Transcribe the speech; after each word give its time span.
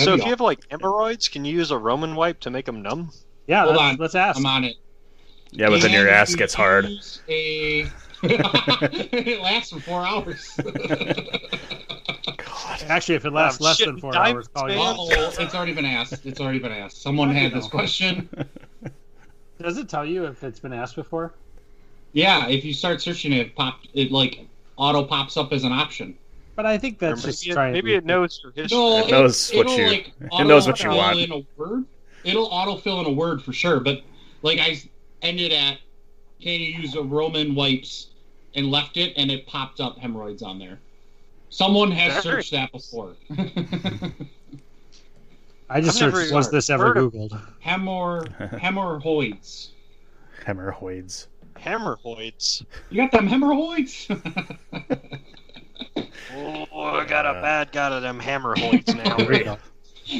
That'd 0.00 0.12
so 0.12 0.16
be 0.16 0.20
if 0.20 0.24
you 0.26 0.30
have 0.30 0.40
like 0.40 0.60
hemorrhoids, 0.70 1.28
can 1.28 1.44
you 1.44 1.54
use 1.54 1.70
a 1.70 1.78
Roman 1.78 2.14
wipe 2.14 2.40
to 2.40 2.50
make 2.50 2.66
them 2.66 2.82
numb? 2.82 3.10
Yeah, 3.46 3.64
Hold 3.64 3.76
let's, 3.76 3.82
on. 3.82 3.96
let's 3.96 4.14
ask. 4.14 4.38
I'm 4.38 4.46
on 4.46 4.64
it. 4.64 4.76
Yeah, 5.52 5.68
but 5.68 5.82
then 5.82 5.92
your 5.92 6.08
ass 6.08 6.30
you 6.30 6.36
gets 6.36 6.54
hard. 6.54 6.86
A... 7.28 7.86
it 8.22 9.40
lasts 9.40 9.72
for 9.72 9.80
four 9.80 10.04
hours. 10.04 10.58
Actually, 12.88 13.14
if 13.16 13.24
it 13.24 13.32
lasts 13.32 13.60
Um, 13.60 13.64
less 13.64 13.76
shit, 13.78 13.86
than 13.86 13.98
four 13.98 14.16
hours, 14.16 14.48
call 14.48 14.70
you. 14.70 14.76
oh, 14.78 15.08
it's 15.38 15.54
already 15.54 15.72
been 15.72 15.84
asked. 15.84 16.24
It's 16.26 16.40
already 16.40 16.58
been 16.58 16.72
asked. 16.72 17.02
Someone 17.02 17.30
had 17.34 17.52
this 17.52 17.64
know? 17.64 17.70
question. 17.70 18.28
Does 19.62 19.78
it 19.78 19.88
tell 19.88 20.06
you 20.06 20.24
if 20.26 20.42
it's 20.42 20.60
been 20.60 20.72
asked 20.72 20.96
before? 20.96 21.34
Yeah, 22.12 22.46
if 22.48 22.64
you 22.64 22.72
start 22.72 23.00
searching 23.00 23.32
it, 23.32 23.54
pop 23.54 23.80
it 23.94 24.10
like 24.10 24.46
auto 24.76 25.04
pops 25.04 25.36
up 25.36 25.52
as 25.52 25.64
an 25.64 25.72
option. 25.72 26.16
But 26.60 26.66
I 26.66 26.76
think 26.76 27.02
Or 27.02 27.08
that's 27.08 27.22
just 27.22 27.42
maybe, 27.46 27.50
it, 27.50 27.54
trying. 27.54 27.72
maybe 27.72 27.94
it 27.94 28.04
knows 28.04 28.38
your 28.42 28.52
history. 28.52 28.76
No, 28.76 28.98
It 28.98 29.10
knows 29.10 29.50
what 29.50 29.60
it'll, 29.66 29.78
you- 29.78 29.86
like, 29.86 30.12
it 30.20 30.44
knows 30.44 30.66
what 30.66 30.82
you 30.82 30.90
auto-fill 30.90 30.98
want. 30.98 31.18
In 31.18 31.32
a 31.32 31.42
word, 31.56 31.84
it'll 32.22 32.50
autofill 32.50 33.00
in 33.00 33.06
a 33.06 33.12
word 33.14 33.42
for 33.42 33.54
sure. 33.54 33.80
But 33.80 34.02
like 34.42 34.58
I 34.58 34.78
ended 35.22 35.52
at, 35.52 35.78
can 36.38 36.60
you 36.60 36.66
use 36.66 36.94
a 36.96 37.02
Roman 37.02 37.54
wipes 37.54 38.08
and 38.54 38.70
left 38.70 38.98
it, 38.98 39.14
and 39.16 39.30
it 39.30 39.46
popped 39.46 39.80
up 39.80 39.96
hemorrhoids 39.96 40.42
on 40.42 40.58
there. 40.58 40.78
Someone 41.48 41.90
has 41.92 42.22
Very 42.22 42.42
searched 42.42 42.52
that 42.52 42.70
before. 42.72 43.14
I 45.70 45.80
just 45.80 46.02
I've 46.02 46.12
searched, 46.12 46.34
was 46.34 46.50
this 46.50 46.68
ever 46.68 46.94
Googled? 46.94 47.40
Hemor 47.64 48.58
hemorrhoids. 48.60 49.70
Hemorrhoids. 50.44 51.28
Hemorrhoids. 51.56 52.64
You 52.90 52.98
got 53.02 53.12
them 53.12 53.26
hemorrhoids? 53.28 54.08
Oh, 56.34 56.66
I 56.80 57.04
got 57.04 57.26
a 57.26 57.34
bad 57.40 57.72
got 57.72 57.92
of 57.92 58.02
them 58.02 58.18
hammer 58.20 58.54
hemorrhoids 58.56 58.94
now. 58.94 59.16
There 59.16 59.28
we 59.28 59.44
go. 59.44 59.58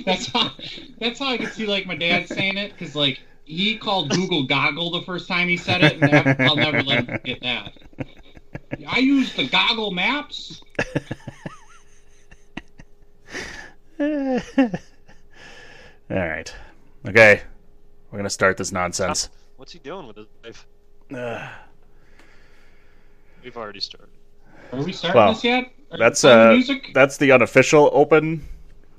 that's 0.04 0.26
how. 0.28 0.50
That's 0.98 1.18
how 1.18 1.26
I 1.28 1.38
could 1.38 1.52
see 1.52 1.66
like 1.66 1.86
my 1.86 1.96
dad 1.96 2.28
saying 2.28 2.56
it 2.58 2.72
because 2.72 2.94
like 2.94 3.20
he 3.44 3.76
called 3.78 4.10
Google 4.10 4.44
Goggle 4.44 4.90
the 4.92 5.02
first 5.02 5.26
time 5.28 5.48
he 5.48 5.56
said 5.56 5.82
it, 5.82 5.94
and 5.94 6.02
that- 6.12 6.40
I'll 6.40 6.56
never 6.56 6.82
let 6.82 7.06
him 7.06 7.18
get 7.24 7.40
that. 7.42 7.72
I 8.88 8.98
use 8.98 9.34
the 9.34 9.48
Goggle 9.48 9.90
Maps. 9.90 10.62
All 14.00 14.40
right. 16.08 16.54
Okay. 17.06 17.42
We're 18.10 18.16
going 18.18 18.24
to 18.24 18.30
start 18.30 18.56
this 18.56 18.72
nonsense. 18.72 19.28
What's 19.56 19.72
he 19.72 19.78
doing 19.78 20.06
with 20.06 20.16
his 20.16 20.26
life? 20.42 20.66
Uh, 21.14 21.48
We've 23.44 23.56
already 23.56 23.80
started. 23.80 24.08
Are 24.72 24.82
we 24.82 24.92
starting 24.92 25.18
Well, 25.20 25.32
this 25.34 25.44
yet? 25.44 25.72
Are 25.92 25.98
that's 25.98 26.22
the 26.22 26.30
uh 26.48 26.52
music. 26.52 26.90
that's 26.94 27.16
the 27.16 27.32
unofficial 27.32 27.90
open 27.92 28.46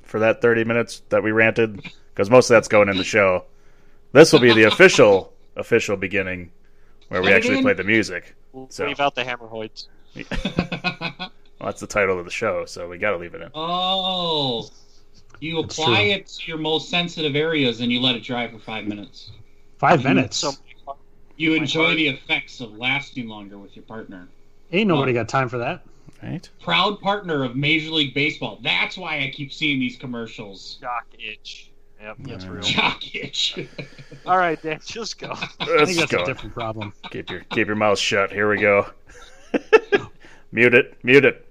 for 0.04 0.20
that 0.20 0.42
30 0.42 0.66
minutes 0.66 1.02
that 1.10 1.24
we 1.24 1.32
ranted 1.32 1.82
because 2.14 2.30
most 2.30 2.50
of 2.50 2.56
that's 2.56 2.68
going 2.68 2.90
in 2.90 2.98
the 2.98 3.04
show. 3.04 3.46
This 4.12 4.34
will 4.34 4.40
be 4.42 4.54
the 4.54 4.64
official 4.64 5.34
official 5.56 5.96
beginning 5.98 6.52
where 7.08 7.22
we 7.22 7.28
Let 7.28 7.38
actually 7.38 7.62
play 7.62 7.74
the 7.74 7.84
music. 7.84 8.36
We'll 8.52 8.70
So- 8.70 8.86
leave 8.88 9.00
out 9.00 9.16
the 9.16 9.24
hemorrhoids. 9.24 9.88
Well, 11.60 11.68
that's 11.68 11.80
the 11.80 11.86
title 11.86 12.18
of 12.18 12.26
the 12.26 12.32
show, 12.32 12.66
so 12.66 12.90
we 12.90 12.98
got 12.98 13.12
to 13.12 13.18
leave 13.18 13.36
it 13.36 13.42
in. 13.44 13.50
oh, 13.54 14.68
you 15.40 15.60
apply 15.60 16.02
it 16.02 16.26
to 16.26 16.48
your 16.48 16.58
most 16.58 16.90
sensitive 16.90 17.36
areas 17.36 17.82
and 17.82 17.92
you 17.92 18.00
let 18.02 18.16
it 18.16 18.24
dry 18.24 18.48
for 18.48 18.58
five 18.58 18.86
minutes. 18.88 19.30
Five 19.78 20.04
minutes. 20.04 20.38
So 20.38 20.54
You 21.38 21.54
enjoy 21.54 21.94
the 21.94 22.08
effects 22.08 22.62
of 22.62 22.72
lasting 22.80 23.28
longer 23.28 23.60
with 23.60 23.76
your 23.76 23.86
partner. 23.86 24.28
Ain't 24.72 24.88
nobody 24.88 25.14
got 25.14 25.28
time 25.28 25.50
for 25.50 25.58
that. 25.58 25.84
Right? 26.24 26.48
Proud 26.62 27.02
partner 27.02 27.44
of 27.44 27.56
Major 27.56 27.92
League 27.92 28.14
Baseball. 28.14 28.60
That's 28.62 28.98
why 28.98 29.20
I 29.24 29.32
keep 29.34 29.52
seeing 29.52 29.80
these 29.80 29.98
commercials. 29.98 30.78
jock 30.80 31.08
itch. 31.18 31.72
Yep, 32.00 32.18
that's 32.20 32.46
real. 32.46 32.62
Jock 32.62 33.16
itch. 33.16 33.60
All 34.26 34.38
right, 34.38 34.62
Dan, 34.62 34.80
just 34.86 35.20
go. 35.20 35.32
I 35.32 35.36
think 35.36 35.70
Let's 35.70 35.98
that's 35.98 36.12
go. 36.12 36.24
a 36.24 36.26
different 36.26 36.54
problem. 36.54 36.94
Keep 37.12 37.30
your 37.30 37.40
keep 37.42 37.68
your 37.68 37.76
mouth 37.76 38.00
shut. 38.00 38.32
Here 38.32 38.50
we 38.50 38.58
go. 38.58 38.88
mute 40.52 40.74
it. 40.74 40.98
Mute 41.04 41.26
it. 41.26 41.48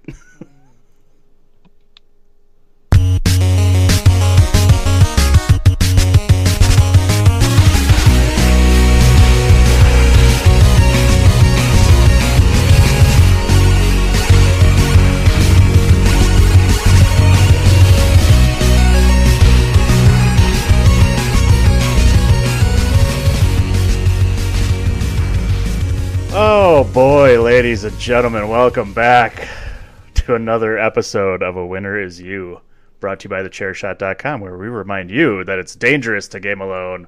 Boy, 26.93 27.41
ladies 27.41 27.85
and 27.85 27.97
gentlemen, 27.97 28.49
welcome 28.49 28.93
back 28.93 29.47
to 30.13 30.35
another 30.35 30.77
episode 30.77 31.41
of 31.41 31.55
A 31.55 31.65
Winner 31.65 31.97
Is 31.97 32.19
You, 32.19 32.59
brought 32.99 33.21
to 33.21 33.25
you 33.25 33.29
by 33.29 33.43
thechairshot.com, 33.43 34.41
where 34.41 34.57
we 34.57 34.67
remind 34.67 35.09
you 35.09 35.45
that 35.45 35.57
it's 35.57 35.73
dangerous 35.73 36.27
to 36.29 36.41
game 36.41 36.59
alone. 36.59 37.07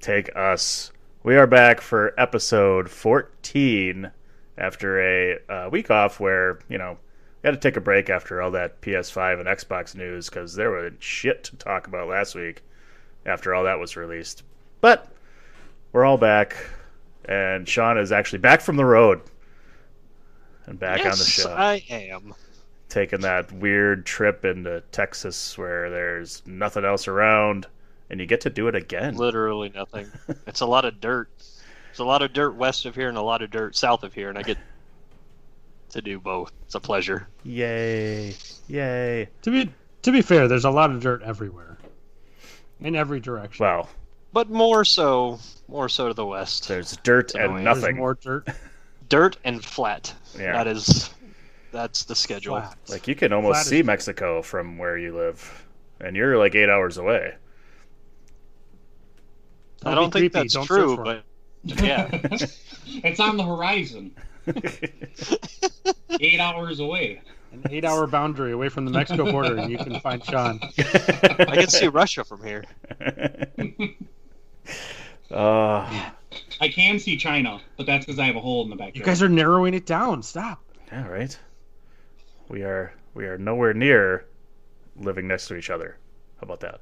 Take 0.00 0.30
us. 0.36 0.92
We 1.24 1.34
are 1.34 1.48
back 1.48 1.80
for 1.80 2.14
episode 2.16 2.88
14 2.88 4.12
after 4.56 5.00
a 5.00 5.38
uh, 5.48 5.68
week 5.68 5.90
off 5.90 6.20
where, 6.20 6.60
you 6.68 6.78
know, 6.78 6.96
we 7.42 7.48
had 7.48 7.60
to 7.60 7.68
take 7.68 7.76
a 7.76 7.80
break 7.80 8.08
after 8.08 8.40
all 8.40 8.52
that 8.52 8.80
PS5 8.82 9.40
and 9.40 9.48
Xbox 9.48 9.96
news 9.96 10.28
because 10.28 10.54
there 10.54 10.70
was 10.70 10.92
shit 11.00 11.42
to 11.44 11.56
talk 11.56 11.88
about 11.88 12.06
last 12.06 12.36
week 12.36 12.62
after 13.26 13.52
all 13.52 13.64
that 13.64 13.80
was 13.80 13.96
released. 13.96 14.44
But 14.80 15.10
we're 15.90 16.04
all 16.04 16.18
back, 16.18 16.56
and 17.28 17.68
Sean 17.68 17.98
is 17.98 18.10
actually 18.10 18.38
back 18.38 18.60
from 18.60 18.76
the 18.76 18.84
road 18.84 19.20
and 20.66 20.78
back 20.78 21.00
on 21.00 21.04
the 21.04 21.18
yes, 21.18 21.28
show, 21.28 21.50
I 21.50 21.84
am. 21.90 22.34
taking 22.88 23.20
that 23.20 23.52
weird 23.52 24.06
trip 24.06 24.44
into 24.44 24.82
Texas 24.92 25.56
where 25.56 25.90
there's 25.90 26.42
nothing 26.46 26.84
else 26.84 27.06
around, 27.06 27.66
and 28.10 28.18
you 28.18 28.26
get 28.26 28.40
to 28.42 28.50
do 28.50 28.66
it 28.68 28.74
again. 28.74 29.14
Literally 29.16 29.70
nothing. 29.74 30.10
It's 30.46 30.60
a 30.60 30.66
lot 30.66 30.84
of 30.84 31.00
dirt. 31.00 31.28
It's 31.90 31.98
a 32.00 32.04
lot 32.04 32.22
of 32.22 32.32
dirt 32.32 32.54
west 32.54 32.86
of 32.86 32.94
here 32.94 33.08
and 33.08 33.18
a 33.18 33.22
lot 33.22 33.42
of 33.42 33.50
dirt 33.50 33.76
south 33.76 34.02
of 34.02 34.14
here, 34.14 34.30
and 34.30 34.38
I 34.38 34.42
get 34.42 34.58
to 35.90 36.02
do 36.02 36.18
both. 36.18 36.52
It's 36.64 36.74
a 36.74 36.80
pleasure. 36.80 37.28
Yay! 37.44 38.34
Yay! 38.68 39.28
To 39.42 39.50
be 39.50 39.70
to 40.02 40.12
be 40.12 40.22
fair, 40.22 40.48
there's 40.48 40.64
a 40.64 40.70
lot 40.70 40.90
of 40.90 41.02
dirt 41.02 41.22
everywhere, 41.22 41.76
in 42.80 42.94
every 42.96 43.20
direction. 43.20 43.64
Well, 43.64 43.88
But 44.32 44.50
more 44.50 44.84
so, 44.84 45.38
more 45.68 45.88
so 45.88 46.08
to 46.08 46.14
the 46.14 46.26
west. 46.26 46.68
there's 46.68 46.96
dirt 46.98 47.34
annoying. 47.34 47.56
and 47.58 47.66
There's 47.66 47.74
There's 47.74 47.82
nothing. 47.82 47.96
more 47.96 48.14
dirt. 48.14 48.48
Dirt 49.08 49.36
and 49.44 49.64
flat. 49.64 50.14
Yeah. 50.38 50.52
That 50.52 50.66
is, 50.66 51.10
that's 51.72 52.04
the 52.04 52.14
schedule. 52.14 52.56
Flat. 52.60 52.76
Like 52.88 53.08
you 53.08 53.14
can 53.14 53.32
almost 53.32 53.54
Flat 53.54 53.60
is 53.62 53.68
see 53.68 53.76
flat. 53.78 53.86
Mexico 53.86 54.42
from 54.42 54.76
where 54.78 54.98
you 54.98 55.16
live, 55.16 55.66
and 56.00 56.14
you're 56.14 56.36
like 56.36 56.54
eight 56.54 56.68
hours 56.68 56.98
away. 56.98 57.34
I 59.84 59.94
Don't 59.94 59.94
don't 59.94 60.12
think 60.12 60.32
creepy, 60.32 60.38
that's 60.40 60.54
don't 60.54 60.66
true, 60.66 60.88
search 60.88 60.96
for 60.96 61.04
but 61.04 61.24
yeah. 61.82 62.08
it's 62.86 63.20
on 63.20 63.36
the 63.36 63.44
horizon. 63.44 64.14
Eight 66.20 66.40
hours 66.40 66.80
away. 66.80 67.20
An 67.52 67.62
eight-hour 67.70 68.06
boundary 68.08 68.52
away 68.52 68.68
from 68.68 68.84
the 68.84 68.90
Mexico 68.90 69.30
border, 69.30 69.56
and 69.56 69.70
you 69.70 69.78
can 69.78 69.98
find 70.00 70.22
Sean. 70.24 70.58
I 70.62 71.56
can 71.56 71.68
see 71.68 71.86
Russia 71.88 72.22
from 72.24 72.42
here. 72.44 72.64
Uh, 75.30 76.10
I 76.60 76.68
can 76.68 76.98
see 76.98 77.16
China, 77.16 77.60
but 77.76 77.86
that's 77.86 78.04
because 78.06 78.18
I 78.18 78.26
have 78.26 78.36
a 78.36 78.40
hole 78.40 78.62
in 78.64 78.70
the 78.70 78.76
back. 78.76 78.96
You 78.96 79.02
guys 79.02 79.22
are 79.22 79.28
narrowing 79.28 79.74
it 79.74 79.86
down. 79.86 80.22
Stop. 80.22 80.62
yeah, 80.90 81.06
right. 81.06 81.38
We 82.48 82.62
are 82.62 82.92
we 83.14 83.26
are 83.26 83.36
nowhere 83.38 83.74
near 83.74 84.24
living 84.96 85.28
next 85.28 85.48
to 85.48 85.56
each 85.56 85.70
other. 85.70 85.96
How 86.40 86.44
about 86.44 86.60
that? 86.60 86.80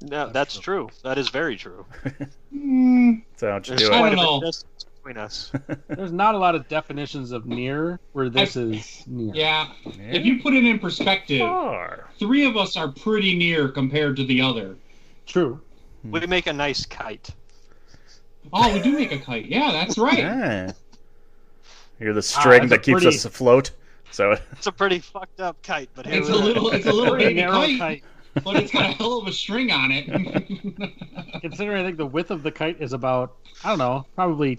No, 0.00 0.28
that's 0.28 0.58
true. 0.58 0.88
That 1.02 1.18
is 1.18 1.28
very 1.28 1.56
true. 1.56 1.84
Mm, 2.54 3.22
So 3.36 3.46
don't 3.48 3.68
you 3.68 3.76
There's 3.76 3.88
do 3.90 3.94
I 3.94 3.98
quite 3.98 4.12
it? 4.12 4.16
don't 4.16 4.24
a 4.24 4.28
know. 4.28 4.40
bit 4.40 4.46
distance 4.46 4.84
between 4.96 5.16
us. 5.18 5.52
There's 5.88 6.12
not 6.12 6.34
a 6.34 6.38
lot 6.38 6.54
of 6.54 6.66
definitions 6.68 7.30
of 7.30 7.44
near 7.46 8.00
where 8.12 8.30
this 8.30 8.56
is 8.56 9.04
near. 9.06 9.34
yeah. 9.34 9.68
If 9.84 10.24
you 10.24 10.42
put 10.42 10.54
it 10.54 10.64
in 10.64 10.78
perspective, 10.78 11.40
Far. 11.40 12.08
three 12.18 12.46
of 12.46 12.56
us 12.56 12.74
are 12.76 12.88
pretty 12.88 13.36
near 13.36 13.68
compared 13.68 14.16
to 14.16 14.24
the 14.24 14.40
other. 14.40 14.76
True. 15.26 15.60
Hmm. 16.08 16.12
We 16.12 16.26
make 16.26 16.46
a 16.46 16.52
nice 16.52 16.86
kite. 16.86 17.30
Oh, 18.52 18.72
we 18.72 18.80
do 18.80 18.92
make 18.92 19.12
a 19.12 19.18
kite. 19.18 19.46
Yeah, 19.46 19.72
that's 19.72 19.98
right. 19.98 20.18
Yeah. 20.18 20.72
You're 22.00 22.14
the 22.14 22.18
ah, 22.18 22.22
string 22.22 22.68
that's 22.68 22.70
that 22.70 22.82
keeps 22.82 23.02
pretty- 23.02 23.16
us 23.16 23.24
afloat. 23.24 23.70
So 24.10 24.36
It's 24.52 24.66
a 24.66 24.72
pretty 24.72 25.00
fucked 25.00 25.40
up 25.40 25.62
kite, 25.62 25.90
but 25.94 26.06
It's 26.06 26.30
a 26.30 26.34
little, 26.34 26.70
it's 26.70 26.86
a 26.86 26.92
little 26.92 27.10
Pretty 27.14 27.26
baby 27.26 27.40
narrow 27.42 27.60
kite, 27.60 27.78
kite. 27.78 28.02
but 28.42 28.56
it's 28.56 28.72
got 28.72 28.84
a 28.84 28.92
hell 28.94 29.18
of 29.18 29.26
a 29.26 29.32
string 29.32 29.70
on 29.70 29.90
it. 29.92 30.06
Considering 31.42 31.82
I 31.82 31.86
think 31.86 31.98
the 31.98 32.06
width 32.06 32.30
of 32.30 32.42
the 32.42 32.50
kite 32.50 32.80
is 32.80 32.94
about 32.94 33.36
I 33.62 33.68
don't 33.68 33.78
know, 33.78 34.06
probably 34.14 34.58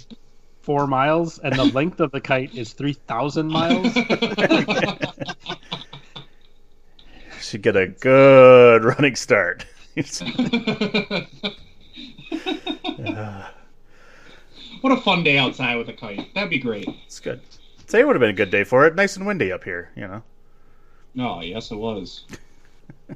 four 0.61 0.85
miles, 0.85 1.39
and 1.39 1.55
the 1.55 1.63
length 1.65 1.99
of 1.99 2.11
the 2.11 2.21
kite 2.21 2.53
is 2.53 2.73
three 2.73 2.93
thousand 2.93 3.47
miles. 3.47 3.91
Should 7.41 7.63
get 7.63 7.75
a 7.75 7.87
good 7.87 8.83
running 8.83 9.15
start. 9.15 9.65
what 14.81 14.91
a 14.91 14.97
fun 15.01 15.23
day 15.23 15.37
outside 15.37 15.75
with 15.75 15.89
a 15.89 15.93
kite. 15.93 16.33
That'd 16.33 16.49
be 16.49 16.59
great. 16.59 16.87
It's 17.05 17.19
good. 17.19 17.41
Today 17.85 18.05
would 18.05 18.15
have 18.15 18.21
been 18.21 18.29
a 18.29 18.33
good 18.33 18.51
day 18.51 18.63
for 18.63 18.85
it. 18.85 18.95
Nice 18.95 19.17
and 19.17 19.27
windy 19.27 19.51
up 19.51 19.63
here, 19.63 19.91
you 19.95 20.07
know. 20.07 20.23
No, 21.15 21.41
yes, 21.41 21.71
it 21.71 21.75
was. 21.75 22.23
All 23.09 23.15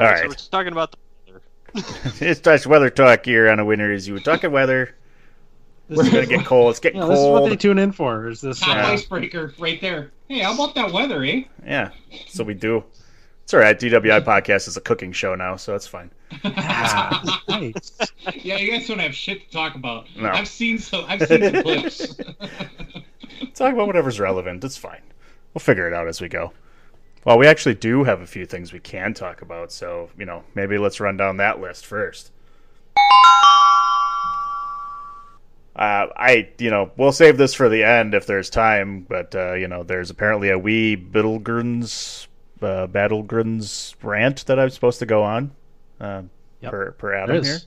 right, 0.00 0.10
right. 0.10 0.18
so 0.18 0.28
we're 0.28 0.34
just 0.34 0.50
talking 0.50 0.72
about 0.72 0.92
the 0.92 0.98
weather. 1.26 1.42
it's 2.20 2.40
just 2.40 2.66
weather 2.66 2.90
talk 2.90 3.24
here 3.24 3.48
on 3.48 3.58
a 3.58 3.64
Winner 3.64 3.92
Is 3.92 4.06
You. 4.06 4.14
We're 4.14 4.20
talking 4.20 4.52
weather. 4.52 4.94
This 5.88 6.00
It's 6.00 6.08
is, 6.08 6.14
gonna 6.14 6.26
get 6.26 6.46
cold. 6.46 6.70
It's 6.70 6.80
getting 6.80 7.00
you 7.00 7.06
know, 7.06 7.10
this 7.10 7.18
is 7.18 7.26
what 7.26 7.48
they 7.48 7.56
tune 7.56 7.78
in 7.78 7.92
for. 7.92 8.28
Is 8.28 8.40
this? 8.40 8.62
Uh, 8.62 8.72
icebreaker 8.72 9.54
right 9.58 9.80
there. 9.80 10.10
Hey, 10.28 10.40
how 10.40 10.54
about 10.54 10.74
that 10.74 10.92
weather, 10.92 11.24
eh? 11.24 11.44
Yeah, 11.64 11.90
so 12.28 12.44
we 12.44 12.54
do. 12.54 12.84
It's 13.44 13.54
all 13.54 13.60
right. 13.60 13.78
DWI 13.78 14.24
podcast 14.24 14.68
is 14.68 14.76
a 14.76 14.80
cooking 14.80 15.12
show 15.12 15.34
now, 15.34 15.56
so 15.56 15.74
it's 15.74 15.86
fine. 15.86 16.10
Yeah, 18.34 18.56
you 18.56 18.70
guys 18.70 18.86
don't 18.88 18.98
have 18.98 19.14
shit 19.14 19.46
to 19.46 19.52
talk 19.52 19.74
about. 19.74 20.06
No. 20.16 20.30
I've 20.30 20.48
seen 20.48 20.78
some. 20.78 21.04
I've 21.06 21.22
seen 21.26 21.42
some 21.42 21.62
clips. 21.62 22.14
Talk 23.54 23.74
about 23.74 23.86
whatever's 23.86 24.18
relevant. 24.18 24.64
It's 24.64 24.76
fine. 24.76 25.02
We'll 25.52 25.60
figure 25.60 25.86
it 25.86 25.94
out 25.94 26.08
as 26.08 26.20
we 26.20 26.28
go. 26.28 26.52
Well, 27.24 27.38
we 27.38 27.46
actually 27.46 27.74
do 27.74 28.04
have 28.04 28.20
a 28.20 28.26
few 28.26 28.46
things 28.46 28.72
we 28.72 28.80
can 28.80 29.14
talk 29.14 29.42
about, 29.42 29.70
so 29.70 30.10
you 30.18 30.24
know 30.24 30.44
maybe 30.54 30.78
let's 30.78 30.98
run 31.00 31.16
down 31.16 31.36
that 31.36 31.60
list 31.60 31.86
first. 31.86 32.30
Uh, 35.74 36.06
I, 36.16 36.50
you 36.58 36.70
know, 36.70 36.90
we'll 36.96 37.12
save 37.12 37.38
this 37.38 37.54
for 37.54 37.68
the 37.68 37.82
end 37.82 38.14
if 38.14 38.26
there's 38.26 38.50
time, 38.50 39.06
but 39.08 39.34
uh, 39.34 39.54
you 39.54 39.68
know, 39.68 39.82
there's 39.82 40.10
apparently 40.10 40.50
a 40.50 40.58
wee 40.58 40.96
Battlegrounds, 40.96 42.26
uh, 42.64 42.86
Battlegrounds 42.88 43.94
rant 44.02 44.46
that 44.46 44.58
I'm 44.58 44.70
supposed 44.70 44.98
to 45.00 45.06
go 45.06 45.22
on. 45.22 45.50
Uh, 46.00 46.22
Yep. 46.60 46.70
per 46.70 46.90
per 46.92 47.12
Adam 47.14 47.42
here. 47.42 47.58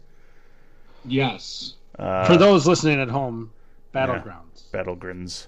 yes. 1.03 1.73
Uh, 1.99 2.25
For 2.25 2.37
those 2.37 2.65
listening 2.65 3.01
at 3.01 3.09
home, 3.09 3.51
battlegrounds. 3.93 4.63
Battlegrounds, 4.73 5.47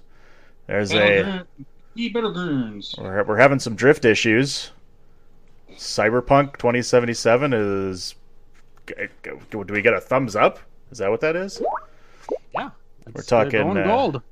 there's 0.66 0.92
a 0.92 1.46
Ye 1.94 2.12
Battlegrounds. 2.12 2.98
we're 3.00 3.24
we're 3.24 3.36
having 3.38 3.58
some 3.58 3.74
drift 3.74 4.04
issues. 4.04 4.70
Cyberpunk 5.72 6.58
2077 6.58 7.52
is. 7.54 8.14
Do 9.50 9.64
we 9.68 9.82
get 9.82 9.94
a 9.94 10.00
thumbs 10.00 10.34
up? 10.36 10.58
Is 10.90 10.98
that 10.98 11.10
what 11.10 11.20
that 11.20 11.36
is? 11.36 11.62
Yeah, 12.54 12.70
We're 13.12 13.22
talking, 13.22 13.62
going 13.62 13.78
uh, 13.78 13.84
gold. 13.84 14.22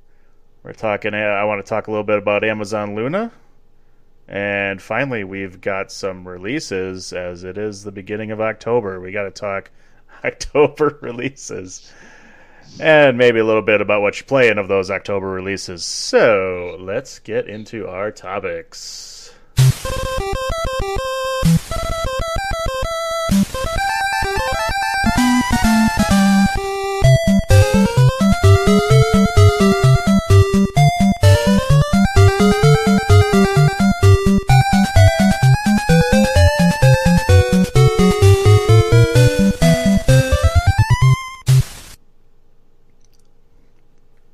We're 0.63 0.73
talking. 0.73 1.13
Uh, 1.13 1.17
I 1.17 1.43
want 1.43 1.63
to 1.63 1.67
talk 1.67 1.87
a 1.87 1.91
little 1.91 2.03
bit 2.03 2.17
about 2.17 2.43
Amazon 2.43 2.95
Luna, 2.95 3.31
and 4.27 4.81
finally, 4.81 5.23
we've 5.23 5.61
got 5.61 5.91
some 5.91 6.27
releases. 6.27 7.13
As 7.13 7.43
it 7.43 7.57
is 7.57 7.83
the 7.83 7.91
beginning 7.91 8.31
of 8.31 8.41
October, 8.41 8.99
we 8.99 9.11
got 9.11 9.23
to 9.23 9.31
talk 9.31 9.71
October 10.25 10.97
releases, 11.01 11.91
and 12.79 13.17
maybe 13.17 13.39
a 13.39 13.45
little 13.45 13.61
bit 13.61 13.79
about 13.81 14.01
what 14.01 14.19
you're 14.19 14.27
playing 14.27 14.57
of 14.57 14.67
those 14.67 14.91
October 14.91 15.27
releases. 15.29 15.85
So 15.85 16.77
let's 16.79 17.19
get 17.19 17.47
into 17.47 17.87
our 17.87 18.11
topics. 18.11 19.33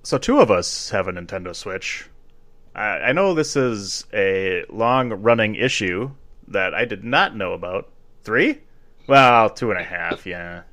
So 0.03 0.17
two 0.17 0.39
of 0.39 0.51
us 0.51 0.89
have 0.89 1.07
a 1.07 1.13
Nintendo 1.13 1.55
Switch. 1.55 2.07
I, 2.75 2.81
I 2.99 3.11
know 3.13 3.33
this 3.33 3.55
is 3.55 4.05
a 4.13 4.65
long-running 4.69 5.55
issue 5.55 6.11
that 6.47 6.73
I 6.73 6.85
did 6.85 7.03
not 7.03 7.35
know 7.35 7.53
about. 7.53 7.89
Three? 8.23 8.59
Well, 9.07 9.49
two 9.49 9.71
and 9.71 9.79
a 9.79 9.83
half. 9.83 10.25
Yeah, 10.25 10.63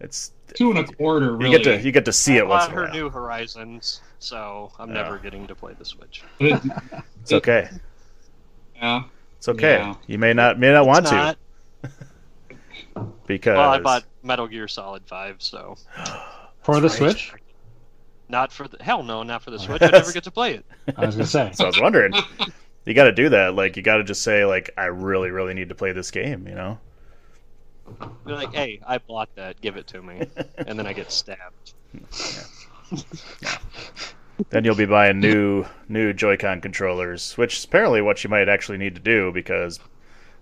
it's 0.00 0.32
Two 0.54 0.70
and 0.70 0.78
a 0.78 0.84
quarter, 0.84 1.36
Really, 1.36 1.50
you 1.50 1.58
get 1.58 1.64
to 1.64 1.80
you 1.84 1.92
get 1.92 2.04
to 2.06 2.12
see 2.12 2.34
I 2.34 2.38
it 2.38 2.46
once 2.46 2.66
bought 2.66 2.70
in 2.70 2.74
a 2.74 2.76
her 2.76 2.82
while. 2.82 2.92
New 2.92 3.10
Horizons, 3.10 4.00
so 4.18 4.72
I'm 4.78 4.92
Yeah. 4.92 4.94
never 5.02 5.18
getting 5.18 5.46
to 5.48 5.54
play 5.54 5.74
the 5.74 5.84
Switch. 5.84 6.22
It's 6.40 7.32
okay. 7.32 7.68
yeah. 8.76 9.02
It's 9.38 9.48
okay. 9.48 9.78
Yeah. 9.78 9.94
You 10.06 10.18
may 10.18 10.32
not 10.32 10.58
may 10.58 10.72
not 10.72 10.86
want 10.86 11.06
It's 11.06 11.10
to 11.10 11.36
because 13.26 13.56
Well, 13.56 13.70
I 13.70 13.78
bought 13.78 14.04
Metal 14.22 14.46
Gear 14.46 14.68
Solid 14.68 15.02
Five, 15.06 15.36
so 15.42 15.76
For 16.62 16.80
the 16.80 16.88
right. 16.88 16.96
Switch? 16.96 17.32
Not 18.28 18.52
for 18.52 18.68
the 18.68 18.82
hell 18.82 19.02
no, 19.02 19.22
not 19.22 19.42
for 19.42 19.50
the 19.50 19.58
Switch. 19.58 19.82
I 19.82 19.90
never 19.90 20.12
get 20.12 20.24
to 20.24 20.30
play 20.30 20.54
it. 20.54 20.66
I 20.96 21.06
was 21.06 21.16
gonna 21.16 21.26
say. 21.26 21.50
So 21.54 21.64
I 21.64 21.68
was 21.68 21.80
wondering, 21.80 22.12
you 22.84 22.94
got 22.94 23.04
to 23.04 23.12
do 23.12 23.28
that. 23.30 23.54
Like 23.54 23.76
you 23.76 23.82
got 23.82 23.96
to 23.96 24.04
just 24.04 24.22
say 24.22 24.44
like, 24.44 24.70
I 24.76 24.86
really, 24.86 25.30
really 25.30 25.54
need 25.54 25.68
to 25.68 25.74
play 25.74 25.92
this 25.92 26.10
game. 26.10 26.46
You 26.46 26.54
know. 26.54 26.78
Be 28.24 28.32
like, 28.32 28.52
hey, 28.52 28.80
I 28.86 28.98
bought 28.98 29.34
that. 29.36 29.60
Give 29.60 29.76
it 29.76 29.86
to 29.88 30.02
me, 30.02 30.22
and 30.58 30.78
then 30.78 30.86
I 30.86 30.92
get 30.92 31.12
stabbed. 31.12 31.74
Then 34.50 34.64
you'll 34.64 34.74
be 34.74 34.86
buying 34.86 35.20
new 35.20 35.64
new 35.88 36.12
Joy-Con 36.12 36.60
controllers, 36.60 37.36
which 37.38 37.56
is 37.56 37.64
apparently 37.64 38.02
what 38.02 38.22
you 38.22 38.30
might 38.30 38.48
actually 38.48 38.78
need 38.78 38.94
to 38.94 39.00
do 39.00 39.32
because 39.32 39.80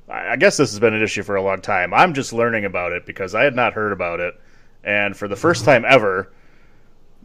I 0.09 0.31
I 0.31 0.37
guess 0.37 0.57
this 0.57 0.71
has 0.71 0.81
been 0.81 0.95
an 0.95 1.03
issue 1.03 1.23
for 1.23 1.37
a 1.37 1.43
long 1.43 1.61
time. 1.61 1.95
I'm 1.95 2.15
just 2.15 2.33
learning 2.33 2.65
about 2.65 2.93
it 2.93 3.07
because 3.07 3.35
I 3.35 3.45
had 3.45 3.55
not 3.55 3.75
heard 3.75 3.93
about 3.93 4.21
it, 4.21 4.35
and 4.83 5.17
for 5.17 5.29
the 5.29 5.37
first 5.37 5.65
time 5.65 5.85
ever, 5.87 6.33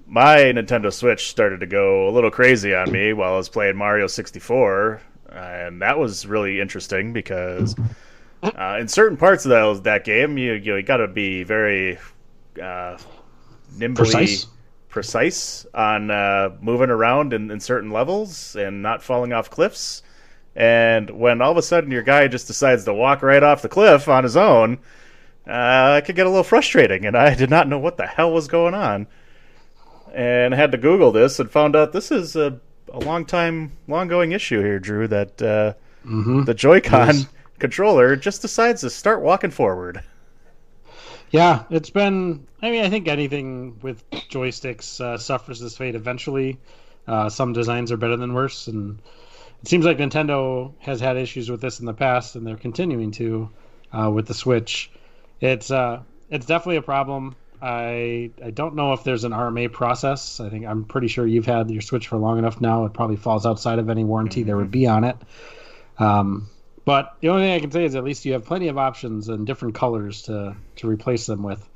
my 0.10 0.38
Nintendo 0.38 0.92
Switch 0.92 1.30
started 1.30 1.60
to 1.60 1.68
go 1.68 2.10
a 2.10 2.12
little 2.12 2.32
crazy 2.32 2.74
on 2.74 2.92
me 2.92 3.14
while 3.14 3.34
I 3.34 3.38
was 3.38 3.48
playing 3.48 3.78
Mario 3.78 4.08
64, 4.08 5.02
and 5.32 5.82
that 5.82 6.00
was 6.00 6.26
really 6.26 6.60
interesting 6.60 7.14
because 7.14 7.76
uh, 8.44 8.78
in 8.80 8.88
certain 8.88 9.18
parts 9.18 9.46
of 9.46 9.50
that 9.52 9.84
that 9.84 10.04
game, 10.04 10.38
you 10.38 10.54
you 10.54 10.82
got 10.82 10.98
to 10.98 11.08
be 11.08 11.44
very 11.44 12.00
uh, 12.62 12.98
nimbly 13.78 14.04
Precise? 14.04 14.48
precise 14.90 15.66
on 15.74 16.10
uh, 16.10 16.50
moving 16.60 16.90
around 16.90 17.32
in, 17.32 17.52
in 17.52 17.60
certain 17.60 17.92
levels 17.92 18.56
and 18.56 18.82
not 18.82 19.04
falling 19.04 19.32
off 19.32 19.50
cliffs. 19.50 20.02
And 20.56 21.12
when 21.12 21.42
all 21.42 21.52
of 21.52 21.58
a 21.58 21.62
sudden 21.62 21.92
your 21.92 22.02
guy 22.02 22.28
just 22.28 22.48
decides 22.48 22.84
to 22.86 22.94
walk 22.94 23.22
right 23.22 23.44
off 23.44 23.62
the 23.62 23.70
cliff 23.70 24.10
on 24.10 24.24
his 24.24 24.36
own, 24.36 24.80
uh, 25.48 26.00
it 26.02 26.06
could 26.06 26.16
get 26.16 26.26
a 26.26 26.30
little 26.30 26.44
frustrating. 26.44 27.06
And 27.06 27.16
I 27.16 27.36
did 27.36 27.50
not 27.50 27.68
know 27.68 27.80
what 27.80 27.98
the 27.98 28.08
hell 28.08 28.34
was 28.34 28.48
going 28.48 28.74
on. 28.74 29.08
And 30.14 30.54
I 30.54 30.58
had 30.58 30.72
to 30.72 30.78
Google 30.78 31.12
this 31.12 31.40
and 31.40 31.50
found 31.52 31.76
out 31.76 31.94
this 31.94 32.12
is 32.12 32.36
a, 32.36 32.60
a 32.92 33.00
long 33.00 33.26
time, 33.26 33.78
long 33.88 34.08
going 34.08 34.32
issue 34.32 34.62
here, 34.62 34.80
Drew, 34.80 35.08
that 35.08 35.42
uh, 35.42 35.74
hmm 36.04 36.44
the 36.44 36.54
Joy-Con 36.54 37.08
Yes. 37.08 37.28
controller 37.60 38.16
just 38.16 38.42
decides 38.42 38.82
to 38.82 38.90
start 38.90 39.22
walking 39.22 39.52
forward. 39.52 40.04
Yeah, 41.32 41.64
it's 41.70 41.90
been. 41.90 42.48
I 42.62 42.72
mean, 42.72 42.84
I 42.84 42.90
think 42.90 43.08
anything 43.08 43.80
with 43.82 44.04
joysticks 44.30 45.00
uh, 45.02 45.18
suffers 45.18 45.60
this 45.60 45.78
fate 45.78 45.96
eventually. 45.96 46.58
Uh, 47.08 47.30
some 47.30 47.54
designs 47.54 47.92
are 47.92 47.98
better 47.98 48.18
than 48.18 48.34
worse, 48.34 48.68
and 48.68 49.00
it 49.62 49.68
seems 49.68 49.86
like 49.86 49.98
Nintendo 49.98 50.74
has 50.80 51.00
had 51.00 51.18
issues 51.18 51.50
with 51.50 51.62
this 51.62 51.80
in 51.80 51.86
the 51.86 51.94
past, 51.94 52.36
and 52.36 52.46
they're 52.46 52.58
continuing 52.58 53.12
to 53.12 53.50
uh, 53.94 54.10
with 54.12 54.28
the 54.28 54.34
Switch. 54.34 54.92
It's 55.42 55.72
uh, 55.72 56.02
it's 56.30 56.46
definitely 56.46 56.78
a 56.78 56.82
problem. 56.82 57.36
I 57.62 58.32
I 58.44 58.52
don't 58.52 58.76
know 58.76 58.94
if 58.94 59.04
there's 59.04 59.24
an 59.24 59.32
RMA 59.34 59.72
process. 59.72 60.40
I 60.40 60.50
think 60.50 60.66
I'm 60.66 60.86
pretty 60.86 61.08
sure 61.08 61.26
you've 61.28 61.46
had 61.46 61.70
your 61.70 61.82
Switch 61.82 62.08
for 62.08 62.18
long 62.18 62.38
enough 62.40 62.62
now. 62.62 62.86
It 62.86 62.94
probably 62.94 63.18
falls 63.18 63.46
outside 63.46 63.80
of 63.80 63.90
any 63.90 64.04
warranty 64.04 64.44
there 64.44 64.58
would 64.58 64.72
be 64.72 64.88
on 64.88 65.04
it. 65.04 65.18
Um, 65.98 66.50
but 66.86 67.16
the 67.22 67.30
only 67.30 67.44
thing 67.44 67.54
I 67.54 67.60
can 67.60 67.72
say 67.72 67.86
is 67.86 67.96
at 67.96 68.04
least 68.04 68.26
you 68.26 68.34
have 68.34 68.46
plenty 68.46 68.68
of 68.70 68.78
options 68.78 69.28
and 69.30 69.46
different 69.46 69.76
colors 69.76 70.24
to 70.24 70.56
to 70.78 70.88
replace 70.88 71.26
them 71.26 71.44
with. 71.44 71.68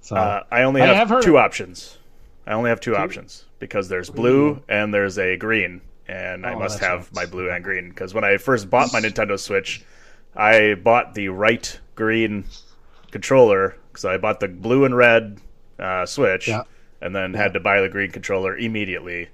So 0.00 0.16
Uh, 0.16 0.42
I 0.50 0.62
only 0.62 0.82
I 0.82 0.86
have, 0.86 1.08
have 1.08 1.22
two 1.22 1.38
options. 1.38 1.98
I 2.46 2.52
only 2.52 2.70
have 2.70 2.80
two, 2.80 2.94
options 2.94 3.44
because 3.58 3.88
there's 3.88 4.10
blue 4.10 4.62
and 4.68 4.92
there's 4.92 5.18
a 5.18 5.36
green, 5.36 5.80
and 6.06 6.44
I 6.46 6.52
Oh, 6.52 6.58
must 6.58 6.78
have 6.80 7.00
right. 7.00 7.14
my 7.14 7.26
blue 7.26 7.50
and 7.50 7.64
green 7.64 7.88
because 7.88 8.12
when 8.12 8.22
I 8.24 8.36
first 8.36 8.68
bought 8.68 8.92
my 8.92 9.00
Nintendo 9.04 9.38
Switch, 9.38 9.82
I 10.36 10.74
bought 10.74 11.14
the 11.14 11.28
right 11.30 11.78
green 11.94 12.44
controller 13.14 13.76
because 13.88 14.04
I 14.04 14.18
bought 14.18 14.40
the 14.40 14.48
blue 14.48 14.84
and 14.84 14.94
red 14.96 15.38
uh, 15.78 16.04
Switch, 16.04 16.48
Yeah. 16.48 16.64
and 17.00 17.14
then 17.14 17.32
had 17.32 17.54
to 17.54 17.60
buy 17.60 17.80
the 17.80 17.88
green 17.88 18.10
controller 18.10 18.56
immediately. 18.58 19.28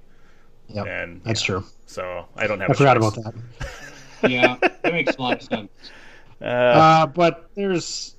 Yep, 0.69 0.85
And 0.87 1.21
that's 1.25 1.41
true. 1.41 1.65
so 1.87 2.27
I 2.37 2.45
don't 2.47 2.59
have. 2.61 2.69
I 2.69 2.73
a 2.73 2.75
forgot 2.75 2.97
choice. 2.97 3.17
about 3.17 3.33
that. 4.21 4.29
Yeah, 4.29 4.55
that 4.61 4.93
makes 4.93 5.15
a 5.15 5.21
lot 5.21 5.37
of 5.37 5.41
sense. 5.41 5.71
Uh, 6.39 6.45
Uh, 6.45 7.05
but 7.07 7.49
there's 7.55 8.15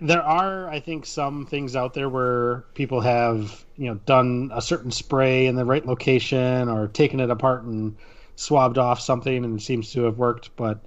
there 0.00 0.22
are 0.22 0.68
I 0.70 0.80
think 0.80 1.04
some 1.04 1.44
things 1.46 1.76
out 1.76 1.92
there 1.94 2.08
where 2.08 2.64
people 2.74 3.02
have 3.02 3.62
you 3.76 3.88
know 3.88 3.96
done 4.06 4.50
a 4.54 4.62
certain 4.62 4.90
spray 4.90 5.46
in 5.46 5.54
the 5.56 5.64
right 5.66 5.84
location 5.86 6.70
or 6.70 6.88
taken 6.88 7.20
it 7.20 7.28
apart 7.30 7.64
and 7.64 7.96
swabbed 8.36 8.78
off 8.78 8.98
something 9.00 9.44
and 9.44 9.60
it 9.60 9.62
seems 9.62 9.92
to 9.92 10.04
have 10.04 10.16
worked. 10.16 10.56
But 10.56 10.80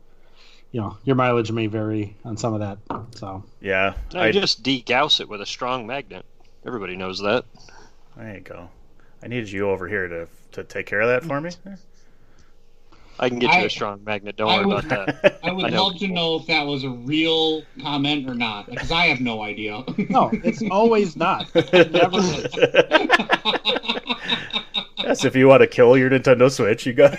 you 0.75 0.81
know 0.81 0.97
your 1.05 1.15
mileage 1.15 1.53
may 1.53 1.67
vary 1.67 2.17
on 2.25 2.35
some 2.35 2.53
of 2.53 2.59
that. 2.59 2.77
So 3.15 3.41
Yeah, 3.61 3.93
No, 4.13 4.19
I 4.19 4.27
you 4.27 4.33
just 4.33 4.61
degauss 4.61 5.21
it 5.21 5.29
with 5.29 5.39
a 5.39 5.45
strong 5.45 5.87
magnet. 5.87 6.25
Everybody 6.67 6.97
knows 6.97 7.19
that. 7.21 7.45
there 8.17 8.33
you 8.35 8.41
go. 8.41 8.67
I 9.23 9.27
needed 9.27 9.49
you 9.49 9.69
over 9.69 9.87
here 9.87 10.09
to 10.09 10.27
to 10.51 10.63
take 10.65 10.85
care 10.85 10.99
of 10.99 11.07
that 11.07 11.23
for 11.25 11.39
me. 11.39 11.51
I 13.17 13.29
can 13.29 13.39
get 13.39 13.53
you 13.53 13.61
I- 13.61 13.63
a 13.63 13.69
strong 13.69 14.03
magnet. 14.03 14.35
Don't 14.35 14.49
I 14.49 14.57
worry 14.57 14.65
would- 14.65 14.85
about 14.85 15.13
that. 15.23 15.39
I 15.45 15.51
would 15.53 15.63
I 15.65 15.69
love 15.69 15.97
to 15.99 16.09
know 16.09 16.35
if 16.35 16.45
that 16.47 16.63
was 16.63 16.83
a 16.83 16.89
real 16.89 17.63
comment 17.81 18.29
or 18.29 18.35
not, 18.35 18.69
because 18.69 18.91
I 18.91 19.05
have 19.05 19.21
no 19.21 19.43
idea. 19.43 19.81
no, 20.09 20.29
it's 20.43 20.61
always 20.69 21.15
not. 21.15 21.47
Never 21.73 22.17
is. 22.19 22.47
yes, 24.97 25.23
if 25.23 25.37
you 25.37 25.47
want 25.47 25.61
to 25.61 25.67
kill 25.67 25.97
your 25.97 26.09
Nintendo 26.09 26.51
Switch, 26.51 26.85
you 26.85 26.91
got. 26.91 27.17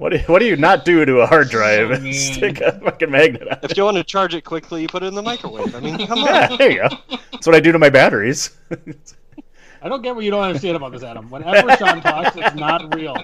What 0.00 0.12
do 0.12 0.18
what 0.28 0.38
do 0.38 0.46
you 0.46 0.56
not 0.56 0.86
do 0.86 1.04
to 1.04 1.20
a 1.20 1.26
hard 1.26 1.50
drive? 1.50 1.90
Oh. 1.90 2.10
Stick 2.12 2.62
a 2.62 2.80
fucking 2.80 3.10
magnet 3.10 3.42
on 3.42 3.58
it. 3.62 3.70
If 3.70 3.76
you 3.76 3.84
want 3.84 3.98
to 3.98 4.04
charge 4.04 4.34
it 4.34 4.44
quickly, 4.44 4.80
you 4.80 4.88
put 4.88 5.02
it 5.02 5.06
in 5.08 5.14
the 5.14 5.22
microwave. 5.22 5.74
I 5.74 5.80
mean, 5.80 5.98
come 6.06 6.20
on. 6.20 6.24
Yeah, 6.24 6.56
there 6.56 6.70
you 6.70 6.88
go. 6.88 7.18
That's 7.32 7.46
what 7.46 7.54
I 7.54 7.60
do 7.60 7.70
to 7.70 7.78
my 7.78 7.90
batteries. 7.90 8.56
I 9.82 9.90
don't 9.90 10.00
get 10.00 10.16
what 10.16 10.24
you 10.24 10.30
don't 10.30 10.42
understand 10.42 10.76
about 10.76 10.92
this, 10.92 11.02
Adam. 11.02 11.28
Whenever 11.28 11.76
Sean 11.76 12.00
talks, 12.00 12.34
it's 12.34 12.54
not 12.56 12.94
real. 12.94 13.14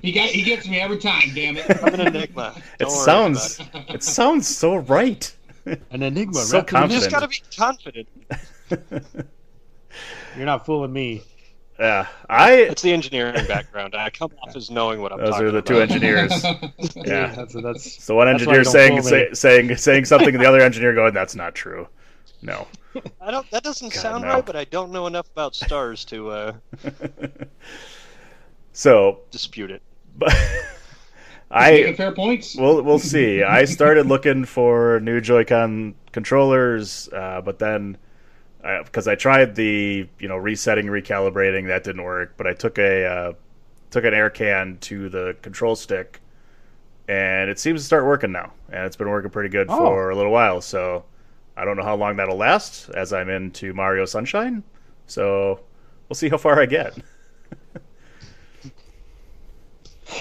he 0.00 0.12
got 0.12 0.28
he 0.28 0.42
gets 0.42 0.68
me 0.68 0.78
every 0.78 0.98
time. 0.98 1.32
Damn 1.34 1.56
it. 1.56 1.66
I'm 1.82 1.94
an 1.94 2.00
enigma. 2.02 2.54
It 2.78 2.84
Don't 2.84 2.90
worry 2.92 3.04
sounds 3.04 3.58
about 3.58 3.90
it. 3.90 3.94
it 3.96 4.02
sounds 4.04 4.46
so 4.46 4.76
right. 4.76 5.34
An 5.90 6.04
enigma. 6.04 6.34
So 6.34 6.58
wrapped 6.58 6.70
in 6.70 6.76
a 6.76 6.82
You 6.82 6.88
just 6.88 7.10
gotta 7.10 7.26
be 7.26 7.42
confident. 7.56 8.08
You're 10.36 10.46
not 10.46 10.64
fooling 10.64 10.92
me. 10.92 11.24
Yeah, 11.78 12.06
I. 12.30 12.52
It's 12.54 12.82
the 12.82 12.92
engineering 12.92 13.46
background. 13.46 13.94
I 13.94 14.08
come 14.10 14.30
off 14.42 14.56
as 14.56 14.70
knowing 14.70 15.00
what 15.02 15.12
I'm 15.12 15.18
Those 15.20 15.30
talking 15.30 15.46
are 15.46 15.50
the 15.50 15.58
about. 15.58 15.66
two 15.66 15.80
engineers. 15.80 16.32
Yeah. 17.06 17.34
that's 17.34 17.52
that's. 17.54 18.02
So 18.02 18.14
one 18.14 18.26
That's 18.26 18.46
why 18.46 18.56
engineer 18.56 18.64
saying 18.64 19.02
say, 19.02 19.28
saying 19.34 19.76
saying 19.76 20.04
something, 20.06 20.34
and 20.34 20.42
the 20.42 20.48
other 20.48 20.60
engineer 20.62 20.94
going, 20.94 21.12
"That's 21.12 21.34
not 21.34 21.54
true." 21.54 21.86
No. 22.42 22.66
I 23.20 23.30
don't. 23.30 23.50
That 23.50 23.62
doesn't 23.62 23.92
God, 23.92 24.00
sound 24.00 24.22
no. 24.24 24.28
right, 24.34 24.46
but 24.46 24.56
I 24.56 24.64
don't 24.64 24.90
know 24.90 25.06
enough 25.06 25.28
about 25.30 25.54
stars 25.54 26.04
to 26.06 26.30
uh, 26.30 26.52
so, 28.72 29.20
dispute 29.30 29.70
it. 29.70 29.82
but 30.16 30.34
I 31.50 31.92
fair 31.92 32.12
points. 32.12 32.56
we'll 32.56 32.82
we'll 32.82 32.98
see. 32.98 33.42
I 33.42 33.66
started 33.66 34.06
looking 34.06 34.44
for 34.46 34.98
new 35.00 35.20
Joy-Con 35.20 35.94
controllers, 36.12 37.08
uh, 37.12 37.42
but 37.44 37.58
then 37.58 37.98
because 38.84 39.06
I 39.08 39.14
tried 39.14 39.54
the 39.54 40.08
you 40.18 40.28
know 40.28 40.36
resetting, 40.36 40.86
recalibrating, 40.86 41.66
that 41.68 41.84
didn't 41.84 42.02
work. 42.04 42.34
But 42.36 42.46
I 42.46 42.52
took 42.52 42.78
a 42.78 43.04
uh, 43.06 43.32
took 43.90 44.04
an 44.04 44.14
air 44.14 44.30
can 44.30 44.78
to 44.82 45.08
the 45.08 45.36
control 45.42 45.76
stick, 45.76 46.20
and 47.08 47.48
it 47.50 47.58
seems 47.58 47.80
to 47.80 47.86
start 47.86 48.04
working 48.06 48.32
now, 48.32 48.52
and 48.70 48.84
it's 48.84 48.96
been 48.96 49.08
working 49.10 49.30
pretty 49.30 49.48
good 49.50 49.66
Oh. 49.70 49.76
for 49.78 50.10
a 50.10 50.16
little 50.16 50.32
while. 50.32 50.60
So 50.60 51.04
I 51.56 51.64
don't 51.64 51.76
know 51.76 51.84
how 51.84 51.96
long 51.96 52.16
that'll 52.16 52.36
last 52.36 52.88
as 52.90 53.12
I'm 53.12 53.28
into 53.30 53.72
Mario 53.74 54.04
Sunshine. 54.04 54.62
So 55.06 55.60
we'll 56.08 56.14
see 56.16 56.28
how 56.28 56.36
far 56.38 56.60
I 56.60 56.66
get. 56.66 56.96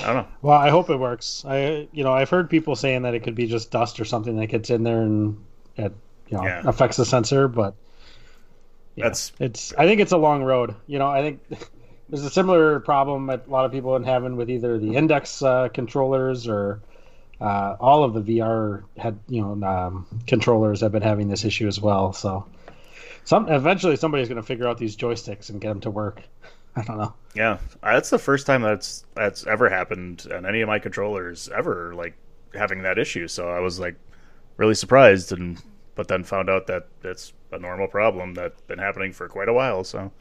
I 0.02 0.08
don't 0.08 0.16
know. 0.16 0.28
Well, 0.42 0.58
I 0.58 0.70
hope 0.70 0.90
it 0.90 0.98
works. 0.98 1.44
I, 1.48 1.88
you 1.92 2.04
know, 2.04 2.12
I've 2.12 2.30
heard 2.30 2.50
people 2.50 2.76
saying 2.76 3.04
that 3.04 3.14
it 3.14 3.22
could 3.24 3.36
be 3.36 3.46
just 3.48 3.70
dust 3.72 4.00
or 4.00 4.06
something 4.06 4.36
that 4.38 4.48
gets 4.48 4.70
in 4.72 4.84
there 4.84 5.02
and 5.02 5.38
it, 5.78 5.94
you 6.28 6.38
know, 6.38 6.44
Yeah. 6.44 6.64
affects 6.66 6.98
the 6.98 7.06
sensor. 7.06 7.48
But 7.48 7.76
yeah, 8.96 9.04
That's- 9.06 9.32
it's. 9.40 9.74
I 9.78 9.86
think 9.86 10.02
it's 10.02 10.12
a 10.12 10.18
long 10.18 10.44
road. 10.44 10.76
You 10.88 11.00
know, 11.00 11.08
I 11.08 11.22
think 11.22 11.42
there's 12.10 12.24
a 12.24 12.30
similar 12.30 12.80
problem 12.80 13.28
that 13.28 13.48
a 13.48 13.50
lot 13.50 13.66
of 13.66 13.72
people 13.72 13.94
have 13.94 14.02
been 14.02 14.10
having 14.10 14.36
with 14.38 14.50
either 14.50 14.78
the 14.78 14.96
index 14.96 15.42
uh, 15.42 15.70
controllers 15.70 16.48
or 16.48 16.82
uh, 17.42 17.76
all 17.80 18.04
of 18.04 18.14
the 18.14 18.22
VR 18.22 18.84
had, 18.98 19.20
you 19.28 19.42
know, 19.42 19.68
um, 19.68 20.08
controllers 20.28 20.82
have 20.82 20.92
been 20.92 21.02
having 21.02 21.28
this 21.28 21.44
issue 21.44 21.68
as 21.68 21.80
well. 21.80 22.14
So, 22.14 22.46
some 23.26 23.50
eventually 23.50 23.96
somebody's 23.98 24.30
going 24.30 24.42
to 24.42 24.48
figure 24.48 24.68
out 24.68 24.78
these 24.78 24.96
joysticks 24.96 25.50
and 25.50 25.60
get 25.60 25.70
them 25.70 25.82
to 25.82 25.92
work. 25.92 26.22
I 26.78 26.84
don't 26.84 26.98
know. 26.98 27.14
Yeah, 27.34 27.58
that's 27.82 28.10
the 28.10 28.20
first 28.20 28.46
time 28.48 28.62
that's 28.62 29.06
that's 29.16 29.46
ever 29.48 29.70
happened 29.70 30.28
on 30.34 30.46
any 30.46 30.62
of 30.62 30.68
my 30.68 30.80
controllers 30.80 31.50
ever, 31.50 31.94
like 31.96 32.16
having 32.54 32.84
that 32.84 32.98
issue. 32.98 33.28
So 33.28 33.50
I 33.50 33.60
was 33.60 33.80
like 33.80 33.96
really 34.58 34.76
surprised, 34.76 35.32
and 35.32 35.58
but 35.96 36.08
then 36.08 36.24
found 36.24 36.50
out 36.50 36.68
that 36.68 36.88
it's 37.04 37.34
a 37.52 37.58
normal 37.60 37.88
problem 37.88 38.34
that's 38.34 38.62
been 38.62 38.80
happening 38.80 39.12
for 39.14 39.28
quite 39.28 39.48
a 39.50 39.54
while. 39.54 39.84
So 39.84 40.12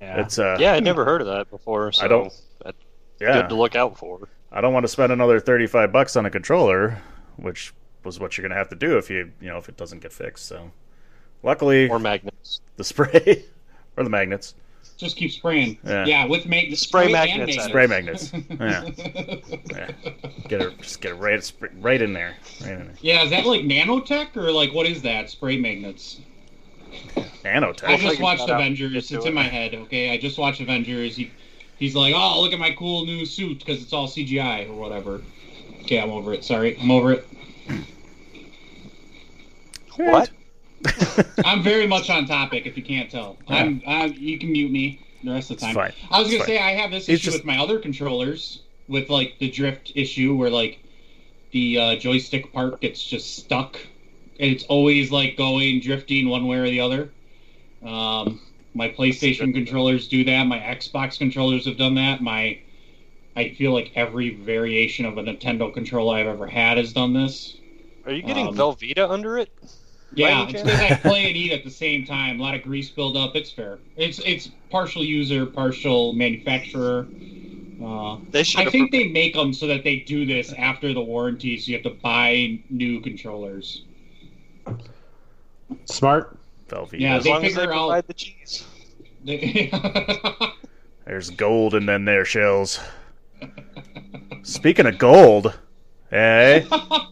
Yeah. 0.00 0.20
it's 0.20 0.38
uh, 0.38 0.56
Yeah, 0.60 0.74
I'd 0.74 0.84
never 0.84 1.04
heard 1.04 1.20
of 1.20 1.26
that 1.28 1.50
before. 1.50 1.92
So 1.92 2.04
I 2.04 2.08
don't- 2.08 2.32
That's 2.64 2.78
yeah. 3.20 3.40
good 3.40 3.48
to 3.50 3.54
look 3.54 3.74
out 3.76 3.96
for. 3.98 4.28
I 4.52 4.60
don't 4.60 4.72
want 4.72 4.84
to 4.84 4.88
spend 4.88 5.12
another 5.12 5.38
thirty 5.40 5.66
five 5.66 5.92
bucks 5.92 6.16
on 6.16 6.26
a 6.26 6.30
controller, 6.30 7.00
which 7.36 7.72
was 8.04 8.18
what 8.18 8.36
you're 8.36 8.42
gonna 8.48 8.58
have 8.58 8.68
to 8.70 8.76
do 8.76 8.98
if 8.98 9.08
you 9.10 9.30
you 9.40 9.48
know 9.48 9.58
if 9.58 9.68
it 9.68 9.76
doesn't 9.76 10.00
get 10.00 10.12
fixed. 10.12 10.46
So 10.46 10.70
luckily, 11.42 11.88
Or 11.88 11.98
magnets. 11.98 12.60
the 12.76 12.84
spray 12.84 13.44
or 13.96 14.02
the 14.04 14.10
magnets, 14.10 14.54
Just 15.00 15.16
keep 15.16 15.32
spraying. 15.32 15.78
Yeah. 15.82 16.04
Yeah, 16.04 16.26
with 16.26 16.46
magnets. 16.46 16.82
Spray 16.82 17.04
and 17.04 17.12
magnets. 17.12 17.64
spray 17.64 17.86
magnets. 17.86 18.32
Yeah, 18.60 18.90
yeah. 19.70 19.90
Get 20.48 20.60
it, 20.60 20.78
just 20.78 21.00
get 21.00 21.12
it 21.12 21.14
right 21.14 21.52
right 21.80 22.02
in 22.02 22.12
there, 22.12 22.36
right 22.60 22.72
in 22.72 22.78
there. 22.86 22.94
Yeah, 23.00 23.24
is 23.24 23.30
that 23.30 23.46
like 23.46 23.62
nanotech 23.62 24.36
or 24.36 24.52
like 24.52 24.74
what 24.74 24.86
is 24.86 25.00
that? 25.02 25.30
Spray 25.30 25.56
magnets. 25.56 26.20
I 27.16 27.20
Nanotech. 27.44 27.88
We'll 27.88 27.96
just 27.96 28.10
figure 28.10 28.22
watched. 28.24 28.48
Avengers. 28.48 28.94
It's 28.94 29.08
to 29.08 29.22
in 29.22 29.34
my 29.34 29.44
head. 29.44 29.74
Okay, 29.74 30.12
I 30.12 30.18
just 30.18 30.38
watched 30.38 30.60
Avengers. 30.60 31.16
He, 31.16 31.30
he's 31.78 31.94
like, 31.94 32.14
oh, 32.14 32.42
look 32.42 32.52
at 32.52 32.58
my 32.58 32.72
cool 32.72 33.06
new 33.06 33.24
suit 33.24 33.60
because 33.60 33.82
it's 33.82 33.92
all 33.92 34.06
CGI 34.06 34.68
or 34.68 34.74
whatever. 34.74 35.22
Okay, 35.82 35.98
I'm 35.98 36.10
over 36.10 36.34
it. 36.34 36.44
Sorry, 36.44 36.78
I'm 36.78 36.90
over 36.90 37.12
it. 37.12 37.26
What? 39.96 40.30
I'm 41.44 41.62
very 41.62 41.86
much 41.86 42.08
on 42.10 42.26
topic. 42.26 42.66
If 42.66 42.76
you 42.76 42.82
can't 42.82 43.10
tell, 43.10 43.36
I'm. 43.48 43.82
i 43.86 44.04
you 44.06 44.38
can 44.38 44.52
mute 44.52 44.70
me 44.70 45.00
the 45.22 45.32
rest 45.32 45.50
of 45.50 45.58
the 45.60 45.66
It's 45.66 45.74
time. 45.74 45.74
fine. 45.74 45.92
I 46.10 46.18
was 46.18 46.28
It's 46.28 46.36
gonna 46.36 46.44
fine. 46.46 46.56
say 46.56 46.58
I 46.62 46.72
have 46.80 46.90
this 46.90 47.06
He's 47.06 47.18
issue 47.20 47.24
just- 47.26 47.38
with 47.38 47.44
my 47.46 47.58
other 47.58 47.78
controllers 47.78 48.62
with 48.88 49.08
like 49.10 49.36
the 49.38 49.50
drift 49.50 49.92
issue 49.94 50.34
where 50.34 50.50
like 50.50 50.80
the 51.52 51.78
uh, 51.78 51.96
joystick 51.96 52.52
part 52.52 52.80
gets 52.80 53.04
just 53.04 53.36
stuck 53.36 53.76
and 54.38 54.50
it's 54.50 54.64
always 54.64 55.10
like 55.12 55.36
going 55.36 55.80
drifting 55.80 56.28
one 56.28 56.46
way 56.46 56.56
or 56.58 56.64
the 56.68 56.80
other. 56.80 57.10
Um, 57.84 58.40
my 58.74 58.88
PlayStation 58.88 59.52
controllers 59.52 60.08
do 60.08 60.24
that. 60.24 60.44
My 60.44 60.58
Xbox 60.58 61.18
controllers 61.18 61.66
have 61.66 61.76
done 61.76 61.94
that. 61.96 62.22
My 62.22 62.60
I 63.36 63.50
feel 63.50 63.72
like 63.72 63.92
every 63.94 64.34
variation 64.34 65.06
of 65.06 65.18
a 65.18 65.22
Nintendo 65.22 65.72
controller 65.72 66.16
I've 66.16 66.26
ever 66.26 66.46
had 66.46 66.78
has 66.78 66.92
done 66.92 67.12
this. 67.12 67.56
Are 68.06 68.12
you 68.12 68.22
getting 68.22 68.48
Um, 68.48 68.54
Velveeta 68.56 69.08
under 69.08 69.38
it? 69.38 69.50
Yeah, 70.14 70.42
any 70.42 70.52
it's 70.54 70.62
because 70.62 70.80
I 70.80 70.94
play 70.96 71.26
and 71.28 71.36
eat 71.36 71.52
at 71.52 71.62
the 71.64 71.70
same 71.70 72.04
time. 72.04 72.40
A 72.40 72.42
lot 72.42 72.54
of 72.54 72.62
grease 72.62 72.90
buildup. 72.90 73.36
It's 73.36 73.50
fair. 73.50 73.78
It's 73.96 74.18
it's 74.20 74.50
partial 74.70 75.04
user, 75.04 75.46
partial 75.46 76.12
manufacturer. 76.14 77.06
Uh, 77.82 78.18
They 78.30 78.42
should. 78.42 78.60
I 78.60 78.64
have 78.64 78.72
think 78.72 78.90
they 78.92 79.08
make 79.08 79.34
them 79.34 79.52
so 79.54 79.66
that 79.68 79.84
they 79.84 80.00
do 80.00 80.26
this 80.26 80.52
after 80.54 80.92
the 80.92 81.00
warranty, 81.00 81.56
so 81.58 81.70
you 81.70 81.76
have 81.76 81.84
to 81.84 81.90
buy 82.02 82.58
new 82.68 83.00
controllers. 83.00 83.84
Smart. 85.86 86.36
Velveeta. 86.68 87.00
Yeah, 87.00 87.16
as 87.16 87.24
they 87.24 87.30
long 87.30 87.44
as 87.44 87.54
they 87.54 87.60
figure 87.60 87.74
out- 87.74 87.88
provide 87.88 88.06
the 88.06 88.14
cheese. 88.14 88.64
They- 89.24 89.70
There's 91.06 91.30
gold 91.30 91.74
in 91.74 91.86
them 91.86 92.04
there 92.04 92.24
shells. 92.24 92.78
Speaking 94.42 94.86
of 94.86 94.98
gold, 94.98 95.58
eh? 96.12 96.60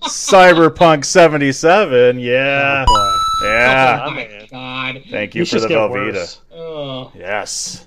Cyberpunk 0.08 1.04
77, 1.04 2.18
yeah. 2.18 2.84
Oh, 2.88 3.20
Yeah. 3.44 4.04
oh 4.06 4.10
my 4.10 4.48
god. 4.50 5.02
Thank 5.10 5.34
you 5.34 5.42
These 5.42 5.50
for 5.50 5.60
the 5.60 5.68
just 5.68 5.78
Velveeta. 5.78 6.14
worse. 6.14 6.40
Ugh. 6.54 7.12
Yes. 7.18 7.86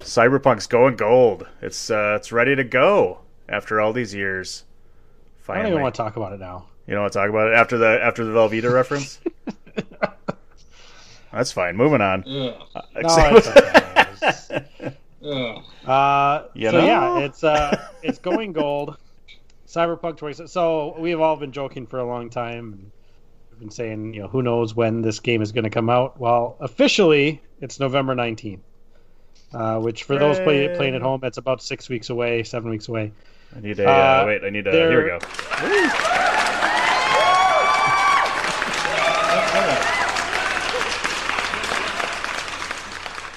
Cyberpunk's 0.00 0.66
going 0.66 0.96
gold. 0.96 1.46
It's 1.60 1.90
uh, 1.90 2.14
it's 2.18 2.32
ready 2.32 2.56
to 2.56 2.64
go 2.64 3.18
after 3.48 3.80
all 3.80 3.92
these 3.92 4.14
years. 4.14 4.64
I 4.64 5.38
don't 5.38 5.44
Finally. 5.56 5.70
even 5.72 5.82
want 5.82 5.94
to 5.94 6.02
talk 6.02 6.16
about 6.16 6.32
it 6.32 6.40
now. 6.40 6.66
You 6.86 6.94
don't 6.94 7.02
want 7.02 7.12
to 7.12 7.18
talk 7.18 7.28
about 7.30 7.48
it 7.48 7.54
after 7.54 7.78
the 7.78 8.00
after 8.02 8.24
the 8.24 8.32
Velveeta 8.32 8.72
reference? 8.72 9.20
That's 11.32 11.52
fine. 11.52 11.76
Moving 11.76 12.00
on. 12.00 12.24
Ugh. 12.24 12.54
No, 12.74 12.82
it's 12.96 14.48
okay. 14.48 14.64
Uh, 15.86 16.44
You 16.54 16.70
so 16.70 16.80
know? 16.80 16.86
yeah, 16.86 17.18
it's 17.20 17.44
uh, 17.44 17.88
it's 18.02 18.18
going 18.18 18.52
gold. 18.52 18.96
Cyberpunk 19.72 20.18
20. 20.18 20.46
So 20.48 20.94
we've 20.98 21.20
all 21.20 21.36
been 21.36 21.52
joking 21.52 21.86
for 21.86 21.98
a 21.98 22.04
long 22.04 22.28
time. 22.28 22.72
and 22.74 22.90
We've 23.50 23.60
been 23.60 23.70
saying, 23.70 24.12
you 24.12 24.22
know, 24.22 24.28
who 24.28 24.42
knows 24.42 24.74
when 24.74 25.00
this 25.00 25.18
game 25.18 25.40
is 25.40 25.50
going 25.50 25.64
to 25.64 25.70
come 25.70 25.88
out. 25.88 26.20
Well, 26.20 26.56
officially, 26.60 27.40
it's 27.60 27.80
November 27.80 28.14
19th. 28.14 28.60
Uh, 29.54 29.78
which 29.78 30.04
for 30.04 30.18
those 30.18 30.40
play, 30.40 30.74
playing 30.76 30.94
at 30.94 31.02
home, 31.02 31.20
that's 31.20 31.36
about 31.36 31.62
six 31.62 31.90
weeks 31.90 32.08
away, 32.08 32.42
seven 32.42 32.70
weeks 32.70 32.88
away. 32.88 33.12
I 33.54 33.60
need 33.60 33.78
a 33.80 33.86
uh, 33.86 33.92
Uh, 33.92 34.24
wait. 34.26 34.44
I 34.44 34.48
need 34.50 34.66
a. 34.66 34.70
Here 34.72 35.02
we 35.02 35.08
go. 35.10 35.18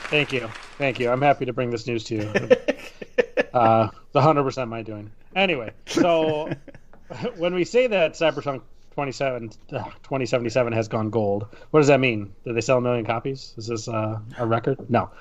Thank 0.09 0.31
you, 0.31 0.47
thank 0.77 0.99
you. 1.01 1.09
I'm 1.09 1.21
happy 1.21 1.43
to 1.45 1.51
bring 1.51 1.69
this 1.69 1.85
news 1.85 2.05
to 2.05 2.15
you. 2.15 2.31
uh, 3.53 3.89
the 4.13 4.21
hundred 4.21 4.43
percent 4.43 4.69
my 4.69 4.81
doing. 4.81 5.11
Anyway, 5.35 5.71
so 5.85 6.49
when 7.37 7.53
we 7.53 7.65
say 7.65 7.87
that 7.87 8.13
Cyberpunk 8.13 8.61
27, 8.93 9.51
uh, 9.73 9.83
2077 9.83 10.73
has 10.73 10.87
gone 10.87 11.09
gold, 11.09 11.47
what 11.71 11.81
does 11.81 11.87
that 11.87 11.99
mean? 11.99 12.33
Did 12.45 12.55
they 12.55 12.61
sell 12.61 12.77
a 12.77 12.81
million 12.81 13.05
copies? 13.05 13.53
Is 13.57 13.67
this 13.67 13.87
uh, 13.87 14.19
a 14.37 14.45
record? 14.45 14.89
No. 14.89 15.11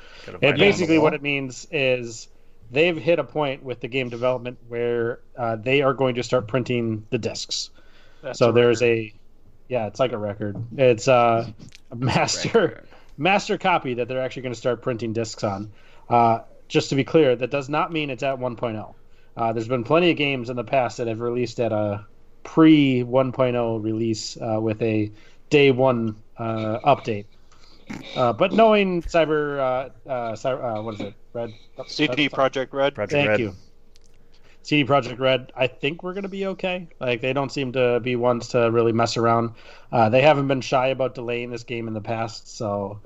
It 0.40 0.56
basically 0.56 0.98
what 0.98 1.14
it 1.14 1.22
means 1.22 1.66
is 1.72 2.28
they've 2.70 2.96
hit 2.96 3.18
a 3.18 3.24
point 3.24 3.64
with 3.64 3.80
the 3.80 3.88
game 3.88 4.08
development 4.08 4.58
where 4.68 5.20
uh, 5.36 5.56
they 5.56 5.82
are 5.82 5.92
going 5.92 6.14
to 6.14 6.22
start 6.22 6.46
printing 6.46 7.06
the 7.10 7.18
discs. 7.18 7.70
That's 8.22 8.38
so 8.38 8.50
a 8.50 8.52
there's 8.52 8.80
a 8.82 9.12
yeah, 9.68 9.86
it's 9.86 9.98
like 9.98 10.12
a 10.12 10.18
record. 10.18 10.56
It's 10.76 11.08
uh, 11.08 11.50
a 11.90 11.96
master 11.96 12.84
master 13.16 13.58
copy 13.58 13.94
that 13.94 14.08
they're 14.08 14.22
actually 14.22 14.42
going 14.42 14.54
to 14.54 14.58
start 14.58 14.82
printing 14.82 15.12
discs 15.12 15.42
on. 15.42 15.72
Uh, 16.08 16.40
just 16.68 16.90
to 16.90 16.94
be 16.94 17.04
clear, 17.04 17.34
that 17.34 17.50
does 17.50 17.68
not 17.68 17.92
mean 17.92 18.10
it's 18.10 18.22
at 18.22 18.38
1.0. 18.38 18.94
Uh, 19.36 19.52
there's 19.52 19.68
been 19.68 19.84
plenty 19.84 20.10
of 20.10 20.16
games 20.16 20.50
in 20.50 20.56
the 20.56 20.64
past 20.64 20.98
that 20.98 21.06
have 21.06 21.20
released 21.20 21.58
at 21.60 21.72
a 21.72 22.06
pre 22.44 23.02
1.0 23.02 23.82
release 23.82 24.36
uh, 24.36 24.60
with 24.60 24.80
a 24.82 25.10
day 25.50 25.70
one 25.70 26.16
uh, 26.38 26.78
update. 26.80 27.26
Uh, 28.16 28.32
but 28.32 28.52
knowing 28.52 29.02
Cyber, 29.02 29.58
uh, 29.58 30.08
uh, 30.08 30.32
Cyber 30.32 30.78
uh, 30.78 30.82
what 30.82 30.94
is 30.94 31.00
it? 31.00 31.14
Red. 31.32 31.52
CD 31.86 32.28
Projekt 32.28 32.72
Red. 32.72 32.94
Project 32.94 33.12
Thank 33.12 33.28
Red. 33.28 33.40
you. 33.40 33.54
CD 34.62 34.88
Projekt 34.88 35.18
Red, 35.18 35.52
I 35.54 35.66
think 35.66 36.02
we're 36.02 36.14
going 36.14 36.22
to 36.22 36.28
be 36.30 36.46
okay. 36.46 36.88
Like 36.98 37.20
they 37.20 37.34
don't 37.34 37.52
seem 37.52 37.72
to 37.72 38.00
be 38.00 38.16
ones 38.16 38.48
to 38.48 38.70
really 38.70 38.92
mess 38.92 39.18
around. 39.18 39.52
Uh, 39.92 40.08
they 40.08 40.22
haven't 40.22 40.48
been 40.48 40.62
shy 40.62 40.88
about 40.88 41.14
delaying 41.14 41.50
this 41.50 41.64
game 41.64 41.86
in 41.86 41.92
the 41.92 42.00
past, 42.00 42.56
so 42.56 43.00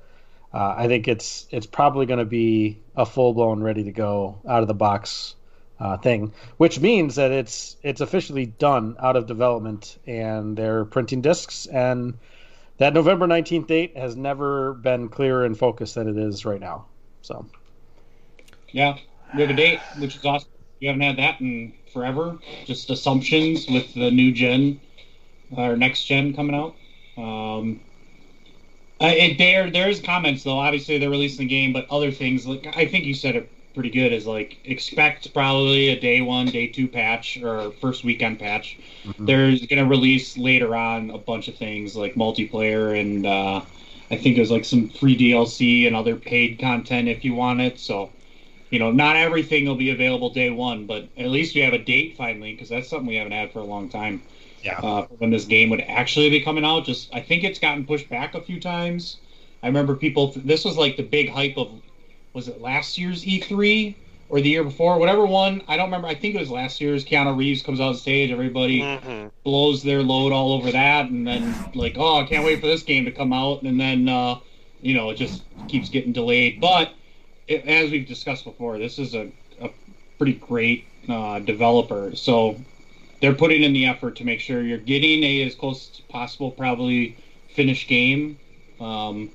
uh, 0.55 0.75
I 0.77 0.87
think 0.87 1.09
it's 1.09 1.49
it's 1.51 1.67
probably 1.67 2.07
going 2.07 2.21
to 2.21 2.25
be 2.25 2.79
a 2.97 3.05
full 3.05 3.35
blown, 3.35 3.61
ready 3.61 3.85
to 3.85 3.93
go, 3.93 4.39
out 4.49 4.63
of 4.63 4.69
the 4.69 4.75
box 4.75 5.35
uh, 5.81 5.97
thing. 5.99 6.33
Which 6.57 6.81
means 6.81 7.17
that 7.17 7.31
it's 7.33 7.77
it's 7.83 8.01
officially 8.01 8.47
done 8.47 8.97
out 9.01 9.17
of 9.17 9.27
development, 9.27 9.99
and 10.07 10.57
they're 10.57 10.85
printing 10.85 11.23
discs. 11.23 11.67
And 11.67 12.19
that 12.79 12.95
November 12.95 13.27
nineteenth 13.27 13.67
date 13.67 13.97
has 13.97 14.17
never 14.17 14.75
been 14.75 15.09
clearer 15.09 15.45
in 15.45 15.55
focus 15.55 15.95
than 15.95 16.09
it 16.09 16.17
is 16.19 16.45
right 16.45 16.61
now. 16.61 16.87
So 17.23 17.47
Yeah, 18.73 18.99
we 19.35 19.43
have 19.43 19.51
a 19.51 19.55
date, 19.55 19.81
which 19.99 20.17
is 20.17 20.25
awesome. 20.25 20.49
You 20.81 20.89
haven't 20.89 21.03
had 21.03 21.19
that 21.19 21.41
in 21.41 21.75
forever. 21.93 22.39
Just 22.65 22.91
assumptions 22.91 23.67
with 23.69 23.95
the 23.95 24.11
new 24.11 24.33
gen 24.33 24.81
or 25.51 25.77
next 25.77 26.05
gen 26.05 26.35
coming 26.35 26.55
out. 26.55 26.77
Um, 27.17 27.81
uh, 29.01 29.13
it, 29.17 29.39
there, 29.39 29.71
there's 29.71 30.01
comments 30.01 30.45
though. 30.45 30.59
Obviously, 30.59 30.99
they're 30.99 31.11
releasing 31.11 31.47
the 31.47 31.51
game, 31.55 31.73
but 31.73 31.87
other 31.91 32.11
things 32.13 32.47
like 32.47 32.67
I 32.77 32.87
think 32.87 33.05
you 33.05 33.15
said 33.15 33.37
it 33.37 33.51
pretty 33.79 33.91
good. 33.91 34.13
Is 34.13 34.27
like 34.27 34.59
expect 34.65 35.33
probably 35.33 35.91
a 35.91 36.01
day 36.01 36.21
one, 36.21 36.47
day 36.47 36.67
two 36.67 36.89
patch 36.89 37.41
or 37.41 37.71
first 37.81 38.03
weekend 38.03 38.41
patch. 38.41 38.77
There's 39.21 39.65
gonna 39.67 39.87
release 39.87 40.37
later 40.37 40.75
on 40.75 41.11
a 41.11 41.19
bunch 41.19 41.47
of 41.47 41.55
things 41.55 41.95
like 41.95 42.15
multiplayer 42.15 43.01
and 43.01 43.25
uh, 43.25 43.61
I 44.11 44.17
think 44.17 44.35
there's 44.35 44.51
like 44.51 44.65
some 44.65 44.89
free 44.89 45.17
DLC 45.17 45.87
and 45.87 45.95
other 45.95 46.17
paid 46.17 46.59
content 46.59 47.07
if 47.07 47.25
you 47.25 47.35
want 47.35 47.61
it. 47.61 47.79
So 47.79 48.11
you 48.71 48.81
know, 48.81 48.91
not 48.91 49.15
everything 49.15 49.65
will 49.65 49.77
be 49.77 49.91
available 49.91 50.31
day 50.31 50.51
one, 50.51 50.85
but 50.85 51.07
at 51.17 51.29
least 51.29 51.55
we 51.55 51.61
have 51.61 51.73
a 51.73 51.79
date 51.79 52.17
finally 52.17 52.55
because 52.55 52.69
that's 52.69 52.89
something 52.89 53.07
we 53.07 53.15
haven't 53.15 53.33
had 53.33 53.53
for 53.53 53.61
a 53.61 53.65
long 53.65 53.89
time. 53.89 54.21
Yeah. 54.65 54.81
Uh, 54.81 55.03
when 55.19 55.31
this 55.31 55.45
game 55.45 55.71
would 55.71 55.83
actually 55.83 56.31
be 56.31 56.41
coming 56.41 56.65
out, 56.65 56.85
just 56.85 57.15
I 57.15 57.21
think 57.21 57.45
it's 57.45 57.61
gotten 57.61 57.87
pushed 57.87 58.09
back 58.09 58.35
a 58.35 58.41
few 58.41 58.59
times. 58.59 59.19
I 59.63 59.69
remember 59.69 59.95
people. 59.95 60.33
This 60.35 60.65
was 60.65 60.77
like 60.77 60.97
the 60.97 61.05
big 61.05 61.31
hype 61.31 61.57
of, 61.57 61.71
was 62.39 62.47
it 62.47 62.61
last 62.61 62.97
year's 62.99 63.25
E3 63.25 63.97
or 64.29 64.41
the 64.41 64.49
year 64.49 64.63
before? 64.63 64.97
Whatever 64.99 65.27
one. 65.27 65.61
I 65.67 65.77
don't 65.77 65.87
remember. 65.87 66.07
I 66.07 66.15
think 66.15 66.37
it 66.37 66.39
was 66.39 66.51
last 66.53 66.81
year's. 66.81 67.05
Keanu 67.05 67.37
Reeves 67.37 67.63
comes 67.63 67.81
on 67.81 67.97
stage. 67.97 68.31
Everybody 68.31 68.83
Mhm. 68.83 69.33
blows 69.43 69.83
their 69.83 70.05
load 70.05 70.31
all 70.33 70.53
over 70.53 70.71
that, 70.71 71.11
and 71.11 71.27
then 71.27 71.53
like, 71.75 71.97
oh, 71.99 72.21
I 72.21 72.27
can't 72.27 72.45
wait 72.45 72.61
for 72.61 72.69
this 72.69 72.85
game 72.85 73.07
to 73.07 73.11
come 73.11 73.33
out, 73.33 73.63
and 73.63 73.81
then 73.81 74.09
uh, 74.09 74.39
you 74.81 74.95
know 74.95 75.11
it 75.11 75.17
just 75.17 75.43
keeps 75.67 75.89
getting 75.89 76.13
delayed. 76.13 76.61
But 76.61 76.95
it, 77.49 77.67
as 77.67 77.91
we've 77.91 78.07
discussed 78.07 78.45
before, 78.45 78.79
this 78.79 79.01
is 79.01 79.15
a, 79.15 79.33
a 79.61 79.71
pretty 80.19 80.35
great 80.35 80.85
uh, 81.09 81.41
developer, 81.41 82.15
so 82.15 82.55
they're 83.21 83.35
putting 83.35 83.65
in 83.65 83.73
the 83.73 83.87
effort 83.87 84.15
to 84.17 84.25
make 84.25 84.39
sure 84.39 84.63
you're 84.63 84.79
getting 84.79 85.25
a 85.25 85.43
as 85.43 85.57
close 85.57 85.91
as 85.93 86.01
possible, 86.03 86.53
probably 86.53 87.17
finished 87.49 87.89
game. 87.89 88.39
Um, 88.79 89.31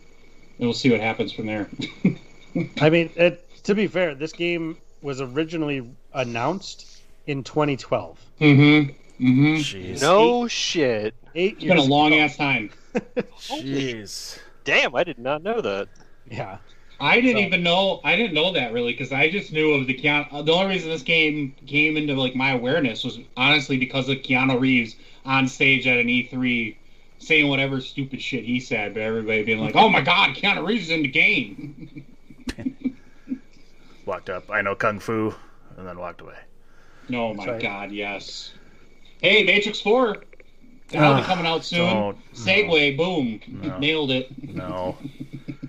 and 0.58 0.68
we'll 0.68 0.74
see 0.74 0.89
what 0.89 1.02
happens 1.02 1.34
from 1.34 1.48
there. 1.48 1.68
I 2.82 2.89
mean, 2.89 3.10
it, 3.16 3.46
to 3.63 3.76
be 3.76 3.88
fair, 3.88 4.16
this 4.16 4.32
game 4.34 4.78
was 5.02 5.22
originally 5.22 5.89
announced 6.13 7.02
in 7.28 7.44
2012. 7.44 8.20
mm-hmm. 8.42 8.92
Mm-hmm. 9.24 9.56
Jeez. 9.56 10.02
No 10.02 10.48
shit. 10.48 11.13
Eight 11.36 11.56
It's 11.58 11.66
been 11.66 11.78
a 11.78 11.84
long 11.84 12.13
ago. 12.13 12.22
ass 12.24 12.36
time. 12.36 12.72
Jeez. 13.38 14.39
Damn, 14.63 14.96
I 14.96 15.04
did 15.04 15.20
not 15.20 15.44
know 15.44 15.62
that. 15.62 15.88
Yeah. 16.30 16.58
I 17.00 17.22
didn't 17.22 17.42
So- 17.42 17.48
even 17.48 17.63
know. 17.63 18.02
I 18.04 18.16
didn't 18.16 18.34
know 18.34 18.52
that 18.54 18.74
really 18.74 18.92
because 18.94 19.12
I 19.12 19.30
just 19.30 19.52
knew 19.54 19.74
of 19.74 19.88
the 19.88 19.94
Keanu. 19.98 20.46
The 20.46 20.52
only 20.52 20.68
reason 20.76 20.89
this 20.89 21.04
game 21.04 21.56
came 21.68 21.96
into 21.98 22.13
like 22.16 22.36
my 22.36 22.52
awareness 22.52 23.04
was 23.04 23.20
honestly 23.38 23.78
because 23.78 24.10
of 24.10 24.18
Keanu 24.18 24.60
Reeves 24.60 24.96
on 25.26 25.48
stage 25.48 25.86
at 25.88 25.98
an 26.00 26.08
E3 26.08 26.76
saying 27.20 27.48
whatever 27.48 27.82
stupid 27.82 28.22
shit 28.22 28.44
he 28.46 28.60
said, 28.60 28.94
but 28.94 29.02
everybody 29.02 29.44
being 29.44 29.60
like, 29.60 29.76
"Oh 29.76 29.89
my 29.89 30.02
God, 30.02 30.36
Keanu 30.36 30.66
Reeves 30.66 30.86
is 30.86 30.92
in 30.92 31.02
the 31.04 31.08
game." 31.08 32.06
Walked 34.06 34.30
up. 34.30 34.50
I 34.52 34.62
know 34.62 34.76
kung 34.76 35.00
fu, 35.00 35.34
and 35.78 35.88
then 35.88 35.98
walked 35.98 36.22
away. 36.22 36.36
oh 37.14 37.34
my 37.34 37.46
right. 37.46 37.62
God, 37.62 37.92
yes. 37.92 38.54
Hey, 39.22 39.44
Matrix 39.44 39.80
Four. 39.80 40.24
That'll 40.90 41.16
be 41.18 41.24
coming 41.24 41.46
out 41.48 41.64
soon. 41.66 41.90
don't- 41.90 42.34
Segue, 42.36 42.98
boom, 42.98 43.40
No. 43.48 43.78
nailed 43.80 44.12
it. 44.12 44.30
No. 44.54 44.98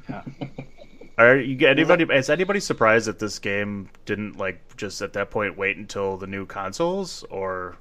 Are 1.16 1.36
you 1.36 1.66
anybody? 1.68 2.04
Is 2.12 2.28
anybody 2.28 2.58
surprised 2.58 3.06
that 3.06 3.20
this 3.20 3.38
game 3.38 3.88
didn't 4.04 4.36
like 4.36 4.76
just 4.76 5.00
at 5.00 5.12
that 5.12 5.30
point 5.30 5.56
wait 5.56 5.76
until 5.76 6.16
the 6.16 6.26
new 6.26 6.44
consoles? 6.44 7.24
Or 7.30 7.76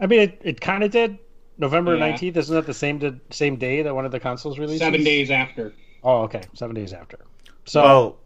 I 0.00 0.06
mean, 0.06 0.20
it, 0.20 0.40
it 0.42 0.60
kind 0.62 0.82
of 0.82 0.90
did. 0.90 1.18
November 1.58 1.94
Yeah. 1.96 2.12
19th, 2.16 2.36
isn't 2.38 2.54
that 2.56 2.64
the 2.66 2.72
same 2.72 2.98
di- 2.98 3.20
same 3.28 3.56
day 3.56 3.82
that 3.82 3.94
one 3.94 4.06
of 4.06 4.12
the 4.12 4.18
consoles 4.20 4.58
released? 4.58 4.80
Seven 4.82 5.04
days 5.04 5.30
after. 5.30 5.74
Oh, 6.02 6.22
okay. 6.22 6.42
Seven 6.54 6.74
days 6.74 6.92
after. 6.92 7.18
So, 7.66 7.82
well, 7.82 8.16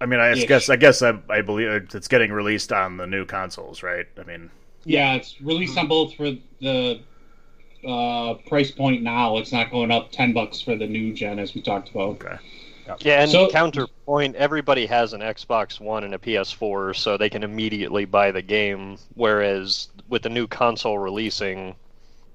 I 0.00 0.06
mean, 0.06 0.20
I 0.20 0.32
Ish. 0.32 0.46
guess 0.46 0.68
I 0.70 0.76
guess 0.76 1.02
I, 1.02 1.18
I 1.28 1.42
believe 1.42 1.68
it's 1.94 2.08
getting 2.08 2.32
released 2.32 2.72
on 2.72 2.96
the 2.96 3.06
new 3.06 3.24
consoles, 3.24 3.82
right? 3.82 4.06
I 4.18 4.24
mean, 4.24 4.50
Yeah, 4.84 5.14
it's 5.14 5.40
released 5.40 5.76
on 5.76 5.88
both 5.88 6.14
for 6.14 6.30
the 6.60 7.00
uh, 7.86 8.34
price 8.46 8.70
point 8.70 9.02
now. 9.02 9.36
It's 9.38 9.52
not 9.52 9.70
going 9.70 9.90
up 9.90 10.10
ten 10.12 10.32
bucks 10.32 10.60
for 10.60 10.76
the 10.76 10.86
new 10.86 11.12
gen, 11.12 11.38
as 11.38 11.54
we 11.54 11.60
talked 11.62 11.90
about. 11.90 12.10
okay. 12.22 12.36
Yeah, 13.00 13.20
and 13.22 13.30
So- 13.30 13.50
counterpoint, 13.50 14.34
everybody 14.36 14.86
has 14.86 15.12
an 15.12 15.20
Xbox 15.20 15.78
One 15.78 16.04
and 16.04 16.14
a 16.14 16.18
PS4, 16.18 16.96
so 16.96 17.18
they 17.18 17.28
can 17.28 17.42
immediately 17.42 18.06
buy 18.06 18.30
the 18.32 18.40
game. 18.40 18.96
Whereas 19.14 19.88
with 20.08 20.22
the 20.22 20.30
new 20.30 20.46
console 20.46 20.98
releasing, 20.98 21.74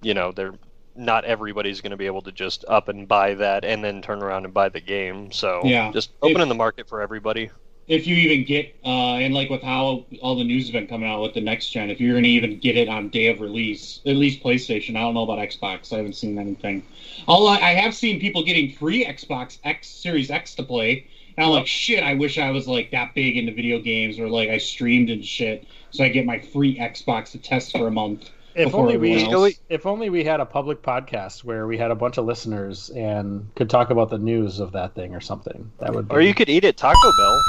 you 0.03 0.13
know, 0.13 0.31
they're 0.31 0.53
not 0.95 1.25
everybody's 1.25 1.81
going 1.81 1.91
to 1.91 1.97
be 1.97 2.05
able 2.05 2.21
to 2.21 2.31
just 2.31 2.65
up 2.67 2.87
and 2.87 3.07
buy 3.07 3.33
that 3.35 3.65
and 3.65 3.83
then 3.83 4.01
turn 4.01 4.21
around 4.21 4.45
and 4.45 4.53
buy 4.53 4.69
the 4.69 4.81
game. 4.81 5.31
So 5.31 5.61
Yeah. 5.65 5.91
just 5.91 6.11
opening 6.21 6.49
the 6.49 6.55
market 6.55 6.87
for 6.87 7.01
everybody. 7.01 7.49
If 7.85 8.07
you 8.07 8.15
even 8.15 8.45
get, 8.45 8.73
uh, 8.85 9.15
and 9.15 9.33
like 9.33 9.49
with 9.49 9.61
how 9.61 10.05
all 10.21 10.35
the 10.37 10.43
news 10.45 10.63
has 10.63 10.71
been 10.71 10.87
coming 10.87 11.09
out 11.09 11.21
with 11.21 11.33
the 11.33 11.41
next 11.41 11.69
gen, 11.69 11.89
if 11.89 11.99
you're 11.99 12.13
going 12.13 12.23
to 12.23 12.29
even 12.29 12.59
get 12.59 12.77
it 12.77 12.87
on 12.87 13.09
day 13.09 13.27
of 13.27 13.41
release, 13.41 13.99
at 14.05 14.15
least 14.15 14.41
PlayStation. 14.41 14.95
I 14.95 15.01
don't 15.01 15.13
know 15.13 15.23
about 15.23 15.39
Xbox. 15.39 15.91
I 15.91 15.97
haven't 15.97 16.15
seen 16.15 16.39
anything. 16.39 16.85
Although 17.27 17.49
I 17.49 17.73
have 17.73 17.93
seen 17.93 18.21
people 18.21 18.41
getting 18.43 18.71
free 18.71 19.03
Xbox 19.03 19.57
X 19.65 19.89
Series 19.89 20.31
X 20.31 20.55
to 20.55 20.63
play, 20.63 21.07
and 21.35 21.45
I'm 21.45 21.51
like, 21.51 21.67
shit. 21.67 22.03
I 22.03 22.13
wish 22.13 22.37
I 22.37 22.51
was 22.51 22.69
like 22.69 22.91
that 22.91 23.13
big 23.15 23.35
into 23.35 23.51
video 23.53 23.79
games, 23.79 24.17
or 24.17 24.29
like 24.29 24.47
I 24.49 24.59
streamed 24.59 25.09
and 25.09 25.25
shit, 25.25 25.67
so 25.91 26.05
I 26.05 26.09
get 26.09 26.25
my 26.25 26.39
free 26.39 26.77
Xbox 26.77 27.31
to 27.31 27.37
test 27.37 27.73
for 27.73 27.87
a 27.87 27.91
month. 27.91 28.29
If 28.55 28.73
only 28.73 28.97
we 28.97 29.23
else. 29.25 29.53
if 29.69 29.85
only 29.85 30.09
we 30.09 30.23
had 30.23 30.39
a 30.39 30.45
public 30.45 30.81
podcast 30.81 31.43
where 31.43 31.67
we 31.67 31.77
had 31.77 31.91
a 31.91 31.95
bunch 31.95 32.17
of 32.17 32.25
listeners 32.25 32.89
and 32.91 33.49
could 33.55 33.69
talk 33.69 33.89
about 33.89 34.09
the 34.09 34.17
news 34.17 34.59
of 34.59 34.71
that 34.73 34.95
thing 34.95 35.15
or 35.15 35.21
something. 35.21 35.71
That 35.79 35.93
would 35.93 36.07
be 36.07 36.15
Or 36.15 36.21
you 36.21 36.33
could 36.33 36.49
eat 36.49 36.63
at 36.65 36.77
Taco 36.77 37.11
Bell. 37.17 37.41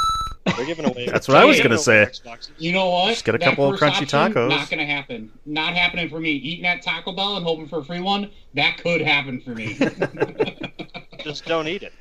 They're 0.57 0.67
giving 0.67 0.85
away. 0.85 1.07
That's 1.11 1.27
what 1.29 1.37
I 1.37 1.45
was 1.45 1.61
gonna 1.61 1.79
say. 1.79 2.07
Xboxes. 2.07 2.51
You 2.59 2.73
know 2.73 2.89
what? 2.91 3.11
Just 3.11 3.25
get 3.25 3.35
a 3.35 3.39
That 3.39 3.51
couple 3.51 3.73
of 3.73 3.81
crunchy 3.81 4.03
option, 4.03 4.07
tacos. 4.35 4.49
Not 4.51 4.71
gonna 4.71 4.87
happen. 4.87 5.31
Not 5.47 5.75
happening 5.75 6.09
for 6.09 6.21
me. 6.21 6.31
Eating 6.33 6.67
at 6.67 6.83
Taco 6.83 7.13
Bell 7.13 7.37
and 7.37 7.45
hoping 7.47 7.67
for 7.67 7.79
a 7.79 7.85
free 7.85 8.01
one. 8.01 8.31
That 8.55 8.77
could 8.79 9.01
happen 9.01 9.41
for 9.41 9.51
me. 9.51 9.79
Just 11.21 11.47
don't 11.47 11.67
eat 11.69 11.83
it. 11.83 11.93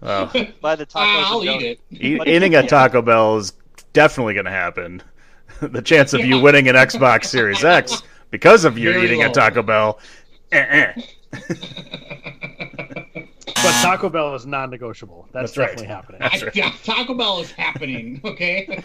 Well, 0.00 0.26
Buy 0.60 0.76
the 0.76 0.86
tacos. 0.86 0.94
I'll 0.96 1.44
eat 1.44 1.62
it. 1.62 1.80
e- 1.92 2.18
eating 2.26 2.52
yeah. 2.52 2.60
at 2.60 2.68
Taco 2.68 3.00
Bell 3.02 3.36
is 3.38 3.52
definitely 3.92 4.34
going 4.34 4.46
to 4.46 4.50
happen. 4.50 5.02
the 5.60 5.80
chance 5.82 6.12
of 6.12 6.20
you 6.20 6.40
winning 6.40 6.68
an 6.68 6.74
Xbox 6.74 7.26
Series 7.26 7.62
X 7.64 8.02
because 8.32 8.64
of 8.64 8.76
you 8.76 8.92
Very 8.92 9.04
eating 9.04 9.20
low. 9.20 9.26
at 9.26 9.34
Taco 9.34 9.62
Bell, 9.62 10.00
eh, 10.50 10.92
eh. 11.32 11.38
But 13.62 13.80
Taco 13.80 14.08
Bell 14.08 14.34
is 14.34 14.44
non-negotiable. 14.44 15.28
That's, 15.30 15.52
That's 15.52 15.58
right. 15.58 15.66
definitely 15.66 15.86
happening. 15.86 16.20
That's 16.20 16.42
right. 16.42 16.56
I- 16.64 16.70
Taco 16.82 17.14
Bell 17.14 17.38
is 17.40 17.52
happening. 17.52 18.20
Okay. 18.32 18.82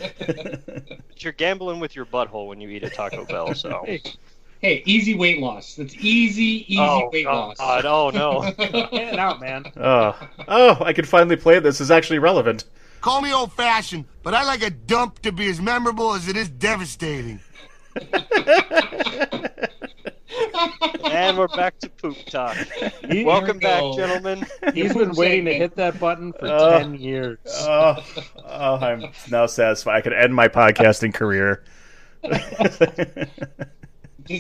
You're 1.17 1.33
gambling 1.33 1.79
with 1.79 1.95
your 1.95 2.05
butthole 2.05 2.47
when 2.47 2.61
you 2.61 2.69
eat 2.69 2.83
a 2.83 2.89
Taco 2.91 3.25
Bell. 3.25 3.55
So. 3.55 3.83
Hey, 4.59 4.79
hey, 4.79 4.83
easy 4.87 5.13
weight 5.13 5.39
loss. 5.39 5.75
That's 5.75 5.93
easy, 5.95 6.65
easy 6.67 6.79
oh 6.79 7.09
weight 7.13 7.25
loss. 7.27 7.57
God! 7.57 7.85
Oh 7.85 8.09
no! 8.09 8.41
get 8.57 9.13
it 9.13 9.19
out, 9.19 9.39
man. 9.39 9.71
oh, 9.77 10.19
oh! 10.47 10.77
I 10.83 10.93
can 10.93 11.05
finally 11.05 11.35
play 11.35 11.59
this. 11.59 11.79
Is 11.79 11.91
actually 11.91 12.17
relevant. 12.17 12.63
Call 13.01 13.21
me 13.21 13.31
old 13.31 13.53
fashioned, 13.53 14.05
but 14.23 14.33
I 14.33 14.43
like 14.45 14.63
a 14.63 14.71
dump 14.71 15.19
to 15.19 15.31
be 15.31 15.47
as 15.47 15.61
memorable 15.61 16.13
as 16.13 16.27
it 16.27 16.35
is 16.35 16.49
devastating. 16.49 17.39
and 21.11 21.37
we're 21.37 21.47
back 21.49 21.77
to 21.79 21.89
poop 21.89 22.17
talk. 22.25 22.55
He, 23.09 23.23
Welcome 23.23 23.59
back, 23.59 23.81
go. 23.81 23.95
gentlemen. 23.95 24.45
he's 24.73 24.93
been 24.93 25.11
waiting 25.13 25.45
to 25.45 25.53
hit 25.53 25.75
that 25.75 25.99
button 25.99 26.33
for 26.33 26.47
Oh. 26.47 26.79
ten 26.79 26.95
years. 26.95 27.37
Oh, 27.47 28.03
oh! 28.45 28.75
I'm 28.75 29.11
now 29.29 29.45
satisfied. 29.45 29.95
I 29.97 30.01
could 30.01 30.13
end 30.13 30.33
my 30.33 30.47
podcasting 30.47 31.13
career. 31.13 31.63
Does 32.23 32.39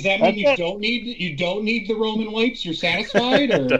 that 0.03 0.19
mean 0.19 0.35
you 0.37 0.55
don't 0.57 0.79
need 0.79 1.17
you 1.19 1.35
don't 1.37 1.63
need 1.63 1.87
the 1.87 1.95
Roman 1.95 2.31
wipes? 2.31 2.65
You're 2.65 2.73
satisfied, 2.73 3.51
or 3.51 3.79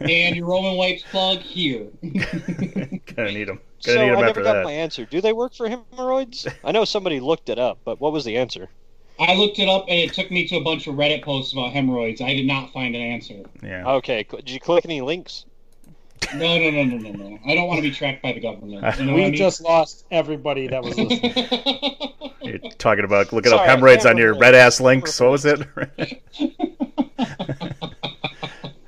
and 0.00 0.36
your 0.36 0.46
Roman 0.46 0.76
wipes 0.76 1.02
plug 1.10 1.38
here? 1.40 1.86
Gonna 3.16 3.32
need 3.32 3.48
them. 3.48 3.58
Gonna 3.58 3.80
So 3.80 3.94
need 3.96 4.12
I 4.12 4.14
never 4.14 4.24
after 4.26 4.42
got 4.42 4.52
that. 4.54 4.64
my 4.64 4.72
answer. 4.72 5.04
Do 5.04 5.20
they 5.20 5.32
work 5.32 5.54
for 5.54 5.68
hemorrhoids? 5.68 6.46
I 6.64 6.72
know 6.72 6.84
somebody 6.84 7.20
looked 7.20 7.48
it 7.48 7.58
up, 7.58 7.78
but 7.84 8.00
what 8.00 8.12
was 8.12 8.24
the 8.24 8.36
answer? 8.36 8.68
I 9.18 9.34
looked 9.34 9.58
it 9.58 9.68
up 9.68 9.86
and 9.88 9.98
it 9.98 10.12
took 10.12 10.30
me 10.30 10.46
to 10.48 10.56
a 10.56 10.60
bunch 10.62 10.86
of 10.86 10.94
Reddit 10.96 11.22
posts 11.22 11.52
about 11.52 11.72
hemorrhoids. 11.72 12.20
I 12.20 12.34
did 12.34 12.46
not 12.46 12.72
find 12.72 12.94
an 12.94 13.00
answer. 13.00 13.42
Yeah. 13.62 13.94
Okay, 13.94 14.26
did 14.30 14.50
you 14.50 14.60
click 14.60 14.84
any 14.84 15.00
links? 15.00 15.46
No, 16.34 16.58
no, 16.58 16.70
no, 16.70 16.84
no, 16.84 16.96
no, 16.98 17.12
no. 17.12 17.38
I 17.46 17.54
don't 17.54 17.68
want 17.68 17.78
to 17.78 17.82
be 17.82 17.90
tracked 17.90 18.22
by 18.22 18.32
the 18.32 18.40
government. 18.40 18.98
You 18.98 19.04
know 19.04 19.14
we 19.14 19.22
I 19.22 19.26
mean? 19.26 19.34
just 19.34 19.60
lost 19.60 20.06
everybody 20.10 20.66
that 20.68 20.82
was 20.82 20.98
listening. 20.98 21.32
You're 22.42 22.58
talking 22.78 23.04
about 23.04 23.32
looking 23.32 23.52
up 23.52 23.58
Sorry, 23.58 23.68
hemorrhoids 23.68 24.06
on 24.06 24.16
your 24.16 24.34
red 24.36 24.54
ass 24.54 24.80
links. 24.80 25.18
What 25.20 25.30
was 25.30 25.44
it? 25.44 25.60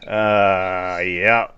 uh, 0.07 1.01
yeah. 1.03 1.51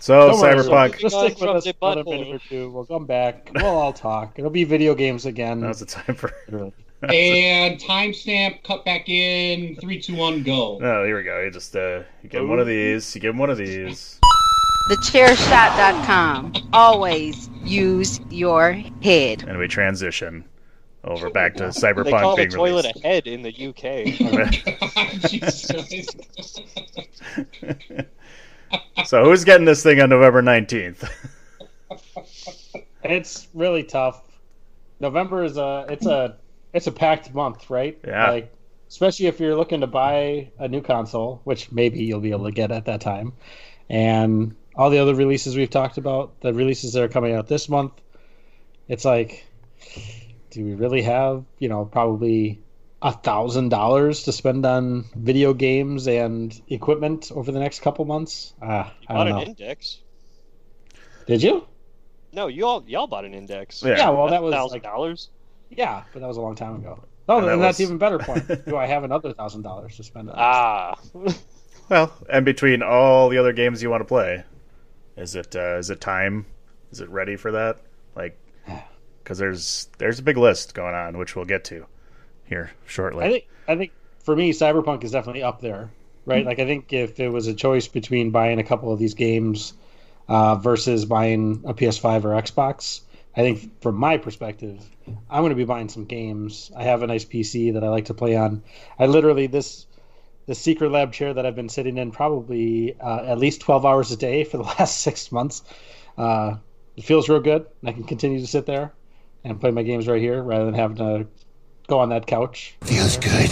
So 0.00 0.30
Don't 0.30 0.40
worry, 0.40 0.56
Cyberpunk. 0.56 0.98
Just 0.98 1.16
stick 1.18 1.38
with 1.40 1.50
us 1.50 1.66
for 1.78 1.92
a 1.98 2.04
minute 2.04 2.28
or 2.28 2.38
two. 2.38 2.70
We'll 2.70 2.86
come 2.86 3.04
back. 3.04 3.50
We'll 3.54 3.66
all 3.66 3.92
talk. 3.92 4.38
It'll 4.38 4.50
be 4.50 4.64
video 4.64 4.94
games 4.94 5.26
again. 5.26 5.60
Now's 5.60 5.80
the 5.80 5.86
time 5.86 6.14
for. 6.14 6.32
And 7.02 7.78
timestamp 7.80 8.62
cut 8.64 8.84
back 8.84 9.08
in 9.08 9.76
three, 9.76 10.00
two, 10.00 10.16
one, 10.16 10.42
go. 10.42 10.78
Oh, 10.82 11.04
here 11.04 11.16
we 11.16 11.22
go. 11.22 11.40
You 11.42 11.50
just 11.50 11.76
uh, 11.76 12.02
you 12.22 12.28
give 12.28 12.42
him 12.42 12.48
one 12.48 12.58
of 12.58 12.66
these. 12.66 13.14
You 13.14 13.20
give 13.20 13.34
him 13.34 13.38
one 13.38 13.50
of 13.50 13.58
these. 13.58 14.18
TheChairShot.com. 14.90 16.54
Always 16.72 17.48
use 17.62 18.20
your 18.30 18.72
head. 18.72 19.44
and 19.46 19.58
we 19.58 19.68
transition 19.68 20.44
over 21.04 21.28
back 21.30 21.54
to 21.56 21.64
They 21.64 21.68
Cyberpunk 21.68 22.20
call 22.20 22.36
the 22.36 22.42
being 22.42 22.50
toilet 22.50 22.86
released. 22.86 23.04
a 23.04 23.08
head 23.08 23.26
in 23.26 23.42
the 23.42 23.52
UK. 23.68 23.78
So 29.06 29.24
who's 29.24 29.44
getting 29.44 29.64
this 29.64 29.82
thing 29.82 29.98
on 30.02 30.10
November 30.10 30.42
nineteenth? 30.42 31.02
It's 33.02 33.48
really 33.54 33.82
tough. 33.82 34.20
November 35.00 35.42
is 35.44 35.56
a 35.56 35.86
it's 35.88 36.04
a 36.04 36.36
it's 36.72 36.86
a 36.86 36.92
packed 36.92 37.34
month, 37.34 37.70
right? 37.70 37.98
Yeah. 38.06 38.30
Like 38.30 38.52
especially 38.88 39.26
if 39.26 39.38
you're 39.40 39.54
looking 39.56 39.80
to 39.82 39.86
buy 39.86 40.50
a 40.58 40.66
new 40.68 40.80
console, 40.80 41.40
which 41.44 41.70
maybe 41.70 42.02
you'll 42.04 42.20
be 42.20 42.30
able 42.30 42.46
to 42.46 42.52
get 42.52 42.70
at 42.70 42.86
that 42.86 43.00
time, 43.00 43.32
and 43.90 44.54
all 44.74 44.90
the 44.90 44.98
other 44.98 45.14
releases 45.14 45.56
we've 45.56 45.70
talked 45.70 45.98
about, 45.98 46.40
the 46.40 46.54
releases 46.54 46.92
that 46.94 47.02
are 47.02 47.08
coming 47.08 47.34
out 47.34 47.48
this 47.48 47.68
month. 47.68 47.92
It's 48.88 49.04
like, 49.04 49.44
do 50.50 50.64
we 50.64 50.74
really 50.74 51.02
have 51.02 51.44
you 51.58 51.68
know 51.68 51.84
probably 51.84 52.60
a 53.02 53.12
thousand 53.12 53.68
dollars 53.68 54.24
to 54.24 54.32
spend 54.32 54.64
on 54.66 55.04
video 55.14 55.52
games 55.54 56.08
and 56.08 56.58
equipment 56.68 57.30
over 57.34 57.52
the 57.52 57.60
next 57.60 57.80
couple 57.80 58.04
months? 58.04 58.54
Uh, 58.62 58.66
You 58.66 59.06
I 59.08 59.14
bought 59.14 59.24
don't 59.24 59.26
an 59.28 59.34
know. 59.34 59.42
index. 59.44 59.98
Did 61.26 61.42
you? 61.42 61.66
No, 62.32 62.46
you 62.46 62.64
all 62.66 62.84
y'all 62.86 63.06
bought 63.06 63.24
an 63.26 63.34
index. 63.34 63.82
Yeah. 63.82 63.96
Yeah, 63.98 64.10
well, 64.10 64.28
that 64.28 64.42
was 64.42 64.52
thousand 64.54 64.76
like 64.76 64.82
dollars. 64.82 65.28
Yeah, 65.70 66.02
but 66.12 66.20
that 66.20 66.26
was 66.28 66.36
a 66.36 66.40
long 66.40 66.54
time 66.54 66.76
ago. 66.76 66.98
No, 67.28 67.38
And 67.38 67.46
that 67.48 67.56
that's 67.56 67.78
was- 67.78 67.86
even 67.86 67.98
better 67.98 68.18
point. 68.18 68.46
Do 68.66 68.76
I 68.76 68.86
have 68.86 69.04
another 69.04 69.32
thousand 69.32 69.62
dollars 69.62 69.96
to 69.96 70.04
spend 70.04 70.30
on? 70.30 70.36
Ah, 70.38 70.98
Well, 71.88 72.12
and 72.28 72.44
between 72.44 72.82
all 72.82 73.28
the 73.30 73.38
other 73.38 73.52
games 73.52 73.82
you 73.82 73.88
want 73.90 74.02
to 74.02 74.04
play, 74.06 74.44
is 75.16 75.34
it 75.34 75.56
uh, 75.56 75.76
is 75.78 75.88
it 75.90 76.00
time? 76.00 76.46
Is 76.92 77.00
it 77.00 77.08
ready 77.08 77.36
for 77.36 77.52
that? 77.52 77.78
Like, 78.14 78.38
because 79.24 79.38
there's 79.38 79.88
there's 79.98 80.18
a 80.18 80.22
big 80.22 80.36
list 80.36 80.74
going 80.74 80.94
on, 80.94 81.16
which 81.18 81.34
we'll 81.36 81.44
get 81.46 81.64
to 81.64 81.86
here 82.44 82.70
shortly. 82.86 83.24
I 83.24 83.30
think 83.30 83.44
I 83.66 83.76
think 83.76 83.92
for 84.24 84.36
me, 84.36 84.52
Cyberpunk 84.52 85.02
is 85.04 85.12
definitely 85.12 85.42
up 85.42 85.60
there, 85.62 85.90
right? 86.26 86.44
Like 86.44 86.58
I 86.58 86.66
think 86.66 86.92
if 86.92 87.18
it 87.20 87.28
was 87.30 87.46
a 87.46 87.54
choice 87.54 87.88
between 87.88 88.30
buying 88.30 88.58
a 88.58 88.64
couple 88.64 88.92
of 88.92 88.98
these 88.98 89.14
games 89.14 89.72
uh, 90.28 90.56
versus 90.56 91.06
buying 91.06 91.62
a 91.66 91.72
PS5 91.72 92.24
or 92.24 92.42
Xbox, 92.42 93.00
I 93.36 93.40
think 93.40 93.82
from 93.82 93.94
my 93.94 94.16
perspective, 94.16 94.82
I'm 95.30 95.42
going 95.42 95.50
to 95.50 95.56
be 95.56 95.64
buying 95.64 95.88
some 95.88 96.04
games. 96.04 96.72
I 96.76 96.84
have 96.84 97.02
a 97.02 97.06
nice 97.06 97.24
PC 97.24 97.74
that 97.74 97.84
I 97.84 97.88
like 97.88 98.06
to 98.06 98.14
play 98.14 98.36
on. 98.36 98.62
I 98.98 99.06
literally 99.06 99.46
this 99.46 99.86
the 100.46 100.54
Secretlab 100.54 101.12
chair 101.12 101.34
that 101.34 101.44
I've 101.44 101.54
been 101.54 101.68
sitting 101.68 101.98
in 101.98 102.10
probably 102.10 102.98
uh, 102.98 103.24
at 103.26 103.38
least 103.38 103.60
12 103.60 103.84
hours 103.84 104.10
a 104.12 104.16
day 104.16 104.44
for 104.44 104.56
the 104.56 104.62
last 104.78 105.02
six 105.02 105.30
months. 105.30 105.62
Uh, 106.16 106.56
it 106.96 107.04
feels 107.04 107.28
real 107.28 107.40
good. 107.40 107.66
and 107.80 107.90
I 107.90 107.92
can 107.92 108.04
continue 108.04 108.40
to 108.40 108.46
sit 108.46 108.64
there 108.64 108.92
and 109.44 109.60
play 109.60 109.70
my 109.70 109.82
games 109.82 110.08
right 110.08 110.20
here 110.20 110.42
rather 110.42 110.64
than 110.64 110.74
having 110.74 110.96
to 110.96 111.26
go 111.86 111.98
on 111.98 112.08
that 112.08 112.26
couch. 112.26 112.76
Feels 112.82 113.18
good. 113.18 113.50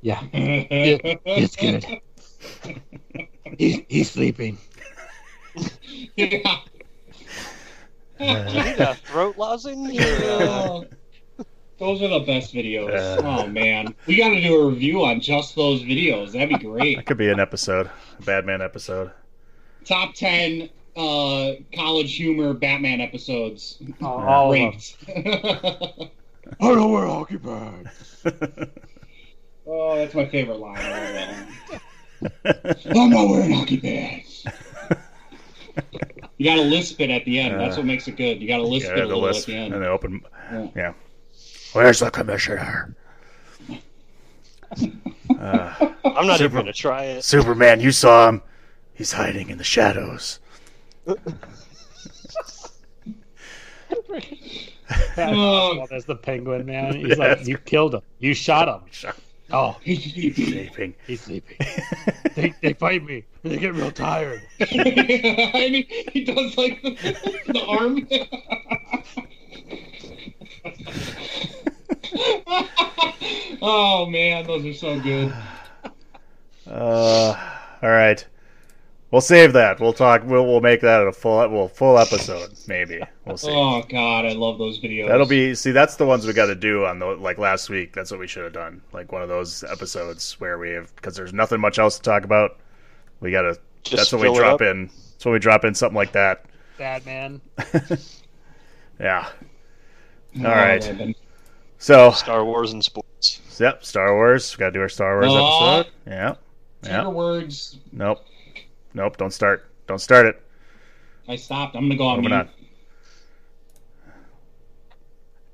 Yeah, 0.00 0.22
it, 0.32 1.20
it's 1.26 1.56
good. 1.56 1.84
He's, 3.58 3.80
he's 3.88 4.10
sleeping. 4.10 4.58
yeah. 6.16 6.58
you 8.54 8.62
need 8.62 8.96
throat 9.04 9.36
lozenge? 9.36 9.98
Or, 10.00 10.86
Oh, 11.82 11.96
those 11.96 12.02
are 12.02 12.08
the 12.08 12.20
best 12.20 12.52
videos. 12.52 12.94
Uh. 12.94 13.22
oh 13.24 13.46
man, 13.48 13.94
we 14.06 14.16
got 14.16 14.28
to 14.28 14.40
do 14.42 14.60
a 14.60 14.66
review 14.68 15.02
on 15.04 15.20
just 15.20 15.56
those 15.56 15.80
videos. 15.82 16.32
That'd 16.32 16.50
be 16.50 16.58
great. 16.58 16.96
that 16.96 17.06
could 17.06 17.16
be 17.16 17.30
an 17.30 17.40
episode, 17.40 17.88
a 18.18 18.22
Batman 18.22 18.60
episode. 18.60 19.10
Top 19.86 20.14
ten 20.14 20.68
uh, 20.94 21.56
CollegeHumor 21.72 22.60
Batman 22.60 23.00
episodes 23.00 23.78
All 24.02 24.52
of 24.52 24.52
them. 24.52 24.62
ranked. 24.62 24.96
I 26.60 26.66
don't 26.74 26.92
wear 26.92 27.06
hockey 27.06 27.38
pads. 27.38 28.26
oh, 29.66 29.96
that's 29.96 30.14
my 30.14 30.26
favorite 30.26 30.58
line. 30.58 30.76
I 30.78 30.90
love 30.90 31.12
that 32.44 32.84
one. 32.84 32.98
I'm 32.98 33.10
not 33.10 33.28
wearing 33.30 33.52
hockey 33.52 33.78
pads. 33.78 34.44
You 36.40 36.46
got 36.46 36.54
to 36.54 36.62
lisp 36.62 36.98
it 37.02 37.10
at 37.10 37.26
the 37.26 37.38
end. 37.38 37.60
That's 37.60 37.76
what 37.76 37.84
makes 37.84 38.08
it 38.08 38.16
good. 38.16 38.40
You 38.40 38.48
got 38.48 38.56
to 38.56 38.62
lisp 38.62 38.86
yeah, 38.86 38.92
it 38.92 38.98
a 39.00 39.00
the 39.02 39.06
little 39.08 39.20
list 39.24 39.40
at 39.40 39.46
the 39.48 39.56
and 39.56 39.74
end. 39.74 39.82
the 39.82 39.88
open. 39.88 40.22
Yeah. 40.50 40.68
Yeah. 40.74 40.92
Where's 41.74 41.98
the 41.98 42.10
commissioner? 42.10 42.96
Uh, 43.68 43.76
I'm 46.06 46.26
not 46.26 46.38
Super- 46.38 46.44
even 46.44 46.50
gonna 46.52 46.72
try 46.72 47.04
it. 47.04 47.24
Superman, 47.24 47.80
you 47.80 47.92
saw 47.92 48.30
him. 48.30 48.42
He's 48.94 49.12
hiding 49.12 49.50
in 49.50 49.58
the 49.58 49.64
shadows. 49.64 50.40
Oh. 55.16 55.76
well, 55.76 55.86
there's 55.88 56.04
the 56.04 56.16
penguin 56.16 56.66
man. 56.66 56.94
He's 56.94 57.16
like, 57.18 57.46
you 57.46 57.58
killed 57.58 57.94
him. 57.94 58.00
You 58.18 58.34
shot 58.34 58.66
him. 58.66 59.14
Oh, 59.52 59.76
He's 59.82 60.36
Sleeping. 60.36 60.94
he's 61.06 61.22
sleeping. 61.22 61.56
they, 62.36 62.54
they 62.62 62.72
fight 62.74 63.02
me. 63.04 63.24
They 63.42 63.56
get 63.58 63.74
real 63.74 63.90
tired. 63.90 64.40
I 64.60 65.68
mean, 65.70 65.86
he 66.12 66.24
does 66.24 66.56
like 66.56 66.80
the, 66.82 66.96
the 67.46 67.60
arm. 67.64 68.06
oh 73.62 74.06
man, 74.06 74.46
those 74.46 74.64
are 74.66 74.74
so 74.74 75.00
good. 75.00 75.32
Uh, 76.66 77.34
all 77.82 77.88
right. 77.90 78.24
We'll 79.10 79.20
save 79.20 79.52
that. 79.54 79.80
We'll 79.80 79.92
talk. 79.92 80.22
We'll 80.24 80.46
we'll 80.46 80.60
make 80.60 80.80
that 80.82 81.00
a 81.06 81.12
full 81.12 81.36
well 81.48 81.66
full 81.68 81.98
episode 81.98 82.52
maybe. 82.68 83.00
We'll 83.24 83.36
see. 83.36 83.50
Oh 83.50 83.82
god, 83.88 84.24
I 84.24 84.32
love 84.34 84.58
those 84.58 84.78
videos. 84.78 85.08
That'll 85.08 85.26
be 85.26 85.54
see. 85.54 85.72
That's 85.72 85.96
the 85.96 86.06
ones 86.06 86.26
we 86.26 86.32
got 86.32 86.46
to 86.46 86.54
do 86.54 86.84
on 86.86 87.00
the 87.00 87.06
like 87.06 87.36
last 87.38 87.68
week. 87.70 87.92
That's 87.92 88.10
what 88.12 88.20
we 88.20 88.28
should 88.28 88.44
have 88.44 88.52
done. 88.52 88.80
Like 88.92 89.10
one 89.10 89.22
of 89.22 89.28
those 89.28 89.64
episodes 89.64 90.34
where 90.40 90.58
we 90.58 90.70
have 90.70 90.94
because 90.94 91.16
there's 91.16 91.32
nothing 91.32 91.60
much 91.60 91.78
else 91.80 91.96
to 91.96 92.02
talk 92.02 92.22
about. 92.24 92.58
We 93.20 93.30
got 93.32 93.42
to. 93.42 93.58
Just 93.82 93.96
That's 93.96 94.12
when 94.12 94.30
we 94.30 94.38
drop 94.38 94.54
up. 94.54 94.62
in. 94.62 94.86
That's 94.86 95.24
when 95.24 95.32
we 95.32 95.38
drop 95.40 95.64
in 95.64 95.74
something 95.74 95.96
like 95.96 96.12
that. 96.12 96.44
Batman. 96.78 97.40
Yeah. 99.00 99.28
Oh, 100.38 100.44
All 100.44 100.50
right. 100.54 100.86
Robin. 100.86 101.14
So 101.78 102.10
Star 102.10 102.44
Wars 102.44 102.72
and 102.72 102.84
sports. 102.84 103.40
yep, 103.58 103.84
Star 103.84 104.14
Wars. 104.14 104.54
We 104.56 104.60
got 104.60 104.66
to 104.66 104.72
do 104.72 104.80
our 104.80 104.88
Star 104.88 105.18
Wars 105.18 105.32
Aw. 105.32 105.78
episode. 105.78 105.92
Yeah. 106.06 106.34
Trigger 106.82 106.96
Yeah. 106.98 107.08
words. 107.08 107.78
Nope. 107.92 108.24
Nope. 108.94 109.16
Don't 109.16 109.32
start. 109.32 109.70
Don't 109.86 110.00
start 110.00 110.26
it. 110.26 110.42
I 111.28 111.36
stopped. 111.36 111.76
I'm 111.76 111.84
gonna 111.84 111.96
go 111.96 112.06
on 112.06 112.16
Moving 112.18 112.30
mute. 112.30 112.40
on. 112.40 112.48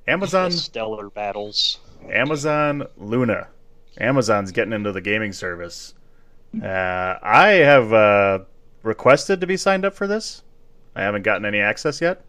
Amazon 0.09 0.51
The 0.51 0.57
stellar 0.57 1.11
battles. 1.11 1.81
Amazon 2.11 2.87
Luna. 2.97 3.49
Amazon's 3.99 4.53
getting 4.53 4.73
into 4.73 4.93
the 4.93 5.01
gaming 5.01 5.33
service. 5.33 5.95
Uh, 6.63 7.19
I 7.23 7.49
have 7.65 7.93
uh, 7.93 8.39
requested 8.83 9.41
to 9.41 9.47
be 9.47 9.57
signed 9.57 9.85
up 9.85 9.95
for 9.95 10.07
this. 10.07 10.43
I 10.95 11.03
haven't 11.03 11.23
gotten 11.23 11.45
any 11.45 11.59
access 11.59 12.01
yet. 12.01 12.25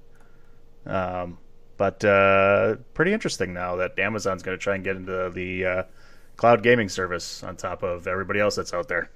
Um, 0.86 1.38
but 1.78 2.04
uh, 2.04 2.78
pretty 2.93 3.13
interesting 3.13 3.54
now 3.54 3.76
that 3.76 4.00
Amazon's 4.00 4.41
going 4.43 4.58
to 4.58 4.62
try 4.62 4.76
and 4.76 4.84
get 4.84 4.96
into 4.96 5.30
the 5.30 5.65
uh, 5.65 5.84
cloud 6.38 6.63
gaming 6.63 6.89
service 6.89 7.43
on 7.43 7.56
top 7.56 7.84
of 7.84 8.08
everybody 8.08 8.39
else 8.39 8.56
that's 8.56 8.74
out 8.74 8.88
there. 8.88 9.12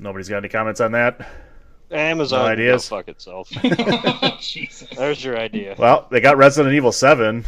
Nobody's 0.00 0.28
got 0.28 0.38
any 0.38 0.48
comments 0.48 0.80
on 0.80 0.92
that. 0.92 1.28
Amazon 1.90 2.40
No 2.40 2.46
ideas? 2.46 2.88
fuck 2.88 3.08
itself. 3.08 3.48
Jesus. 4.40 4.88
There's 4.96 5.24
your 5.24 5.38
idea. 5.38 5.74
Well, 5.78 6.06
they 6.10 6.20
got 6.20 6.36
Resident 6.36 6.74
Evil 6.74 6.92
7. 6.92 7.44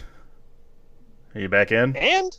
Are 1.34 1.40
you 1.40 1.48
back 1.48 1.70
in? 1.72 1.94
And 1.96 2.36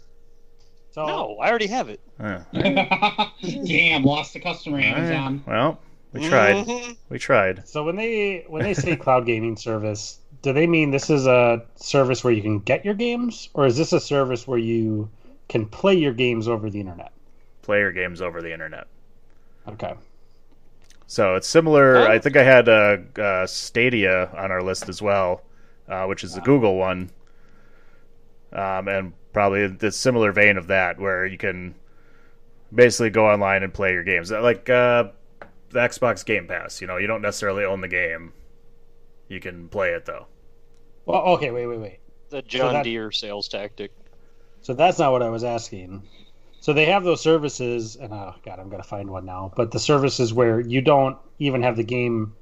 So 0.92 1.06
no, 1.06 1.38
I 1.40 1.50
already 1.50 1.68
have 1.68 1.90
it. 1.90 2.00
Uh, 2.20 2.40
Damn, 3.42 4.04
lost 4.04 4.36
a 4.36 4.40
customer, 4.40 4.80
Amazon. 4.80 5.44
well, 5.48 5.80
we 6.12 6.28
tried. 6.28 6.66
Mhm. 6.66 6.98
We 7.10 7.20
tried. 7.20 7.68
So 7.68 7.84
when 7.86 7.96
they 7.96 8.44
when 8.48 8.64
they 8.64 8.74
say 8.74 8.96
cloud 8.98 9.26
gaming 9.26 9.56
service, 9.56 10.20
do 10.42 10.52
they 10.52 10.68
mean 10.68 10.92
this 10.92 11.10
is 11.10 11.26
a 11.26 11.64
service 11.76 12.24
where 12.24 12.34
you 12.34 12.42
can 12.42 12.60
get 12.60 12.84
your 12.84 12.96
games, 12.96 13.48
or 13.54 13.66
is 13.66 13.78
this 13.78 13.94
a 13.94 14.00
service 14.02 14.46
where 14.46 14.58
you 14.60 15.10
can 15.48 15.66
play 15.68 15.94
your 15.94 16.14
games 16.14 16.48
over 16.50 16.70
the 16.70 16.80
internet? 16.82 17.14
Play 17.62 17.80
your 17.80 17.94
games 17.94 18.22
over 18.22 18.42
the 18.42 18.52
internet. 18.52 18.88
Okay. 19.74 19.94
So 21.08 21.36
it's 21.36 21.48
similar. 21.48 21.96
Huh? 21.96 22.08
I 22.12 22.20
think 22.20 22.38
I 22.38 22.44
had 22.44 22.70
uh, 22.70 22.98
uh, 23.20 23.46
Stadia 23.46 24.30
on 24.38 24.52
our 24.52 24.62
list 24.62 24.88
as 24.88 25.02
well, 25.02 25.42
uh, 25.90 26.06
which 26.06 26.24
is 26.24 26.34
the 26.36 26.42
Google 26.42 26.78
one, 26.78 27.10
um, 28.54 28.88
and 28.88 29.14
probably 29.34 29.68
the 29.68 29.92
similar 29.92 30.32
vein 30.32 30.58
of 30.58 30.68
that, 30.68 31.00
where 31.00 31.26
you 31.26 31.38
can 31.38 31.76
basically 32.74 33.10
go 33.10 33.28
online 33.28 33.64
and 33.64 33.74
play 33.74 33.92
your 33.92 34.04
games, 34.04 34.32
like 34.32 34.70
uh, 34.70 35.10
the 35.70 35.80
Xbox 35.80 36.26
Game 36.26 36.48
Pass. 36.48 36.80
You 36.80 36.88
know, 36.88 36.98
you 36.98 37.08
don't 37.08 37.22
necessarily 37.22 37.66
own 37.66 37.82
the 37.82 37.90
game; 37.90 38.32
you 39.28 39.42
can 39.42 39.68
play 39.68 39.90
it 39.90 40.06
though. 40.06 40.28
Well, 41.06 41.22
okay, 41.34 41.52
wait, 41.52 41.68
wait, 41.68 41.80
wait. 41.80 42.00
The 42.30 42.42
John 42.42 42.74
that- 42.74 42.84
Deere 42.84 43.12
sales 43.12 43.50
tactic. 43.50 43.92
So 44.62 44.74
that's 44.74 45.00
not 45.00 45.12
what 45.12 45.24
I 45.24 45.30
was 45.30 45.44
asking. 45.44 46.04
So 46.62 46.74
they 46.74 46.86
have 46.86 47.04
those 47.04 47.22
services, 47.22 47.98
and 47.98 48.14
oh 48.14 48.36
god, 48.46 48.60
I'm 48.60 48.70
gonna 48.70 48.84
find 48.84 49.10
one 49.10 49.26
now. 49.26 49.52
But 49.56 49.72
the 49.72 49.80
services 49.80 50.34
where 50.34 50.60
you 50.62 50.82
don't 50.82 51.18
even 51.40 51.64
have 51.64 51.76
the 51.76 51.84
game, 51.84 52.36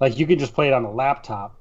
like 0.00 0.18
you 0.18 0.26
can 0.26 0.38
just 0.38 0.54
play 0.54 0.68
it 0.68 0.72
on 0.72 0.84
a 0.84 0.90
laptop. 0.92 1.56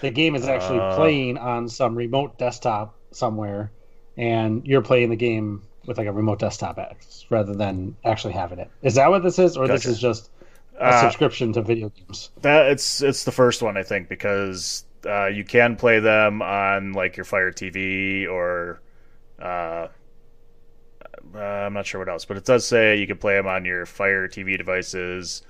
The 0.00 0.10
game 0.10 0.34
is 0.36 0.46
actually 0.46 0.78
Uh. 0.80 0.94
playing 0.94 1.38
on 1.38 1.68
some 1.68 1.96
remote 1.96 2.38
desktop 2.38 2.94
somewhere, 3.10 3.72
and 4.16 4.64
you're 4.66 4.82
playing 4.82 5.10
the 5.10 5.16
game 5.16 5.62
with 5.86 5.98
like 5.98 6.06
a 6.06 6.12
remote 6.12 6.38
desktop 6.38 6.78
X 6.78 7.26
rather 7.30 7.54
than 7.54 7.96
actually 8.04 8.34
having 8.34 8.58
it. 8.60 8.70
Is 8.82 8.94
that 8.94 9.10
what 9.10 9.22
this 9.22 9.38
is, 9.38 9.56
or 9.56 9.66
this 9.68 9.86
is 9.86 9.98
just 9.98 10.30
a 10.78 10.84
Uh, 10.84 11.00
subscription 11.00 11.52
to 11.54 11.62
video 11.62 11.88
games? 11.90 12.30
That 12.42 12.66
it's 12.70 13.02
it's 13.02 13.24
the 13.24 13.32
first 13.32 13.62
one 13.62 13.76
I 13.76 13.82
think 13.82 14.08
because 14.08 14.84
uh, 15.06 15.26
you 15.26 15.44
can 15.44 15.76
play 15.76 15.98
them 15.98 16.42
on 16.42 16.92
like 16.92 17.16
your 17.16 17.24
Fire 17.24 17.50
TV 17.52 18.28
or 18.28 18.80
uh, 19.40 19.88
uh, 21.34 21.38
I'm 21.38 21.72
not 21.72 21.86
sure 21.86 22.00
what 22.00 22.08
else, 22.08 22.24
but 22.24 22.36
it 22.36 22.44
does 22.44 22.66
say 22.66 22.96
you 22.98 23.06
can 23.06 23.18
play 23.18 23.34
them 23.34 23.46
on 23.46 23.64
your 23.64 23.86
Fire 23.86 24.28
TV 24.28 24.56
devices, 24.58 25.42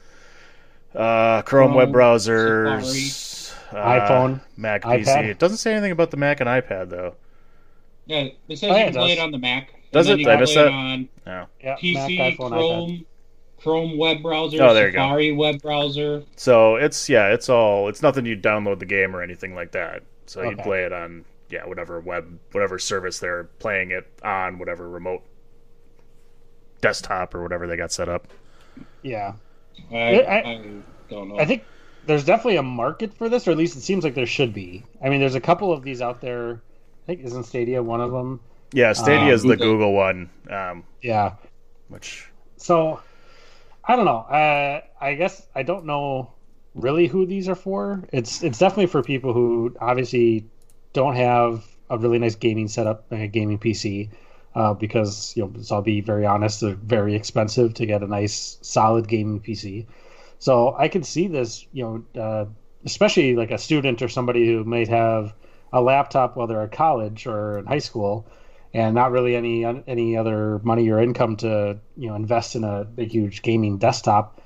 uh, 0.95 1.43
Chrome, 1.43 1.75
web 1.75 1.93
Chrome, 1.93 1.95
browsers, 1.95 3.55
uh, 3.73 3.77
iPhone, 3.77 4.41
Mac, 4.57 4.83
iPad. 4.83 5.05
PC. 5.05 5.25
It 5.31 5.39
doesn't 5.39 5.59
say 5.59 5.73
anything 5.73 5.93
about 5.93 6.11
the 6.11 6.17
Mac 6.17 6.41
and 6.41 6.49
iPad 6.49 6.91
though. 6.91 7.15
Yeah, 8.07 8.29
it 8.49 8.59
says 8.59 8.71
Oh, 8.71 8.75
yeah, 8.75 8.81
you 8.83 8.89
it 8.89 8.93
can 8.93 9.01
play 9.01 9.13
it 9.13 9.19
on 9.19 9.31
the 9.31 9.39
Mac. 9.39 9.75
Does 9.93 10.09
it? 10.09 10.17
Did 10.17 10.29
I 10.29 10.33
can 10.33 10.41
miss 10.41 10.55
that? 10.55 10.67
it 10.67 10.73
on 10.73 11.09
No. 11.27 11.47
Yeah, 11.63 11.77
PC, 11.77 12.19
Mac, 12.19 12.35
iPhone, 12.35 12.51
iPad. 12.51 12.51
Chrome, 12.51 13.07
Chrome 13.61 13.99
web 13.99 14.23
browser, 14.23 14.63
Oh, 14.63 14.75
there 14.75 14.87
you 14.87 14.93
go. 14.93 14.99
Safari 14.99 15.33
web 15.33 15.63
browser. 15.63 16.25
So 16.37 16.77
it's 16.77 17.09
yeah, 17.09 17.29
it's 17.29 17.49
all 17.49 17.89
it's 17.89 18.03
nothing 18.03 18.27
you 18.27 18.37
download 18.37 18.79
the 18.81 18.87
game 18.87 19.15
or 19.15 19.23
anything 19.23 19.55
like 19.55 19.73
that. 19.73 20.03
So 20.27 20.43
you'd 20.43 20.59
play 20.59 20.85
it 20.85 20.93
on 20.93 21.25
yeah, 21.49 21.67
whatever 21.67 22.01
web 22.01 22.39
whatever 22.53 22.79
service 22.79 23.19
they're 23.19 23.45
playing 23.45 23.91
it 23.91 24.07
on, 24.25 24.59
whatever 24.59 24.89
remote 24.89 25.23
desktop 26.83 27.35
or 27.35 27.43
whatever 27.43 27.67
they 27.67 27.77
got 27.77 27.91
set 27.91 28.11
up. 28.11 28.29
Yeah. 29.03 29.33
I, 29.91 29.97
I- 30.21 30.51
I 30.53 30.67
don't 31.09 31.29
know. 31.31 31.39
I 31.39 31.47
think 31.47 31.65
there's 32.07 32.25
definitely 32.25 32.57
a 32.57 32.63
market 32.63 33.15
for 33.15 33.29
this, 33.31 33.49
or 33.49 33.53
at 33.53 33.57
least 33.57 33.77
it 33.77 33.81
seems 33.81 34.05
like 34.05 34.15
there 34.15 34.27
should 34.27 34.53
be. 34.53 34.85
I 35.03 35.09
mean, 35.09 35.21
there's 35.21 35.35
a 35.35 35.41
couple 35.41 35.73
of 35.73 35.83
these 35.83 36.03
out 36.03 36.21
there. 36.21 36.61
I 37.05 37.07
think 37.07 37.21
isn't 37.25 37.45
Stadia 37.45 37.83
one 37.83 38.01
of 38.01 38.13
them? 38.13 38.41
Yeah, 38.73 38.93
Stadia 38.93 39.21
Um, 39.21 39.29
is 39.31 39.43
the 39.43 39.57
Google. 39.57 39.73
Google 39.73 39.93
one, 39.95 40.31
um, 40.51 40.85
Yeah. 41.03 41.35
which 41.89 42.29
So 42.57 43.01
I 43.85 43.97
don't 43.97 44.05
know. 44.05 44.19
Uh, 44.19 44.81
I 45.01 45.15
guess 45.15 45.47
I 45.55 45.63
don't 45.65 45.85
know 45.87 46.33
really 46.75 47.07
who 47.07 47.27
these 47.27 47.49
are 47.49 47.55
for. 47.55 48.03
It's 48.13 48.43
it's 48.43 48.59
definitely 48.59 48.87
for 48.87 49.03
people 49.03 49.33
who 49.33 49.77
obviously 49.81 50.47
don't 50.93 51.17
have 51.17 51.65
a 51.91 51.99
really 51.99 52.19
nice 52.19 52.35
gaming 52.37 52.69
setup, 52.69 53.05
like 53.11 53.21
a 53.21 53.27
gaming 53.27 53.59
PC, 53.59 54.09
uh, 54.55 54.75
because 54.75 55.35
you 55.37 55.45
know, 55.45 55.63
so 55.63 55.77
I'll 55.77 55.83
be 55.83 56.01
very 56.01 56.27
honest, 56.27 56.61
they're 56.61 56.75
very 56.75 57.15
expensive 57.15 57.75
to 57.75 57.87
get 57.87 58.03
a 58.03 58.07
nice 58.07 58.59
solid 58.63 59.09
gaming 59.09 59.41
PC. 59.41 59.87
So 60.39 60.75
I 60.77 60.89
can 60.89 61.03
see 61.03 61.29
this, 61.29 61.67
you 61.73 61.85
know, 61.85 62.21
uh, 62.21 62.47
especially 62.85 63.37
like 63.37 63.51
a 63.51 63.59
student 63.59 64.03
or 64.03 64.09
somebody 64.09 64.47
who 64.47 64.65
might 64.65 64.89
have 64.89 65.35
a 65.73 65.81
laptop 65.81 66.37
while 66.37 66.47
they're 66.47 66.63
at 66.63 66.73
college 66.73 67.27
or 67.27 67.59
in 67.59 67.67
high 67.67 67.79
school, 67.79 68.27
and 68.75 68.95
not 68.95 69.13
really 69.13 69.37
any 69.37 69.65
any 69.65 70.17
other 70.17 70.59
money 70.63 70.91
or 70.91 71.01
income 71.01 71.37
to 71.37 71.79
you 71.97 72.09
know 72.09 72.15
invest 72.15 72.57
in 72.57 72.65
a 72.65 72.85
big 72.85 73.11
huge 73.11 73.43
gaming 73.43 73.79
desktop, 73.79 74.41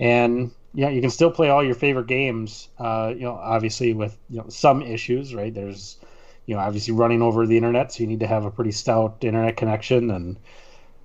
and 0.00 0.50
yeah, 0.74 0.90
you 0.90 1.00
can 1.00 1.10
still 1.10 1.30
play 1.30 1.48
all 1.48 1.64
your 1.64 1.74
favorite 1.74 2.06
games. 2.06 2.68
Uh, 2.78 3.12
you 3.14 3.22
know, 3.22 3.34
obviously 3.34 3.94
with 3.94 4.18
you 4.28 4.38
know 4.38 4.48
some 4.48 4.82
issues, 4.82 5.34
right? 5.34 5.54
There's 5.54 5.98
you 6.46 6.54
know 6.54 6.60
obviously 6.60 6.94
running 6.94 7.22
over 7.22 7.46
the 7.46 7.56
internet, 7.56 7.92
so 7.92 8.02
you 8.02 8.06
need 8.06 8.20
to 8.20 8.26
have 8.26 8.44
a 8.44 8.50
pretty 8.50 8.72
stout 8.72 9.18
internet 9.20 9.56
connection, 9.56 10.10
and 10.10 10.36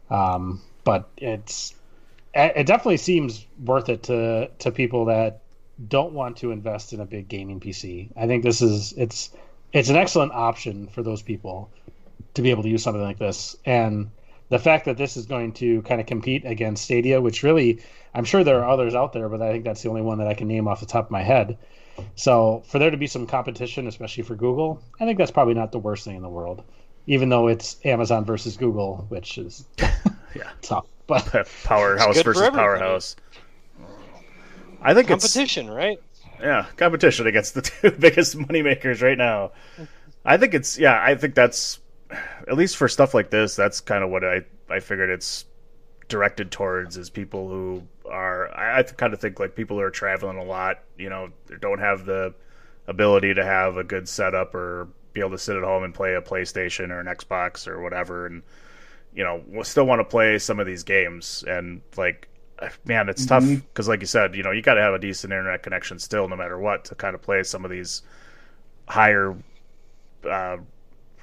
um, 0.09 0.61
but 0.83 1.09
it's 1.17 1.75
it 2.33 2.65
definitely 2.65 2.97
seems 2.97 3.45
worth 3.63 3.89
it 3.89 4.03
to 4.03 4.49
to 4.59 4.71
people 4.71 5.05
that 5.05 5.41
don't 5.87 6.13
want 6.13 6.37
to 6.37 6.51
invest 6.51 6.93
in 6.93 6.99
a 6.99 7.05
big 7.05 7.27
gaming 7.27 7.59
PC. 7.59 8.09
I 8.15 8.27
think 8.27 8.43
this 8.43 8.61
is 8.61 8.93
it's 8.93 9.31
it's 9.73 9.89
an 9.89 9.95
excellent 9.95 10.31
option 10.33 10.87
for 10.87 11.01
those 11.01 11.21
people 11.21 11.69
to 12.33 12.41
be 12.41 12.51
able 12.51 12.63
to 12.63 12.69
use 12.69 12.83
something 12.83 13.01
like 13.01 13.19
this. 13.19 13.55
And 13.65 14.11
the 14.49 14.59
fact 14.59 14.85
that 14.85 14.97
this 14.97 15.17
is 15.17 15.25
going 15.25 15.53
to 15.53 15.81
kind 15.83 15.99
of 16.01 16.07
compete 16.07 16.45
against 16.45 16.83
Stadia, 16.83 17.21
which 17.21 17.43
really 17.43 17.81
I'm 18.13 18.25
sure 18.25 18.43
there 18.43 18.59
are 18.61 18.69
others 18.69 18.93
out 18.95 19.13
there, 19.13 19.29
but 19.29 19.41
I 19.41 19.51
think 19.51 19.63
that's 19.63 19.81
the 19.81 19.89
only 19.89 20.01
one 20.01 20.17
that 20.19 20.27
I 20.27 20.33
can 20.33 20.47
name 20.47 20.67
off 20.67 20.81
the 20.81 20.85
top 20.85 21.05
of 21.05 21.11
my 21.11 21.23
head. 21.23 21.57
So 22.15 22.63
for 22.67 22.79
there 22.79 22.91
to 22.91 22.97
be 22.97 23.07
some 23.07 23.27
competition, 23.27 23.87
especially 23.87 24.23
for 24.23 24.35
Google, 24.35 24.81
I 24.99 25.05
think 25.05 25.17
that's 25.17 25.31
probably 25.31 25.53
not 25.53 25.71
the 25.71 25.79
worst 25.79 26.05
thing 26.05 26.15
in 26.15 26.21
the 26.21 26.29
world. 26.29 26.63
Even 27.07 27.29
though 27.29 27.47
it's 27.47 27.77
Amazon 27.83 28.25
versus 28.25 28.57
Google, 28.57 29.05
which 29.09 29.37
is 29.37 29.65
Yeah. 30.35 30.49
tough. 30.61 30.85
But 31.07 31.49
powerhouse 31.63 32.21
versus 32.21 32.49
powerhouse. 32.49 33.15
I 34.81 34.93
think 34.93 35.09
it's 35.09 35.33
Competition, 35.33 35.69
right? 35.69 35.99
Yeah, 36.39 36.65
competition 36.75 37.27
against 37.27 37.53
the 37.53 37.61
two 37.61 37.91
biggest 37.91 38.37
moneymakers 38.37 39.01
right 39.01 39.17
now. 39.17 39.51
I 40.25 40.37
think 40.37 40.53
it's 40.53 40.77
yeah, 40.77 40.99
I 41.01 41.15
think 41.15 41.35
that's 41.35 41.79
at 42.47 42.55
least 42.55 42.77
for 42.77 42.87
stuff 42.87 43.13
like 43.13 43.29
this, 43.29 43.55
that's 43.55 43.79
kind 43.81 44.03
of 44.03 44.09
what 44.09 44.23
I 44.23 44.41
I 44.69 44.79
figured 44.79 45.09
it's 45.09 45.45
directed 46.11 46.51
towards 46.51 46.97
is 46.97 47.09
people 47.09 47.47
who 47.47 47.83
are 48.09 48.55
I, 48.55 48.83
kind 48.83 49.13
of 49.13 49.19
think 49.19 49.39
like 49.39 49.55
people 49.55 49.77
who 49.77 49.83
are 49.83 49.89
traveling 49.89 50.37
a 50.37 50.43
lot, 50.43 50.83
you 50.97 51.09
know, 51.09 51.29
don't 51.59 51.79
have 51.79 52.05
the 52.05 52.33
ability 52.87 53.33
to 53.33 53.43
have 53.43 53.77
a 53.77 53.83
good 53.83 54.07
setup 54.07 54.53
or 54.53 54.87
be 55.13 55.21
able 55.21 55.31
to 55.31 55.37
sit 55.37 55.55
at 55.57 55.63
home 55.63 55.83
and 55.83 55.93
play 55.93 56.13
a 56.13 56.21
PlayStation 56.21 56.89
or 56.89 56.99
an 56.99 57.07
Xbox 57.07 57.67
or 57.67 57.81
whatever 57.81 58.27
and 58.27 58.43
you 59.13 59.23
know, 59.25 59.43
still 59.63 59.85
want 59.85 59.99
to 59.99 60.05
play 60.05 60.37
some 60.37 60.59
of 60.59 60.65
these 60.65 60.83
games 60.83 61.43
and 61.47 61.81
like 61.97 62.29
man, 62.85 63.09
it's 63.09 63.25
tough 63.25 63.43
because, 63.47 63.87
like 63.87 64.01
you 64.01 64.05
said, 64.07 64.35
you 64.35 64.43
know, 64.43 64.51
you 64.51 64.61
got 64.61 64.75
to 64.75 64.81
have 64.81 64.93
a 64.93 64.99
decent 64.99 65.33
internet 65.33 65.63
connection 65.63 65.99
still, 65.99 66.27
no 66.27 66.35
matter 66.35 66.57
what, 66.57 66.85
to 66.85 66.95
kind 66.95 67.15
of 67.15 67.21
play 67.21 67.43
some 67.43 67.65
of 67.65 67.71
these 67.71 68.03
higher 68.87 69.35
uh, 70.29 70.57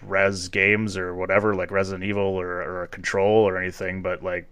res 0.03 0.49
games 0.49 0.97
or 0.97 1.15
whatever, 1.15 1.55
like 1.55 1.71
Resident 1.71 2.05
Evil 2.05 2.23
or, 2.23 2.63
or 2.63 2.83
a 2.85 2.89
Control 2.89 3.49
or 3.49 3.59
anything. 3.59 4.03
But 4.03 4.23
like 4.23 4.49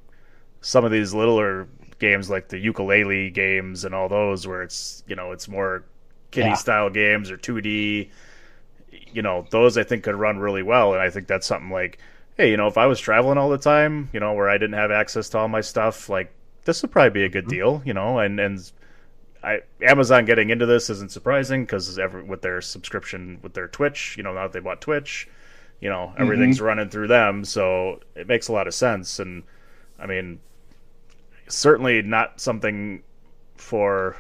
some 0.66 0.85
of 0.85 0.90
these 0.90 1.14
littler 1.14 1.68
games, 2.00 2.29
like 2.29 2.48
the 2.48 2.59
ukulele 2.59 3.31
games 3.31 3.85
and 3.85 3.94
all 3.94 4.09
those, 4.09 4.48
where 4.48 4.62
it's 4.62 5.05
you 5.07 5.14
know 5.14 5.31
it's 5.31 5.46
more 5.46 5.85
kiddie 6.33 6.48
Yeah. 6.48 6.55
style 6.55 6.90
games 6.90 7.31
or 7.31 7.37
2D. 7.37 8.11
You 9.12 9.22
know, 9.22 9.46
those 9.50 9.79
I 9.79 9.85
think 9.85 10.02
could 10.02 10.16
run 10.16 10.38
really 10.38 10.64
well, 10.64 10.92
and 10.92 11.00
I 11.00 11.09
think 11.09 11.29
that's 11.29 11.46
something 11.46 11.70
like 11.70 11.98
hey, 12.37 12.50
you 12.50 12.57
know, 12.57 12.66
if 12.66 12.76
I 12.76 12.85
was 12.85 13.00
traveling 13.00 13.38
all 13.38 13.48
the 13.48 13.57
time, 13.57 14.11
you 14.12 14.20
know, 14.20 14.35
where 14.35 14.50
I 14.50 14.59
didn't 14.59 14.74
have 14.74 14.90
access 14.90 15.31
to 15.31 15.38
all 15.38 15.48
my 15.48 15.62
stuff, 15.62 16.11
like 16.11 16.35
this 16.64 16.83
would 16.83 16.90
probably 16.90 17.11
be 17.11 17.24
a 17.24 17.29
good 17.29 17.44
mm-hmm. 17.44 17.55
deal, 17.55 17.83
you 17.85 17.94
know, 17.94 18.18
and 18.18 18.40
and 18.40 18.72
I 19.44 19.61
Amazon 19.81 20.24
getting 20.24 20.50
into 20.50 20.66
this 20.66 20.90
isn't 20.90 21.12
surprising 21.12 21.62
because 21.64 21.96
with 22.26 22.42
their 22.42 22.61
subscription 22.61 23.38
with 23.40 23.55
their 23.55 23.68
Twitch, 23.68 24.16
you 24.16 24.24
know, 24.24 24.33
now 24.33 24.42
that 24.42 24.52
they 24.52 24.61
bought 24.61 24.81
Twitch, 24.81 25.29
you 25.81 25.88
know, 25.88 26.12
everything's 26.18 26.57
mm-hmm. 26.57 26.66
running 26.66 26.90
through 26.90 27.07
them, 27.07 27.44
so 27.44 28.00
it 28.16 28.26
makes 28.26 28.48
a 28.48 28.52
lot 28.52 28.66
of 28.66 28.74
sense. 28.74 29.20
And 29.20 29.44
I 29.96 30.07
mean, 30.07 30.40
certainly 31.48 32.02
not 32.02 32.40
something 32.40 33.02
for 33.56 34.16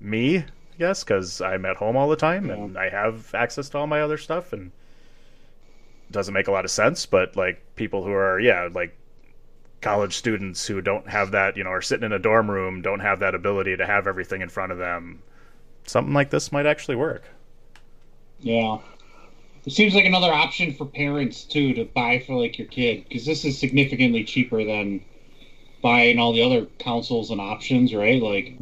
me, 0.00 0.38
I 0.38 0.44
guess, 0.78 1.04
because 1.04 1.40
I'm 1.40 1.64
at 1.64 1.76
home 1.76 1.96
all 1.96 2.08
the 2.08 2.16
time 2.16 2.50
and 2.50 2.78
I 2.78 2.88
have 2.88 3.34
access 3.34 3.68
to 3.70 3.78
all 3.78 3.86
my 3.86 4.00
other 4.00 4.18
stuff, 4.18 4.52
and 4.52 4.70
it 6.08 6.12
doesn't 6.12 6.34
make 6.34 6.48
a 6.48 6.52
lot 6.52 6.64
of 6.64 6.70
sense. 6.70 7.06
But 7.06 7.36
like 7.36 7.62
people 7.76 8.04
who 8.04 8.12
are, 8.12 8.38
yeah, 8.40 8.68
like 8.72 8.96
college 9.80 10.16
students 10.16 10.66
who 10.66 10.80
don't 10.80 11.08
have 11.08 11.32
that, 11.32 11.56
you 11.56 11.64
know, 11.64 11.70
are 11.70 11.82
sitting 11.82 12.04
in 12.04 12.12
a 12.12 12.18
dorm 12.18 12.50
room, 12.50 12.82
don't 12.82 13.00
have 13.00 13.20
that 13.20 13.34
ability 13.34 13.76
to 13.76 13.86
have 13.86 14.06
everything 14.06 14.40
in 14.40 14.48
front 14.48 14.72
of 14.72 14.78
them. 14.78 15.22
Something 15.84 16.14
like 16.14 16.30
this 16.30 16.52
might 16.52 16.66
actually 16.66 16.96
work. 16.96 17.24
Yeah. 18.40 18.78
It 19.64 19.72
seems 19.72 19.94
like 19.94 20.04
another 20.04 20.32
option 20.32 20.72
for 20.72 20.86
parents 20.86 21.44
too 21.44 21.74
to 21.74 21.84
buy 21.84 22.20
for 22.20 22.40
like 22.40 22.58
your 22.58 22.68
kid 22.68 23.04
because 23.08 23.26
this 23.26 23.44
is 23.44 23.58
significantly 23.58 24.24
cheaper 24.24 24.64
than 24.64 25.04
buying 25.82 26.18
all 26.18 26.32
the 26.32 26.42
other 26.42 26.66
consoles 26.78 27.30
and 27.30 27.40
options, 27.40 27.94
right? 27.94 28.20
Like, 28.22 28.56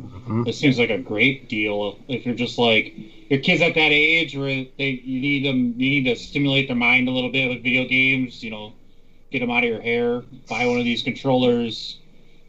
it 0.46 0.54
seems 0.54 0.78
like 0.78 0.90
a 0.90 0.98
great 0.98 1.48
deal 1.48 1.98
if 2.08 2.26
you're 2.26 2.34
just 2.34 2.58
like 2.58 2.94
your 3.28 3.40
kids 3.40 3.62
at 3.62 3.74
that 3.74 3.92
age 3.92 4.36
where 4.36 4.66
they 4.78 5.00
you 5.04 5.20
need 5.20 5.44
them 5.44 5.74
you 5.76 5.90
need 5.90 6.04
to 6.04 6.16
stimulate 6.16 6.68
their 6.68 6.76
mind 6.76 7.08
a 7.08 7.10
little 7.10 7.30
bit 7.30 7.48
with 7.48 7.62
video 7.62 7.86
games. 7.86 8.42
You 8.42 8.50
know, 8.50 8.72
get 9.30 9.40
them 9.40 9.50
out 9.50 9.64
of 9.64 9.70
your 9.70 9.80
hair. 9.80 10.22
Buy 10.48 10.66
one 10.66 10.78
of 10.78 10.84
these 10.84 11.02
controllers. 11.02 11.98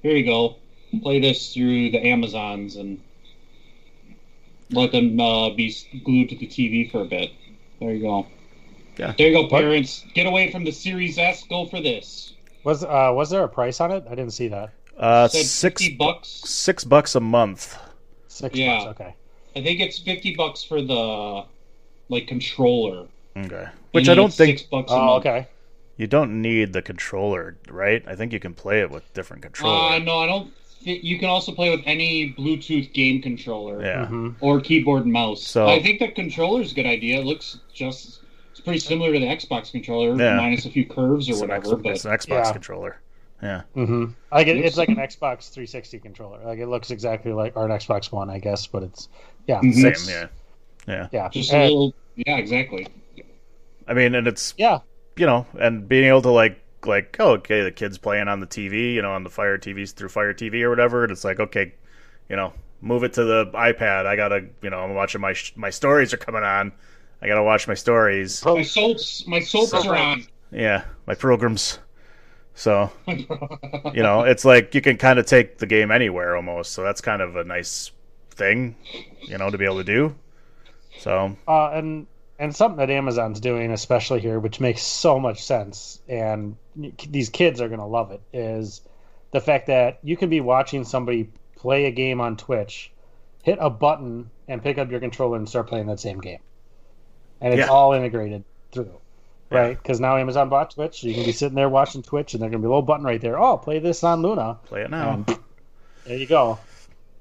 Here 0.02 0.16
you 0.16 0.26
go. 0.26 0.56
Play 1.02 1.20
this 1.20 1.54
through 1.54 1.92
the 1.92 2.06
Amazons 2.06 2.76
and 2.76 3.02
let 4.72 4.92
them 4.92 5.20
uh, 5.20 5.50
be 5.52 5.76
glued 6.04 6.30
to 6.30 6.36
the 6.36 6.48
TV 6.48 6.90
for 6.92 7.02
a 7.02 7.06
bit. 7.06 7.32
There 7.80 7.94
you 7.94 8.02
go. 8.02 8.28
Yeah. 8.98 9.14
There 9.18 9.28
you 9.28 9.34
go, 9.34 9.48
parents. 9.48 10.04
Get 10.14 10.26
away 10.26 10.52
from 10.52 10.64
the 10.64 10.72
Series 10.72 11.18
S. 11.18 11.44
Go 11.44 11.66
for 11.66 11.80
this. 11.80 12.27
Was 12.64 12.84
uh 12.84 13.12
was 13.14 13.30
there 13.30 13.44
a 13.44 13.48
price 13.50 13.80
on 13.80 13.92
it? 13.92 14.04
I 14.10 14.16
didn't 14.16 14.32
see 14.34 14.48
that. 14.50 14.72
Uh, 14.98 15.28
Said 15.28 15.46
six 15.46 15.88
bucks. 15.90 16.28
six 16.30 16.84
bucks 16.84 17.16
a 17.16 17.20
month. 17.20 17.78
Six 18.28 18.56
Yeah. 18.58 18.86
bucks. 18.86 19.00
Okay. 19.02 19.14
I 19.56 19.64
think 19.64 19.80
it's 19.80 20.00
fifty 20.00 20.36
bucks 20.36 20.64
for 20.64 20.82
the 20.82 21.44
like 22.10 22.28
controller. 22.28 23.08
Okay. 23.36 23.68
Which 23.92 24.06
then 24.06 24.14
I 24.14 24.16
don't 24.16 24.34
think 24.34 24.58
Six 24.60 24.70
bucks 24.70 24.92
a 24.92 24.96
Oh, 24.96 25.06
month. 25.06 25.26
okay. 25.26 25.48
you 25.98 26.08
don't 26.08 26.42
need 26.42 26.74
the 26.74 26.82
controller, 26.82 27.58
right? 27.70 28.04
I 28.08 28.16
think 28.16 28.32
you 28.34 28.40
can 28.40 28.54
play 28.54 28.82
it 28.82 28.90
with 28.92 29.12
different 29.14 29.44
Uh, 29.44 29.48
controllers. 29.48 30.04
no, 30.04 30.20
I 30.20 30.28
don't. 30.28 30.52
Think, 30.84 31.04
you 31.04 31.18
can 31.18 31.28
also 31.30 31.52
play 31.52 31.70
with 31.72 31.82
any 31.88 32.34
Bluetooth 32.38 32.94
game 32.94 33.20
controller 33.22 33.82
yeah. 33.84 34.06
hmm 34.06 34.30
or 34.42 34.62
keyboard 34.62 35.04
and 35.04 35.12
mouse. 35.14 35.42
So- 35.42 35.68
I 35.68 35.82
think 35.82 36.00
the 36.00 36.10
controller 36.10 36.62
is 36.62 36.72
a 36.72 36.76
good 36.76 36.86
idea. 36.86 37.20
It 37.20 37.26
looks 37.26 37.60
just. 37.74 38.20
It's 38.68 38.84
pretty 38.84 38.96
similar 38.96 39.14
to 39.14 39.20
the 39.20 39.26
Xbox 39.26 39.72
controller, 39.72 40.16
Yeah. 40.22 40.36
minus 40.36 40.66
a 40.66 40.70
few 40.70 40.86
curves 40.86 41.30
or 41.30 41.32
It's 41.34 41.42
an, 41.42 41.48
whatever. 41.50 41.74
X- 41.76 41.82
but 41.84 41.92
it's 41.94 42.06
an 42.06 42.12
Xbox 42.12 42.46
Yeah. 42.46 42.52
controller. 42.52 43.02
Yeah. 43.42 43.62
Mm-hmm. 43.76 44.06
Like 44.32 44.48
it, 44.48 44.58
it's 44.58 44.78
like 44.78 44.90
an 44.90 44.96
Xbox 44.96 45.50
360 45.52 46.00
controller. 46.00 46.40
Like 46.44 46.60
it 46.60 46.68
looks 46.68 46.92
exactly 46.92 47.32
like 47.32 47.56
or 47.56 47.66
an 47.66 47.72
Xbox 47.72 48.12
One, 48.12 48.30
I 48.30 48.40
guess, 48.40 48.68
but 48.68 48.84
it's 48.84 49.10
yeah, 49.48 49.62
Mhm. 49.62 49.74
Same. 49.74 49.86
it's- 49.86 50.10
Yeah. 50.10 50.28
Yeah. 50.88 51.08
yeah, 51.12 51.30
just 51.30 51.52
a 51.54 51.64
little. 51.64 51.94
Yeah, 52.16 52.38
exactly. 52.38 52.88
I 53.88 53.94
mean, 53.94 54.16
and 54.16 54.28
it's 54.28 54.54
yeah. 54.58 54.80
you 55.16 55.26
know, 55.26 55.46
and 55.60 55.88
being 55.88 56.06
able 56.06 56.22
to 56.24 56.32
like 56.32 56.60
like 56.86 57.16
oh, 57.20 57.32
okay, 57.34 57.62
the 57.62 57.72
kid's 57.72 57.98
playing 57.98 58.28
on 58.28 58.40
the 58.40 58.48
TV, 58.48 58.94
you 58.94 59.02
know, 59.02 59.12
on 59.12 59.24
the 59.24 59.30
Fire 59.30 59.58
TVs 59.58 59.92
through 59.94 60.10
Fire 60.10 60.34
TV 60.34 60.62
or 60.64 60.70
whatever, 60.70 61.04
and 61.04 61.12
it's 61.12 61.24
like 61.24 61.40
okay, 61.40 61.74
you 62.30 62.36
know, 62.36 62.54
move 62.82 63.04
it 63.04 63.14
to 63.14 63.24
the 63.24 63.46
iPad. 63.54 64.06
I 64.06 64.16
gotta, 64.16 64.46
you 64.62 64.70
know, 64.70 64.80
I'm 64.80 64.94
watching 64.96 65.22
my 65.22 65.34
sh- 65.34 65.54
my 65.56 65.70
stories 65.70 66.14
are 66.14 66.18
coming 66.18 66.44
on. 66.44 66.72
I 67.22 67.28
gotta 67.28 67.44
watch 67.44 67.68
my 67.68 67.74
stories. 67.74 68.44
My 68.46 68.62
soaps, 68.64 69.26
my 69.28 69.40
soaps 69.40 69.74
are 69.74 69.96
on. 69.96 70.28
Yeah, 70.52 70.86
my 71.08 71.16
programs. 71.16 71.80
So 72.54 72.92
you 73.08 74.04
know, 74.04 74.24
it's 74.24 74.46
like 74.46 74.74
you 74.76 74.82
can 74.82 74.98
kind 74.98 75.20
of 75.20 75.26
take 75.26 75.58
the 75.58 75.68
game 75.68 75.92
anywhere 75.92 76.36
almost. 76.36 76.74
So 76.74 76.84
that's 76.84 77.02
kind 77.02 77.22
of 77.22 77.36
a 77.36 77.44
nice 77.44 77.92
thing, 78.32 78.76
you 79.22 79.38
know, 79.38 79.50
to 79.50 79.58
be 79.58 79.66
able 79.66 79.78
to 79.78 79.84
do. 79.84 80.16
So 81.00 81.36
Uh, 81.48 81.70
and 81.72 82.08
and 82.40 82.56
something 82.56 82.78
that 82.78 82.90
Amazon's 82.92 83.40
doing, 83.40 83.72
especially 83.72 84.20
here, 84.20 84.40
which 84.40 84.60
makes 84.60 84.82
so 84.84 85.20
much 85.20 85.44
sense, 85.44 86.02
and 86.08 86.56
these 87.10 87.30
kids 87.30 87.62
are 87.62 87.70
gonna 87.70 87.88
love 87.88 88.12
it, 88.12 88.22
is 88.34 88.82
the 89.32 89.42
fact 89.42 89.68
that 89.68 90.00
you 90.04 90.16
can 90.18 90.30
be 90.30 90.42
watching 90.42 90.84
somebody 90.84 91.30
play 91.56 91.86
a 91.86 91.92
game 91.92 92.22
on 92.22 92.38
Twitch, 92.38 92.92
hit 93.44 93.58
a 93.62 93.70
button, 93.70 94.30
and 94.48 94.62
pick 94.64 94.78
up 94.78 94.92
your 94.92 95.00
controller 95.00 95.38
and 95.38 95.50
start 95.50 95.68
playing 95.68 95.88
that 95.88 96.00
same 96.00 96.20
game, 96.20 96.40
and 97.42 97.54
it's 97.54 97.68
Yeah. 97.68 97.74
all 97.74 97.94
integrated 97.94 98.44
through. 98.72 98.92
Right, 99.50 99.78
because 99.82 100.02
now 100.02 100.18
Amazon 100.18 100.50
bought 100.50 100.72
Twitch, 100.72 101.04
you 101.04 101.14
can 101.14 101.24
be 101.24 101.32
sitting 101.32 101.56
there 101.56 101.70
watching 101.70 102.04
Twitch, 102.04 102.34
and 102.34 102.42
there's 102.42 102.52
gonna 102.52 102.62
be 102.62 102.66
a 102.66 102.70
little 102.70 102.82
button 102.82 103.06
right 103.06 103.22
there. 103.22 103.40
Oh, 103.40 103.56
play 103.58 103.80
this 103.80 104.04
on 104.04 104.22
Luna. 104.22 104.58
play 104.66 104.82
it 104.82 104.90
now. 104.90 105.14
And 105.14 105.40
there 106.06 106.18
you 106.18 106.28
go. 106.28 106.60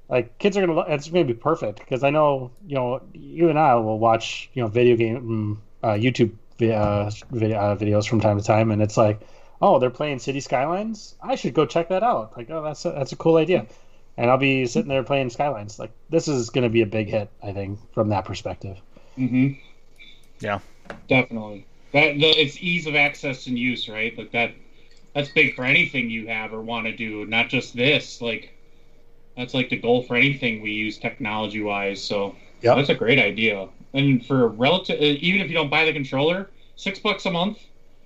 Like 0.09 0.37
kids 0.37 0.57
are 0.57 0.61
gonna. 0.61 0.73
lo- 0.73 0.85
It's 0.89 1.07
gonna 1.07 1.23
be 1.23 1.33
perfect 1.33 1.79
because 1.79 2.03
I 2.03 2.09
know 2.09 2.51
you 2.67 2.75
know 2.75 3.01
you 3.13 3.49
and 3.49 3.57
I 3.57 3.75
will 3.75 3.97
watch 3.97 4.49
you 4.53 4.61
know 4.61 4.67
video 4.67 4.97
game 4.97 5.61
uh, 5.83 5.89
YouTube 5.93 6.31
uh, 6.61 7.09
video, 7.31 7.57
uh, 7.57 7.75
videos 7.77 8.07
from 8.07 8.19
time 8.19 8.37
to 8.37 8.43
time, 8.43 8.71
and 8.71 8.81
it's 8.81 8.97
like, 8.97 9.21
oh, 9.61 9.79
they're 9.79 9.89
playing 9.89 10.19
City 10.19 10.39
Skylines. 10.41 11.15
I 11.21 11.35
should 11.35 11.53
go 11.53 11.65
check 11.65 11.87
that 11.89 12.03
out. 12.03 12.35
Like, 12.35 12.49
oh, 12.49 12.61
that's 12.63 12.83
a, 12.83 12.91
that's 12.91 13.11
a 13.13 13.15
cool 13.15 13.37
idea. 13.37 13.67
And 14.17 14.29
I'll 14.31 14.37
be 14.37 14.65
sitting 14.65 14.89
there 14.89 15.03
playing 15.03 15.29
Skylines. 15.29 15.77
Like, 15.79 15.91
this 16.09 16.27
is 16.27 16.49
gonna 16.49 16.69
be 16.69 16.81
a 16.81 16.85
big 16.87 17.07
hit, 17.09 17.29
I 17.43 17.53
think, 17.53 17.79
from 17.93 18.09
that 18.09 18.25
perspective. 18.25 18.77
hmm 19.15 19.51
Yeah. 20.39 20.59
Definitely. 21.07 21.65
That 21.93 22.19
the, 22.19 22.29
it's 22.29 22.57
ease 22.61 22.87
of 22.87 22.95
access 22.95 23.47
and 23.47 23.57
use, 23.57 23.87
right? 23.87 24.17
Like 24.17 24.31
that. 24.31 24.53
That's 25.13 25.29
big 25.29 25.55
for 25.55 25.65
anything 25.65 26.11
you 26.11 26.27
have 26.27 26.53
or 26.53 26.61
want 26.61 26.85
to 26.85 26.95
do, 26.95 27.25
not 27.25 27.49
just 27.49 27.75
this. 27.75 28.21
Like 28.21 28.53
that's 29.35 29.53
like 29.53 29.69
the 29.69 29.77
goal 29.77 30.03
for 30.03 30.15
anything 30.15 30.61
we 30.61 30.71
use 30.71 30.97
technology 30.97 31.61
wise. 31.61 32.03
So 32.03 32.35
yeah, 32.61 32.75
that's 32.75 32.89
a 32.89 32.95
great 32.95 33.17
idea. 33.19 33.67
And 33.93 34.23
for 34.25 34.47
relative, 34.49 34.99
uh, 34.99 35.17
even 35.19 35.41
if 35.41 35.47
you 35.47 35.55
don't 35.55 35.69
buy 35.69 35.85
the 35.85 35.93
controller, 35.93 36.49
six 36.75 36.99
bucks 36.99 37.25
a 37.25 37.31
month. 37.31 37.59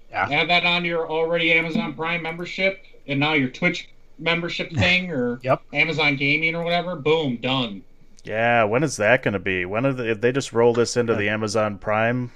Yeah. 0.10 0.28
Add 0.30 0.50
that 0.50 0.66
on 0.66 0.84
your 0.84 1.10
already 1.10 1.54
Amazon 1.54 1.94
Prime 1.94 2.22
membership, 2.22 2.84
and 3.08 3.20
now 3.20 3.34
your 3.34 3.50
Twitch 3.50 3.90
membership 4.20 4.72
thing, 4.76 5.10
or 5.10 5.40
Yep. 5.42 5.62
Amazon 5.74 6.16
Gaming 6.18 6.56
or 6.56 6.64
whatever. 6.64 6.96
Boom, 6.96 7.38
done. 7.38 7.82
Yeah, 8.24 8.64
when 8.66 8.84
is 8.84 8.98
that 8.98 9.24
going 9.24 9.34
to 9.34 9.40
be? 9.40 9.66
When 9.66 9.86
are 9.86 9.94
they, 9.94 10.10
if 10.10 10.22
they 10.22 10.32
just 10.32 10.54
roll 10.54 10.74
this 10.74 10.96
into 10.98 11.16
the 11.16 11.30
uh, 11.30 11.34
Amazon 11.34 11.78
Prime 11.80 12.32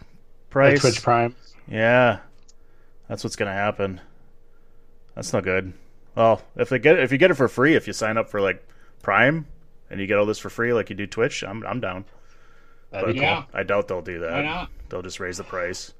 price? 0.50 0.84
Like 0.84 0.93
Twitch 0.93 1.04
Prime. 1.04 1.36
Yeah, 1.67 2.19
that's 3.08 3.24
what's 3.24 3.36
going 3.36 3.50
to 3.50 3.54
happen. 3.56 4.02
That's 5.15 5.34
not 5.34 5.43
good. 5.43 5.74
Well, 6.15 6.41
if 6.56 6.69
they 6.69 6.80
get 6.80 7.00
if 7.00 7.12
you 7.12 7.17
get 7.17 7.32
it 7.32 7.36
for 7.36 7.48
free, 7.48 7.76
if 7.76 7.88
you 7.88 7.93
sign 7.93 8.17
up 8.17 8.30
for 8.30 8.41
like 8.41 8.65
Prime 9.02 9.48
and 9.89 10.00
you 10.00 10.08
get 10.08 10.17
all 10.17 10.26
this 10.26 10.39
for 10.39 10.50
free, 10.50 10.74
like 10.74 10.89
you 10.89 10.95
do 10.95 11.08
Twitch, 11.08 11.43
I'm 11.43 11.65
I'm 11.65 11.80
down. 11.80 12.06
That'd 12.91 13.08
But 13.08 13.13
be 13.13 13.19
Yeah. 13.19 13.45
I 13.54 13.63
doubt 13.63 13.88
they'll 13.88 14.02
do 14.02 14.19
Why 14.28 14.28
that. 14.28 14.43
not? 14.43 14.69
They'll 14.89 15.02
just 15.02 15.19
raise 15.19 15.38
the 15.38 15.43
price. 15.43 15.93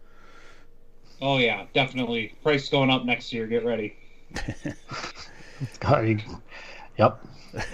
Oh 1.21 1.38
yeah, 1.38 1.65
definitely. 1.74 2.34
Price 2.43 2.69
going 2.69 2.89
up 2.89 3.06
next 3.06 3.34
year. 3.34 3.48
Get 3.48 3.65
ready. 3.65 3.95
I 5.82 6.02
mean, 6.02 6.24
Yep. 6.98 7.26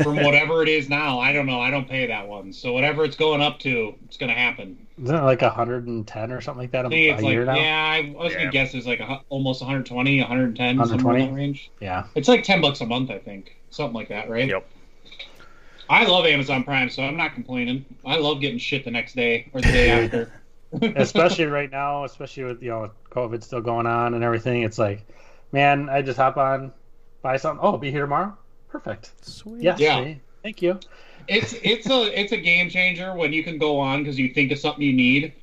From 0.03 0.15
whatever 0.23 0.61
it 0.61 0.69
is 0.69 0.89
now, 0.89 1.19
I 1.19 1.33
don't 1.33 1.45
know. 1.45 1.59
I 1.59 1.71
don't 1.71 1.87
pay 1.89 2.05
that 2.07 2.27
one, 2.27 2.53
so 2.53 2.71
whatever 2.73 3.03
it's 3.03 3.15
going 3.15 3.41
up 3.41 3.59
to, 3.59 3.95
it's 4.05 4.17
gonna 4.17 4.33
happen. 4.33 4.87
Isn't 5.01 5.15
it 5.15 5.23
like 5.23 5.41
110 5.41 6.31
or 6.31 6.41
something 6.41 6.61
like 6.61 6.71
that 6.71 6.85
a, 6.85 6.87
I 6.87 6.89
think 6.89 7.11
it's 7.13 7.21
a 7.21 7.25
like 7.25 7.33
year 7.33 7.45
now? 7.45 7.55
yeah. 7.55 7.89
I, 7.91 8.13
I 8.19 8.23
was 8.23 8.33
Yeah. 8.33 8.39
gonna 8.39 8.51
guess 8.51 8.73
it's 8.75 8.85
like 8.85 8.99
a, 8.99 9.21
almost 9.29 9.61
120, 9.61 10.19
110, 10.19 10.77
somewhere 10.77 10.83
in 10.83 11.03
120? 11.03 11.25
that 11.25 11.33
range. 11.35 11.71
Yeah. 11.79 12.05
It's 12.15 12.27
like 12.27 12.43
ten 12.43 12.61
bucks 12.61 12.81
a 12.81 12.85
month, 12.85 13.09
I 13.09 13.17
think, 13.19 13.55
something 13.71 13.95
like 13.95 14.09
that, 14.09 14.29
right? 14.29 14.47
Yep. 14.47 14.67
I 15.89 16.05
love 16.05 16.25
Amazon 16.25 16.63
Prime, 16.63 16.89
so 16.89 17.03
I'm 17.03 17.17
not 17.17 17.33
complaining. 17.33 17.83
I 18.05 18.17
love 18.17 18.39
getting 18.39 18.59
shit 18.59 18.85
the 18.85 18.91
next 18.91 19.15
day 19.15 19.49
or 19.53 19.61
the 19.61 19.71
day 19.71 19.89
after. 20.05 20.31
especially 20.95 21.45
right 21.45 21.69
now, 21.69 22.05
especially 22.05 22.43
with 22.45 22.61
you 22.63 22.69
know 22.69 22.91
COVID 23.11 23.43
still 23.43 23.59
going 23.61 23.85
on 23.87 24.13
and 24.13 24.23
everything. 24.23 24.61
It's 24.61 24.77
like, 24.77 25.05
man, 25.51 25.89
I 25.89 26.01
just 26.01 26.17
hop 26.17 26.37
on, 26.37 26.71
buy 27.21 27.35
something. 27.37 27.59
Oh, 27.61 27.77
be 27.77 27.91
here 27.91 28.01
tomorrow. 28.01 28.37
Perfect. 28.71 29.11
Sweet. 29.25 29.61
Yes. 29.63 29.79
Yeah. 29.79 30.13
Thank 30.43 30.61
you. 30.61 30.79
it's 31.27 31.53
it's 31.61 31.87
a 31.89 32.19
it's 32.19 32.31
a 32.31 32.37
game 32.37 32.69
changer 32.69 33.13
when 33.13 33.31
you 33.33 33.43
can 33.43 33.57
go 33.57 33.79
on 33.79 33.99
because 33.99 34.17
you 34.17 34.33
think 34.33 34.51
of 34.51 34.57
something 34.59 34.81
you 34.83 34.93
need, 34.93 35.33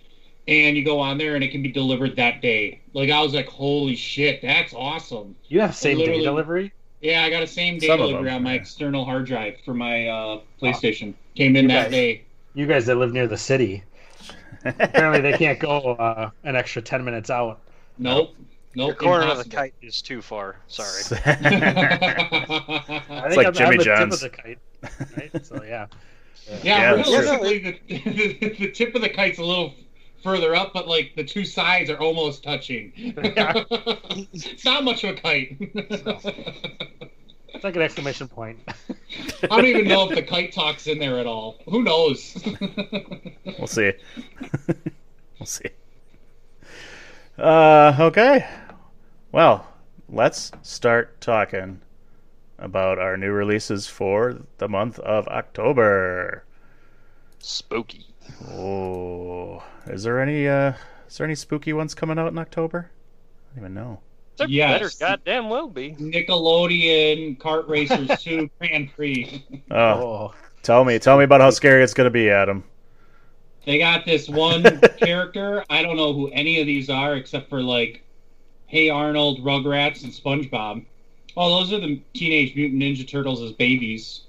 and 0.49 0.77
you 0.77 0.85
go 0.85 0.99
on 0.99 1.19
there 1.19 1.35
and 1.35 1.45
it 1.45 1.49
can 1.49 1.63
be 1.63 1.71
delivered 1.71 2.17
that 2.17 2.41
day. 2.43 2.81
Like 2.95 3.11
I 3.11 3.21
was 3.23 3.35
like, 3.35 3.47
holy 3.47 3.95
shit, 3.95 4.43
that's 4.43 4.73
awesome. 4.75 5.37
You 5.49 5.61
have 5.61 5.77
same 5.77 5.99
day 5.99 6.23
delivery. 6.23 6.73
Yeah, 7.01 7.23
I 7.23 7.31
got 7.31 7.45
a 7.45 7.47
same 7.47 7.79
day 7.79 7.87
Some 7.87 7.99
delivery 7.99 8.25
them, 8.25 8.37
on 8.37 8.43
my 8.43 8.55
yeah. 8.55 8.61
external 8.61 9.05
hard 9.05 9.25
drive 9.27 9.59
for 9.65 9.73
my 9.73 10.09
uh, 10.09 10.41
PlayStation. 10.61 11.15
Came 11.37 11.55
in 11.55 11.65
You 11.65 11.69
that 11.69 11.83
guys- 11.85 11.91
day. 11.93 12.25
You 12.55 12.67
guys 12.67 12.87
that 12.87 12.97
live 12.97 13.13
near 13.13 13.29
the 13.29 13.37
city, 13.37 13.85
apparently 14.65 15.21
they 15.21 15.39
can't 15.39 15.61
go 15.61 15.93
uh, 15.93 16.31
an 16.43 16.57
extra 16.57 16.83
10 16.83 17.05
minutes 17.05 17.31
out. 17.31 17.61
Nope. 17.99 18.35
Nope. 18.79 18.91
Your 18.91 18.95
corner 18.95 19.27
of 19.27 19.39
the 19.39 19.51
kite 19.51 19.75
is 19.83 20.01
too 20.01 20.23
far. 20.23 20.55
Sorry. 20.69 21.03
I 21.25 21.29
think 23.27 23.37
like 23.37 23.47
I'm, 23.49 23.53
Jimmy 23.53 23.73
I'm 23.73 23.79
the 23.79 23.85
John's. 23.85 23.99
tip 23.99 24.13
of 24.13 24.21
the 24.21 24.31
kite. 24.31 24.59
Right? 25.17 25.45
So 25.45 25.65
yeah. 25.65 25.87
Yeah, 26.49 26.59
Yeah, 26.63 26.95
that's 26.95 27.09
true. 27.09 27.19
realistically, 27.19 27.81
the, 27.89 28.57
the 28.57 28.71
tip 28.71 28.95
of 28.95 29.03
the 29.03 29.09
kite's 29.09 29.41
a 29.41 29.45
little 29.45 29.75
further 30.23 30.55
up, 30.55 30.73
but 30.73 30.87
like 30.87 31.15
the 31.17 31.25
two 31.25 31.45
sides 31.45 31.91
are 31.91 31.99
almost 31.99 32.45
touching. 32.45 32.93
it's 32.97 34.65
not 34.65 34.85
much 34.85 35.03
of 35.03 35.11
a 35.11 35.15
kite. 35.15 35.57
It's 35.61 37.65
like 37.65 37.75
an 37.75 37.83
exclamation 37.83 38.29
point. 38.29 38.61
I 39.43 39.49
don't 39.49 39.67
even 39.67 39.89
know 39.89 40.09
if 40.09 40.15
the 40.15 40.23
kite 40.23 40.53
talks 40.53 40.87
in 40.87 41.01
there 41.01 41.19
at 41.19 41.27
all. 41.27 41.57
Who 41.69 41.83
knows? 41.83 42.39
We'll 43.59 43.67
see. 43.67 43.93
we'll 45.41 45.47
see. 45.47 45.71
Uh, 47.37 47.97
okay. 48.01 48.47
Well, 49.33 49.67
let's 50.09 50.53
start 50.63 51.21
talking 51.21 51.81
about 52.59 52.99
our 52.99 53.17
new 53.17 53.31
releases 53.31 53.87
for 53.87 54.41
the 54.59 54.69
month 54.69 54.99
of 55.01 55.29
October. 55.29 56.45
Spooky. 57.39 58.07
Oh, 58.51 59.63
is 59.87 60.03
there 60.03 60.21
any 60.21 60.47
uh, 60.49 60.73
is 61.09 61.17
there 61.19 61.25
any 61.27 61.35
spooky 61.35 61.73
ones 61.73 61.95
coming 61.95 62.19
out 62.19 62.29
in 62.29 62.39
October? 62.39 62.91
I 63.53 63.55
don't 63.61 63.65
even 63.65 63.75
know. 63.75 64.01
There 64.37 64.49
Yes. 64.49 64.97
better 64.97 65.17
goddamn 65.17 65.49
well 65.49 65.69
be. 65.69 65.93
Nickelodeon 65.99 67.39
Kart 67.39 67.69
Racers 67.69 68.23
2 68.23 68.49
Grand 68.59 68.91
Prix. 68.95 69.45
Oh, 69.71 69.77
Oh, 69.77 70.35
tell 70.63 70.85
me, 70.85 70.99
tell 70.99 71.19
me 71.19 71.25
about 71.25 71.41
how 71.41 71.51
scary 71.51 71.83
it's 71.83 71.95
gonna 71.95 72.11
be, 72.11 72.31
Adam. 72.31 72.65
They 73.65 73.79
got 73.79 74.05
this 74.07 74.29
one 74.29 74.63
character. 74.99 75.65
I 75.71 75.83
don't 75.83 75.97
know 75.97 76.13
who 76.13 76.29
any 76.31 76.61
of 76.61 76.67
these 76.67 76.89
are 76.89 77.17
except 77.17 77.49
for 77.51 77.63
like 77.63 78.03
Hey 78.69 78.91
Arnold, 78.91 79.41
Rugrats, 79.41 80.05
and 80.05 80.13
SpongeBob. 80.13 80.85
Oh, 81.37 81.59
those 81.59 81.73
are 81.73 81.81
the 81.81 82.01
Teenage 82.15 82.55
Mutant 82.55 82.83
Ninja 82.83 83.09
Turtles 83.09 83.41
as 83.43 83.53
babies. 83.53 84.23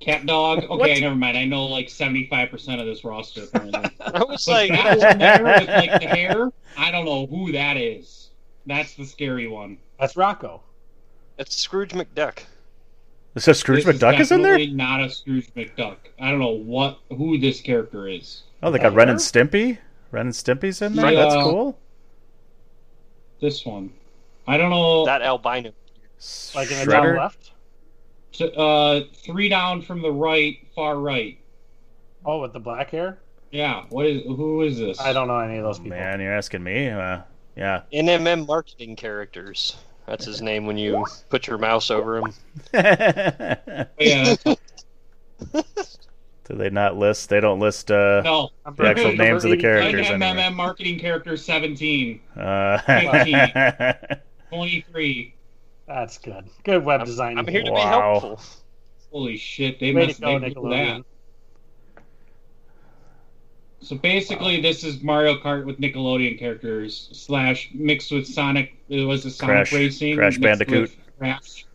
Cat 0.00 0.24
Dog. 0.26 0.58
Okay, 0.64 0.76
What? 0.76 1.00
never 1.00 1.14
mind. 1.16 1.36
I 1.36 1.44
know 1.44 1.64
like 1.66 1.90
seventy-five 1.90 2.50
percent 2.50 2.80
of 2.80 2.86
this 2.86 3.04
roster 3.04 3.42
apparently. 3.44 3.90
I 4.00 4.22
was 4.24 4.44
But 4.46 4.52
like, 4.52 4.70
that 4.70 4.98
one 4.98 5.18
there 5.18 5.42
with 5.44 5.68
like 5.68 6.00
the 6.00 6.06
hair, 6.08 6.52
I 6.78 6.90
don't 6.90 7.04
know 7.04 7.26
who 7.26 7.52
that 7.52 7.76
is. 7.76 8.30
That's 8.66 8.94
the 8.94 9.04
scary 9.04 9.48
one. 9.48 9.78
that's 9.98 10.16
Rocco. 10.16 10.62
it's 11.38 11.56
Scrooge 11.56 11.90
McDuck. 11.90 12.38
It 13.34 13.40
says 13.40 13.58
Scrooge 13.58 13.84
This 13.84 13.96
McDuck 13.96 14.20
is 14.20 14.30
in 14.30 14.42
there. 14.42 14.64
Not 14.68 15.02
a 15.02 15.10
Scrooge 15.10 15.52
McDuck. 15.54 15.96
I 16.20 16.30
don't 16.30 16.38
know 16.38 16.50
what 16.50 16.98
who 17.08 17.38
this 17.38 17.60
character 17.60 18.06
is. 18.06 18.42
Oh, 18.62 18.70
they 18.70 18.78
got 18.78 18.94
Ren 18.94 19.08
and 19.08 19.18
Stimpy. 19.18 19.78
Ren 20.12 20.26
and 20.26 20.34
Stimpy's 20.34 20.80
in 20.82 20.94
there. 20.94 21.10
Yeah. 21.10 21.22
That's 21.22 21.34
uh, 21.34 21.42
cool. 21.42 21.78
This 23.42 23.66
one. 23.66 23.92
I 24.46 24.56
don't 24.56 24.70
know. 24.70 25.04
That 25.04 25.20
albino. 25.20 25.72
Like 26.54 26.70
in 26.70 26.78
the 26.78 26.84
Shredder. 26.84 27.16
top 27.16 27.22
left. 27.22 27.50
To, 28.34 28.54
uh, 28.54 29.00
three 29.12 29.48
down 29.48 29.82
from 29.82 30.00
the 30.00 30.12
right, 30.12 30.58
far 30.76 30.96
right. 30.96 31.38
Oh, 32.24 32.40
with 32.40 32.52
the 32.52 32.60
black 32.60 32.90
hair. 32.90 33.18
Yeah. 33.50 33.82
What 33.88 34.06
is? 34.06 34.22
Who 34.22 34.62
is 34.62 34.78
this? 34.78 35.00
I 35.00 35.12
don't 35.12 35.26
know 35.26 35.40
any 35.40 35.58
of 35.58 35.64
those 35.64 35.80
people. 35.80 35.98
Man, 35.98 36.20
you're 36.20 36.32
asking 36.32 36.62
me. 36.62 36.88
Uh, 36.88 37.22
yeah. 37.56 37.82
NMM 37.92 38.46
marketing 38.46 38.94
characters. 38.94 39.76
That's 40.06 40.24
his 40.24 40.40
name 40.40 40.64
when 40.64 40.78
you 40.78 41.04
put 41.28 41.48
your 41.48 41.58
mouse 41.58 41.90
over 41.90 42.18
him. 42.18 42.32
Oh, 42.74 43.84
yeah. 43.98 44.36
That's, 46.44 46.48
Do 46.58 46.62
they 46.62 46.70
not 46.70 46.96
list? 46.96 47.28
They 47.28 47.40
don't 47.40 47.60
list 47.60 47.90
uh, 47.90 48.22
no. 48.24 48.50
The 48.76 48.86
actual 48.88 49.08
number 49.08 49.24
names 49.24 49.44
of 49.44 49.50
the 49.50 49.56
80. 49.56 49.62
characters 49.62 50.06
MMM 50.08 50.22
anyway. 50.22 50.50
marketing 50.50 50.98
character 50.98 51.36
17, 51.36 52.20
Uh, 52.36 53.92
23. 54.50 55.34
That's 55.86 56.18
good. 56.18 56.48
Good 56.64 56.84
web 56.84 57.04
design. 57.04 57.38
I'm 57.38 57.46
here 57.46 57.62
to 57.62 57.70
be 57.72 57.80
helpful. 57.80 58.40
Holy 59.10 59.36
shit! 59.36 59.78
They 59.78 59.92
Way 59.92 60.02
to 60.02 60.06
must 60.08 60.20
go, 60.22 60.38
Nickelodeon. 60.40 61.04
that. 61.96 62.02
So 63.80 63.96
basically, 63.96 64.60
this 64.62 64.84
is 64.84 65.02
Mario 65.02 65.36
Kart 65.38 65.64
with 65.66 65.78
Nickelodeon 65.80 66.38
characters 66.38 67.08
slash 67.12 67.68
mixed 67.74 68.10
with 68.12 68.26
Sonic. 68.26 68.74
It 68.88 69.04
was 69.04 69.24
a 69.26 69.30
Sonic 69.30 69.54
Crash- 69.68 69.72
Racing. 69.72 70.16
Crash 70.16 70.38
Bandicoot. 70.38 70.80
with 70.82 70.96
Crash. 71.18 71.66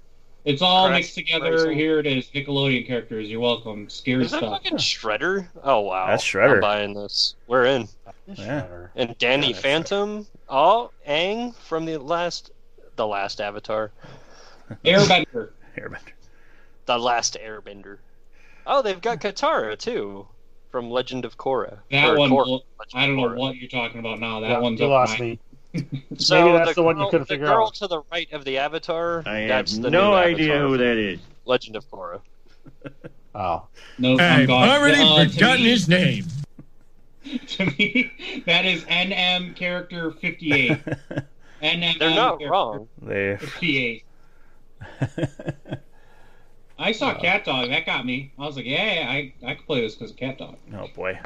It's 0.48 0.62
all 0.62 0.88
Crash 0.88 1.00
mixed 1.00 1.16
together. 1.16 1.52
Racing. 1.52 1.74
Here 1.78 2.00
it 2.00 2.06
is, 2.08 2.28
Nickelodeon 2.28 2.88
characters. 2.88 3.28
You're 3.30 3.41
welcome. 3.41 3.89
Scary 3.89 4.24
Is 4.24 4.32
that 4.32 4.38
stuff. 4.38 4.54
fucking 4.64 4.78
Shredder? 4.78 5.50
Oh 5.62 5.82
wow, 5.82 6.08
That's 6.08 6.24
Shredder. 6.24 6.56
I'm 6.56 6.62
buying 6.62 6.93
this. 6.93 7.36
We're 7.48 7.66
in. 7.66 7.89
Yeah. 8.34 8.66
And 8.95 9.18
Danny 9.18 9.48
Yeah, 9.48 9.52
that's 9.54 9.62
Phantom. 9.62 10.26
Oh, 10.48 10.91
Aang 11.06 11.54
from 11.54 11.84
the 11.84 11.98
last, 11.98 12.52
the 12.95 13.06
last 13.06 13.41
Avatar, 13.41 13.91
Airbender. 14.86 15.50
Airbender. 15.78 16.14
the 16.86 16.98
last 16.98 17.38
Airbender. 17.45 17.98
Oh, 18.66 18.82
they've 18.82 19.02
got 19.02 19.20
Katara 19.20 19.78
too, 19.78 20.28
from 20.72 20.89
Legend 20.89 21.26
of 21.26 21.38
Korra. 21.38 21.80
That 21.91 22.08
Or 22.12 22.18
one. 22.18 22.30
Korra, 22.30 22.62
I 22.93 23.06
don't 23.06 23.18
know 23.18 23.34
what 23.36 23.58
you're 23.58 23.70
talking 23.70 24.00
about 24.00 24.22
now. 24.22 24.39
That 24.39 24.50
Yeah, 24.52 24.60
one's 24.60 24.80
you 24.80 24.86
up 24.86 24.91
lost 24.91 25.20
mine. 25.20 25.30
me. 25.32 25.39
So 26.18 26.45
Maybe 26.45 26.57
that's 26.57 26.76
the 26.76 26.84
one 26.84 26.95
you 26.97 27.03
girl- 27.03 27.11
couldn't 27.11 27.28
the 27.28 27.34
figure 27.36 27.45
girl 27.47 27.68
out. 27.68 27.76
to 27.76 27.88
the 27.88 28.01
right 28.11 28.32
of 28.34 28.43
the 28.45 28.57
Avatar. 28.57 29.22
I 29.28 29.45
that's 29.47 29.74
have 29.74 29.82
the 29.84 29.91
no 29.91 30.13
idea 30.13 30.53
Avatar 30.55 30.68
who 30.70 30.78
that 30.78 30.97
is. 30.97 31.20
Legend 31.45 31.76
of 31.76 31.89
Korra. 31.91 32.22
Oh, 33.36 33.68
No, 33.99 34.13
I'm 34.18 34.20
I've 34.20 34.49
already 34.49 34.99
Uh, 34.99 35.30
forgotten 35.30 35.63
me- 35.63 35.70
his 35.70 35.88
name. 35.88 36.26
To 37.47 37.65
me, 37.65 38.43
that 38.47 38.65
is 38.65 38.84
NM 38.86 39.55
character 39.55 40.11
58. 40.11 40.72
NM 41.61 41.99
They're 41.99 42.09
not 42.11 42.39
character 42.39 42.49
wrong. 42.49 42.88
they 43.01 43.36
58. 43.38 44.03
I 46.80 46.91
saw 46.93 47.13
Cat 47.20 47.43
Dog. 47.45 47.70
That 47.70 47.86
got 47.86 48.05
me. 48.05 48.32
I 48.39 48.45
was 48.45 48.55
like, 48.55 48.65
yeah, 48.65 49.01
yeah 49.01 49.09
I, 49.09 49.34
I 49.45 49.55
could 49.55 49.65
play 49.65 49.82
this 49.82 49.95
because 49.95 50.11
of 50.11 50.18
Cat 50.18 50.38
Dog. 50.38 50.55
oh 50.76 50.88
boy. 50.95 51.20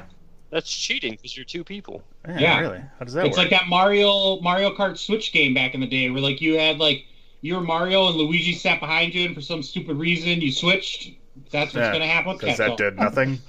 That's 0.51 0.69
cheating 0.69 1.13
because 1.13 1.35
you're 1.35 1.45
two 1.45 1.63
people. 1.63 2.03
Yeah, 2.27 2.39
Yeah. 2.39 2.59
Really? 2.59 2.81
How 2.99 3.05
does 3.05 3.13
that 3.13 3.21
work? 3.23 3.29
it's 3.29 3.37
work? 3.37 3.51
like 3.51 3.59
that 3.59 3.67
Mario 3.69 4.39
Mario 4.41 4.75
Kart 4.75 4.97
Switch 4.97 5.31
game 5.31 5.53
back 5.53 5.73
in 5.73 5.79
the 5.81 5.87
day, 5.87 6.09
where 6.09 6.21
like 6.21 6.41
you 6.41 6.59
had 6.59 6.77
like 6.77 7.05
you 7.41 7.55
were 7.55 7.61
Mario 7.61 8.07
and 8.07 8.17
Luigi 8.17 8.53
sat 8.53 8.79
behind 8.79 9.15
you, 9.15 9.25
and 9.25 9.33
for 9.35 9.41
some 9.41 9.63
stupid 9.63 9.97
reason 9.97 10.41
you 10.41 10.51
switched. 10.51 11.11
That's 11.51 11.73
what's 11.73 11.85
Yeah, 11.85 11.93
gonna 11.93 12.05
happen 12.07 12.33
with 12.33 12.41
Because 12.41 12.57
that 12.57 12.77
did 12.77 12.95
nothing. 12.99 13.39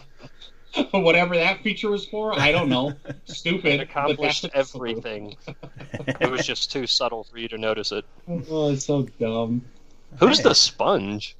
Whatever 0.93 1.37
that 1.37 1.63
feature 1.63 1.91
was 1.91 2.07
for, 2.07 2.39
I 2.39 2.51
don't 2.51 2.71
know. 2.71 2.95
Stupid. 3.27 3.75
It 3.75 3.81
accomplished 3.81 4.47
everything. 4.55 5.37
it 6.21 6.31
was 6.31 6.47
just 6.47 6.73
too 6.73 6.87
subtle 6.87 7.25
for 7.25 7.37
you 7.39 7.47
to 7.49 7.59
notice 7.59 7.93
it. 7.93 8.07
Oh, 8.27 8.71
it's 8.71 8.87
so 8.87 9.03
dumb. 9.21 9.63
Who's 10.19 10.41
the 10.41 10.55
sponge? 10.55 11.37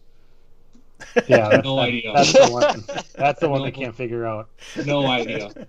Yeah. 1.29 1.49
That's, 1.51 1.65
No 1.65 1.79
idea. 1.79 2.13
that's 2.13 2.33
the 2.33 2.51
one. 2.51 2.85
That's 3.15 3.41
the 3.41 3.49
one 3.51 3.63
they 3.63 3.71
can't 3.71 3.95
figure 3.95 4.27
out. 4.27 4.49
No 4.85 5.07
idea. 5.07 5.51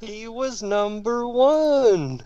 He 0.00 0.28
was 0.28 0.62
number 0.62 1.28
one. 1.28 2.22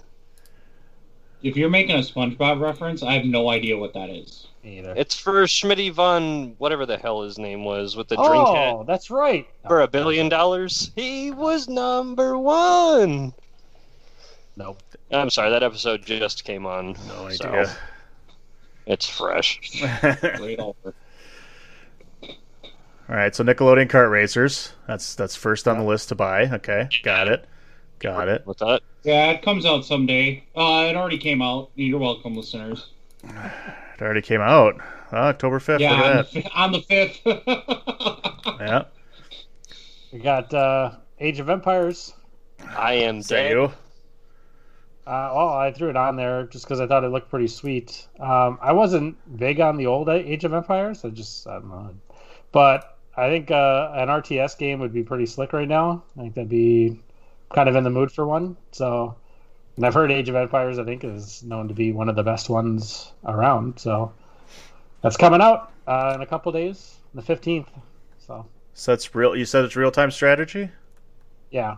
If 1.43 1.57
you're 1.57 1.69
making 1.69 1.97
a 1.97 1.99
SpongeBob 1.99 2.61
reference, 2.61 3.03
I 3.03 3.15
have 3.15 3.25
no 3.25 3.51
idea 3.51 3.77
what 3.77 3.93
that 3.95 4.11
is. 4.11 4.47
Either. 4.65 4.95
It's 4.97 5.19
for 5.19 5.43
Schmitty 5.43 5.93
von 5.93 6.55
whatever 6.59 6.87
the 6.87 6.97
hell 6.97 7.23
his 7.23 7.37
name 7.37 7.65
was 7.65 7.97
with 7.97 8.09
the 8.09 8.17
drink 8.17 8.31
hat 8.31 8.75
oh, 8.75 8.85
that's 8.87 9.11
right. 9.11 9.47
for 9.67 9.83
a 9.83 9.89
billion 9.89 10.31
dollars. 10.31 10.91
He 10.97 11.33
was 11.33 11.69
number 11.69 12.39
one. 12.39 13.35
Nope. 14.57 14.83
I'm 15.11 15.29
sorry, 15.29 15.51
that 15.51 15.63
episode 15.63 16.07
just 16.07 16.45
came 16.45 16.65
on. 16.65 16.97
No 17.09 17.29
so 17.31 17.49
idea. 17.49 17.77
It's 18.87 19.09
fresh. 19.09 19.61
Great. 20.37 20.59
All 20.59 20.75
right, 23.09 23.35
so 23.35 23.45
Nickelodeon 23.45 23.89
Kart 23.91 24.11
Racers. 24.11 24.73
That's 24.87 25.15
that's 25.15 25.37
first 25.37 25.69
on 25.69 25.79
the 25.79 25.85
list 25.85 26.09
to 26.09 26.15
buy. 26.15 26.45
Okay, 26.55 26.89
got 27.03 27.29
it, 27.29 27.45
got 27.99 28.29
it. 28.29 28.47
With 28.47 28.59
that, 28.59 28.81
Yeah, 29.03 29.31
it 29.33 29.43
comes 29.43 29.67
out 29.67 29.85
someday. 29.85 30.43
Uh, 30.57 30.87
it 30.89 30.97
already 30.97 31.19
came 31.19 31.43
out. 31.43 31.71
You're 31.75 31.99
welcome, 31.99 32.35
listeners. 32.35 32.87
It 33.23 34.01
already 34.03 34.23
came 34.23 34.41
out. 34.41 34.77
Oh, 35.13 35.17
October 35.19 35.61
fifth. 35.61 35.81
yeah, 35.83 35.93
on 35.93 36.27
the, 36.33 36.51
on 36.55 36.73
the 36.73 36.81
fifth. 36.81 37.21
Yeah. 38.61 38.85
We 40.13 40.19
got 40.21 40.53
uh, 40.55 40.93
Age 41.19 41.41
of 41.41 41.49
Empires. 41.51 42.15
I 42.77 42.95
am 42.95 43.19
Is 43.19 43.29
that 43.29 43.49
dead. 43.55 43.71
Uh, 45.07 45.31
well, 45.35 45.49
I 45.51 45.71
threw 45.71 45.91
it 45.91 45.97
on 45.97 46.17
there 46.17 46.45
just 46.45 46.65
because 46.65 46.81
I 46.81 46.87
thought 46.87 47.05
it 47.05 47.09
looked 47.09 47.29
pretty 47.29 47.49
sweet. 47.49 48.07
Um, 48.19 48.59
I 48.63 48.73
wasn't 48.73 49.17
big 49.39 49.61
on 49.61 49.77
the 49.77 49.87
old 49.87 50.09
Age 50.09 50.45
of 50.45 50.55
Empires. 50.55 51.05
I 51.05 51.11
just, 51.11 51.47
I 51.47 51.55
don't 51.55 51.69
know. 51.69 51.95
But 52.53 52.97
I 53.17 53.29
think 53.29 53.51
uh, 53.51 53.91
an 53.95 54.09
RTS 54.09 54.57
game 54.57 54.81
would 54.81 54.93
be 54.93 55.03
pretty 55.03 55.27
slick 55.27 55.53
right 55.53 55.69
now. 55.69 56.03
I 56.17 56.23
think 56.23 56.35
that'd 56.35 56.49
be 56.49 57.01
kind 57.55 57.69
of 57.69 57.77
in 57.77 57.85
the 57.85 57.91
mood 57.91 58.11
for 58.11 58.27
one. 58.27 58.57
So, 58.73 59.15
and 59.77 59.85
I've 59.85 59.95
heard 59.95 60.11
Age 60.11 60.29
of 60.29 60.37
Empires, 60.37 60.79
I 60.79 60.85
think, 60.85 61.05
is 61.05 61.43
known 61.43 61.69
to 61.69 61.75
be 61.75 61.93
one 61.93 62.09
of 62.09 62.17
the 62.17 62.23
best 62.23 62.49
ones 62.49 63.13
around. 63.27 63.79
So 63.79 64.13
that's 65.03 65.17
coming 65.19 65.43
out 65.43 65.73
uh, 65.87 66.13
in 66.15 66.23
a 66.23 66.27
couple 66.27 66.51
days, 66.53 66.97
the 67.13 67.23
15th. 67.23 67.67
So, 68.19 68.47
So 68.73 68.93
that's 68.93 69.15
real. 69.15 69.37
You 69.37 69.45
said 69.45 69.65
it's 69.65 69.77
real 69.77 69.91
time 69.91 70.11
strategy. 70.11 70.71
yeah. 71.51 71.77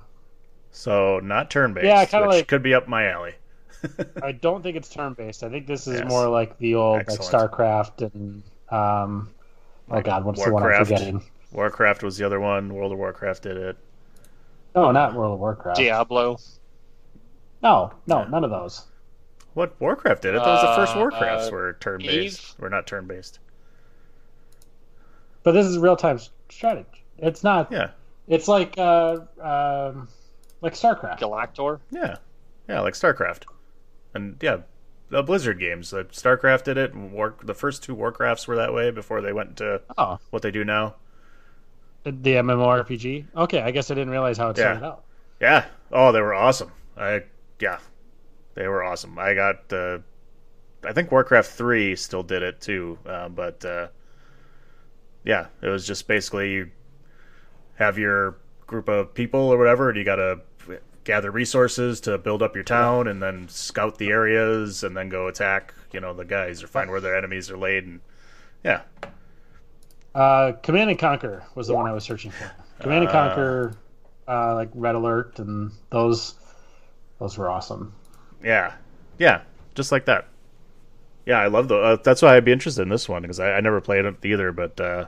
So 0.77 1.21
not 1.21 1.51
turn 1.51 1.73
based. 1.73 1.87
Yeah, 1.87 2.05
kinda 2.05 2.27
which 2.29 2.37
like- 2.37 2.49
could 2.49 2.63
be 2.63 2.75
up 2.75 2.87
my 2.87 3.09
alley. 3.09 3.35
I 4.23 4.33
don't 4.33 4.63
think 4.63 4.77
it's 4.77 4.91
turn 4.91 5.15
based. 5.15 5.43
I 5.43 5.49
think 5.49 5.67
this 5.67 5.87
is 5.87 6.01
Yes. 6.01 6.09
more 6.09 6.29
like 6.29 6.59
the 6.59 6.75
old 6.75 7.01
Excellent. 7.01 7.33
like 7.33 7.51
StarCraft 7.51 8.13
and 8.15 8.43
um 8.71 9.31
oh 9.91 10.01
god, 10.03 10.25
what's 10.25 10.45
the 10.45 10.53
one 10.53 10.63
I'm 10.63 10.69
Warcraft. 10.69 10.91
forgetting? 10.91 11.23
Warcraft 11.53 12.03
was 12.03 12.19
the 12.19 12.27
other 12.27 12.41
one. 12.41 12.75
World 12.75 12.93
of 12.93 12.99
Warcraft 12.99 13.43
did 13.45 13.57
it. 13.57 13.77
No, 14.75 14.91
not 14.93 15.15
World 15.15 15.33
of 15.35 15.41
Warcraft. 15.41 15.79
Diablo. 15.79 16.39
No, 17.63 17.93
no, 18.07 18.25
none 18.25 18.45
of 18.45 18.51
those. 18.51 18.85
What 19.55 19.81
Warcraft 19.81 20.21
did 20.23 20.35
it? 20.35 20.39
That 20.39 20.47
was 20.47 20.63
the 20.63 20.75
first 20.77 20.95
Uh, 20.95 20.99
Warcrafts 20.99 21.49
uh, 21.49 21.53
were 21.53 21.77
turn 21.81 22.01
based. 22.01 22.59
Were 22.61 22.69
not 22.69 22.87
turn 22.87 23.07
based. 23.07 23.39
But 25.43 25.53
this 25.53 25.65
is 25.67 25.79
real 25.79 25.97
time 25.97 26.19
strategy. 26.51 26.87
It's 27.17 27.43
not. 27.43 27.73
Yeah, 27.73 27.91
It's 28.29 28.47
like 28.49 28.75
uh, 28.77 29.21
um, 29.41 30.09
like 30.67 30.75
StarCraft. 30.75 31.19
Galactor. 31.21 31.81
yeah, 31.91 32.17
yeah, 32.69 32.81
like 32.81 32.95
StarCraft, 32.95 33.45
and 34.15 34.37
yeah, 34.43 34.59
the 35.09 35.23
Blizzard 35.23 35.59
games. 35.61 35.93
Like 35.93 36.13
StarCraft 36.13 36.65
did 36.65 36.77
it. 36.77 36.95
War, 36.95 37.35
the 37.43 37.55
first 37.55 37.83
two 37.83 37.95
Warcrafts 37.97 38.47
were 38.49 38.57
that 38.57 38.75
way 38.75 38.91
before 38.91 39.21
they 39.21 39.33
went 39.33 39.57
to 39.59 39.81
Oh, 39.97 40.19
what 40.31 40.43
they 40.43 40.51
do 40.51 40.65
now. 40.65 40.95
the 42.05 42.13
MMORPG. 42.35 43.27
Okay, 43.37 43.61
I 43.61 43.71
guess 43.71 43.91
I 43.91 43.95
didn't 43.95 44.11
realize 44.11 44.37
how 44.39 44.51
it 44.51 44.59
Yeah. 44.59 44.73
started 44.79 44.85
out. 44.87 45.05
Yeah. 45.41 45.65
Oh, 45.93 46.13
they 46.13 46.21
were 46.21 46.35
awesome. 46.35 46.73
I 46.97 47.23
yeah, 47.61 47.79
they 48.55 48.67
were 48.69 48.83
awesome. 48.85 49.19
I 49.19 49.35
got 49.35 49.73
uh, 49.73 49.99
I 50.85 50.93
think 50.93 51.11
Warcraft 51.13 51.51
three 51.51 51.95
still 51.97 52.23
did 52.23 52.43
it 52.43 52.61
too, 52.61 52.99
uh, 53.07 53.29
but 53.29 53.65
uh, 53.65 53.89
yeah, 55.25 55.47
it 55.63 55.69
was 55.69 55.87
just 55.87 56.07
basically 56.09 56.53
you 56.53 56.71
have 57.75 57.99
your 57.99 58.37
group 58.67 58.89
of 58.89 59.13
people 59.15 59.41
or 59.41 59.59
whatever, 59.59 59.89
and 59.91 59.99
you 59.99 60.05
got 60.05 60.17
to 60.17 60.41
gather 61.07 61.31
resources 61.31 62.01
to 62.03 62.19
build 62.19 62.43
up 62.43 62.55
your 62.55 62.65
town, 62.65 63.09
and 63.09 63.23
then 63.23 63.49
scout 63.49 63.97
the 63.97 64.11
areas, 64.11 64.85
and 64.85 64.95
then 64.95 65.09
go 65.09 65.27
attack. 65.29 65.73
You 65.93 66.01
know 66.01 66.13
the 66.13 66.27
guys 66.27 66.63
or 66.63 66.67
find 66.67 66.91
where 66.91 67.01
their 67.01 67.17
enemies 67.17 67.51
are 67.51 67.57
laid, 67.57 67.85
and 67.85 68.01
yeah, 68.63 68.83
Uh, 70.15 70.53
Command 70.63 70.91
and 70.91 70.99
Conquer 70.99 71.45
was 71.55 71.69
the 71.69 71.75
one 71.75 71.87
I 71.87 71.93
was 71.93 72.05
searching 72.05 72.31
for. 72.31 72.51
Command 72.81 73.05
and 73.05 73.09
Uh. 73.09 73.13
Conquer, 73.13 73.73
uh, 74.29 74.55
like 74.55 74.69
Red 74.75 74.95
Alert, 74.95 75.39
and 75.39 75.71
those 75.91 76.35
those 77.19 77.39
were 77.39 77.49
awesome. 77.49 77.95
Yeah, 78.43 78.75
yeah, 79.19 79.43
just 79.75 79.93
like 79.93 80.05
that. 80.07 80.27
Yeah, 81.25 81.39
I 81.41 81.47
love 81.49 81.69
the. 81.69 81.77
Uh, 81.77 81.97
that's 82.03 82.23
why 82.23 82.37
I'd 82.37 82.45
be 82.45 82.53
interested 82.53 82.83
in 82.83 82.89
this 82.89 83.09
one 83.09 83.23
because 83.23 83.41
I, 83.41 83.55
I 83.55 83.61
never 83.61 83.81
played 83.81 84.05
it 84.05 84.17
either. 84.25 84.53
But 84.53 84.81
uh, 84.81 85.07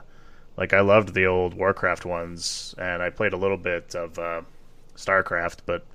like, 0.57 0.73
I 0.73 0.81
loved 0.81 1.13
the 1.13 1.25
old 1.25 1.53
Warcraft 1.53 2.05
ones, 2.05 2.75
and 2.77 3.01
I 3.01 3.09
played 3.09 3.33
a 3.33 3.37
little 3.37 3.57
bit 3.57 3.95
of 3.95 4.17
uh, 4.19 4.41
Starcraft. 4.99 5.57
But 5.65 5.85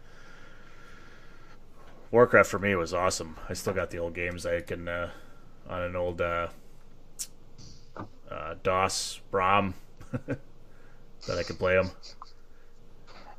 Warcraft 2.11 2.51
for 2.51 2.59
me 2.59 2.75
was 2.75 2.95
awesome. 2.95 3.37
I 3.49 3.55
still 3.55 3.73
got 3.73 3.91
the 3.91 3.99
old 3.99 4.15
games 4.15 4.47
I 4.47 4.61
can 4.61 4.89
uh, 4.89 5.11
on 5.69 5.83
an 5.83 5.97
old 5.97 6.21
uh, 6.21 6.49
uh, 8.31 8.55
DOS 8.63 9.21
Brom 9.31 9.75
that 10.27 11.39
I 11.39 11.43
could 11.43 11.59
play 11.59 11.75
them. 11.75 11.91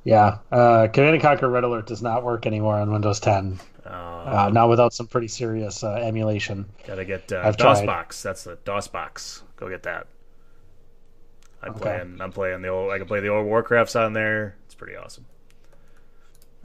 Yeah, 0.04 0.38
uh, 0.52 0.88
Command 0.94 1.16
and 1.16 1.22
Conquer 1.22 1.50
Red 1.50 1.64
Alert 1.64 1.88
does 1.88 2.02
not 2.02 2.24
work 2.24 2.46
anymore 2.46 2.76
on 2.76 2.92
Windows 2.92 3.20
10. 3.20 3.60
Uh, 3.86 3.90
Uh, 3.90 4.50
not 4.52 4.70
without 4.70 4.94
some 4.94 5.08
pretty 5.08 5.28
serious 5.28 5.84
uh, 5.84 5.94
emulation. 5.94 6.66
Gotta 6.86 7.06
get 7.06 7.32
uh, 7.32 7.42
I've 7.44 7.58
DOS 7.58 7.80
tried. 7.80 7.86
box. 7.86 8.22
That's 8.24 8.44
the 8.44 8.58
DOSBox. 8.58 9.42
Go 9.56 9.70
get 9.70 9.84
that. 9.84 10.08
I'm 11.64 11.72
Okay. 11.72 11.80
playing. 11.80 12.18
I'm 12.22 12.32
playing 12.32 12.62
the 12.62 12.68
old. 12.70 12.92
I 12.92 12.98
can 13.00 13.08
play 13.08 13.20
the 13.20 13.30
old 13.30 13.48
Warcrafts 13.48 14.00
on 14.00 14.14
there. 14.14 14.56
It's 14.66 14.76
pretty 14.76 14.96
awesome. 14.96 15.26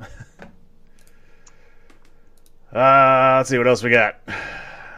uh, 2.75 3.35
let's 3.39 3.49
see 3.49 3.59
what 3.59 3.67
else 3.67 3.83
we 3.83 3.91
got. 3.91 4.21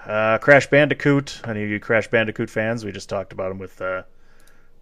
Uh, 0.06 0.38
Crash 0.38 0.68
Bandicoot. 0.68 1.40
Any 1.46 1.62
of 1.62 1.70
you 1.70 1.80
Crash 1.80 2.08
Bandicoot 2.08 2.50
fans? 2.50 2.84
We 2.84 2.92
just 2.92 3.08
talked 3.08 3.32
about 3.32 3.48
them 3.50 3.58
with 3.58 3.80
uh, 3.80 4.02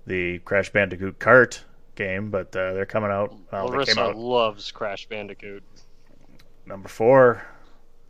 the 0.06 0.38
Crash 0.40 0.70
Bandicoot 0.70 1.18
Kart 1.18 1.60
game, 1.94 2.30
but 2.30 2.54
uh, 2.56 2.72
they're 2.72 2.86
coming 2.86 3.10
out. 3.10 3.34
Well, 3.52 3.68
they 3.68 3.72
came 3.72 3.76
Larissa 3.76 4.00
out 4.00 4.16
loves 4.16 4.70
Crash 4.70 5.06
Bandicoot. 5.08 5.62
number 6.66 6.88
four. 6.88 7.42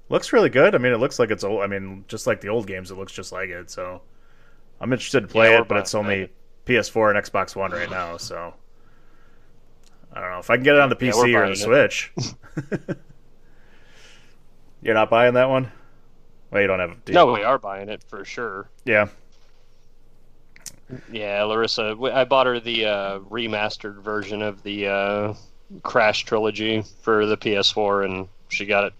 Looks 0.09 0.33
really 0.33 0.51
good. 0.51 0.75
I 0.75 0.79
mean, 0.79 0.93
it 0.93 0.99
looks 0.99 1.19
like 1.19 1.31
it's 1.31 1.45
old. 1.45 1.63
I 1.63 1.67
mean, 1.67 2.05
just 2.09 2.27
like 2.27 2.41
the 2.41 2.49
old 2.49 2.67
games, 2.67 2.91
it 2.91 2.97
looks 2.97 3.13
just 3.13 3.33
like 3.33 3.49
it. 3.49 3.71
So 3.71 4.03
I'm 4.81 4.93
interested 4.93 5.21
to 5.23 5.29
play 5.29 5.53
Yeah, 5.53 5.61
it, 5.61 5.69
but 5.69 5.79
it's 5.79 5.95
only 5.95 6.23
it. 6.23 6.35
PS4 6.67 7.17
and 7.17 7.25
Xbox 7.25 7.55
One 7.55 7.71
right 7.73 7.91
now. 7.91 8.17
So 8.17 8.55
I 10.13 10.21
don't 10.21 10.31
know 10.31 10.39
if 10.39 10.51
I 10.51 10.57
can 10.57 10.65
get 10.65 10.75
it 10.75 10.81
on 10.81 10.89
the 10.89 10.97
PC 10.97 11.33
we're 11.33 11.45
or 11.45 11.47
the 11.47 11.53
it. 11.53 11.93
Switch. 11.93 12.13
You're 14.83 14.95
not 14.95 15.11
buying 15.11 15.35
that 15.35 15.49
one? 15.49 15.71
Well, 16.51 16.61
you 16.63 16.67
don't 16.67 16.81
have. 16.81 17.05
do? 17.05 17.13
No, 17.13 17.33
we 17.33 17.43
are 17.45 17.59
buying 17.59 17.89
it 17.89 18.03
for 18.09 18.25
sure. 18.25 18.69
Yeah. 18.85 19.09
Yeah, 21.13 21.45
Larissa. 21.45 21.97
I 22.13 22.25
bought 22.25 22.47
her 22.47 22.59
the 22.59 22.87
uh, 22.87 23.19
remastered 23.21 24.03
version 24.03 24.43
of 24.43 24.63
the 24.65 24.89
uh, 24.89 25.35
Crash 25.83 26.25
trilogy 26.25 26.83
for 27.03 27.27
the 27.27 27.37
PS4, 27.37 28.05
and 28.05 28.29
she 28.49 28.67
got 28.67 28.85
it. 28.85 28.95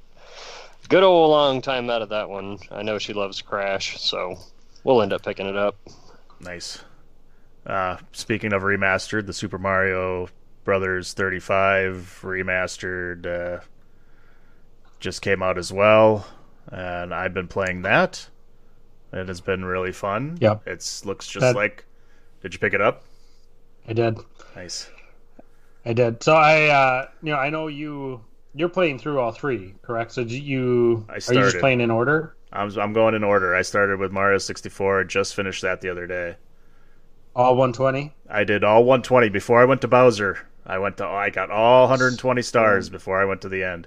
Good 0.89 1.03
old 1.03 1.31
long 1.31 1.63
time 1.63 1.91
out 1.91 2.03
of 2.03 2.11
that 2.11 2.29
one. 2.29 2.59
I 2.71 2.83
know 2.83 2.99
she 2.99 3.13
loves 3.13 3.43
Crash, 3.43 4.01
so 4.01 4.37
we'll 4.85 5.03
end 5.03 5.13
up 5.13 5.25
picking 5.25 5.47
it 5.47 5.57
up. 5.57 5.77
Nice. 6.41 6.81
Uh, 7.67 7.97
speaking 8.13 8.53
of 8.53 8.63
remastered, 8.63 9.27
the 9.27 9.33
Super 9.33 9.59
Mario 9.59 10.29
Brothers 10.71 11.15
35 11.15 12.21
remastered 12.23 13.27
uh, 13.27 13.61
just 15.01 15.21
came 15.21 15.43
out 15.43 15.59
as 15.59 15.73
well, 15.73 16.25
and 16.71 17.13
I've 17.13 17.35
been 17.35 17.49
playing 17.49 17.83
that. 17.83 18.29
It 19.13 19.27
has 19.27 19.41
been 19.41 19.65
really 19.65 19.91
fun. 19.91 20.39
Yeah, 20.41 20.59
it 20.67 21.03
looks 21.05 21.27
just 21.27 21.41
That- 21.41 21.57
like. 21.57 21.87
Did 22.41 22.55
you 22.55 22.61
pick 22.61 22.73
it 22.73 22.81
up? 22.81 23.03
I 23.89 23.95
did. 23.95 24.17
Nice. 24.55 24.89
I 25.85 25.93
did. 25.93 26.23
So 26.23 26.35
I, 26.37 26.67
uh, 26.67 27.09
you 27.21 27.33
know, 27.33 27.39
I 27.39 27.51
know 27.51 27.67
you. 27.67 28.21
You're 28.55 28.69
playing 28.69 29.01
through 29.01 29.19
all 29.19 29.33
three, 29.33 29.75
correct? 29.83 30.13
So 30.13 30.21
you 30.21 31.05
I 31.09 31.15
are 31.15 31.17
you 31.17 31.19
just 31.19 31.27
started. 31.33 31.59
playing 31.59 31.81
in 31.81 31.91
order? 31.91 32.37
I'm 32.53 32.71
I'm 32.79 32.93
going 32.93 33.17
in 33.17 33.25
order. 33.25 33.57
I 33.57 33.63
started 33.63 33.99
with 33.99 34.13
Mario 34.13 34.39
64. 34.39 35.03
Just 35.03 35.35
finished 35.35 35.63
that 35.63 35.81
the 35.81 35.89
other 35.89 36.07
day. 36.07 36.37
All 37.35 37.57
120. 37.57 38.15
I 38.29 38.45
did 38.45 38.63
all 38.63 38.85
120 38.85 39.31
before 39.31 39.61
I 39.61 39.65
went 39.65 39.81
to 39.81 39.89
Bowser. 39.89 40.47
I 40.67 40.79
went 40.79 40.97
to 40.99 41.07
I 41.07 41.31
got 41.31 41.51
all 41.51 41.83
120 41.85 42.43
stars 42.43 42.89
before 42.89 43.21
I 43.21 43.25
went 43.25 43.41
to 43.43 43.49
the 43.49 43.65
end. 43.65 43.87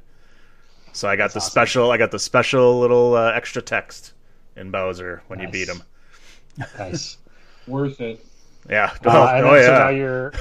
So 0.92 1.08
I 1.08 1.16
got 1.16 1.32
the 1.34 1.40
awesome. 1.40 1.52
special 1.52 1.92
I 1.92 1.98
got 1.98 2.12
the 2.12 2.20
special 2.20 2.80
little 2.80 3.16
uh, 3.16 3.32
extra 3.32 3.62
text 3.62 4.14
in 4.56 4.72
Bowser 4.72 5.24
when 5.28 5.40
you 5.40 5.48
beat 5.48 5.68
him. 5.70 5.84
Nice. 6.78 7.18
Worth 7.68 8.00
it. 8.02 8.24
Yeah. 8.70 8.92
Uh, 9.06 9.10
Oh, 9.10 9.28
and 9.28 9.46
oh, 9.46 9.54
then, 9.54 9.64
So 9.66 9.74
now 9.74 9.90
you're 9.90 10.34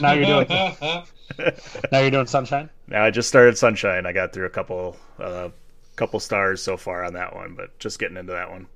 now 0.00 0.12
you're 0.12 0.24
doing 0.26 0.46
now 1.92 1.98
you're 2.00 2.10
doing 2.10 2.26
Sunshine. 2.26 2.70
now 2.86 3.04
I 3.04 3.10
just 3.10 3.28
started 3.28 3.58
Sunshine. 3.58 4.06
I 4.06 4.12
got 4.12 4.32
through 4.32 4.46
a 4.46 4.50
couple 4.50 4.96
uh, 5.18 5.50
couple 5.96 6.20
stars 6.20 6.62
so 6.62 6.76
far 6.76 7.04
on 7.04 7.12
that 7.14 7.34
one, 7.34 7.54
but 7.54 7.76
just 7.78 7.98
getting 7.98 8.16
into 8.16 8.32
that 8.32 8.50
one. 8.50 8.66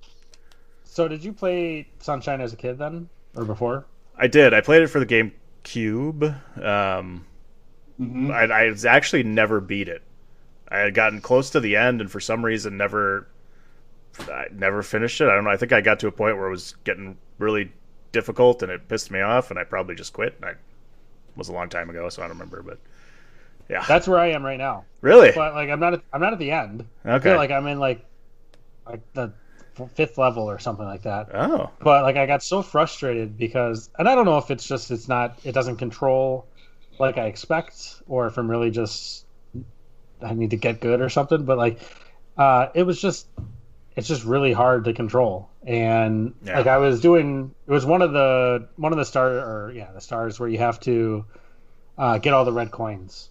So 0.85 1.09
did 1.09 1.25
you 1.25 1.33
play 1.33 1.89
Sunshine 2.01 2.41
as 2.41 2.53
a 2.53 2.57
kid 2.57 2.79
then, 2.79 3.09
or 3.35 3.45
before? 3.45 3.87
I 4.17 4.27
did. 4.27 4.53
I 4.53 4.61
played 4.61 4.83
it 4.83 4.89
for 4.89 4.99
the 4.99 5.07
GameCube. 5.65 6.63
Um, 6.65 7.27
Mhm. 8.01 8.31
I, 8.33 8.45
I 8.91 8.95
actually 8.95 9.23
never 9.23 9.61
beat 9.61 9.89
it. 9.89 10.03
I 10.69 10.79
had 10.79 10.95
gotten 10.95 11.21
close 11.21 11.51
to 11.51 11.61
the 11.61 11.77
end, 11.77 12.01
and 12.01 12.11
for 12.11 12.21
some 12.21 12.45
reason, 12.45 12.77
never, 12.77 13.29
I 14.29 14.47
never 14.53 14.83
finished 14.83 15.21
it. 15.21 15.29
I 15.29 15.35
don't 15.35 15.45
know. 15.45 15.51
I 15.51 15.57
think 15.57 15.73
I 15.73 15.81
got 15.81 16.01
to 16.01 16.07
a 16.09 16.13
point 16.13 16.37
where 16.37 16.47
it 16.47 16.51
was 16.51 16.75
getting 16.85 17.19
really 17.39 17.73
difficult, 18.13 18.63
and 18.63 18.73
it 18.73 18.89
pissed 18.89 19.11
me 19.11 19.21
off, 19.21 19.51
and 19.51 19.59
I 19.59 19.65
probably 19.65 19.95
just 19.95 20.13
quit. 20.13 20.35
And 20.37 20.47
I, 20.47 20.51
it 20.53 20.59
was 21.37 21.49
a 21.49 21.53
long 21.53 21.69
time 21.69 21.91
ago, 21.91 22.09
so 22.09 22.23
I 22.23 22.27
don't 22.27 22.37
remember. 22.39 22.63
But 22.63 22.79
yeah, 23.69 23.85
That's 23.87 24.09
where 24.09 24.19
I 24.19 24.29
am 24.29 24.45
right 24.45 24.59
now. 24.59 24.85
really 25.01 25.33
But 25.33 25.55
like 25.55 25.69
I'm 25.71 25.81
not 25.81 25.95
at, 25.95 26.03
I'm 26.13 26.21
not 26.21 26.33
at 26.33 26.39
the 26.39 26.51
end. 26.51 26.87
I 27.05 27.13
okay. 27.15 27.25
feel 27.31 27.37
like 27.37 27.51
I'm 27.51 27.67
in 27.67 27.79
like 27.79 28.05
like 28.87 29.01
the 29.15 29.33
fifth 29.95 30.19
level 30.19 30.49
or 30.51 30.59
something 30.59 30.87
like 30.87 31.03
that. 31.03 31.31
oh, 31.35 31.71
But 31.81 32.03
like 32.05 32.17
I 32.17 32.27
got 32.27 32.43
so 32.43 32.63
frustrated 32.63 33.37
because 33.37 33.91
and 33.99 34.09
I 34.09 34.15
don't 34.15 34.25
know 34.25 34.39
if 34.39 34.51
it's 34.51 34.67
just 34.67 34.91
it's 34.91 35.09
not 35.09 35.39
it 35.45 35.53
doesn't 35.53 35.77
control 35.79 36.47
like 36.99 37.19
I 37.19 37.27
expect 37.27 38.03
or 38.07 38.27
if 38.27 38.39
I'm 38.39 38.51
really 38.51 38.71
just 38.71 39.27
I 40.21 40.35
need 40.35 40.51
to 40.51 40.57
get 40.57 40.81
good 40.81 41.01
or 41.01 41.09
something. 41.09 41.45
But 41.45 41.59
like 41.59 41.81
uh 42.37 42.69
it 42.75 42.85
was 42.85 43.01
just 43.01 43.29
it's 43.97 44.09
just 44.09 44.25
really 44.25 44.53
hard 44.53 44.85
to 44.85 44.93
control. 44.93 45.51
And 45.67 46.35
Yeah. 46.45 46.55
like 46.55 46.67
I 46.67 46.79
was 46.79 47.01
doing 47.01 47.55
it 47.67 47.71
was 47.71 47.87
one 47.87 48.03
of 48.03 48.13
the 48.13 48.69
one 48.77 48.93
of 48.93 48.99
the 48.99 49.05
star 49.05 49.29
or 49.31 49.73
yeah, 49.75 49.93
the 49.93 50.01
stars 50.01 50.39
where 50.41 50.49
you 50.49 50.59
have 50.59 50.81
to 50.81 51.27
uh 51.99 52.19
get 52.19 52.35
all 52.35 52.45
the 52.45 52.53
red 52.53 52.71
coins. 52.71 53.31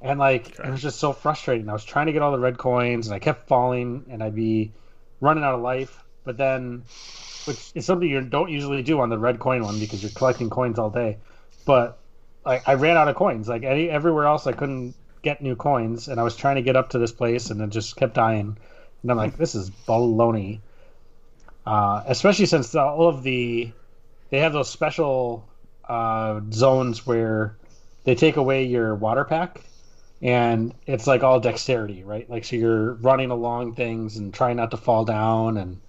And 0.00 0.18
like 0.18 0.58
Okay. 0.58 0.68
it 0.68 0.70
was 0.70 0.82
just 0.82 0.98
so 1.00 1.12
frustrating. 1.12 1.68
I 1.68 1.72
was 1.72 1.84
trying 1.84 2.06
to 2.06 2.12
get 2.12 2.22
all 2.22 2.32
the 2.32 2.38
red 2.38 2.58
coins 2.58 3.06
and 3.06 3.14
I 3.14 3.18
kept 3.18 3.48
falling 3.48 4.06
and 4.10 4.22
I'd 4.22 4.34
be 4.34 4.74
running 5.20 5.44
out 5.44 5.54
of 5.54 5.60
life. 5.60 6.02
But 6.24 6.36
then 6.36 6.82
which 7.46 7.70
is 7.74 7.86
something 7.86 8.08
you 8.08 8.20
don't 8.20 8.50
usually 8.50 8.82
do 8.82 9.00
on 9.00 9.08
the 9.08 9.18
red 9.18 9.38
coin 9.38 9.62
one 9.62 9.78
because 9.78 10.02
you're 10.02 10.12
collecting 10.12 10.50
coins 10.50 10.78
all 10.78 10.90
day. 10.90 11.18
But 11.64 11.98
like 12.44 12.68
I 12.68 12.74
ran 12.74 12.96
out 12.96 13.08
of 13.08 13.16
coins. 13.16 13.48
Like 13.48 13.62
any 13.62 13.88
everywhere 13.88 14.24
else 14.24 14.46
I 14.46 14.52
couldn't 14.52 14.94
get 15.22 15.42
new 15.42 15.56
coins, 15.56 16.08
and 16.08 16.20
I 16.20 16.22
was 16.22 16.36
trying 16.36 16.56
to 16.56 16.62
get 16.62 16.76
up 16.76 16.90
to 16.90 16.98
this 16.98 17.12
place, 17.12 17.50
and 17.50 17.60
it 17.60 17.70
just 17.70 17.96
kept 17.96 18.14
dying. 18.14 18.56
And 19.02 19.10
I'm 19.10 19.16
like, 19.16 19.36
this 19.36 19.54
is 19.54 19.70
baloney. 19.70 20.60
Uh, 21.66 22.02
especially 22.06 22.46
since 22.46 22.74
all 22.74 23.08
of 23.08 23.22
the 23.22 23.72
they 24.30 24.38
have 24.38 24.52
those 24.52 24.70
special 24.70 25.46
uh, 25.88 26.40
zones 26.52 27.06
where 27.06 27.56
they 28.04 28.14
take 28.14 28.36
away 28.36 28.64
your 28.64 28.94
water 28.94 29.24
pack, 29.24 29.60
and 30.22 30.74
it's 30.86 31.06
like 31.06 31.22
all 31.22 31.40
dexterity, 31.40 32.04
right? 32.04 32.28
Like 32.28 32.44
so 32.44 32.56
you're 32.56 32.94
running 32.94 33.30
along 33.30 33.74
things 33.74 34.16
and 34.16 34.32
trying 34.32 34.56
not 34.56 34.70
to 34.70 34.76
fall 34.76 35.04
down, 35.04 35.56
and 35.56 35.80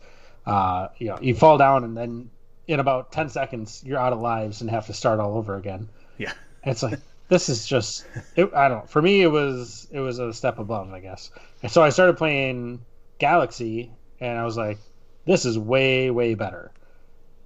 uh, 0.45 0.89
you 0.97 1.07
know 1.07 1.17
you 1.21 1.36
fall 1.36 1.57
down, 1.57 1.84
and 1.84 1.95
then 1.95 2.30
in 2.67 2.80
about 2.80 3.11
ten 3.11 3.30
seconds 3.30 3.82
you're 3.86 3.99
out 3.99 4.13
of 4.13 4.19
lives 4.19 4.61
and 4.61 4.69
have 4.69 4.88
to 4.88 4.93
start 4.93 5.19
all 5.19 5.38
over 5.38 5.55
again. 5.55 5.88
Yeah. 6.17 6.34
And 6.63 6.71
it's 6.71 6.84
like 6.84 6.99
this 7.30 7.49
is 7.49 7.65
just 7.65 8.05
it, 8.36 8.53
I 8.53 8.67
don't 8.67 8.80
know. 8.80 8.88
For 8.88 9.01
me, 9.01 9.21
it 9.21 9.28
was 9.28 9.88
it 9.91 9.99
was 9.99 10.19
a 10.19 10.34
step 10.34 10.59
above, 10.59 10.91
I 10.91 10.99
guess. 10.99 11.32
And 11.63 11.71
so 11.71 11.84
I 11.84 11.89
started 11.89 12.17
playing 12.17 12.82
Galaxy, 13.19 13.91
and 14.19 14.38
I 14.38 14.43
was 14.43 14.57
like, 14.57 14.78
this 15.25 15.45
is 15.45 15.57
way 15.57 16.11
way 16.11 16.34
better. 16.34 16.71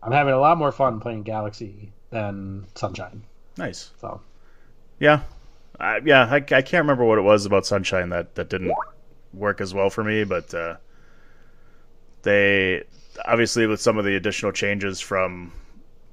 I'm 0.03 0.11
having 0.11 0.33
a 0.33 0.39
lot 0.39 0.57
more 0.57 0.71
fun 0.71 0.99
playing 0.99 1.23
Galaxy 1.23 1.91
than 2.09 2.65
Sunshine. 2.75 3.23
Nice. 3.57 3.91
So 3.99 4.21
Yeah, 4.99 5.21
I, 5.79 5.99
yeah. 6.03 6.25
I, 6.25 6.35
I 6.35 6.61
can't 6.61 6.83
remember 6.83 7.05
what 7.05 7.17
it 7.17 7.23
was 7.23 7.45
about 7.45 7.65
Sunshine 7.65 8.09
that 8.09 8.35
that 8.35 8.49
didn't 8.49 8.73
work 9.33 9.61
as 9.61 9.73
well 9.73 9.89
for 9.89 10.03
me, 10.03 10.23
but 10.23 10.53
uh, 10.53 10.77
they 12.23 12.83
obviously 13.25 13.67
with 13.67 13.81
some 13.81 13.97
of 13.97 14.05
the 14.05 14.15
additional 14.15 14.51
changes 14.51 14.99
from 14.99 15.51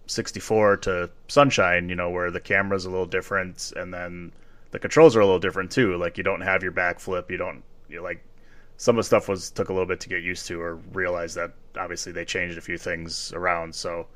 64 0.06 0.78
to 0.78 1.10
Sunshine, 1.28 1.88
you 1.88 1.94
know, 1.94 2.10
where 2.10 2.30
the 2.30 2.40
camera's 2.40 2.84
a 2.84 2.90
little 2.90 3.06
different 3.06 3.72
and 3.76 3.92
then 3.92 4.32
the 4.70 4.78
controls 4.78 5.16
are 5.16 5.20
a 5.20 5.24
little 5.24 5.40
different 5.40 5.70
too. 5.70 5.96
Like 5.96 6.18
you 6.18 6.24
don't 6.24 6.40
have 6.40 6.62
your 6.62 6.72
backflip, 6.72 7.30
you 7.30 7.36
don't 7.36 7.62
you 7.88 8.02
like 8.02 8.22
some 8.76 8.96
of 8.96 9.00
the 9.00 9.06
stuff 9.06 9.28
was 9.28 9.50
took 9.50 9.70
a 9.70 9.72
little 9.72 9.86
bit 9.86 10.00
to 10.00 10.08
get 10.08 10.22
used 10.22 10.46
to 10.46 10.60
or 10.60 10.76
realize 10.92 11.34
that 11.34 11.52
obviously 11.76 12.12
they 12.12 12.24
changed 12.24 12.56
a 12.58 12.60
few 12.60 12.78
things 12.78 13.32
around. 13.32 13.74
So 13.74 14.06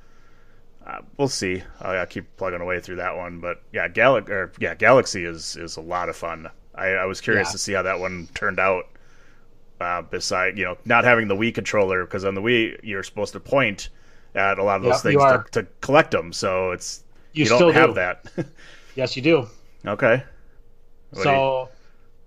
uh, 0.86 0.98
we'll 1.16 1.28
see. 1.28 1.62
I'll, 1.80 1.96
I'll 1.98 2.06
keep 2.06 2.36
plugging 2.36 2.60
away 2.60 2.80
through 2.80 2.96
that 2.96 3.16
one, 3.16 3.38
but 3.40 3.62
yeah, 3.72 3.88
Gal- 3.88 4.16
or, 4.28 4.52
yeah, 4.58 4.74
Galaxy 4.74 5.24
is 5.24 5.56
is 5.56 5.76
a 5.76 5.80
lot 5.80 6.08
of 6.08 6.16
fun. 6.16 6.48
I, 6.74 6.88
I 6.88 7.04
was 7.06 7.20
curious 7.20 7.48
Yeah. 7.48 7.52
to 7.52 7.58
see 7.58 7.72
how 7.74 7.82
that 7.82 8.00
one 8.00 8.28
turned 8.34 8.58
out. 8.58 8.86
Uh, 9.80 10.00
beside, 10.00 10.56
you 10.56 10.64
know, 10.64 10.78
not 10.84 11.02
having 11.02 11.26
the 11.26 11.34
Wii 11.34 11.52
controller 11.52 12.04
because 12.04 12.24
on 12.24 12.36
the 12.36 12.40
Wii 12.40 12.78
you're 12.84 13.02
supposed 13.02 13.32
to 13.32 13.40
point 13.40 13.88
at 14.32 14.60
a 14.60 14.62
lot 14.62 14.76
of 14.76 14.82
those 14.82 15.04
Yep, 15.04 15.12
things 15.12 15.22
to, 15.50 15.62
to 15.62 15.66
collect 15.80 16.12
them. 16.12 16.32
So 16.32 16.70
it's 16.70 17.02
you, 17.32 17.42
you, 17.42 17.48
don't 17.48 17.58
still 17.58 17.72
have 17.72 17.88
do. 17.90 17.94
that. 17.94 18.24
Yes, 18.94 19.16
you 19.16 19.22
do. 19.22 19.48
okay. 19.84 20.22
What 21.10 21.14
do 21.14 21.18
you- 21.18 21.24
so 21.24 21.68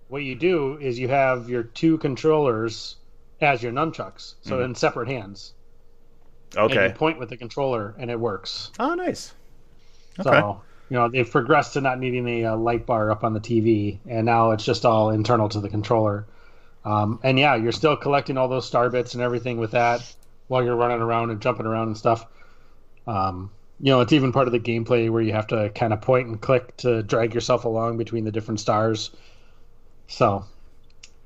what 0.09 0.23
you 0.23 0.35
do 0.35 0.77
is 0.81 0.99
you 0.99 1.07
have 1.07 1.47
your 1.49 1.63
two 1.63 1.97
controllers 1.99 2.97
as 3.39 3.63
your 3.63 3.71
nunchucks, 3.71 4.33
so 4.41 4.61
in 4.61 4.75
separate 4.75 5.07
hands. 5.07 5.53
And 6.55 6.71
okay. 6.71 6.87
you 6.87 6.93
point 6.93 7.19
with 7.19 7.29
the 7.29 7.37
controller, 7.37 7.95
and 7.97 8.09
it 8.09 8.19
works. 8.19 8.71
Oh, 8.79 8.93
nice. 8.93 9.33
Okay. 10.19 10.29
So 10.29 10.61
you 10.89 10.97
know 10.97 11.09
they've 11.09 11.29
progressed 11.29 11.73
to 11.73 11.81
not 11.81 11.99
needing 11.99 12.27
a, 12.27 12.45
uh 12.45 12.55
light 12.55 12.85
bar 12.85 13.11
up 13.11 13.23
on 13.23 13.33
the 13.33 13.39
TV, 13.39 13.99
and 14.07 14.25
now 14.25 14.51
it's 14.51 14.63
just 14.63 14.85
all 14.85 15.09
internal 15.09 15.49
to 15.49 15.59
the 15.59 15.69
controller. 15.69 16.25
Um, 16.85 17.19
and 17.23 17.39
yeah, 17.39 17.55
you're 17.55 17.71
still 17.71 17.97
collecting 17.97 18.37
all 18.37 18.47
those 18.47 18.67
star 18.67 18.89
bits 18.89 19.15
and 19.15 19.23
everything 19.23 19.57
with 19.57 19.71
that 19.71 20.15
while 20.47 20.63
you're 20.63 20.75
running 20.75 21.01
around 21.01 21.31
and 21.31 21.41
jumping 21.41 21.65
around 21.65 21.87
and 21.87 21.97
stuff. 21.97 22.27
Um, 23.07 23.51
you 23.79 23.91
know, 23.91 24.01
it's 24.01 24.13
even 24.13 24.31
part 24.31 24.47
of 24.47 24.51
the 24.51 24.59
gameplay 24.59 25.09
where 25.09 25.21
you 25.21 25.33
have 25.33 25.47
to 25.47 25.69
kind 25.71 25.91
of 25.93 26.01
point 26.01 26.27
and 26.27 26.39
click 26.39 26.77
to 26.77 27.03
drag 27.03 27.33
yourself 27.33 27.65
along 27.65 27.97
between 27.97 28.23
the 28.23 28.31
different 28.31 28.59
stars. 28.59 29.11
So 30.07 30.45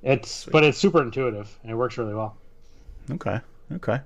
it's 0.02 0.46
but 0.46 0.64
it's 0.64 0.78
super 0.78 1.02
intuitive 1.02 1.60
and 1.62 1.72
it 1.72 1.76
works 1.76 1.98
really 1.98 2.16
well. 2.16 2.38
Okay. 3.12 3.40
Okay. 3.74 4.00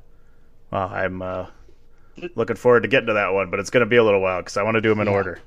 Well, 0.74 0.90
I'm 0.92 1.22
uh, 1.22 1.46
looking 2.34 2.56
forward 2.56 2.82
to 2.82 2.88
getting 2.90 3.06
to 3.08 3.14
that 3.14 3.32
one, 3.32 3.52
but 3.52 3.60
it's 3.60 3.70
going 3.70 3.86
to 3.86 3.90
be 3.90 3.98
a 3.98 4.04
little 4.04 4.22
while 4.22 4.42
because 4.42 4.58
I 4.58 4.64
want 4.64 4.74
to 4.74 4.82
do 4.82 4.90
them 4.90 5.02
in 5.02 5.08
Yeah. 5.08 5.14
order. 5.14 5.40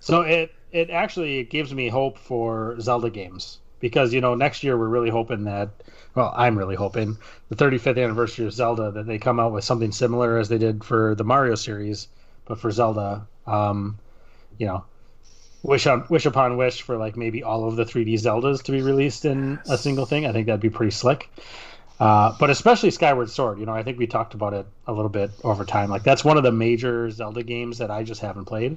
So 0.00 0.20
it 0.20 0.52
it 0.72 0.90
actually 0.90 1.44
gives 1.44 1.72
me 1.72 1.88
hope 1.88 2.18
for 2.18 2.78
Zelda 2.78 3.08
games 3.08 3.60
because 3.80 4.12
you 4.12 4.20
know 4.20 4.34
next 4.34 4.62
year 4.62 4.76
we're 4.76 4.88
really 4.88 5.08
hoping 5.08 5.44
that 5.44 5.70
well 6.14 6.34
I'm 6.36 6.58
really 6.58 6.76
hoping 6.76 7.16
the 7.48 7.56
35th 7.56 8.02
anniversary 8.02 8.44
of 8.46 8.52
Zelda 8.52 8.90
that 8.90 9.06
they 9.06 9.18
come 9.18 9.40
out 9.40 9.52
with 9.52 9.64
something 9.64 9.90
similar 9.92 10.36
as 10.38 10.50
they 10.50 10.58
did 10.58 10.84
for 10.84 11.14
the 11.14 11.24
Mario 11.24 11.54
series, 11.54 12.08
but 12.44 12.58
for 12.58 12.70
Zelda, 12.70 13.26
um, 13.46 13.98
you 14.58 14.66
know, 14.66 14.84
wish 15.62 15.86
on 15.86 16.04
wish 16.10 16.26
upon 16.26 16.58
wish 16.58 16.82
for 16.82 16.98
like 16.98 17.16
maybe 17.16 17.42
all 17.42 17.66
of 17.66 17.76
the 17.76 17.84
3D 17.84 18.14
Zeldas 18.14 18.62
to 18.64 18.72
be 18.72 18.82
released 18.82 19.24
in 19.24 19.60
a 19.68 19.78
single 19.78 20.04
thing. 20.06 20.26
I 20.26 20.32
think 20.32 20.46
that'd 20.46 20.60
be 20.60 20.70
pretty 20.70 20.90
slick. 20.92 21.30
Uh, 22.00 22.34
but 22.38 22.50
especially 22.50 22.90
Skyward 22.90 23.30
Sword, 23.30 23.58
you 23.58 23.66
know, 23.66 23.72
I 23.72 23.82
think 23.82 23.98
we 23.98 24.06
talked 24.06 24.34
about 24.34 24.54
it 24.54 24.66
a 24.86 24.92
little 24.92 25.08
bit 25.08 25.30
over 25.44 25.64
time. 25.64 25.90
Like 25.90 26.02
that's 26.02 26.24
one 26.24 26.36
of 26.36 26.42
the 26.42 26.52
major 26.52 27.10
Zelda 27.10 27.42
games 27.42 27.78
that 27.78 27.90
I 27.90 28.02
just 28.02 28.20
haven't 28.20 28.46
played 28.46 28.76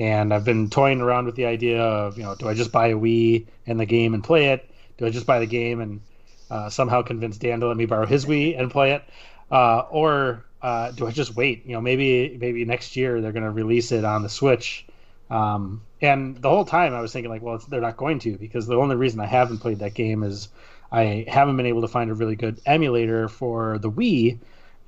and 0.00 0.32
I've 0.32 0.44
been 0.44 0.70
toying 0.70 1.00
around 1.00 1.26
with 1.26 1.34
the 1.34 1.46
idea 1.46 1.82
of 1.82 2.16
you 2.16 2.24
know 2.24 2.34
do 2.34 2.48
I 2.48 2.54
just 2.54 2.72
buy 2.72 2.88
a 2.88 2.96
Wii 2.96 3.46
and 3.66 3.78
the 3.78 3.86
game 3.86 4.14
and 4.14 4.22
play 4.22 4.48
it? 4.48 4.68
Do 4.98 5.06
I 5.06 5.10
just 5.10 5.26
buy 5.26 5.38
the 5.38 5.46
game 5.46 5.80
and 5.80 6.00
uh, 6.50 6.68
somehow 6.70 7.02
convince 7.02 7.36
Dan 7.36 7.60
to 7.60 7.68
let 7.68 7.76
me 7.76 7.86
borrow 7.86 8.06
his 8.06 8.26
Wii 8.26 8.58
and 8.58 8.70
play 8.70 8.92
it, 8.92 9.04
uh, 9.50 9.80
or 9.90 10.44
uh, 10.62 10.90
do 10.92 11.06
I 11.06 11.10
just 11.10 11.36
wait? 11.36 11.66
You 11.66 11.74
know, 11.74 11.80
maybe 11.80 12.36
maybe 12.40 12.64
next 12.64 12.96
year 12.96 13.20
they're 13.20 13.32
going 13.32 13.44
to 13.44 13.50
release 13.50 13.92
it 13.92 14.04
on 14.04 14.22
the 14.22 14.28
Switch. 14.28 14.86
Um, 15.28 15.82
and 16.00 16.36
the 16.38 16.48
whole 16.48 16.64
time 16.64 16.92
I 16.92 17.00
was 17.00 17.12
thinking 17.12 17.30
like, 17.30 17.42
well, 17.42 17.58
they're 17.68 17.80
not 17.80 17.96
going 17.96 18.18
to 18.20 18.36
because 18.36 18.66
the 18.66 18.76
only 18.76 18.96
reason 18.96 19.20
I 19.20 19.26
haven't 19.26 19.58
played 19.58 19.78
that 19.78 19.94
game 19.94 20.22
is 20.24 20.48
I 20.92 21.24
haven't 21.28 21.56
been 21.56 21.66
able 21.66 21.82
to 21.82 21.88
find 21.88 22.10
a 22.10 22.14
really 22.14 22.36
good 22.36 22.60
emulator 22.66 23.28
for 23.28 23.78
the 23.78 23.90
Wii, 23.90 24.38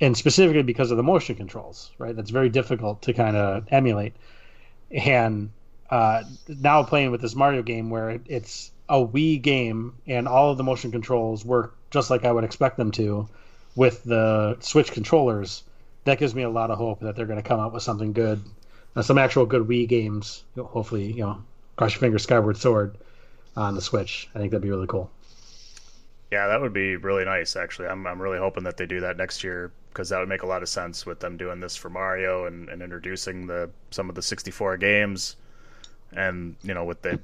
and 0.01 0.17
specifically 0.17 0.63
because 0.63 0.91
of 0.91 0.97
the 0.97 1.03
motion 1.03 1.37
controls. 1.37 1.91
Right, 1.99 2.15
that's 2.15 2.31
very 2.31 2.49
difficult 2.49 3.03
to 3.03 3.13
kind 3.13 3.37
of 3.37 3.67
emulate 3.71 4.15
and 4.93 5.51
uh, 5.91 6.23
now 6.49 6.83
playing 6.83 7.11
with 7.11 7.21
this 7.21 7.35
Mario 7.35 7.63
game 7.63 7.91
where 7.91 8.11
it, 8.11 8.23
it's 8.27 8.71
a 8.89 8.97
Wii 8.97 9.41
game 9.41 9.95
and 10.07 10.29
all 10.29 10.51
of 10.51 10.59
the 10.59 10.65
motion 10.65 10.91
controls 10.91 11.45
work 11.45 11.75
just 11.91 12.11
like 12.11 12.25
I 12.25 12.33
would 12.33 12.45
expect 12.45 12.77
them 12.77 12.91
to 12.93 13.29
with 13.75 14.03
the 14.05 14.57
Switch 14.61 14.93
controllers. 14.93 15.63
That 16.05 16.19
gives 16.19 16.35
me 16.35 16.43
a 16.43 16.51
lot 16.51 16.71
of 16.71 16.79
hope 16.79 17.01
that 17.01 17.17
they're 17.17 17.27
going 17.27 17.43
to 17.43 17.49
come 17.49 17.61
out 17.61 17.73
with 17.73 17.83
something 17.83 18.13
good, 18.13 18.43
uh, 18.97 19.03
some 19.03 19.19
actual 19.19 19.47
good 19.47 19.69
Wii 19.69 19.89
games. 19.89 20.43
Hopefully, 20.59 21.13
you 21.13 21.23
know, 21.23 21.43
cross 21.77 21.93
your 21.93 22.01
fingers, 22.01 22.25
Skyward 22.25 22.57
Sword 22.57 22.97
on 23.57 23.75
the 23.75 23.81
Switch. 23.81 24.29
I 24.35 24.39
think 24.39 24.51
that'd 24.51 24.63
be 24.63 24.71
really 24.71 24.87
cool. 24.87 25.11
Yeah, 26.33 26.47
that 26.49 26.63
would 26.63 26.73
be 26.73 26.97
really 26.97 27.27
nice. 27.27 27.57
Actually, 27.57 27.89
I'm 27.89 28.07
I'm 28.07 28.21
really 28.21 28.39
hoping 28.39 28.65
that 28.65 28.79
they 28.79 28.87
do 28.87 29.01
that 29.01 29.19
next 29.19 29.45
year 29.45 29.71
because 29.91 30.09
that 30.09 30.19
would 30.19 30.31
make 30.31 30.43
a 30.43 30.47
lot 30.47 30.63
of 30.63 30.69
sense 30.71 31.05
with 31.05 31.21
them 31.21 31.37
doing 31.37 31.61
this 31.61 31.77
for 31.77 31.91
Mario 31.91 32.47
and, 32.47 32.71
and 32.71 32.81
introducing 32.81 33.47
the 33.47 33.69
some 33.91 34.09
of 34.09 34.15
the 34.15 34.23
64 34.23 34.79
games, 34.79 35.37
and 36.13 36.57
you 36.63 36.73
know, 36.73 36.85
with 36.87 37.03
the 37.03 37.21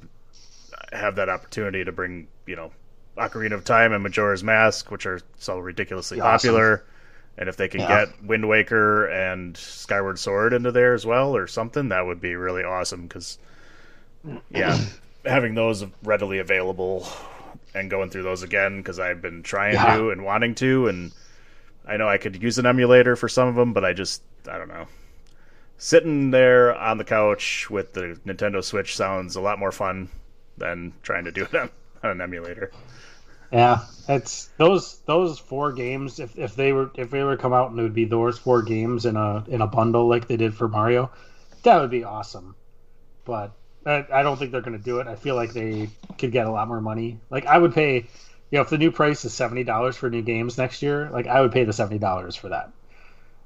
have 0.93 1.17
that 1.17 1.31
opportunity 1.31 1.85
to 1.85 1.91
bring 1.91 2.29
you 2.47 2.55
know 2.55 2.71
Ocarina 3.17 3.53
of 3.55 3.65
Time 3.65 3.95
and 3.95 4.03
Majora's 4.03 4.45
Mask, 4.45 4.91
which 4.91 5.07
are 5.07 5.21
so 5.39 5.59
ridiculously 5.59 6.21
Awesome. 6.21 6.51
popular. 6.51 6.85
And 7.39 7.49
if 7.49 7.57
they 7.57 7.69
can 7.69 7.81
Yeah. 7.81 7.87
get 7.87 8.23
Wind 8.25 8.47
Waker 8.49 9.07
and 9.07 9.57
Skyward 9.57 10.19
Sword 10.19 10.53
into 10.53 10.71
there 10.73 10.93
as 10.93 11.07
well, 11.07 11.35
or 11.35 11.47
something, 11.47 11.89
that 11.89 12.05
would 12.05 12.21
be 12.21 12.35
really 12.35 12.65
awesome. 12.65 13.07
Because, 13.07 13.39
yeah, 14.51 14.77
having 15.25 15.55
those 15.55 15.87
readily 16.03 16.41
available 16.41 17.07
and 17.75 17.91
going 17.91 18.11
through 18.11 18.23
those 18.23 18.43
again 18.43 18.79
because 18.79 18.99
I've 18.99 19.23
been 19.23 19.43
trying 19.43 19.75
Yeah. 19.75 19.97
to 19.97 20.11
and 20.11 20.25
wanting 20.25 20.55
to, 20.57 20.89
and 20.89 21.13
I 21.87 21.97
know 21.97 22.09
I 22.09 22.19
could 22.19 22.43
use 22.43 22.59
an 22.59 22.67
emulator 22.67 23.17
for 23.17 23.29
some 23.29 23.49
of 23.49 23.55
them, 23.55 23.73
but 23.73 23.85
I 23.85 23.93
just 23.93 24.23
I 24.49 24.59
don't 24.59 24.69
know. 24.69 24.87
Sitting 25.77 26.31
there 26.33 26.75
on 26.75 26.99
the 26.99 27.05
couch 27.05 27.71
with 27.71 27.93
the 27.93 28.19
Nintendo 28.27 28.63
Switch 28.65 28.97
sounds 28.97 29.37
a 29.37 29.41
lot 29.41 29.59
more 29.59 29.71
fun 29.73 30.09
than 30.57 30.93
trying 31.03 31.25
to 31.25 31.33
do 31.33 31.45
it 31.45 31.55
on, 31.55 31.71
on 32.03 32.11
an 32.11 32.21
emulator. 32.21 32.73
Yeah, 33.53 33.85
it's 34.09 34.51
those 34.59 34.99
those 35.07 35.39
four 35.39 35.73
games. 35.73 36.21
If, 36.21 36.37
if 36.39 36.55
they 36.55 36.73
were 36.73 36.91
if 36.97 37.11
they 37.11 37.23
were 37.23 37.37
to 37.37 37.41
come 37.43 37.53
out 37.55 37.71
and 37.71 37.79
it 37.79 37.83
would 37.83 37.95
be 37.95 38.05
those 38.05 38.39
four 38.39 38.63
games 38.63 39.07
in 39.07 39.17
a 39.17 39.45
in 39.49 39.63
a 39.63 39.67
bundle 39.67 40.07
like 40.09 40.27
they 40.29 40.37
did 40.37 40.55
for 40.55 40.69
Mario, 40.69 41.11
that 41.63 41.81
would 41.81 41.91
be 41.91 42.05
awesome. 42.05 42.55
But 43.25 43.53
I, 43.89 44.07
I 44.13 44.23
don't 44.23 44.39
think 44.39 44.53
they're 44.53 44.61
going 44.61 44.77
to 44.77 44.85
do 44.85 45.01
it. 45.01 45.07
I 45.07 45.17
feel 45.17 45.35
like 45.35 45.53
they 45.53 45.89
could 46.19 46.33
get 46.33 46.47
a 46.47 46.51
lot 46.51 46.69
more 46.69 46.81
money. 46.81 47.19
Like 47.31 47.47
I 47.47 47.57
would 47.57 47.75
pay, 47.75 47.97
you 47.97 48.05
know, 48.53 48.61
if 48.61 48.71
the 48.71 48.79
new 48.79 48.93
price 48.93 49.25
is 49.25 49.33
seventy 49.33 49.65
dollars 49.65 49.97
for 49.97 50.11
new 50.11 50.23
games 50.23 50.59
next 50.59 50.83
year, 50.83 51.09
like 51.11 51.27
I 51.27 51.41
would 51.41 51.53
pay 51.53 51.65
the 51.65 51.73
seventy 51.73 51.99
dollars 51.99 52.37
for 52.37 52.51
that. 52.51 52.71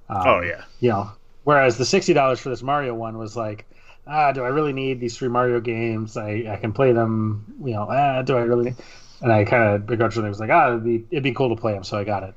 Um, 0.09 0.22
oh 0.26 0.40
yeah, 0.40 0.64
you 0.80 0.90
know, 0.90 1.11
whereas 1.45 1.78
the 1.78 1.84
sixty 1.84 2.12
dollars 2.12 2.40
for 2.40 2.49
this 2.49 2.62
Mario 2.62 2.95
one 2.95 3.18
was 3.18 3.36
like, 3.36 3.66
ah, 4.07 4.32
do 4.32 4.43
I 4.43 4.49
really 4.49 4.72
need 4.72 5.01
these 5.01 5.16
three 5.16 5.28
Mario 5.28 5.61
games? 5.61 6.16
I, 6.16 6.45
I 6.49 6.57
can 6.57 6.72
play 6.72 6.93
them, 6.93 7.55
you 7.64 7.74
know, 7.74 7.86
ah, 7.88 8.22
do 8.22 8.36
I 8.36 8.43
really? 8.43 8.70
Need... 8.70 8.76
And 9.20 9.32
I 9.32 9.45
kind 9.45 9.62
of 9.62 9.86
begrudgingly 9.86 10.28
was 10.28 10.40
like, 10.40 10.51
ah, 10.51 10.68
it'd 10.68 10.84
be 10.84 11.07
it'd 11.11 11.22
be 11.22 11.32
cool 11.32 11.55
to 11.55 11.61
play 11.61 11.72
them, 11.72 11.84
so 11.84 11.97
I 11.97 12.05
got 12.05 12.24
it. 12.24 12.34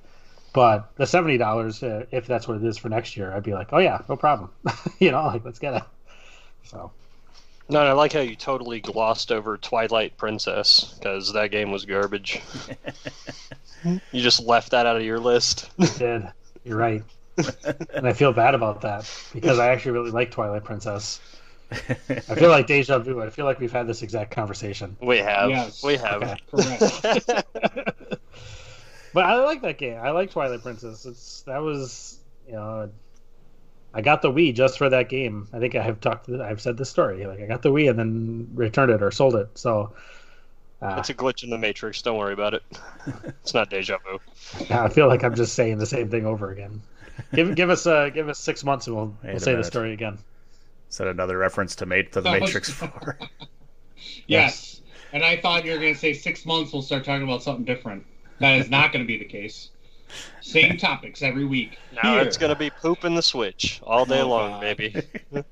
But 0.54 0.96
the 0.96 1.08
seventy 1.08 1.38
dollars, 1.38 1.82
uh, 1.82 2.06
if 2.12 2.28
that's 2.28 2.48
what 2.48 2.58
it 2.58 2.64
is 2.64 2.78
for 2.78 2.90
next 2.90 3.18
year, 3.18 3.34
I'd 3.34 3.44
be 3.44 3.54
like, 3.54 3.74
oh 3.74 3.80
yeah, 3.80 4.02
no 4.08 4.16
problem, 4.16 4.52
you 5.00 5.10
know, 5.12 5.26
like 5.26 5.44
let's 5.44 5.60
get 5.60 5.74
it. 5.74 5.84
So 6.64 6.92
No, 7.68 7.80
I 7.80 7.94
like 7.94 8.14
how 8.14 8.20
you 8.20 8.36
totally 8.36 8.80
glossed 8.80 9.32
over 9.32 9.58
Twilight 9.58 10.18
Princess 10.18 10.96
because 10.98 11.34
that 11.34 11.52
game 11.52 11.72
was 11.72 11.86
garbage. 11.86 12.42
you 13.84 14.22
just 14.22 14.44
left 14.44 14.72
that 14.72 14.86
out 14.86 14.98
of 14.98 15.04
your 15.04 15.20
list. 15.20 15.70
did. 15.98 16.28
You're 16.64 16.78
right. 16.78 17.04
and 17.94 18.08
I 18.08 18.14
feel 18.14 18.32
bad 18.32 18.56
about 18.56 18.82
that 18.82 19.12
because 19.34 19.60
I 19.60 19.70
actually 19.70 19.92
really 19.92 20.12
like 20.12 20.32
Twilight 20.32 20.64
Princess. 20.64 21.20
I 21.72 22.36
feel 22.36 22.50
like 22.50 22.68
deja 22.68 23.00
vu. 23.00 23.22
I 23.22 23.30
feel 23.30 23.46
like 23.46 23.60
we've 23.60 23.72
had 23.72 23.88
this 23.88 24.04
exact 24.04 24.32
conversation. 24.32 24.96
We 25.02 25.18
have. 25.18 25.50
Yes. 25.50 25.84
We 25.84 25.98
have. 25.98 26.24
Okay. 26.24 26.38
Correct. 27.20 28.16
But 29.16 29.24
I 29.24 29.42
like 29.46 29.62
that 29.62 29.78
game. 29.78 29.98
I 29.98 30.12
like 30.12 30.32
Twilight 30.32 30.62
Princess. 30.62 31.06
It's 31.06 31.42
that 31.44 31.60
was 31.60 32.20
you 32.46 32.54
know 32.54 32.90
I 33.96 34.02
got 34.02 34.22
the 34.22 34.32
Wii 34.32 34.54
just 34.54 34.78
for 34.78 34.90
that 34.90 35.08
game. 35.08 35.48
I 35.54 35.60
think 35.60 35.74
I 35.74 35.82
have 35.82 36.02
talked. 36.02 36.30
I've 36.30 36.62
said 36.62 36.78
this 36.78 36.90
story. 36.90 37.26
Like 37.26 37.40
I 37.40 37.46
got 37.46 37.62
the 37.62 37.72
Wii 37.72 37.90
and 37.90 37.98
then 37.98 38.50
returned 38.54 38.92
it 38.92 39.02
or 39.02 39.10
sold 39.10 39.36
it. 39.36 39.58
So 39.58 39.94
uh, 40.82 40.98
It's 41.00 41.10
a 41.10 41.14
glitch 41.14 41.44
in 41.44 41.50
the 41.50 41.58
Matrix. 41.58 42.02
Don't 42.02 42.18
worry 42.18 42.34
about 42.34 42.54
it. 42.54 42.64
It's 43.42 43.54
not 43.54 43.70
deja 43.70 43.98
vu. 44.00 44.20
I 44.70 44.90
feel 44.90 45.08
like 45.08 45.24
I'm 45.24 45.36
just 45.36 45.54
saying 45.54 45.78
the 45.78 45.86
same 45.86 46.10
thing 46.10 46.26
over 46.26 46.52
again. 46.52 46.82
Give 47.34 47.56
give 47.56 47.70
us 47.70 47.86
uh 47.88 48.10
give 48.10 48.28
us 48.28 48.40
six 48.40 48.64
months 48.64 48.88
and 48.88 48.96
we'll 48.96 49.16
we'll 49.24 49.36
a 49.36 49.40
say 49.40 49.56
the 49.56 49.64
story 49.64 49.94
again. 49.94 50.18
Is 50.90 50.98
that 50.98 51.08
another 51.08 51.38
reference 51.38 51.76
to 51.78 51.86
mate 51.86 52.12
to 52.14 52.22
the 52.22 52.32
Matrix 52.32 52.70
Four? 52.72 53.20
yes. 54.28 54.82
And 55.14 55.24
I 55.24 55.38
thought 55.38 55.64
you 55.64 55.72
were 55.72 55.78
going 55.78 55.94
to 55.94 56.00
say 56.00 56.14
six 56.14 56.46
months 56.46 56.74
we'll 56.74 56.82
start 56.82 57.06
talking 57.06 57.24
about 57.24 57.44
something 57.44 57.64
different. 57.64 58.06
That 58.40 58.60
is 58.60 58.70
not 58.70 58.92
going 58.92 59.06
to 59.06 59.08
be 59.08 59.18
the 59.18 59.26
case. 59.26 59.70
Same 60.42 60.78
topics 60.78 61.22
every 61.22 61.46
week. 61.46 61.78
Now 61.94 62.14
Here. 62.14 62.22
it's 62.22 62.38
gonna 62.38 62.56
be 62.56 62.70
poop 62.70 63.04
in 63.06 63.16
the 63.16 63.22
switch 63.22 63.80
all 63.84 64.06
day 64.06 64.22
Oh, 64.22 64.30
long, 64.30 64.52
God. 64.52 64.62
baby. 64.62 64.96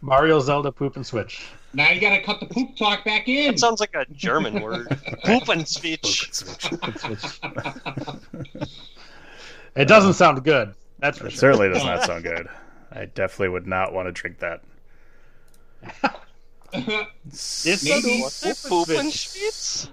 Mario, 0.00 0.38
Zelda, 0.40 0.70
poop 0.70 0.96
and 0.96 1.06
switch. 1.06 1.46
Now 1.74 1.90
you 1.90 2.00
got 2.00 2.10
to 2.10 2.22
cut 2.22 2.38
the 2.40 2.46
poop 2.46 2.76
talk 2.76 3.04
back 3.06 3.26
in. 3.28 3.52
That 3.52 3.58
sounds 3.58 3.80
like 3.80 3.94
a 3.94 4.04
German 4.12 4.60
word. 4.60 4.86
Poop 5.24 5.48
and 5.48 5.66
speech. 5.66 6.30
It 9.74 9.86
doesn't 9.88 10.12
sound 10.12 10.44
good. 10.44 10.74
That's 10.98 11.16
for 11.18 11.28
It 11.28 11.30
sure. 11.30 11.38
certainly 11.38 11.70
does 11.70 11.82
not 11.82 12.02
sound 12.04 12.24
good. 12.24 12.46
I 12.90 13.06
definitely 13.06 13.48
would 13.48 13.66
not 13.66 13.94
want 13.94 14.06
to 14.08 14.12
drink 14.12 14.38
that. 14.40 14.60
It's 16.74 17.64
Maybe- 17.84 18.22
a 18.22 18.28
poop 18.30 18.56
Poop 18.68 18.88
and 18.90 18.98
and 18.98 19.12
switch. 19.12 19.52
speech? 19.52 19.90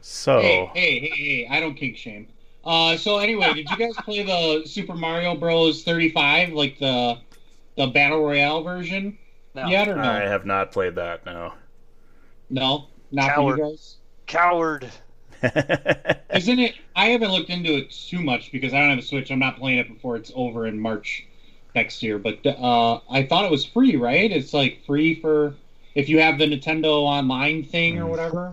So 0.00 0.40
hey, 0.40 0.70
hey, 0.74 1.00
hey, 1.00 1.08
hey! 1.10 1.48
I 1.50 1.58
don't 1.60 1.74
kink 1.74 1.96
shame. 1.96 2.28
Uh, 2.68 2.98
so 2.98 3.16
anyway, 3.18 3.54
did 3.54 3.68
you 3.70 3.76
guys 3.78 3.94
play 4.04 4.22
the 4.22 4.62
Super 4.68 4.94
Mario 4.94 5.34
Bros. 5.34 5.82
35, 5.84 6.52
like 6.52 6.78
the 6.78 7.18
the 7.76 7.86
battle 7.86 8.22
royale 8.22 8.62
version 8.62 9.16
No. 9.54 9.66
yet, 9.68 9.88
or 9.88 9.96
no? 9.96 10.02
I 10.02 10.20
have 10.20 10.44
not 10.44 10.70
played 10.70 10.94
that. 10.96 11.24
No. 11.24 11.54
No, 12.50 12.88
not 13.10 13.30
Coward. 13.30 13.58
for 13.58 13.64
you 13.64 13.70
guys. 13.70 13.96
Coward. 14.26 14.90
Isn't 16.34 16.58
it? 16.58 16.74
I 16.94 17.06
haven't 17.06 17.30
looked 17.30 17.48
into 17.48 17.74
it 17.74 17.90
too 17.90 18.20
much 18.20 18.52
because 18.52 18.74
I 18.74 18.80
don't 18.80 18.90
have 18.90 18.98
a 18.98 19.02
Switch. 19.02 19.30
I'm 19.30 19.38
not 19.38 19.56
playing 19.58 19.78
it 19.78 19.88
before 19.88 20.16
it's 20.16 20.30
over 20.34 20.66
in 20.66 20.78
March 20.78 21.24
next 21.74 22.02
year. 22.02 22.18
But 22.18 22.44
uh, 22.44 23.00
I 23.10 23.24
thought 23.24 23.44
it 23.46 23.50
was 23.50 23.64
free, 23.64 23.96
right? 23.96 24.30
It's 24.30 24.52
like 24.52 24.82
free 24.84 25.20
for 25.20 25.54
if 25.94 26.08
you 26.10 26.20
have 26.20 26.38
the 26.38 26.44
Nintendo 26.46 27.02
Online 27.02 27.64
thing 27.64 27.98
or 27.98 28.04
Mm. 28.04 28.08
whatever. 28.10 28.52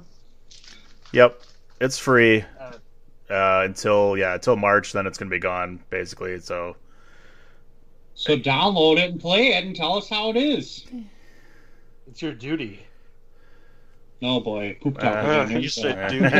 yep, 1.12 1.42
it's 1.82 1.98
free 1.98 2.44
uh, 3.30 3.62
until 3.66 4.18
yeah 4.18 4.34
until 4.36 4.56
March. 4.56 4.94
Then 4.94 5.08
it's 5.08 5.18
gonna 5.18 5.32
be 5.32 5.40
gone 5.40 5.80
basically. 5.90 6.40
So 6.40 6.76
So 8.14 8.38
download 8.38 8.98
it 8.98 9.12
and 9.12 9.20
play 9.20 9.54
it 9.54 9.64
and 9.64 9.76
tell 9.76 9.98
us 9.98 10.10
how 10.10 10.30
it 10.30 10.38
is. 10.38 10.86
It's 12.08 12.22
your 12.22 12.34
duty. 12.34 12.82
Oh 14.22 14.40
boy, 14.40 14.78
poop 14.82 14.98
talk. 14.98 15.16
Uh, 15.26 15.46
again. 15.46 15.62
you 15.62 15.70
said 15.70 16.10
dude. 16.12 16.32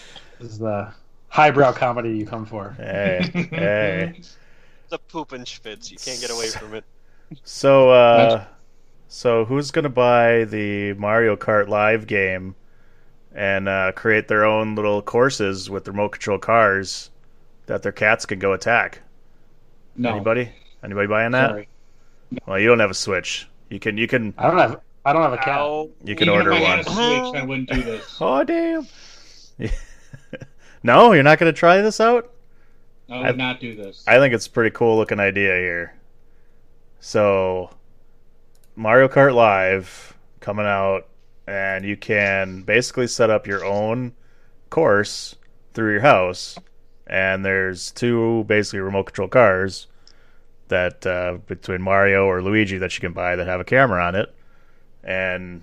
This 0.40 0.52
is 0.52 0.58
the 0.58 0.92
highbrow 1.28 1.72
comedy 1.72 2.18
you 2.18 2.26
come 2.26 2.44
for. 2.44 2.72
hey, 2.76 3.30
hey. 3.50 4.20
the 4.90 4.98
poop 4.98 5.32
and 5.32 5.48
spitz. 5.48 5.90
You 5.90 5.96
can't 5.96 6.20
get 6.20 6.30
away 6.30 6.48
from 6.48 6.74
it. 6.74 6.84
So 7.44 7.90
uh, 7.90 8.44
so 9.08 9.44
who's 9.46 9.70
gonna 9.70 9.88
buy 9.88 10.44
the 10.44 10.92
Mario 10.94 11.34
Kart 11.36 11.68
Live 11.68 12.06
game 12.06 12.54
and 13.34 13.68
uh, 13.68 13.92
create 13.92 14.28
their 14.28 14.44
own 14.44 14.74
little 14.74 15.02
courses 15.02 15.68
with 15.68 15.88
remote 15.88 16.10
control 16.12 16.38
cars 16.38 17.10
that 17.66 17.82
their 17.82 17.92
cats 17.92 18.24
can 18.26 18.38
go 18.38 18.52
attack? 18.52 19.00
no, 19.96 20.10
Anybody? 20.10 20.50
Anybody 20.82 21.06
buying 21.08 21.32
that? 21.32 21.50
sorry. 21.50 21.68
Well, 22.46 22.58
you 22.58 22.68
don't 22.68 22.80
have 22.80 22.90
a 22.90 22.94
Switch. 22.94 23.48
You 23.70 23.78
can 23.78 23.96
you 23.96 24.06
can 24.08 24.34
I 24.38 24.48
don't 24.48 24.58
have. 24.58 24.80
I 25.04 25.12
don't 25.12 25.22
have 25.22 25.32
a 25.34 25.36
cat. 25.38 25.58
Ow. 25.60 25.90
you 26.04 26.16
can 26.16 26.28
Even 26.28 26.38
order 26.40 26.52
if 26.52 26.58
I 26.58 26.62
one. 26.62 26.70
had 26.70 26.80
a 26.80 26.84
Switch, 26.84 27.42
I 27.42 27.44
wouldn't 27.44 27.68
do 27.70 27.82
this. 27.82 28.16
Oh 28.20 28.42
damn! 28.44 28.86
no, 30.82 31.12
you're 31.12 31.22
not 31.22 31.38
going 31.38 31.52
to 31.52 31.58
try 31.58 31.80
this 31.80 32.00
out. 32.00 32.30
I 33.10 33.18
would 33.18 33.26
I've- 33.26 33.38
not 33.38 33.60
do 33.60 33.74
this. 33.74 34.04
I 34.06 34.18
think 34.18 34.34
it's 34.34 34.46
a 34.46 34.50
pretty 34.50 34.70
cool 34.74 34.96
looking 34.96 35.20
idea 35.20 35.54
here. 35.56 35.94
So, 37.00 37.70
Mario 38.76 39.08
Kart 39.08 39.34
Live 39.34 40.16
coming 40.40 40.66
out, 40.66 41.06
and 41.46 41.84
you 41.84 41.96
can 41.96 42.62
basically 42.62 43.06
set 43.06 43.30
up 43.30 43.46
your 43.46 43.64
own 43.64 44.14
course 44.70 45.36
through 45.72 45.92
your 45.92 46.00
house. 46.00 46.58
And 47.06 47.44
there's 47.44 47.90
two 47.90 48.44
basically 48.44 48.80
remote 48.80 49.04
control 49.04 49.28
cars 49.28 49.86
that 50.68 51.06
uh, 51.06 51.38
between 51.46 51.82
Mario 51.82 52.24
or 52.24 52.42
Luigi 52.42 52.78
that 52.78 52.96
you 52.96 53.00
can 53.00 53.12
buy 53.12 53.36
that 53.36 53.46
have 53.46 53.60
a 53.60 53.64
camera 53.64 54.02
on 54.02 54.14
it, 54.14 54.34
and 55.02 55.62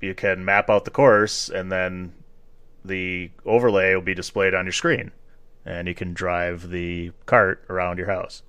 you 0.00 0.14
can 0.14 0.44
map 0.44 0.68
out 0.68 0.84
the 0.84 0.90
course, 0.90 1.48
and 1.48 1.70
then 1.70 2.12
the 2.84 3.30
overlay 3.44 3.94
will 3.94 4.02
be 4.02 4.14
displayed 4.14 4.54
on 4.54 4.64
your 4.64 4.72
screen 4.72 5.12
and 5.64 5.88
you 5.88 5.94
can 5.94 6.14
drive 6.14 6.70
the 6.70 7.12
cart 7.26 7.64
around 7.68 7.98
your 7.98 8.06
house. 8.06 8.42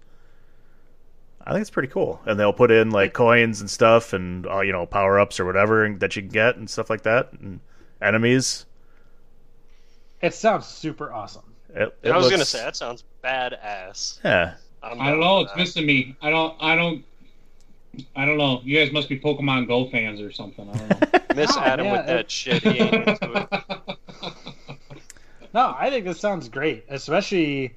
I 1.46 1.52
think 1.52 1.62
it's 1.62 1.70
pretty 1.70 1.88
cool, 1.89 2.22
and 2.26 2.39
they'll 2.39 2.54
put 2.54 2.72
in 2.72 2.92
like 2.92 3.14
coins 3.14 3.62
and 3.62 3.70
stuff, 3.70 4.14
and 4.14 4.46
uh, 4.48 4.62
you 4.62 4.72
know 4.72 4.86
power 4.86 5.20
ups 5.20 5.39
or 5.39 5.46
whatever 5.46 5.94
that 6.00 6.16
you 6.16 6.22
can 6.22 6.30
get 6.32 6.56
and 6.58 6.70
stuff 6.70 6.89
like 6.89 7.04
that, 7.04 7.32
and 7.34 7.60
enemies. 8.02 8.66
It 10.22 10.34
sounds 10.34 10.68
super 10.68 11.12
awesome. 11.12 11.44
It, 11.74 11.98
it 12.04 12.12
I 12.12 12.16
was 12.18 12.26
looks- 12.26 12.36
gonna 12.36 12.46
say 12.46 12.60
that 12.60 12.76
sounds 12.76 13.04
badass. 13.24 14.20
yeah. 14.24 14.54
I'm 14.84 14.98
don't 14.98 15.20
know. 15.20 15.42
It's 15.42 15.56
missing 15.56 15.86
me. 15.86 16.16
I 16.22 16.30
don't. 16.32 16.56
I 16.60 16.76
don't. 16.76 17.06
I 18.16 18.26
don't 18.26 18.38
know. 18.38 18.62
You 18.64 18.78
guys 18.80 18.92
must 18.92 19.10
be 19.10 19.20
Pokemon 19.20 19.68
Go 19.68 19.88
fans 19.89 20.22
or 20.22 20.32
something. 20.32 20.68
I 20.70 20.78
don't 20.78 21.14
know. 21.14 21.20
Miss 21.36 21.56
No, 21.56 21.62
Adam 21.62 21.86
yeah, 21.88 21.92
with 21.98 22.06
that 22.08 22.32
shit. 22.32 22.64
He 22.64 22.80
ain't 22.80 22.94
into 23.08 23.48
it. 23.52 23.98
No, 25.54 25.76
I 25.78 25.89
think 25.89 26.06
this 26.06 26.18
sounds 26.20 26.48
great, 26.48 26.86
especially 26.88 27.76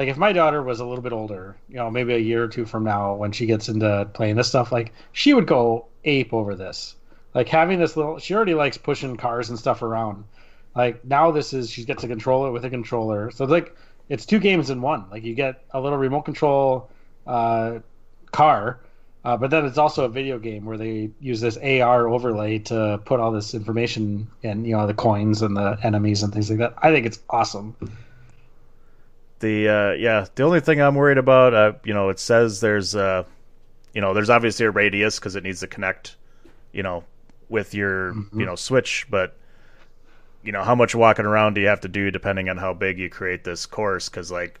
like 0.00 0.08
if 0.08 0.16
my 0.16 0.32
daughter 0.32 0.62
was 0.62 0.80
a 0.80 0.86
little 0.86 1.02
bit 1.02 1.12
older, 1.12 1.58
you 1.68 1.76
know, 1.76 1.90
maybe 1.90 2.14
a 2.14 2.18
year 2.18 2.42
or 2.42 2.48
two 2.48 2.64
from 2.64 2.84
now 2.84 3.12
when 3.12 3.32
she 3.32 3.44
gets 3.44 3.68
into 3.68 4.08
playing 4.14 4.34
this 4.34 4.48
stuff, 4.48 4.72
like 4.72 4.94
she 5.12 5.34
would 5.34 5.46
go 5.46 5.88
ape 6.04 6.32
over 6.32 6.54
this. 6.54 6.96
Like 7.34 7.48
having 7.48 7.78
this 7.78 7.98
little 7.98 8.18
she 8.18 8.34
already 8.34 8.54
likes 8.54 8.78
pushing 8.78 9.18
cars 9.18 9.50
and 9.50 9.58
stuff 9.58 9.82
around. 9.82 10.24
Like 10.74 11.04
now 11.04 11.32
this 11.32 11.52
is 11.52 11.68
she 11.68 11.84
gets 11.84 12.00
to 12.00 12.08
control 12.08 12.46
it 12.46 12.50
with 12.50 12.64
a 12.64 12.70
controller. 12.70 13.30
So 13.30 13.44
it's 13.44 13.50
like 13.50 13.76
it's 14.08 14.24
two 14.24 14.38
games 14.38 14.70
in 14.70 14.80
one. 14.80 15.04
Like 15.10 15.22
you 15.22 15.34
get 15.34 15.64
a 15.72 15.78
little 15.78 15.98
remote 15.98 16.22
control 16.22 16.88
uh, 17.26 17.80
car, 18.32 18.80
uh, 19.22 19.36
but 19.36 19.50
then 19.50 19.66
it's 19.66 19.76
also 19.76 20.06
a 20.06 20.08
video 20.08 20.38
game 20.38 20.64
where 20.64 20.78
they 20.78 21.10
use 21.20 21.42
this 21.42 21.58
AR 21.58 22.08
overlay 22.08 22.58
to 22.60 22.98
put 23.04 23.20
all 23.20 23.32
this 23.32 23.52
information 23.52 24.30
and 24.42 24.66
you 24.66 24.74
know 24.74 24.86
the 24.86 24.94
coins 24.94 25.42
and 25.42 25.58
the 25.58 25.78
enemies 25.82 26.22
and 26.22 26.32
things 26.32 26.48
like 26.48 26.60
that. 26.60 26.72
I 26.78 26.90
think 26.90 27.04
it's 27.04 27.18
awesome. 27.28 27.76
The 29.40 29.68
uh, 29.68 29.92
yeah, 29.92 30.26
the 30.34 30.42
only 30.42 30.60
thing 30.60 30.80
I'm 30.80 30.94
worried 30.94 31.18
about, 31.18 31.54
uh, 31.54 31.72
you 31.84 31.94
know, 31.94 32.10
it 32.10 32.18
says 32.18 32.60
there's 32.60 32.94
uh, 32.94 33.24
you 33.94 34.00
know, 34.00 34.14
there's 34.14 34.30
obviously 34.30 34.66
a 34.66 34.70
radius 34.70 35.18
because 35.18 35.34
it 35.36 35.42
needs 35.42 35.60
to 35.60 35.66
connect, 35.66 36.16
you 36.72 36.82
know, 36.82 37.04
with 37.48 37.74
your 37.74 38.14
you 38.34 38.46
know 38.46 38.54
switch, 38.54 39.06
but 39.10 39.36
you 40.42 40.52
know 40.52 40.62
how 40.62 40.74
much 40.74 40.94
walking 40.94 41.26
around 41.26 41.54
do 41.54 41.60
you 41.60 41.68
have 41.68 41.80
to 41.80 41.88
do 41.88 42.10
depending 42.10 42.48
on 42.48 42.56
how 42.56 42.72
big 42.72 42.98
you 42.98 43.08
create 43.08 43.44
this 43.44 43.66
course? 43.66 44.08
Because 44.08 44.30
like, 44.30 44.60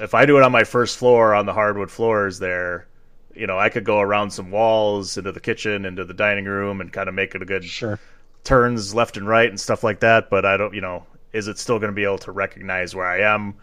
if 0.00 0.14
I 0.14 0.26
do 0.26 0.36
it 0.36 0.42
on 0.42 0.52
my 0.52 0.64
first 0.64 0.98
floor 0.98 1.34
on 1.34 1.46
the 1.46 1.52
hardwood 1.52 1.90
floors 1.90 2.38
there, 2.38 2.86
you 3.34 3.46
know, 3.46 3.58
I 3.58 3.68
could 3.68 3.84
go 3.84 4.00
around 4.00 4.30
some 4.30 4.50
walls 4.50 5.16
into 5.16 5.32
the 5.32 5.40
kitchen, 5.40 5.84
into 5.84 6.04
the 6.04 6.14
dining 6.14 6.46
room, 6.46 6.80
and 6.80 6.92
kind 6.92 7.08
of 7.08 7.14
make 7.14 7.34
it 7.34 7.42
a 7.42 7.46
good 7.46 7.64
Sure. 7.64 7.98
turns 8.44 8.94
left 8.94 9.16
and 9.16 9.28
right 9.28 9.48
and 9.48 9.60
stuff 9.60 9.84
like 9.84 10.00
that. 10.00 10.30
But 10.30 10.44
I 10.44 10.56
don't, 10.56 10.74
you 10.74 10.80
know, 10.80 11.06
is 11.32 11.48
it 11.48 11.58
still 11.58 11.78
going 11.78 11.92
to 11.92 11.96
be 11.96 12.04
able 12.04 12.18
to 12.18 12.32
recognize 12.32 12.94
where 12.94 13.06
I 13.06 13.20
am? 13.20 13.54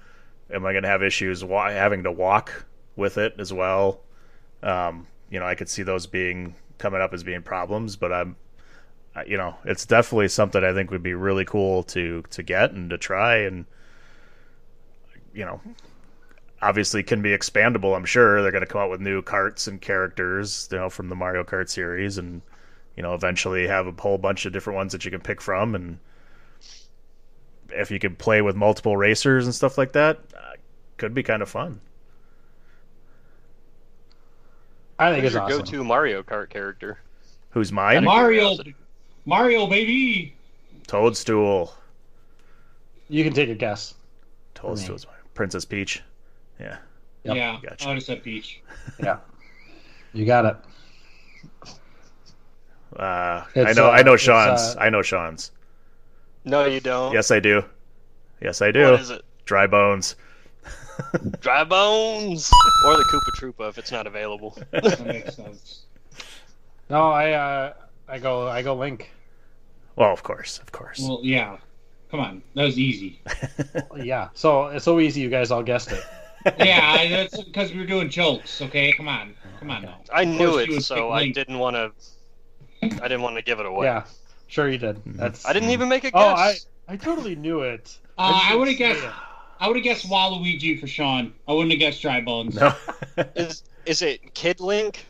Am 0.53 0.65
I 0.65 0.71
going 0.71 0.83
to 0.83 0.89
have 0.89 1.03
issues 1.03 1.43
wa- 1.43 1.69
having 1.69 2.03
to 2.03 2.11
walk 2.11 2.65
with 2.95 3.17
it 3.17 3.35
as 3.39 3.51
well? 3.51 4.01
Um, 4.61 5.07
you 5.29 5.39
know, 5.39 5.45
I 5.45 5.55
could 5.55 5.69
see 5.69 5.83
those 5.83 6.05
being 6.05 6.55
coming 6.77 7.01
up 7.01 7.13
as 7.13 7.23
being 7.23 7.41
problems, 7.41 7.95
but 7.95 8.13
I'm, 8.13 8.35
you 9.25 9.37
know, 9.37 9.55
it's 9.65 9.85
definitely 9.85 10.27
something 10.27 10.63
I 10.63 10.73
think 10.73 10.91
would 10.91 11.03
be 11.03 11.13
really 11.13 11.45
cool 11.45 11.83
to 11.83 12.23
to 12.29 12.43
get 12.43 12.71
and 12.71 12.89
to 12.89 12.97
try 12.97 13.37
and, 13.37 13.65
you 15.33 15.45
know, 15.45 15.59
obviously 16.61 17.03
can 17.03 17.21
be 17.21 17.29
expandable. 17.29 17.95
I'm 17.95 18.05
sure 18.05 18.41
they're 18.41 18.51
going 18.51 18.65
to 18.65 18.67
come 18.67 18.81
out 18.81 18.89
with 18.89 19.01
new 19.01 19.21
carts 19.21 19.67
and 19.67 19.81
characters, 19.81 20.69
you 20.71 20.77
know, 20.77 20.89
from 20.89 21.09
the 21.09 21.15
Mario 21.15 21.43
Kart 21.43 21.69
series, 21.69 22.17
and 22.17 22.41
you 22.95 23.03
know, 23.03 23.13
eventually 23.13 23.67
have 23.67 23.87
a 23.87 24.01
whole 24.01 24.17
bunch 24.17 24.45
of 24.45 24.53
different 24.53 24.77
ones 24.77 24.91
that 24.91 25.03
you 25.03 25.11
can 25.11 25.21
pick 25.21 25.41
from, 25.41 25.75
and 25.75 25.99
if 27.75 27.91
you 27.91 27.99
could 27.99 28.17
play 28.17 28.41
with 28.41 28.55
multiple 28.55 28.95
racers 28.97 29.45
and 29.45 29.53
stuff 29.53 29.77
like 29.77 29.93
that, 29.93 30.19
uh, 30.37 30.53
could 30.97 31.13
be 31.13 31.23
kind 31.23 31.41
of 31.41 31.49
fun. 31.49 31.79
I 34.99 35.11
think 35.11 35.23
Who's 35.23 35.31
it's 35.31 35.33
your 35.35 35.43
awesome. 35.43 35.59
go-to 35.59 35.83
Mario 35.83 36.23
Kart 36.23 36.49
character? 36.49 36.99
Who's 37.51 37.71
mine? 37.71 38.03
Mario. 38.03 38.57
Mario, 39.25 39.67
baby. 39.67 40.35
Toadstool. 40.87 41.73
You 43.09 43.23
can 43.23 43.33
take 43.33 43.49
a 43.49 43.55
guess. 43.55 43.95
Toadstool's 44.55 45.05
mine. 45.05 45.15
Princess 45.33 45.65
Peach. 45.65 46.01
Yeah. 46.59 46.77
Yep. 47.23 47.35
Yeah, 47.35 47.57
Gotcha. 47.63 47.85
I 47.85 47.87
would 47.89 47.95
have 47.95 48.03
said 48.03 48.23
Peach. 48.23 48.61
Yeah, 49.01 49.19
you 50.13 50.25
got 50.25 50.45
it. 50.45 50.57
Uh, 52.97 53.43
I 53.55 53.73
know. 53.73 53.87
uh, 53.87 53.91
I 53.91 54.03
know 54.03 54.17
Sean's. 54.17 54.61
uh, 54.61 54.75
I 54.79 54.89
know 54.89 55.01
Sean's. 55.01 55.51
No, 56.45 56.65
you 56.65 56.79
don't. 56.79 57.13
Yes, 57.13 57.31
I 57.31 57.39
do. 57.39 57.63
Yes, 58.41 58.61
I 58.61 58.71
do. 58.71 58.91
What 58.91 58.99
is 59.01 59.09
it? 59.09 59.23
Dry 59.45 59.67
bones. 59.67 60.15
Dry 61.41 61.63
Bones 61.63 62.51
or 62.85 62.97
the 62.97 63.03
Koopa 63.11 63.39
Troopa 63.39 63.69
if 63.69 63.77
it's 63.77 63.91
not 63.91 64.07
available. 64.07 64.57
That 64.71 65.05
makes 65.05 65.35
sense. 65.35 65.85
No, 66.89 67.09
I 67.09 67.31
uh, 67.31 67.73
I 68.07 68.19
go 68.19 68.47
I 68.47 68.61
go 68.61 68.75
Link. 68.75 69.11
Well, 69.95 70.11
of 70.11 70.23
course, 70.23 70.59
of 70.59 70.71
course. 70.71 70.99
Well, 71.01 71.19
yeah. 71.23 71.57
Come 72.11 72.19
on, 72.19 72.43
that 72.55 72.63
was 72.63 72.77
easy. 72.77 73.21
Yeah, 73.95 74.29
so 74.33 74.67
it's 74.67 74.85
so 74.85 74.99
easy. 74.99 75.21
You 75.21 75.29
guys 75.29 75.49
all 75.49 75.63
guessed 75.63 75.91
it. 75.91 76.03
Yeah, 76.59 77.07
that's 77.09 77.43
because 77.43 77.71
we 77.71 77.79
were 77.79 77.85
doing 77.85 78.09
jokes. 78.09 78.61
Okay, 78.61 78.91
come 78.91 79.07
on, 79.07 79.33
come 79.59 79.71
on 79.71 79.83
now. 79.83 80.01
I 80.11 80.25
knew 80.25 80.57
it, 80.57 80.83
so 80.83 81.11
I 81.11 81.31
didn't 81.31 81.57
want 81.57 81.75
to. 81.75 81.91
I 82.83 83.07
didn't 83.07 83.21
want 83.21 83.37
to 83.37 83.41
give 83.41 83.59
it 83.59 83.65
away. 83.65 83.87
Yeah, 83.87 84.03
sure 84.53 84.69
you 84.69 84.77
did. 84.77 85.01
That's. 85.05 85.45
I 85.45 85.53
didn't 85.53 85.71
even 85.71 85.89
make 85.89 86.03
a 86.03 86.11
guess. 86.11 86.21
Oh, 86.21 86.27
I 86.27 86.55
I 86.87 86.95
totally 86.97 87.35
knew 87.35 87.61
it. 87.61 87.97
Uh, 88.15 88.31
just 88.31 88.51
I 88.51 88.55
would 88.55 88.67
have 88.67 88.77
guessed. 88.77 89.03
it. 89.03 89.09
I 89.59 89.67
would 89.67 89.75
have 89.75 89.83
guessed 89.83 90.07
Waluigi 90.07 90.79
for 90.79 90.85
Sean. 90.85 91.33
I 91.47 91.53
wouldn't 91.53 91.71
have 91.71 91.79
guessed 91.79 91.99
Dry 91.99 92.21
Bones. 92.21 92.53
no. 92.53 92.71
Is 93.35 93.63
is 93.87 94.03
it 94.03 94.35
Kid 94.35 94.59
Link? 94.59 95.03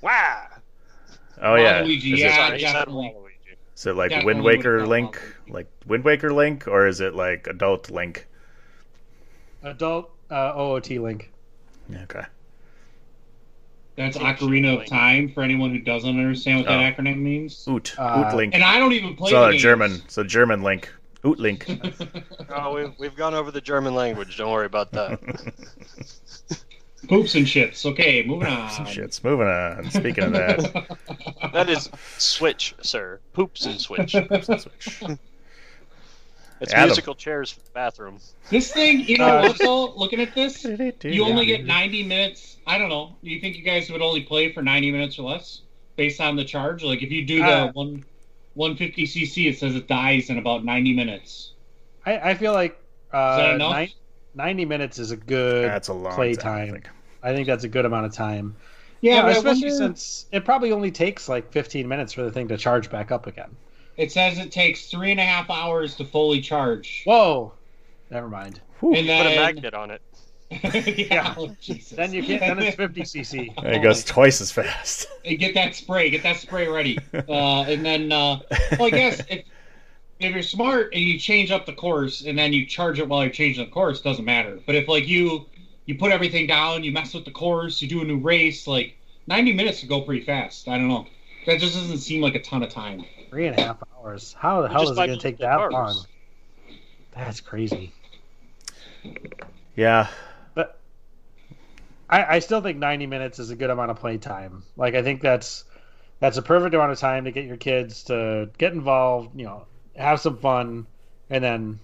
Wow. 0.00 0.46
oh 1.42 1.56
yeah. 1.56 1.82
Waluigi, 1.82 2.14
Is, 2.14 2.20
yeah. 2.20 2.28
it, 2.28 2.34
Sorry, 2.34 2.60
you 2.62 2.66
said 2.66 2.72
definitely. 2.72 3.14
Waluigi. 3.14 3.56
is 3.76 3.84
it 3.86 3.94
like 3.94 4.08
definitely 4.08 4.32
Wind 4.32 4.44
Waker 4.44 4.86
Link, 4.86 5.16
Waluigi. 5.16 5.52
like 5.52 5.66
Wind 5.86 6.04
Waker 6.04 6.32
Link, 6.32 6.66
or 6.66 6.86
is 6.86 7.02
it 7.02 7.14
like 7.14 7.46
Adult 7.46 7.90
Link? 7.90 8.26
Adult 9.62 10.10
uh, 10.30 10.54
OOT 10.58 10.88
Link. 10.92 11.30
Okay. 12.04 12.24
That's 13.96 14.18
Ocarina 14.18 14.80
of 14.80 14.86
Time 14.86 15.30
for 15.32 15.42
anyone 15.42 15.70
who 15.70 15.78
doesn't 15.80 16.08
understand 16.10 16.58
what 16.60 16.66
that 16.68 16.78
Oh. 16.78 17.02
acronym 17.02 17.18
means. 17.18 17.66
Oot. 17.68 17.98
Uh, 17.98 18.24
Oot 18.28 18.36
Link. 18.36 18.54
And 18.54 18.62
I 18.62 18.78
don't 18.78 18.92
even 18.92 19.16
play 19.16 19.30
So 19.30 19.40
the 19.40 19.46
a 19.46 19.50
games. 19.52 19.62
German. 19.62 20.02
So 20.08 20.22
German 20.22 20.62
Link. 20.62 20.92
Oot 21.24 21.38
Link. 21.38 21.66
Oh, 22.48 22.74
we've, 22.74 22.92
we've 22.98 23.16
gone 23.16 23.34
over 23.34 23.50
the 23.50 23.60
German 23.60 23.94
language. 23.94 24.36
Don't 24.38 24.50
worry 24.52 24.66
about 24.66 24.90
that. 24.92 25.18
Poops 27.08 27.34
and 27.34 27.44
shits. 27.46 27.84
Okay, 27.84 28.24
moving 28.26 28.48
on. 28.48 28.70
Some 28.70 28.86
shits. 28.86 29.22
Moving 29.22 29.46
on. 29.46 29.90
Speaking 29.90 30.24
of 30.24 30.32
that, 30.32 30.96
that 31.52 31.68
is 31.68 31.90
Switch, 32.18 32.74
sir. 32.82 33.20
Poops 33.32 33.66
and 33.66 33.80
Switch. 33.80 34.12
Switch. 34.12 35.02
It's 36.60 36.72
Adam. 36.72 36.88
musical 36.88 37.14
chairs 37.14 37.50
for 37.50 37.60
the 37.60 37.70
bathroom. 37.74 38.18
This 38.50 38.72
thing, 38.72 39.00
you 39.00 39.18
know 39.18 39.26
Uh, 39.38 39.52
what? 39.58 39.96
Looking 39.98 40.20
at 40.20 40.34
this, 40.34 40.64
you 41.04 41.24
only 41.24 41.44
get 41.46 41.64
90 41.66 42.04
minutes. 42.04 42.56
I 42.66 42.78
don't 42.78 42.88
know. 42.88 43.14
Do 43.22 43.30
you 43.30 43.40
think 43.40 43.56
you 43.56 43.62
guys 43.62 43.90
would 43.90 44.00
only 44.02 44.22
play 44.22 44.52
for 44.52 44.62
90 44.62 44.90
minutes 44.90 45.18
or 45.18 45.28
less 45.30 45.62
based 45.96 46.20
on 46.20 46.34
the 46.36 46.44
charge? 46.44 46.82
Like 46.82 47.02
if 47.02 47.10
you 47.10 47.24
do 47.26 47.38
the 47.40 47.44
Uh, 47.68 47.72
one 47.72 48.04
150cc, 48.56 49.48
it 49.50 49.58
says 49.58 49.74
it 49.74 49.86
dies 49.86 50.30
in 50.30 50.38
about 50.38 50.64
90 50.64 50.94
minutes. 50.94 51.52
I, 52.06 52.30
I 52.30 52.34
feel 52.34 52.52
like 52.52 52.72
Is 52.72 52.78
that 53.12 53.50
uh, 53.50 53.54
enough? 53.54 53.72
nine, 53.72 53.88
90 54.34 54.64
minutes 54.64 54.98
is 54.98 55.10
a 55.10 55.16
good 55.16 55.68
That's 55.68 55.88
a 55.88 55.92
long 55.92 56.14
play 56.14 56.34
time. 56.34 56.68
I 56.68 56.70
think. 56.72 56.88
I 57.22 57.34
think 57.34 57.46
that's 57.46 57.64
a 57.64 57.68
good 57.68 57.84
amount 57.84 58.06
of 58.06 58.12
time. 58.12 58.56
Yeah, 59.02 59.16
Yeah, 59.26 59.28
especially 59.30 59.68
wonder- 59.70 59.76
since 59.76 60.26
it 60.32 60.44
probably 60.46 60.72
only 60.72 60.90
takes 60.90 61.28
like 61.28 61.52
15 61.52 61.86
minutes 61.86 62.14
for 62.14 62.22
the 62.22 62.30
thing 62.32 62.48
to 62.48 62.56
charge 62.56 62.90
back 62.90 63.10
up 63.12 63.26
again. 63.26 63.54
It 63.96 64.12
says 64.12 64.38
it 64.38 64.52
takes 64.52 64.90
three 64.90 65.10
and 65.10 65.20
a 65.20 65.24
half 65.24 65.50
hours 65.50 65.96
to 65.96 66.04
fully 66.04 66.40
charge. 66.40 67.02
Whoa. 67.04 67.52
Never 68.10 68.28
mind. 68.28 68.60
And 68.82 68.94
Put 68.94 68.98
a 68.98 69.04
magnet 69.04 69.74
on 69.74 69.90
it. 69.90 70.02
yeah, 71.10 71.34
oh, 71.38 71.54
Jesus. 71.60 71.96
Then 71.96 72.12
you 72.12 72.22
can't. 72.22 72.40
Then 72.40 72.58
it's 72.60 72.76
50 72.76 73.02
cc. 73.02 73.64
It 73.64 73.82
goes 73.82 74.04
twice 74.04 74.40
as 74.40 74.52
fast. 74.52 75.08
Hey, 75.24 75.36
get 75.36 75.54
that 75.54 75.74
spray. 75.74 76.10
Get 76.10 76.22
that 76.22 76.36
spray 76.36 76.68
ready. 76.68 76.98
Uh, 77.28 77.62
and 77.62 77.84
then, 77.84 78.12
uh, 78.12 78.38
well, 78.78 78.86
I 78.86 78.90
guess 78.90 79.20
if 79.28 79.44
if 80.20 80.32
you're 80.32 80.42
smart 80.42 80.92
and 80.92 81.02
you 81.02 81.18
change 81.18 81.50
up 81.50 81.66
the 81.66 81.72
course 81.72 82.24
and 82.24 82.38
then 82.38 82.52
you 82.52 82.64
charge 82.64 83.00
it 83.00 83.08
while 83.08 83.22
you're 83.22 83.32
changing 83.32 83.64
the 83.64 83.70
course, 83.70 84.00
doesn't 84.00 84.24
matter. 84.24 84.60
But 84.64 84.76
if 84.76 84.86
like 84.86 85.08
you 85.08 85.46
you 85.86 85.96
put 85.96 86.12
everything 86.12 86.46
down, 86.46 86.84
you 86.84 86.92
mess 86.92 87.14
with 87.14 87.24
the 87.24 87.30
course, 87.32 87.82
you 87.82 87.88
do 87.88 88.00
a 88.00 88.04
new 88.04 88.18
race, 88.18 88.66
like 88.66 88.96
90 89.26 89.54
minutes 89.54 89.80
could 89.80 89.88
go 89.88 90.02
pretty 90.02 90.24
fast. 90.24 90.68
I 90.68 90.76
don't 90.76 90.88
know. 90.88 91.06
That 91.46 91.58
just 91.58 91.74
doesn't 91.74 91.98
seem 91.98 92.20
like 92.20 92.34
a 92.34 92.42
ton 92.42 92.62
of 92.62 92.70
time. 92.70 93.04
Three 93.30 93.46
and 93.46 93.58
a 93.58 93.60
half 93.60 93.78
hours. 93.96 94.34
How 94.38 94.62
the 94.62 94.68
You 94.68 94.72
hell 94.72 94.88
is 94.88 94.98
it 94.98 95.06
going 95.06 95.18
to 95.18 95.22
take 95.22 95.38
that 95.38 95.56
cars. 95.58 95.72
long? 95.72 96.04
That's 97.14 97.40
crazy. 97.40 97.92
Yeah. 99.74 100.08
But 100.54 100.78
I, 102.08 102.36
I 102.36 102.38
still 102.38 102.60
think 102.60 102.78
90 102.78 103.06
minutes 103.06 103.38
is 103.38 103.50
a 103.50 103.56
good 103.56 103.70
amount 103.70 103.90
of 103.90 103.98
play 103.98 104.18
time. 104.18 104.62
Like 104.76 104.94
I 104.94 105.02
think 105.02 105.20
that's 105.22 105.64
that's 106.20 106.36
a 106.38 106.42
perfect 106.42 106.74
amount 106.74 106.92
of 106.92 106.98
time 106.98 107.24
to 107.24 107.30
get 107.32 107.44
your 107.44 107.56
kids 107.58 108.04
to 108.04 108.48
get 108.58 108.72
involved, 108.72 109.38
you 109.38 109.44
know, 109.44 109.66
have 109.96 110.20
some 110.20 110.38
fun, 110.38 110.86
and 111.28 111.42
then 111.44 111.78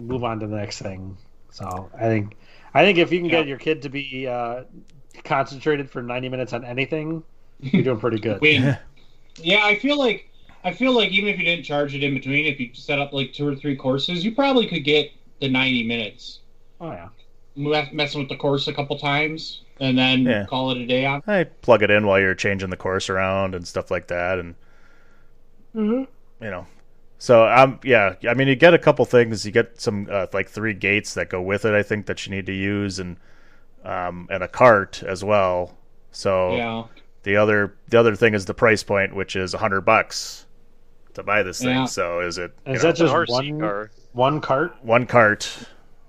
move 0.00 0.24
on 0.24 0.40
to 0.40 0.46
the 0.46 0.56
next 0.56 0.80
thing. 0.80 1.16
So 1.50 1.90
I 1.94 2.04
think 2.04 2.36
I 2.74 2.82
think 2.84 2.98
if 2.98 3.12
you 3.12 3.18
can 3.20 3.28
Yeah. 3.28 3.38
get 3.40 3.46
your 3.46 3.58
kid 3.58 3.82
to 3.82 3.88
be 3.88 4.26
uh, 4.26 4.64
concentrated 5.24 5.90
for 5.90 6.02
90 6.02 6.28
minutes 6.28 6.52
on 6.52 6.64
anything, 6.64 7.22
you're 7.60 7.82
doing 7.82 8.00
pretty 8.00 8.18
good. 8.18 8.40
Win. 8.40 8.76
yeah, 9.36 9.64
I 9.64 9.76
feel 9.78 9.98
like 9.98 10.27
I 10.64 10.72
feel 10.72 10.92
like 10.92 11.10
even 11.10 11.28
if 11.28 11.38
you 11.38 11.44
didn't 11.44 11.64
charge 11.64 11.94
it 11.94 12.02
in 12.02 12.14
between, 12.14 12.46
if 12.46 12.60
you 12.60 12.70
set 12.74 12.98
up 12.98 13.12
like 13.12 13.32
two 13.32 13.46
or 13.46 13.54
three 13.54 13.76
courses, 13.76 14.24
you 14.24 14.34
probably 14.34 14.66
could 14.66 14.84
get 14.84 15.10
the 15.40 15.48
90 15.48 15.86
minutes. 15.86 16.40
Oh 16.80 16.90
yeah. 16.90 17.08
Me- 17.56 17.90
Messing 17.92 18.20
with 18.20 18.28
the 18.28 18.36
course 18.36 18.68
a 18.68 18.72
couple 18.72 18.98
times 18.98 19.62
and 19.80 19.96
then 19.98 20.24
Yeah. 20.24 20.46
call 20.46 20.70
it 20.72 20.78
a 20.78 20.86
day 20.86 21.06
on. 21.06 21.22
I 21.26 21.44
plug 21.44 21.82
it 21.82 21.90
in 21.90 22.06
while 22.06 22.20
you're 22.20 22.34
changing 22.34 22.70
the 22.70 22.76
course 22.76 23.08
around 23.08 23.54
and 23.54 23.66
stuff 23.66 23.90
like 23.90 24.08
that, 24.08 24.38
and 24.38 24.54
Mm-hmm. 25.74 26.04
you 26.44 26.50
know. 26.50 26.66
So 27.18 27.46
um 27.48 27.80
yeah, 27.82 28.14
I 28.28 28.34
mean 28.34 28.48
you 28.48 28.54
get 28.54 28.74
a 28.74 28.78
couple 28.78 29.04
things. 29.04 29.44
You 29.44 29.52
get 29.52 29.80
some 29.80 30.08
uh, 30.10 30.26
like 30.32 30.48
three 30.48 30.74
gates 30.74 31.14
that 31.14 31.28
go 31.28 31.42
with 31.42 31.64
it. 31.64 31.74
I 31.74 31.82
think 31.82 32.06
that 32.06 32.26
you 32.26 32.30
need 32.34 32.46
to 32.46 32.52
use 32.52 32.98
and 32.98 33.16
um 33.84 34.28
and 34.30 34.42
a 34.42 34.48
cart 34.48 35.02
as 35.04 35.24
well. 35.24 35.78
So 36.12 36.56
Yeah. 36.56 36.84
the 37.24 37.36
other 37.36 37.74
the 37.88 37.98
other 37.98 38.14
thing 38.16 38.34
is 38.34 38.46
the 38.46 38.54
price 38.54 38.82
point, 38.84 39.14
which 39.14 39.36
is 39.36 39.54
a 39.54 39.58
hundred 39.58 39.82
bucks 39.82 40.46
to 41.18 41.22
buy 41.22 41.42
this 41.42 41.58
thing. 41.60 41.68
Yeah. 41.76 41.84
So 41.84 42.20
is 42.20 42.38
it? 42.38 42.52
Is 42.66 42.66
you 42.66 42.72
know, 42.74 42.78
that 42.80 42.96
just 42.96 43.14
RC 43.14 43.28
one 43.28 43.60
car. 43.60 43.90
one 44.12 44.40
cart? 44.40 44.76
one 44.82 45.06
cart, 45.06 45.58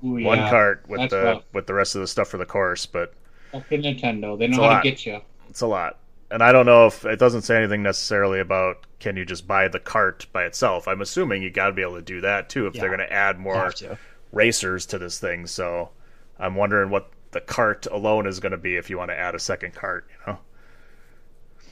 Ooh, 0.03 0.23
one 0.23 0.39
cart 0.49 0.85
with 0.87 1.01
That's 1.01 1.11
the 1.11 1.23
rough. 1.23 1.43
with 1.53 1.67
the 1.67 1.73
rest 1.73 1.95
of 1.95 2.01
the 2.01 2.07
stuff 2.07 2.29
for 2.29 2.37
the 2.37 2.45
course, 2.45 2.85
but 2.85 3.13
Fucking 3.51 3.81
Nintendo. 3.81 4.37
They 4.37 4.47
know 4.47 4.57
how 4.57 4.69
lot. 4.69 4.83
to 4.83 4.89
get 4.89 5.05
you. 5.05 5.21
it's 5.49 5.61
a 5.61 5.67
lot. 5.67 5.97
And 6.31 6.43
I 6.43 6.51
don't 6.51 6.67
know 6.67 6.85
if 6.85 7.05
it 7.05 7.17
doesn't 7.17 7.41
say 7.41 7.57
anything 7.57 7.81
necessarily 7.81 8.39
about 8.39 8.85
can 8.99 9.17
you 9.17 9.25
just 9.25 9.47
buy 9.47 9.67
the 9.67 9.79
cart 9.79 10.27
by 10.31 10.43
itself. 10.45 10.87
I'm 10.87 11.01
assuming 11.01 11.41
you 11.41 11.49
got 11.49 11.67
to 11.67 11.73
be 11.73 11.81
able 11.81 11.95
to 11.95 12.01
do 12.03 12.21
that 12.21 12.49
too 12.49 12.67
if 12.67 12.73
they're 12.73 12.95
going 12.95 12.99
to 12.99 13.11
add 13.11 13.39
more 13.39 13.71
to. 13.71 13.97
racers 14.31 14.85
to 14.87 14.99
this 14.99 15.19
thing. 15.19 15.47
So 15.47 15.89
I'm 16.37 16.53
wondering 16.55 16.91
what 16.91 17.09
the 17.31 17.41
cart 17.41 17.87
alone 17.91 18.27
is 18.27 18.39
going 18.39 18.51
to 18.51 18.57
be 18.57 18.75
if 18.75 18.89
you 18.91 18.97
want 18.99 19.09
to 19.09 19.17
add 19.17 19.33
a 19.33 19.39
second 19.39 19.73
cart. 19.73 20.07
You 20.11 20.33
know, 20.33 20.39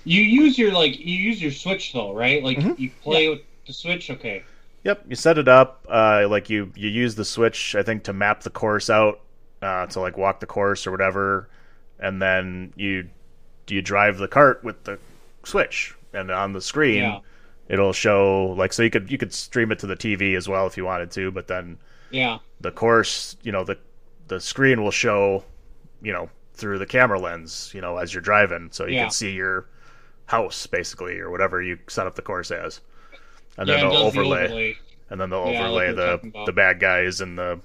You 0.04 0.22
use 0.22 0.58
your 0.58 0.72
like 0.72 0.98
you 1.00 1.16
use 1.16 1.42
your 1.42 1.52
Switch 1.52 1.94
though, 1.94 2.14
right? 2.14 2.44
Like 2.44 2.58
Mhm. 2.58 2.80
you 2.80 2.90
play 3.04 3.30
with 3.30 3.42
the 3.66 3.74
Switch. 3.74 4.10
Okay. 4.10 4.44
Yep, 4.84 5.06
you 5.10 5.16
set 5.16 5.38
it 5.38 5.48
up. 5.48 5.86
Uh, 5.90 6.28
like 6.30 6.50
you 6.50 6.72
you 6.76 6.90
use 6.90 7.16
the 7.16 7.26
switch, 7.26 7.76
I 7.76 7.84
think, 7.84 8.04
to 8.04 8.14
map 8.14 8.44
the 8.44 8.50
course 8.50 8.90
out, 8.90 9.20
uh, 9.62 9.86
to 9.88 10.00
like 10.00 10.18
walk 10.18 10.40
the 10.40 10.46
course 10.46 10.88
or 10.88 10.92
whatever, 10.92 11.50
and 12.00 12.22
then 12.22 12.74
you 12.78 13.10
do 13.66 13.76
you 13.76 13.82
drive 13.82 14.18
the 14.18 14.28
cart 14.30 14.64
with 14.64 14.84
the 14.86 14.98
switch, 15.44 15.94
and 16.14 16.32
on 16.32 16.54
the 16.54 16.62
screen 16.62 17.00
Yeah. 17.04 17.20
it'll 17.68 17.92
show 17.92 18.56
like 18.58 18.72
so 18.72 18.84
you 18.84 18.90
could 18.90 19.12
you 19.12 19.18
could 19.18 19.34
stream 19.34 19.72
it 19.74 19.80
to 19.80 19.88
the 19.88 19.96
TV 19.98 20.36
as 20.36 20.48
well 20.48 20.68
if 20.68 20.78
you 20.78 20.86
wanted 20.86 21.12
to, 21.12 21.32
but 21.32 21.48
then 21.48 21.78
Yeah. 22.12 22.40
the 22.62 22.72
course, 22.72 23.36
you 23.44 23.52
know, 23.52 23.64
the 23.66 23.78
the 24.30 24.40
screen 24.40 24.82
will 24.84 24.92
show, 24.92 25.44
you 26.02 26.14
know, 26.14 26.30
through 26.54 26.78
the 26.80 26.86
camera 26.86 27.20
lens, 27.20 27.72
you 27.74 27.82
know, 27.82 27.98
as 27.98 28.14
you're 28.14 28.22
driving, 28.22 28.70
so 28.72 28.86
you 28.86 28.96
Yeah. 28.96 29.04
can 29.04 29.12
see 29.12 29.32
your 29.32 29.66
house 30.28 30.68
basically 30.68 31.20
or 31.20 31.30
whatever 31.32 31.62
you 31.62 31.80
set 31.88 32.08
up 32.08 32.16
the 32.16 32.22
course 32.22 32.52
as, 32.52 32.82
and 33.58 33.68
yeah, 33.68 33.70
then 33.70 33.80
it 33.84 33.90
they'll 33.90 33.92
does 33.92 34.14
the 34.14 34.20
overlay 34.20 34.26
overlay. 34.26 34.80
and 35.10 35.20
then 35.22 35.30
they'll 35.30 35.40
Yeah, 35.42 35.60
overlay 35.60 35.88
we 35.88 35.94
the 35.94 36.22
the 36.46 36.54
bad 36.54 36.80
guys 36.80 37.22
and 37.22 37.38
the 37.38 37.62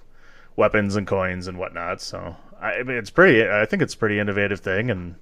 weapons 0.57 0.97
and 0.97 1.07
coins 1.07 1.49
and 1.49 1.59
whatnot. 1.59 2.01
So 2.01 2.37
I, 2.61 2.75
I 2.81 2.83
mean, 2.85 2.97
it's 2.99 3.11
pretty. 3.11 3.49
I 3.49 3.67
think 3.67 3.83
it's 3.83 3.95
a 3.95 3.99
pretty 3.99 4.19
innovative 4.19 4.61
thing, 4.61 4.91
and 4.91 5.17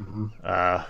Mm-hmm. 0.00 0.26
uh, 0.42 0.84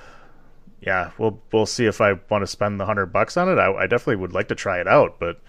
yeah, 0.80 1.12
we'll 1.18 1.40
we'll 1.52 1.66
see 1.66 1.86
if 1.86 2.00
I 2.00 2.14
want 2.30 2.42
to 2.42 2.46
spend 2.46 2.80
the 2.80 2.86
hundred 2.86 3.06
bucks 3.06 3.36
on 3.36 3.48
it. 3.48 3.58
I, 3.58 3.72
I 3.72 3.86
definitely 3.86 4.16
would 4.16 4.32
like 4.32 4.48
to 4.48 4.54
try 4.54 4.80
it 4.80 4.88
out, 4.88 5.18
but 5.20 5.40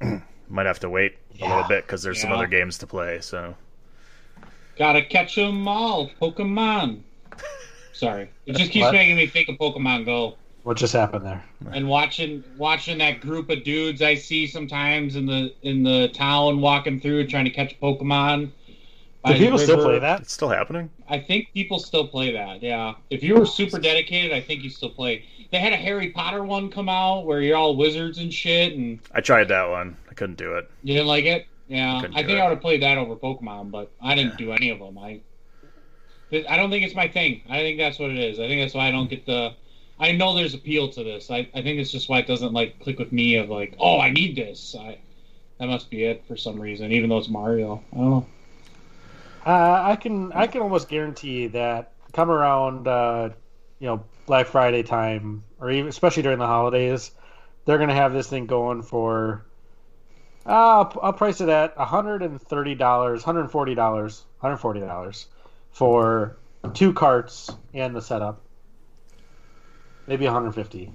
might 0.48 0.66
have 0.66 0.80
to 0.80 0.90
wait 0.90 1.18
a 1.42 1.46
little 1.46 1.64
bit 1.64 1.86
because 1.86 2.02
there's 2.02 2.20
some 2.20 2.32
other 2.32 2.46
games 2.46 2.78
to 2.78 2.86
play. 2.86 3.20
So 3.20 3.56
Gotta 4.78 5.02
catch 5.04 5.36
'em 5.36 5.68
all, 5.68 6.08
Pokemon. 6.08 7.02
Sorry, 7.96 8.28
it 8.44 8.56
just 8.56 8.70
keeps 8.70 8.84
What? 8.84 8.92
making 8.92 9.16
me 9.16 9.26
think 9.26 9.48
of 9.48 9.56
Pokemon 9.56 10.04
Go 10.04 10.36
What 10.64 10.76
just 10.76 10.92
happened 10.92 11.24
there? 11.24 11.42
and 11.72 11.88
watching 11.88 12.44
watching 12.58 12.98
that 12.98 13.20
group 13.20 13.48
of 13.50 13.64
dudes 13.64 14.02
I 14.02 14.14
see 14.16 14.46
sometimes 14.46 15.16
in 15.16 15.24
the 15.26 15.54
in 15.62 15.82
the 15.82 16.08
town 16.08 16.60
walking 16.60 17.00
through 17.00 17.26
trying 17.28 17.44
to 17.46 17.50
catch 17.50 17.78
Pokemon. 17.80 18.50
by 19.22 19.32
Do 19.32 19.38
people 19.38 19.58
still 19.58 19.82
play 19.82 19.98
that? 19.98 20.20
it's 20.20 20.32
still 20.34 20.50
happening. 20.50 20.90
I 21.08 21.18
think 21.20 21.48
people 21.54 21.78
still 21.78 22.06
play 22.06 22.32
that. 22.32 22.62
Yeah, 22.62 22.94
if 23.10 23.22
you 23.22 23.34
were 23.34 23.46
super 23.46 23.78
dedicated, 23.78 24.32
I 24.32 24.40
think 24.42 24.62
you 24.62 24.68
still 24.70 24.90
play. 24.90 25.24
They 25.52 25.58
had 25.58 25.72
a 25.72 25.76
Harry 25.76 26.10
Potter 26.10 26.42
one 26.44 26.70
come 26.70 26.88
out 26.88 27.24
where 27.24 27.40
you're 27.40 27.56
all 27.56 27.76
wizards 27.76 28.18
and 28.18 28.32
shit, 28.34 28.74
and 28.74 28.98
I 29.14 29.20
tried 29.22 29.48
that 29.48 29.70
one. 29.70 29.96
I 30.10 30.14
couldn't 30.14 30.36
do 30.36 30.54
it. 30.56 30.68
you 30.82 30.92
didn't 30.94 31.06
like 31.08 31.24
it. 31.24 31.46
Yeah, 31.68 32.00
Couldn't 32.00 32.16
I 32.16 32.20
think 32.24 32.38
it. 32.38 32.40
I 32.40 32.44
would 32.44 32.50
have 32.54 32.60
played 32.60 32.82
that 32.82 32.98
over 32.98 33.16
Pokemon, 33.16 33.70
but 33.70 33.90
I 34.02 34.14
didn't 34.14 34.36
do 34.36 34.52
any 34.52 34.70
of 34.70 34.78
them. 34.80 34.98
I, 34.98 35.20
I 36.48 36.56
don't 36.56 36.70
think 36.70 36.84
it's 36.84 36.94
my 36.94 37.08
thing. 37.08 37.42
I 37.48 37.60
think 37.60 37.78
that's 37.78 37.98
what 37.98 38.10
it 38.10 38.18
is. 38.18 38.38
I 38.38 38.48
think 38.48 38.62
that's 38.62 38.74
why 38.74 38.88
I 38.88 38.90
don't 38.90 39.08
get 39.08 39.26
the. 39.26 39.54
I 39.98 40.12
know 40.12 40.34
there's 40.34 40.54
appeal 40.54 40.90
to 40.90 41.04
this. 41.04 41.30
I, 41.30 41.48
I 41.54 41.62
think 41.62 41.80
it's 41.80 41.90
just 41.90 42.08
why 42.08 42.18
it 42.18 42.26
doesn't 42.26 42.52
like 42.52 42.80
click 42.80 42.98
with 42.98 43.12
me 43.12 43.36
of 43.36 43.48
like, 43.48 43.74
oh, 43.78 43.98
I 43.98 44.10
need 44.10 44.36
this. 44.36 44.76
I, 44.78 44.98
that 45.58 45.66
must 45.68 45.88
be 45.88 46.04
it 46.04 46.24
for 46.28 46.36
some 46.36 46.60
reason, 46.60 46.92
even 46.92 47.08
though 47.08 47.18
it's 47.18 47.28
Mario. 47.28 47.82
I 47.92 47.96
don't 47.96 48.10
know. 48.10 48.26
Uh, 49.46 49.82
I 49.84 49.96
can 49.96 50.32
I 50.32 50.48
can 50.48 50.60
almost 50.60 50.88
guarantee 50.88 51.46
that 51.48 51.92
come 52.12 52.30
around 52.30 52.88
uh, 52.88 53.30
you 53.78 53.86
know 53.86 54.04
Black 54.26 54.46
Friday 54.46 54.82
time 54.82 55.44
or 55.60 55.70
even 55.70 55.88
especially 55.88 56.24
during 56.24 56.38
the 56.38 56.46
holidays, 56.46 57.12
they're 57.64 57.78
gonna 57.78 57.94
have 57.94 58.12
this 58.12 58.28
thing 58.28 58.46
going 58.46 58.82
for. 58.82 59.44
Uh, 60.44 60.84
I'll, 61.02 61.12
price 61.12 61.40
it 61.40 61.48
at 61.48 61.76
hundred 61.76 62.22
and 62.22 62.40
thirty 62.40 62.74
dollars, 62.74 63.24
hundred 63.24 63.48
forty 63.50 63.74
dollars, 63.74 64.24
hundred 64.40 64.58
forty 64.58 64.80
dollars 64.80 65.26
for 65.76 66.38
two 66.72 66.90
carts 66.90 67.50
and 67.74 67.94
the 67.94 68.00
setup. 68.00 68.40
Maybe 70.06 70.24
one 70.24 70.32
hundred 70.32 70.52
fifty. 70.54 70.90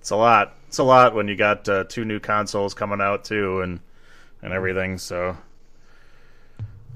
It's 0.00 0.10
a 0.10 0.16
lot. 0.16 0.56
It's 0.66 0.78
a 0.78 0.82
lot 0.82 1.14
when 1.14 1.28
you 1.28 1.36
got 1.36 1.68
uh, 1.68 1.84
two 1.84 2.04
new 2.04 2.18
consoles 2.18 2.74
coming 2.74 3.00
out 3.00 3.24
too, 3.24 3.60
and 3.60 3.78
and 4.42 4.52
everything. 4.52 4.98
So 4.98 5.36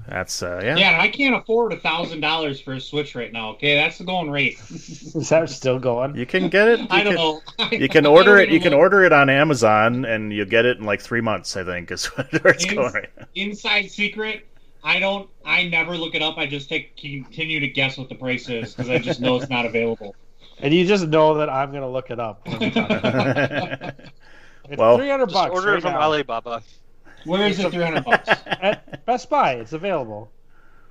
that's 0.05 0.43
uh, 0.43 0.59
yeah. 0.65 0.75
Yeah, 0.75 0.99
I 0.99 1.07
can't 1.07 1.33
afford 1.33 1.71
a 1.71 1.79
thousand 1.79 2.19
dollars 2.19 2.59
for 2.59 2.73
a 2.73 2.81
Switch 2.81 3.15
right 3.15 3.31
now. 3.31 3.51
Okay, 3.51 3.75
that's 3.75 3.97
the 3.97 4.03
going 4.03 4.29
rate. 4.29 4.59
Is 4.69 5.29
that 5.29 5.49
still 5.49 5.79
going? 5.79 6.15
You 6.15 6.25
can 6.25 6.49
get 6.49 6.67
it. 6.67 6.79
You 6.85 6.87
I 6.89 7.03
don't 7.03 7.15
can, 7.15 7.15
know. 7.15 7.41
You 7.77 7.87
can 7.87 8.05
order 8.05 8.35
it. 8.37 8.49
You 8.49 8.55
even 8.55 8.63
can 8.63 8.71
look. 8.73 8.79
order 8.79 9.03
it 9.05 9.13
on 9.13 9.29
Amazon, 9.29 10.03
and 10.03 10.33
you'll 10.33 10.45
get 10.45 10.65
it 10.65 10.77
in 10.77 10.83
like 10.83 10.99
three 10.99 11.21
months. 11.21 11.55
I 11.55 11.63
think 11.63 11.89
is 11.89 12.05
where 12.07 12.27
it's 12.31 12.65
Ins- 12.65 12.73
going 12.73 12.91
right 12.91 13.09
now. 13.17 13.27
Inside 13.35 13.89
secret. 13.91 14.45
I 14.85 14.99
don't. 14.99 15.27
I 15.43 15.67
never 15.67 15.97
look 15.97 16.13
it 16.15 16.21
up. 16.21 16.37
I 16.37 16.45
just 16.45 16.69
take 16.69 16.95
continue 16.95 17.59
to 17.59 17.67
guess 17.67 17.97
what 17.97 18.07
the 18.07 18.15
price 18.15 18.47
is 18.49 18.73
because 18.75 18.89
I 18.89 18.99
just 18.99 19.19
know 19.19 19.35
it's 19.35 19.49
not 19.49 19.65
available. 19.65 20.15
And 20.59 20.73
you 20.73 20.85
just 20.85 21.07
know 21.09 21.33
that 21.33 21.49
I'm 21.49 21.73
gonna 21.73 21.89
look 21.89 22.09
it 22.11 22.17
up. 22.19 22.47
when 22.47 22.59
we 22.59 22.71
talk 22.71 22.89
about 22.89 23.05
it. 23.83 24.09
It's 24.69 24.77
Well- 24.79 24.95
three 24.97 25.09
hundred 25.09 25.25
Just 25.25 25.33
bucks. 25.33 25.51
order 25.53 25.67
right 25.71 25.77
it 25.79 25.81
from 25.81 25.91
now. 25.91 26.01
Alibaba. 26.03 26.63
Where 27.25 27.45
is 27.45 27.59
it? 27.59 27.69
Three 27.73 27.83
hundred 27.83 28.05
bucks. 28.05 28.29
At 28.45 29.05
Best 29.05 29.29
Buy. 29.29 29.55
It's 29.55 29.73
available. 29.73 30.31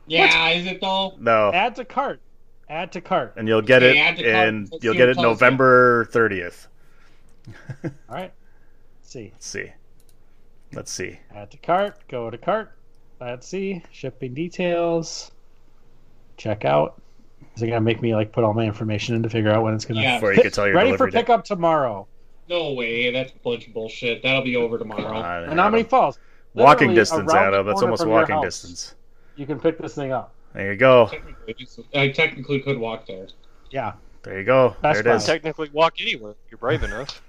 Yeah, 0.07 0.51
is 0.51 0.67
it 0.67 0.83
though? 0.83 1.15
No, 1.19 1.51
Add 1.55 1.77
to 1.77 1.87
cart. 1.87 2.21
Add 2.69 2.93
to 2.93 3.01
cart. 3.01 3.35
and 3.39 3.49
you'll 3.49 3.63
get 3.63 3.83
Okay, 3.83 3.99
it, 3.99 4.03
add 4.03 4.17
to 4.19 4.23
cart. 4.25 4.49
and 4.49 4.69
Let's 4.71 4.85
you'll 4.85 4.93
get 4.95 5.09
it 5.09 5.15
tells 5.15 5.25
you. 5.25 5.31
November 5.31 6.05
thirtieth. 6.13 6.69
All 7.85 7.91
right. 8.11 8.33
Let's 9.01 9.11
see. 9.11 9.31
Let's 9.33 9.47
see. 9.47 9.73
Let's 10.75 10.93
see. 10.93 11.21
Add 11.35 11.51
to 11.53 11.57
cart. 11.57 12.07
Go 12.09 12.29
to 12.29 12.37
cart. 12.37 12.74
Let's 13.21 13.47
see. 13.47 13.83
Shipping 13.93 14.35
details. 14.35 15.31
Check 16.37 16.65
out. 16.65 17.01
Is 17.57 17.63
it 17.63 17.69
gonna 17.69 17.81
make 17.81 18.03
me 18.03 18.15
like 18.15 18.33
put 18.33 18.43
all 18.45 18.53
my 18.55 18.65
information 18.65 19.15
in 19.15 19.23
to 19.23 19.31
figure 19.31 19.51
out 19.51 19.63
when 19.63 19.75
it's 19.75 19.85
gonna? 19.85 20.01
Yeah. 20.03 20.17
Before 20.17 20.33
you 20.35 20.43
can 20.43 20.51
tell 20.51 20.67
your 20.67 20.75
Ready 20.75 20.91
for 20.93 20.97
delivery 21.07 21.11
date. 21.13 21.19
pickup 21.21 21.45
tomorrow. 21.45 22.07
No 22.49 22.73
way. 22.73 23.11
That's 23.13 23.33
a 23.33 23.39
bunch 23.39 23.67
of 23.69 23.73
bullshit. 23.75 24.23
That'll 24.23 24.43
be 24.43 24.57
over 24.57 24.77
tomorrow. 24.79 25.19
Uh, 25.19 25.47
And 25.49 25.59
how 25.61 25.71
many 25.71 25.85
falls? 25.85 26.19
walking 26.55 26.95
distance, 26.95 27.33
around 27.33 27.53
the 27.53 27.57
Adam. 27.59 27.67
That's 27.67 27.75
corner 27.81 27.87
almost 27.87 28.03
from 28.03 28.11
your 28.11 28.19
walking 28.21 28.35
house. 28.37 28.45
distance. 28.45 28.95
You 29.37 29.47
can 29.47 29.59
pick 29.59 29.79
this 29.79 29.95
thing 29.95 30.13
up. 30.13 30.33
There 30.53 30.73
you 30.73 30.79
go. 30.79 31.09
Technically, 31.11 31.55
I 31.95 32.09
technically 32.09 32.61
could 32.61 32.79
walk 32.79 33.07
there. 33.07 33.27
Yeah. 33.71 33.95
There 34.23 34.39
you 34.39 34.45
go. 34.45 34.77
Best 34.83 34.83
there 34.83 35.01
it 35.01 35.05
Buy. 35.05 35.15
is. 35.17 35.25
Technically, 35.25 35.71
walk 35.73 36.01
anywhere 36.01 36.33
if 36.33 36.51
you're 36.51 36.59
brave 36.59 36.83
enough. 36.83 37.23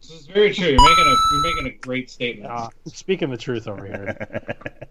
This 0.00 0.10
is 0.12 0.26
very 0.26 0.52
true. 0.54 0.68
You're 0.68 0.82
making 0.82 1.04
a 1.06 1.16
you're 1.32 1.42
making 1.42 1.66
a 1.66 1.84
great 1.86 2.10
statement. 2.10 2.50
Uh, 2.52 2.68
speaking 2.86 3.30
the 3.30 3.36
truth 3.36 3.66
over 3.68 3.84
here. 3.86 4.16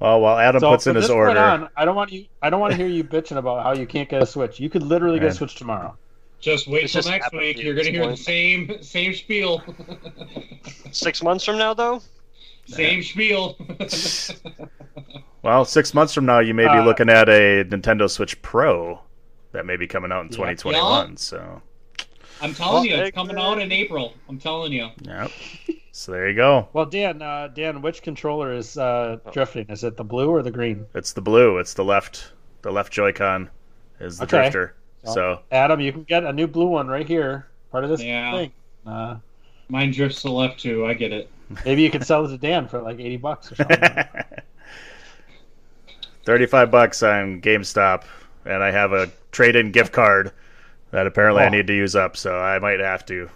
well, 0.00 0.20
while 0.20 0.38
Adam 0.38 0.60
so 0.60 0.70
puts 0.70 0.86
in 0.86 0.96
his 0.96 1.10
order, 1.10 1.38
on, 1.38 1.68
I 1.76 1.84
don't 1.84 1.96
want 1.96 2.12
you. 2.12 2.26
I 2.42 2.50
don't 2.50 2.60
want 2.60 2.72
to 2.72 2.76
hear 2.76 2.86
you 2.88 3.04
bitching 3.04 3.36
about 3.38 3.62
how 3.62 3.72
you 3.72 3.86
can't 3.86 4.08
get 4.08 4.22
a 4.22 4.26
Switch. 4.26 4.60
You 4.60 4.68
could 4.68 4.82
literally 4.82 5.18
get 5.18 5.28
a 5.28 5.34
Switch 5.34 5.54
tomorrow. 5.54 5.96
Just 6.38 6.68
wait 6.68 6.84
It's 6.84 6.92
till 6.92 7.00
just 7.02 7.10
next 7.10 7.32
week. 7.32 7.58
You're 7.62 7.74
gonna 7.74 7.84
this 7.84 7.94
hear 7.94 8.06
the 8.08 8.16
same 8.16 8.82
same 8.82 9.14
spiel. 9.14 9.62
Six 10.92 11.22
months 11.22 11.44
from 11.44 11.56
now, 11.58 11.72
though, 11.74 12.02
same 12.66 13.02
spiel. 13.02 13.56
well, 15.42 15.64
six 15.64 15.94
months 15.94 16.12
from 16.12 16.26
now, 16.26 16.40
you 16.40 16.52
may 16.54 16.64
be 16.64 16.68
Uh, 16.78 16.84
looking 16.84 17.08
at 17.08 17.28
a 17.28 17.64
Nintendo 17.64 18.08
Switch 18.10 18.40
Pro 18.42 19.00
that 19.52 19.64
may 19.66 19.76
be 19.76 19.86
coming 19.86 20.12
out 20.12 20.20
in 20.20 20.26
Yeah. 20.26 20.52
2021. 20.54 21.16
So, 21.16 21.62
I'm 22.42 22.52
telling 22.54 22.84
you, 22.84 22.96
it's 22.96 23.14
coming 23.14 23.38
out 23.38 23.58
in 23.58 23.72
April. 23.72 24.12
I'm 24.28 24.38
telling 24.38 24.72
you. 24.72 24.90
yep. 25.02 25.30
So 25.96 26.12
there 26.12 26.28
you 26.28 26.36
go. 26.36 26.68
Well, 26.74 26.84
Dan, 26.84 27.22
uh, 27.22 27.48
Dan, 27.48 27.80
which 27.80 28.02
controller 28.02 28.52
is 28.52 28.76
uh, 28.76 29.16
drifting? 29.32 29.64
Is 29.70 29.82
it 29.82 29.96
the 29.96 30.04
blue 30.04 30.28
or 30.28 30.42
the 30.42 30.50
green? 30.50 30.84
It's 30.94 31.14
the 31.14 31.22
blue. 31.22 31.56
It's 31.56 31.72
the 31.72 31.84
left. 31.84 32.32
The 32.60 32.70
left 32.70 32.92
Joy-Con 32.92 33.48
is 33.98 34.18
the 34.18 34.24
Okay. 34.24 34.40
drifter. 34.42 34.74
So 35.04 35.40
Adam, 35.50 35.80
you 35.80 35.92
can 35.92 36.02
get 36.02 36.22
a 36.24 36.34
new 36.34 36.46
blue 36.48 36.66
one 36.66 36.86
right 36.86 37.08
here. 37.08 37.46
Part 37.72 37.84
of 37.84 37.88
this 37.90 38.02
Yeah. 38.02 38.30
thing. 38.32 38.52
Uh, 38.86 39.16
Mine 39.70 39.90
drifts 39.90 40.20
to 40.20 40.28
the 40.28 40.34
left 40.34 40.60
too. 40.60 40.84
I 40.84 40.92
get 40.92 41.12
it. 41.12 41.30
maybe 41.64 41.80
you 41.80 41.90
could 41.90 42.04
sell 42.04 42.26
it 42.26 42.28
to 42.28 42.36
Dan 42.36 42.68
for 42.68 42.82
like 42.82 43.00
eighty 43.00 43.16
bucks 43.16 43.50
or 43.52 43.54
something. 43.56 43.80
35 46.26 46.70
bucks 46.70 47.02
on 47.02 47.40
GameStop, 47.40 48.02
and 48.44 48.62
I 48.62 48.70
have 48.70 48.92
a 48.92 49.10
trade-in 49.32 49.70
gift 49.72 49.92
card 49.94 50.32
that 50.90 51.06
apparently 51.06 51.42
I 51.44 51.46
Oh. 51.46 51.50
need 51.50 51.68
to 51.68 51.74
use 51.74 51.96
up, 51.96 52.18
so 52.18 52.38
I 52.38 52.58
might 52.58 52.80
have 52.80 53.06
to. 53.06 53.30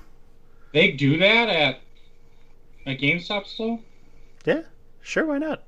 They 0.73 0.91
do 0.91 1.17
that 1.19 1.49
at 1.49 1.81
at 2.91 2.99
GameStop 2.99 3.47
still. 3.47 3.81
Yeah, 4.45 4.63
sure, 5.03 5.27
why 5.27 5.39
not? 5.39 5.63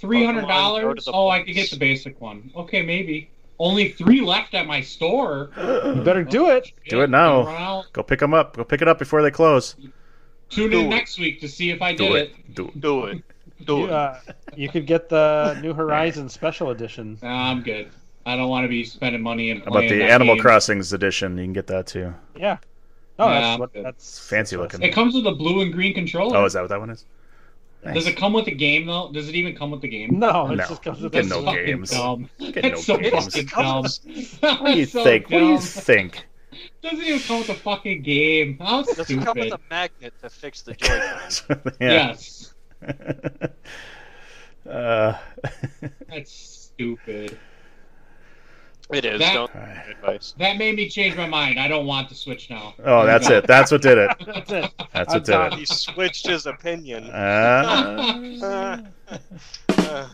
Three 0.00 0.24
hundred 0.24 0.46
dollars. 0.48 1.04
to 1.04 1.10
the 1.10 1.16
Oh, 1.16 1.28
I 1.28 1.42
could 1.42 1.54
get 1.54 1.70
the 1.70 1.76
basic 1.76 2.20
one. 2.20 2.50
Okay, 2.56 2.82
maybe. 2.82 3.30
Only 3.58 3.90
three 3.92 4.20
left 4.20 4.54
at 4.54 4.66
my 4.66 4.80
store. 4.80 5.50
you 5.56 6.02
better 6.02 6.24
do 6.24 6.50
it. 6.50 6.72
Do 6.88 7.02
it 7.02 7.10
now. 7.10 7.84
Go 7.92 8.02
pick 8.02 8.20
them 8.20 8.34
up. 8.34 8.56
Go 8.56 8.64
pick 8.64 8.82
it 8.82 8.88
up 8.88 8.98
before 8.98 9.22
they 9.22 9.30
close. 9.30 9.76
Tune 10.50 10.70
Do 10.70 10.80
in 10.80 10.86
it. 10.86 10.88
next 10.90 11.18
week 11.18 11.40
to 11.40 11.48
see 11.48 11.70
if 11.70 11.82
I 11.82 11.92
Do 11.94 12.08
did 12.08 12.14
it. 12.16 12.30
it. 12.48 12.54
Do 12.54 12.66
it. 12.68 12.80
do 12.80 13.04
it. 13.06 13.22
Do 13.64 13.76
You, 13.78 13.84
it. 13.86 13.90
uh, 13.90 14.14
you 14.54 14.68
could 14.68 14.86
get 14.86 15.08
the 15.08 15.58
New 15.62 15.72
Horizons 15.74 16.32
Special 16.34 16.70
Edition. 16.70 17.18
Nah, 17.22 17.50
I'm 17.50 17.62
good. 17.62 17.90
I 18.26 18.36
don't 18.36 18.48
want 18.48 18.64
to 18.64 18.68
be 18.68 18.84
spending 18.84 19.22
money 19.22 19.50
and 19.50 19.60
How 19.60 19.66
about 19.68 19.72
playing 19.80 19.92
the 19.92 19.98
that 20.00 20.10
Animal 20.10 20.34
game. 20.36 20.42
Crossings 20.42 20.92
edition? 20.92 21.36
You 21.38 21.44
can 21.44 21.52
get 21.52 21.66
that 21.68 21.86
too. 21.86 22.12
Yeah. 22.36 22.58
Oh, 23.18 23.28
Yeah, 23.28 23.40
that's 23.40 23.60
what, 23.60 23.72
that's 23.74 24.28
Fancy 24.28 24.56
looking. 24.56 24.82
It 24.82 24.92
comes 24.92 25.14
with 25.14 25.26
a 25.26 25.32
blue 25.32 25.60
and 25.62 25.72
green 25.72 25.94
controller. 25.94 26.36
Oh, 26.36 26.44
is 26.44 26.52
that 26.52 26.60
what 26.60 26.68
that 26.68 26.80
one 26.80 26.90
is? 26.90 27.04
Does 27.94 28.06
it 28.08 28.16
come 28.16 28.32
with 28.32 28.46
the 28.46 28.50
game 28.50 28.86
though? 28.86 29.10
Does 29.12 29.28
it 29.28 29.36
even 29.36 29.54
come 29.54 29.70
with 29.70 29.80
the 29.80 29.88
game? 29.88 30.18
No, 30.18 30.50
it 30.50 30.56
No. 30.56 30.66
just 30.66 30.82
comes 30.82 31.00
with 31.00 31.12
Get 31.12 31.26
no 31.26 31.42
games. 31.44 31.90
Dumb. 31.90 32.28
Get 32.40 32.54
That's 32.54 32.88
no 32.88 32.96
so 32.96 32.96
games. 32.98 33.12
fucking 33.26 33.46
dumb. 33.46 33.84
What 34.60 34.72
do 34.72 34.78
you 34.78 34.86
so 34.86 35.04
think? 35.04 35.30
What 35.30 35.38
do 35.38 35.46
you 35.46 35.58
think? 35.58 36.26
Doesn't 36.82 37.00
even 37.04 37.20
come 37.20 37.38
with 37.38 37.48
a 37.50 37.54
fucking 37.54 38.02
game. 38.02 38.58
How 38.58 38.82
Does 38.82 39.08
it 39.08 39.22
come 39.22 39.38
with 39.38 39.52
a 39.52 39.60
magnet 39.70 40.14
to 40.22 40.30
fix 40.30 40.62
the 40.62 40.72
Joy-Con? 40.74 41.60
yeah. 41.80 42.16
Yes, 42.16 42.54
uh, 44.68 45.14
that's 46.08 46.32
stupid. 46.32 47.38
It 48.92 49.04
is. 49.04 49.18
That- 49.18 49.34
Don't 49.34 49.50
advice. 49.54 50.34
That 50.38 50.58
made 50.58 50.76
me 50.76 50.88
change 50.88 51.16
my 51.16 51.26
mind. 51.26 51.58
I 51.58 51.66
don't 51.66 51.86
want 51.86 52.08
the 52.08 52.14
Switch 52.14 52.48
now. 52.50 52.74
oh, 52.84 53.04
that's 53.04 53.28
it. 53.28 53.46
That's 53.46 53.72
what 53.72 53.82
did 53.82 53.98
it. 53.98 54.10
That's 54.24 54.52
it. 54.52 54.72
That's 54.92 55.12
what 55.14 55.24
did 55.24 55.34
it. 55.34 55.54
He 55.54 55.64
switched 55.66 56.26
his 56.26 56.46
opinion. 56.46 57.04
it. 57.04 57.10
Uh, 58.42 58.78
Uh, 59.68 60.08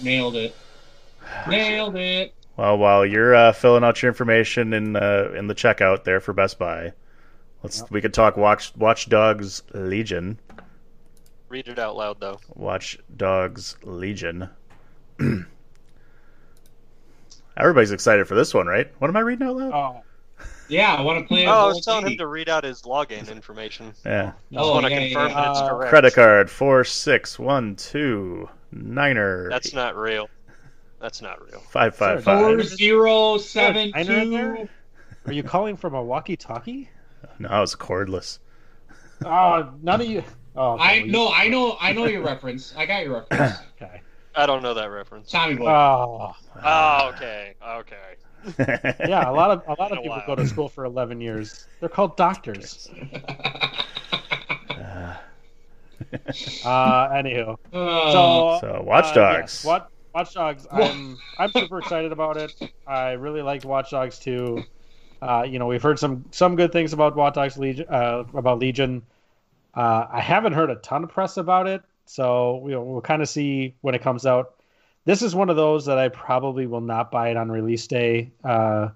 Nailed 0.00 0.36
it. 0.36 0.54
Nailed 1.48 1.96
it. 1.96 2.34
well, 2.56 2.76
while 2.78 3.04
you're 3.06 3.34
uh, 3.34 3.52
filling 3.52 3.82
out 3.84 4.02
your 4.02 4.10
information 4.10 4.72
in 4.72 4.96
uh, 4.96 5.32
in 5.36 5.46
the 5.46 5.54
checkout 5.54 6.04
there 6.04 6.20
for 6.20 6.32
Best 6.32 6.58
Buy, 6.58 6.92
let's 7.62 7.88
we 7.90 8.00
could 8.00 8.12
talk 8.14 8.36
Watch 8.36 8.74
Watch 8.76 9.08
Dogs 9.08 9.62
Legion. 9.72 10.38
Read 11.48 11.68
it 11.68 11.78
out 11.78 11.96
loud 11.96 12.18
though. 12.20 12.38
Watch 12.54 12.98
Dogs 13.16 13.76
Legion. 13.82 14.48
Everybody's 17.56 17.92
excited 17.92 18.26
for 18.26 18.34
this 18.34 18.52
one, 18.54 18.66
right? 18.66 18.90
What 18.98 19.08
am 19.08 19.16
I 19.16 19.20
reading 19.20 19.46
out 19.46 19.56
loud? 19.56 19.72
Oh, 19.72 20.44
Yeah, 20.68 20.94
I 20.94 21.00
want 21.02 21.20
to 21.22 21.28
play. 21.28 21.46
Oh, 21.46 21.50
I 21.50 21.66
was 21.66 21.84
telling 21.84 22.06
him 22.06 22.16
to 22.18 22.26
read 22.26 22.48
out 22.48 22.64
his 22.64 22.82
login 22.82 23.30
information. 23.30 23.92
Yeah. 24.04 24.32
Just 24.52 24.64
Oh, 24.64 24.72
want 24.72 24.86
to 24.86 24.92
yeah, 24.92 24.98
confirm 25.08 25.28
yeah. 25.30 25.34
that 25.34 25.50
it's 25.50 25.60
Uh, 25.60 25.68
correct. 25.68 25.90
Credit 25.90 26.14
card 26.14 26.50
four 26.50 26.84
six 26.84 27.38
one 27.38 27.76
two 27.76 28.48
niner. 28.72 29.48
That's 29.50 29.72
not 29.72 29.94
real. 29.96 30.28
That's 31.00 31.20
not 31.22 31.40
real. 31.44 31.60
five 31.60 31.94
five 31.94 32.24
Four 32.24 32.56
five. 32.58 32.64
zero 32.66 33.36
seven 33.38 33.92
Is 33.96 34.06
there 34.06 34.16
a 34.16 34.24
diner 34.24 34.24
in 34.24 34.30
two. 34.30 34.36
there? 34.56 34.68
are 35.26 35.32
you 35.32 35.42
calling 35.42 35.76
from 35.76 35.94
a 35.94 36.02
walkie-talkie? 36.02 36.88
No, 37.38 37.62
it's 37.62 37.74
cordless. 37.76 38.38
Oh, 39.24 39.70
none 39.82 40.00
of 40.00 40.06
you. 40.06 40.22
Oh, 40.56 40.72
okay, 40.74 40.82
I 40.82 40.86
well, 40.98 41.06
you- 41.06 41.12
no, 41.12 41.28
I 41.32 41.48
know, 41.48 41.76
I 41.80 41.92
know 41.92 42.06
your 42.06 42.22
reference. 42.22 42.74
I 42.76 42.86
got 42.86 43.04
your 43.04 43.14
reference. 43.30 43.58
Okay. 43.80 44.00
I 44.36 44.46
don't 44.46 44.62
know 44.62 44.74
that 44.74 44.86
reference. 44.86 45.30
Tommy 45.30 45.54
boy. 45.54 45.68
Oh, 45.70 46.34
Oh, 46.64 47.10
okay, 47.14 47.54
okay. 47.66 47.96
yeah. 49.08 49.28
A 49.28 49.32
lot 49.32 49.50
of 49.50 49.62
a 49.66 49.80
lot 49.80 49.92
of 49.92 49.98
a 49.98 50.02
people 50.02 50.10
while. 50.10 50.22
go 50.26 50.34
to 50.34 50.46
school 50.46 50.68
for 50.68 50.84
eleven 50.84 51.20
years. 51.20 51.66
They're 51.80 51.88
called 51.88 52.16
doctors. 52.16 52.88
Uh, 56.64 57.08
anywho, 57.10 57.56
Uh, 57.72 58.12
so 58.12 58.58
So, 58.60 58.82
Watch 58.84 59.06
uh, 59.06 59.14
Dogs. 59.14 59.40
yes, 59.40 59.64
Watch, 59.64 59.84
Watch 60.14 60.34
Dogs. 60.34 60.66
I'm 60.70 61.16
I'm 61.38 61.50
super 61.52 61.78
excited 61.78 62.12
about 62.12 62.36
it. 62.36 62.52
I 62.86 63.12
really 63.12 63.42
liked 63.42 63.64
Watch 63.64 63.90
Dogs 63.90 64.18
2. 64.18 64.62
Uh, 65.22 65.44
you 65.48 65.58
know, 65.58 65.66
we've 65.66 65.82
heard 65.82 65.98
some 65.98 66.24
some 66.30 66.56
good 66.56 66.72
things 66.72 66.92
about 66.92 67.16
Watch 67.16 67.34
Dogs 67.34 67.56
Legion. 67.56 67.86
Uh, 67.88 68.24
about 68.34 68.58
Legion. 68.58 69.02
Uh, 69.74 70.06
I 70.10 70.20
haven't 70.20 70.52
heard 70.52 70.70
a 70.70 70.76
ton 70.76 71.04
of 71.04 71.10
press 71.10 71.36
about 71.36 71.66
it, 71.66 71.82
so 72.06 72.56
we'll, 72.56 72.84
we'll 72.84 73.00
kind 73.00 73.22
of 73.22 73.28
see 73.28 73.74
when 73.80 73.94
it 73.94 74.02
comes 74.02 74.26
out. 74.26 74.54
This 75.04 75.22
is 75.22 75.34
one 75.34 75.50
of 75.50 75.56
those 75.56 75.86
that 75.86 75.98
I 75.98 76.08
probably 76.08 76.66
will 76.66 76.80
not 76.80 77.10
buy 77.10 77.28
it 77.28 77.36
on 77.36 77.50
release 77.50 77.86
day. 77.86 78.32
Uh, 78.42 78.88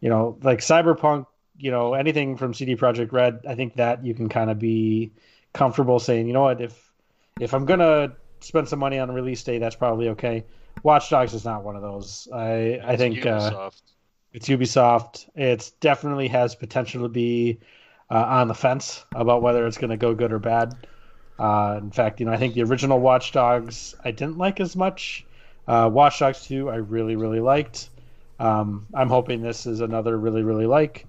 you 0.00 0.08
know, 0.08 0.38
like 0.42 0.58
Cyberpunk. 0.58 1.26
You 1.58 1.70
know, 1.70 1.94
anything 1.94 2.36
from 2.36 2.54
CD 2.54 2.74
Projekt 2.74 3.12
Red. 3.12 3.40
I 3.48 3.54
think 3.54 3.74
that 3.76 4.04
you 4.04 4.14
can 4.14 4.28
kind 4.28 4.50
of 4.50 4.58
be 4.58 5.12
comfortable 5.52 6.00
saying, 6.00 6.26
you 6.26 6.32
know 6.32 6.42
what, 6.42 6.60
if 6.60 6.92
if 7.38 7.54
I'm 7.54 7.66
gonna 7.66 8.16
spend 8.40 8.68
some 8.68 8.78
money 8.78 8.98
on 8.98 9.12
release 9.12 9.44
day, 9.44 9.58
that's 9.58 9.76
probably 9.76 10.08
okay. 10.08 10.44
Watch 10.82 11.10
Dogs 11.10 11.34
is 11.34 11.44
not 11.44 11.62
one 11.62 11.76
of 11.76 11.82
those. 11.82 12.26
I 12.32 12.80
I 12.82 12.96
think 12.96 13.24
uh, 13.26 13.70
it's 14.32 14.48
Ubisoft. 14.48 15.28
It 15.34 15.70
definitely 15.80 16.28
has 16.28 16.54
potential 16.54 17.02
to 17.02 17.08
be 17.08 17.60
uh, 18.10 18.24
on 18.28 18.48
the 18.48 18.54
fence 18.54 19.04
about 19.14 19.42
whether 19.42 19.66
it's 19.66 19.78
going 19.78 19.90
to 19.90 19.96
go 19.96 20.14
good 20.14 20.32
or 20.32 20.38
bad. 20.38 20.74
Uh, 21.38 21.78
in 21.80 21.90
fact, 21.90 22.20
you 22.20 22.26
know, 22.26 22.32
I 22.32 22.36
think 22.36 22.54
the 22.54 22.62
original 22.62 23.00
Watch 23.00 23.32
Dogs 23.32 23.94
I 24.04 24.10
didn't 24.10 24.38
like 24.38 24.60
as 24.60 24.76
much. 24.76 25.24
Uh, 25.66 25.88
Watch 25.92 26.18
Dogs 26.18 26.44
2 26.46 26.68
I 26.68 26.76
really 26.76 27.16
really 27.16 27.40
liked. 27.40 27.88
Um, 28.38 28.86
I'm 28.94 29.08
hoping 29.08 29.42
this 29.42 29.66
is 29.66 29.80
another 29.80 30.16
really 30.16 30.42
really 30.42 30.66
like. 30.66 31.06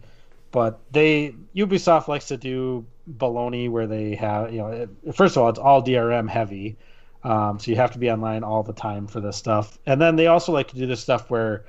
But 0.51 0.79
they 0.91 1.35
Ubisoft 1.55 2.07
likes 2.07 2.27
to 2.27 2.37
do 2.37 2.85
baloney 3.09 3.69
where 3.69 3.87
they 3.87 4.15
have 4.15 4.53
you 4.53 4.59
know 4.59 4.67
it, 4.67 4.89
first 5.15 5.35
of 5.35 5.43
all 5.43 5.49
it's 5.49 5.59
all 5.59 5.83
DRM 5.83 6.29
heavy. 6.29 6.77
Um, 7.23 7.57
so 7.59 7.71
you 7.71 7.77
have 7.77 7.91
to 7.91 7.99
be 7.99 8.11
online 8.11 8.43
all 8.43 8.63
the 8.63 8.73
time 8.73 9.07
for 9.07 9.21
this 9.21 9.37
stuff. 9.37 9.77
And 9.85 10.01
then 10.01 10.17
they 10.17 10.27
also 10.27 10.51
like 10.51 10.69
to 10.69 10.75
do 10.75 10.85
this 10.85 10.99
stuff 10.99 11.29
where 11.29 11.63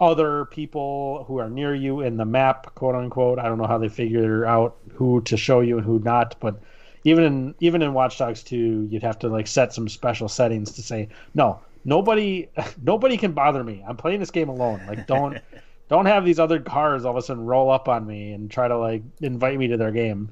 other 0.00 0.46
people 0.46 1.24
who 1.24 1.38
are 1.38 1.50
near 1.50 1.74
you 1.74 2.00
in 2.00 2.16
the 2.16 2.24
map, 2.24 2.74
quote 2.74 2.94
unquote. 2.94 3.38
I 3.38 3.44
don't 3.44 3.58
know 3.58 3.66
how 3.66 3.78
they 3.78 3.88
figure 3.88 4.46
out 4.46 4.76
who 4.94 5.20
to 5.22 5.36
show 5.36 5.60
you 5.60 5.76
and 5.76 5.86
who 5.86 5.98
not, 5.98 6.36
but 6.40 6.60
even 7.04 7.24
in 7.24 7.54
even 7.60 7.82
in 7.82 7.94
Watch 7.94 8.18
Dogs 8.18 8.42
2, 8.42 8.88
you'd 8.90 9.02
have 9.02 9.18
to 9.20 9.28
like 9.28 9.46
set 9.46 9.72
some 9.72 9.88
special 9.88 10.28
settings 10.28 10.72
to 10.72 10.82
say, 10.82 11.08
no, 11.34 11.60
nobody 11.84 12.48
nobody 12.82 13.16
can 13.16 13.32
bother 13.32 13.64
me. 13.64 13.84
I'm 13.86 13.96
playing 13.96 14.20
this 14.20 14.30
game 14.30 14.48
alone. 14.48 14.82
Like 14.86 15.06
don't 15.06 15.38
don't 15.88 16.06
have 16.06 16.24
these 16.24 16.38
other 16.38 16.60
cars 16.60 17.04
all 17.04 17.12
of 17.12 17.16
a 17.16 17.22
sudden 17.22 17.44
roll 17.44 17.70
up 17.70 17.88
on 17.88 18.06
me 18.06 18.32
and 18.32 18.50
try 18.50 18.68
to 18.68 18.78
like 18.78 19.02
invite 19.20 19.58
me 19.58 19.68
to 19.68 19.76
their 19.76 19.92
game. 19.92 20.30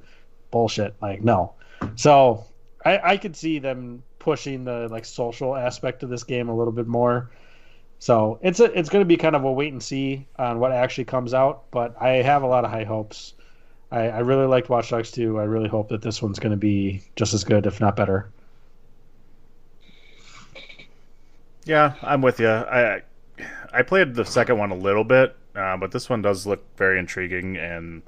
Bullshit. 0.51 0.95
Like 1.01 1.23
no. 1.23 1.53
So 1.95 2.45
I, 2.85 2.99
I 3.11 3.17
could 3.17 3.35
see 3.35 3.59
them 3.59 4.03
pushing 4.19 4.65
the 4.65 4.87
like 4.89 5.05
social 5.05 5.55
aspect 5.55 6.03
of 6.03 6.09
this 6.09 6.23
game 6.23 6.49
a 6.49 6.55
little 6.55 6.73
bit 6.73 6.87
more. 6.87 7.31
So 7.99 8.39
it's 8.41 8.59
a, 8.59 8.65
it's 8.77 8.89
going 8.89 9.01
to 9.01 9.07
be 9.07 9.17
kind 9.17 9.35
of 9.35 9.43
a 9.43 9.51
wait 9.51 9.73
and 9.73 9.83
see 9.83 10.27
on 10.37 10.59
what 10.59 10.71
actually 10.71 11.05
comes 11.05 11.33
out, 11.33 11.69
but 11.71 12.01
I 12.01 12.21
have 12.21 12.43
a 12.43 12.47
lot 12.47 12.63
of 12.63 12.71
high 12.71 12.85
hopes. 12.85 13.33
I, 13.91 14.09
I 14.09 14.19
really 14.19 14.45
liked 14.45 14.69
Watch 14.69 14.89
Dogs 14.89 15.11
2. 15.11 15.39
I 15.39 15.43
really 15.43 15.69
hope 15.69 15.89
that 15.89 16.01
this 16.01 16.21
one's 16.21 16.39
going 16.39 16.51
to 16.51 16.57
be 16.57 17.01
just 17.15 17.33
as 17.33 17.43
good, 17.43 17.65
if 17.65 17.79
not 17.79 17.95
better. 17.95 18.29
Yeah, 21.65 21.93
I'm 22.01 22.21
with 22.21 22.39
you. 22.39 22.49
I 22.49 23.01
I 23.71 23.83
played 23.83 24.15
the 24.15 24.25
second 24.25 24.57
one 24.57 24.71
a 24.71 24.75
little 24.75 25.03
bit, 25.03 25.35
uh, 25.55 25.77
but 25.77 25.91
this 25.91 26.09
one 26.09 26.21
does 26.21 26.47
look 26.47 26.63
very 26.77 26.97
intriguing. 26.99 27.57
And 27.57 28.01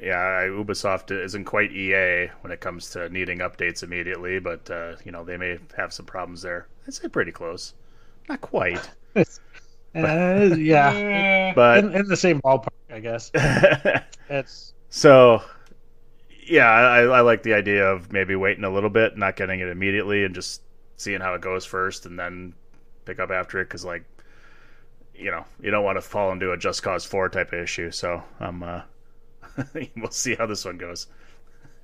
yeah, 0.00 0.16
I, 0.16 0.48
Ubisoft 0.48 1.10
isn't 1.10 1.44
quite 1.44 1.72
EA 1.72 2.30
when 2.40 2.52
it 2.52 2.60
comes 2.60 2.90
to 2.90 3.08
needing 3.10 3.38
updates 3.40 3.82
immediately, 3.82 4.38
but 4.38 4.70
uh, 4.70 4.96
you 5.04 5.12
know 5.12 5.24
they 5.24 5.36
may 5.36 5.58
have 5.76 5.92
some 5.92 6.06
problems 6.06 6.42
there. 6.42 6.66
I'd 6.86 6.94
say 6.94 7.08
pretty 7.08 7.32
close, 7.32 7.74
not 8.28 8.40
quite, 8.40 8.88
Uh, 9.94 10.54
yeah, 10.58 11.52
but 11.54 11.78
in, 11.78 11.94
in 11.94 12.06
the 12.06 12.16
same 12.16 12.40
ballpark, 12.42 12.68
I 12.90 13.00
guess. 13.00 13.30
It's 14.30 14.74
so 14.90 15.42
yeah, 16.48 16.70
I, 16.70 17.02
I 17.02 17.20
like 17.20 17.42
the 17.42 17.54
idea 17.54 17.86
of 17.86 18.12
maybe 18.12 18.34
waiting 18.34 18.64
a 18.64 18.70
little 18.70 18.90
bit, 18.90 19.16
not 19.16 19.36
getting 19.36 19.60
it 19.60 19.68
immediately, 19.68 20.24
and 20.24 20.34
just 20.34 20.62
seeing 20.96 21.20
how 21.20 21.34
it 21.34 21.40
goes 21.40 21.64
first, 21.64 22.06
and 22.06 22.18
then 22.18 22.54
pick 23.04 23.20
up 23.20 23.30
after 23.30 23.60
it. 23.60 23.66
Because 23.66 23.84
like, 23.84 24.04
you 25.14 25.30
know, 25.30 25.44
you 25.60 25.70
don't 25.70 25.84
want 25.84 25.96
to 25.96 26.02
fall 26.02 26.32
into 26.32 26.52
a 26.52 26.56
Just 26.56 26.82
Cause 26.82 27.04
Four 27.04 27.28
type 27.28 27.52
of 27.52 27.60
issue. 27.60 27.90
So 27.90 28.22
I'm, 28.40 28.62
uh, 28.62 28.82
we'll 29.96 30.10
see 30.10 30.34
how 30.34 30.46
this 30.46 30.64
one 30.64 30.78
goes. 30.78 31.06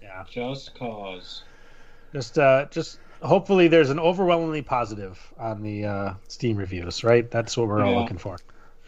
yeah, 0.02 0.24
just 0.30 0.74
cause. 0.74 1.42
just 2.12 2.38
uh, 2.38 2.66
just 2.70 2.98
hopefully 3.22 3.68
there's 3.68 3.90
an 3.90 3.98
overwhelmingly 3.98 4.62
positive 4.62 5.20
on 5.38 5.62
the 5.62 5.84
uh, 5.84 6.14
Steam 6.28 6.57
reviews, 6.57 7.05
right? 7.05 7.30
That's 7.30 7.57
what 7.57 7.68
we're 7.68 7.82
all 7.82 8.00
looking 8.00 8.18
for. 8.18 8.38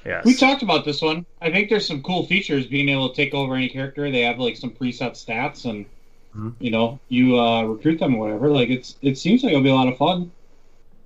Yes. 0.07 0.25
We 0.25 0.35
talked 0.35 0.63
about 0.63 0.85
this 0.85 1.03
one. 1.03 1.27
I 1.41 1.51
think 1.51 1.69
there's 1.69 1.87
some 1.87 2.03
cool 2.03 2.27
features 2.27 2.67
being 2.67 2.89
able 2.89 3.09
to 3.11 3.15
take 3.15 3.35
over 3.35 3.55
any 3.55 3.69
character. 3.69 4.11
They 4.11 4.23
have 4.23 4.39
like 4.39 4.57
some 4.57 4.71
preset 4.71 5.13
stats, 5.13 5.65
and 5.69 5.87
Mhm. 6.35 6.55
you 6.61 6.71
know, 6.71 7.01
you 7.09 7.39
uh, 7.39 7.63
recruit 7.65 7.99
them 7.99 8.15
or 8.15 8.19
whatever. 8.27 8.49
Like 8.51 8.69
it's 8.69 8.97
it 9.03 9.19
seems 9.19 9.43
like 9.43 9.53
it'll 9.53 9.63
be 9.65 9.71
a 9.71 9.75
lot 9.75 9.89
of 9.89 9.97
fun. 9.97 10.33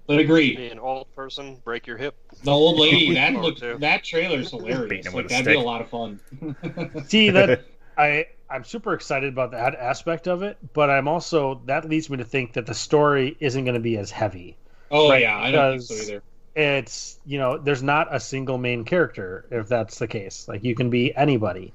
But 0.06 0.18
agree. 0.18 0.56
Be 0.56 0.66
an 0.68 0.78
old 0.80 1.06
person, 1.14 1.60
break 1.64 1.86
your 1.86 1.96
hip. 1.96 2.16
the 2.42 2.50
old 2.50 2.78
lady 2.78 3.14
that 3.14 3.34
Or 3.34 3.42
looked 3.42 3.60
that 3.80 4.04
trailer's 4.04 4.50
Beating 4.50 4.66
hilarious. 4.66 5.14
Like 5.14 5.28
that'd 5.28 5.46
be 5.46 5.54
a 5.54 5.60
lot 5.60 5.80
of 5.80 5.88
fun. 5.88 6.20
See 7.06 7.30
that 7.30 7.64
I 7.96 8.26
I'm 8.50 8.64
super 8.64 8.94
excited 8.94 9.32
about 9.32 9.52
that 9.52 9.76
aspect 9.76 10.26
of 10.26 10.42
it, 10.42 10.58
but 10.74 10.90
I'm 10.90 11.06
also 11.06 11.62
that 11.66 11.88
leads 11.88 12.10
me 12.10 12.16
to 12.18 12.24
think 12.24 12.54
that 12.54 12.66
the 12.66 12.74
story 12.74 13.36
isn't 13.40 13.64
going 13.64 13.74
to 13.74 13.80
be 13.80 13.96
as 13.98 14.10
heavy. 14.10 14.56
oh 14.90 15.08
Right, 15.10 15.22
yeah, 15.22 15.38
I 15.38 15.50
don't 15.52 15.70
think 15.78 15.82
so 15.82 15.94
either. 15.94 16.22
It's 16.54 17.18
you 17.24 17.38
know 17.38 17.58
there's 17.58 17.82
not 17.82 18.14
a 18.14 18.20
single 18.20 18.58
main 18.58 18.84
character 18.84 19.46
if 19.50 19.68
that's 19.68 19.98
the 19.98 20.08
case. 20.08 20.48
Like 20.48 20.64
you 20.64 20.74
can 20.74 20.90
be 20.90 21.14
anybody. 21.14 21.72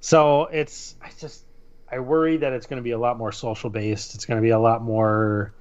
So 0.00 0.46
it's 0.46 0.96
I 1.02 1.10
just 1.18 1.44
I 1.90 1.98
worry 1.98 2.38
that 2.38 2.52
it's 2.52 2.66
going 2.66 2.78
to 2.78 2.82
be 2.82 2.92
a 2.92 2.98
lot 2.98 3.18
more 3.18 3.32
social 3.32 3.70
based. 3.70 4.14
It's 4.14 4.24
going 4.24 4.38
to 4.38 4.42
be 4.42 4.50
a 4.50 4.58
lot 4.58 4.82
more 4.82 5.52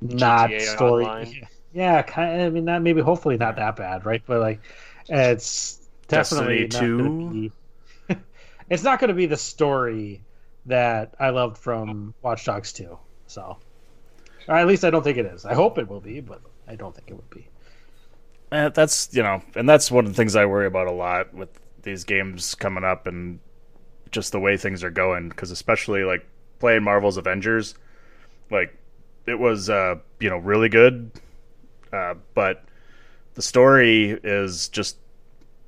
not 0.00 0.50
GTA 0.50 0.60
story. 0.60 1.04
Online. 1.04 1.48
Yeah, 1.72 2.02
kind 2.02 2.40
of, 2.40 2.46
I 2.46 2.50
mean, 2.50 2.64
not 2.64 2.82
maybe 2.82 3.00
hopefully 3.00 3.36
not 3.36 3.56
that 3.56 3.76
bad, 3.76 4.06
right? 4.06 4.22
But 4.26 4.40
like, 4.40 4.60
it's 5.08 5.86
definitely 6.08 6.66
Destiny 6.66 6.90
2? 6.96 7.50
be. 8.08 8.16
it's 8.70 8.82
not 8.82 9.00
going 9.00 9.08
to 9.08 9.14
be 9.14 9.26
the 9.26 9.36
story 9.36 10.22
that 10.66 11.14
I 11.20 11.30
loved 11.30 11.58
from 11.58 12.14
Watch 12.22 12.44
Dogs 12.44 12.72
2. 12.72 12.98
So, 13.26 13.58
or 14.48 14.54
at 14.54 14.66
least 14.66 14.84
I 14.84 14.90
don't 14.90 15.02
think 15.02 15.18
it 15.18 15.26
is. 15.26 15.44
I 15.44 15.54
hope 15.54 15.78
it 15.78 15.88
will 15.88 16.00
be, 16.00 16.20
but 16.20 16.40
I 16.68 16.76
don't 16.76 16.94
think 16.94 17.08
it 17.10 17.14
would 17.14 17.30
be. 17.30 17.48
Uh, 18.52 18.68
that's 18.70 19.08
you 19.12 19.22
know, 19.22 19.42
and 19.56 19.68
that's 19.68 19.90
one 19.90 20.06
of 20.06 20.12
the 20.12 20.16
things 20.16 20.36
I 20.36 20.46
worry 20.46 20.66
about 20.66 20.86
a 20.86 20.92
lot 20.92 21.34
with 21.34 21.48
these 21.82 22.04
games 22.04 22.54
coming 22.54 22.84
up 22.84 23.06
and 23.06 23.40
just 24.10 24.32
the 24.32 24.40
way 24.40 24.56
things 24.56 24.82
are 24.84 24.90
going. 24.90 25.28
Because 25.28 25.50
especially 25.50 26.04
like 26.04 26.26
playing 26.58 26.82
Marvel's 26.82 27.16
Avengers, 27.16 27.74
like 28.50 28.76
it 29.26 29.38
was 29.38 29.68
uh, 29.68 29.96
you 30.20 30.30
know 30.30 30.38
really 30.38 30.68
good, 30.68 31.10
uh, 31.92 32.14
but 32.34 32.64
the 33.34 33.42
story 33.42 34.18
is 34.24 34.68
just 34.68 34.96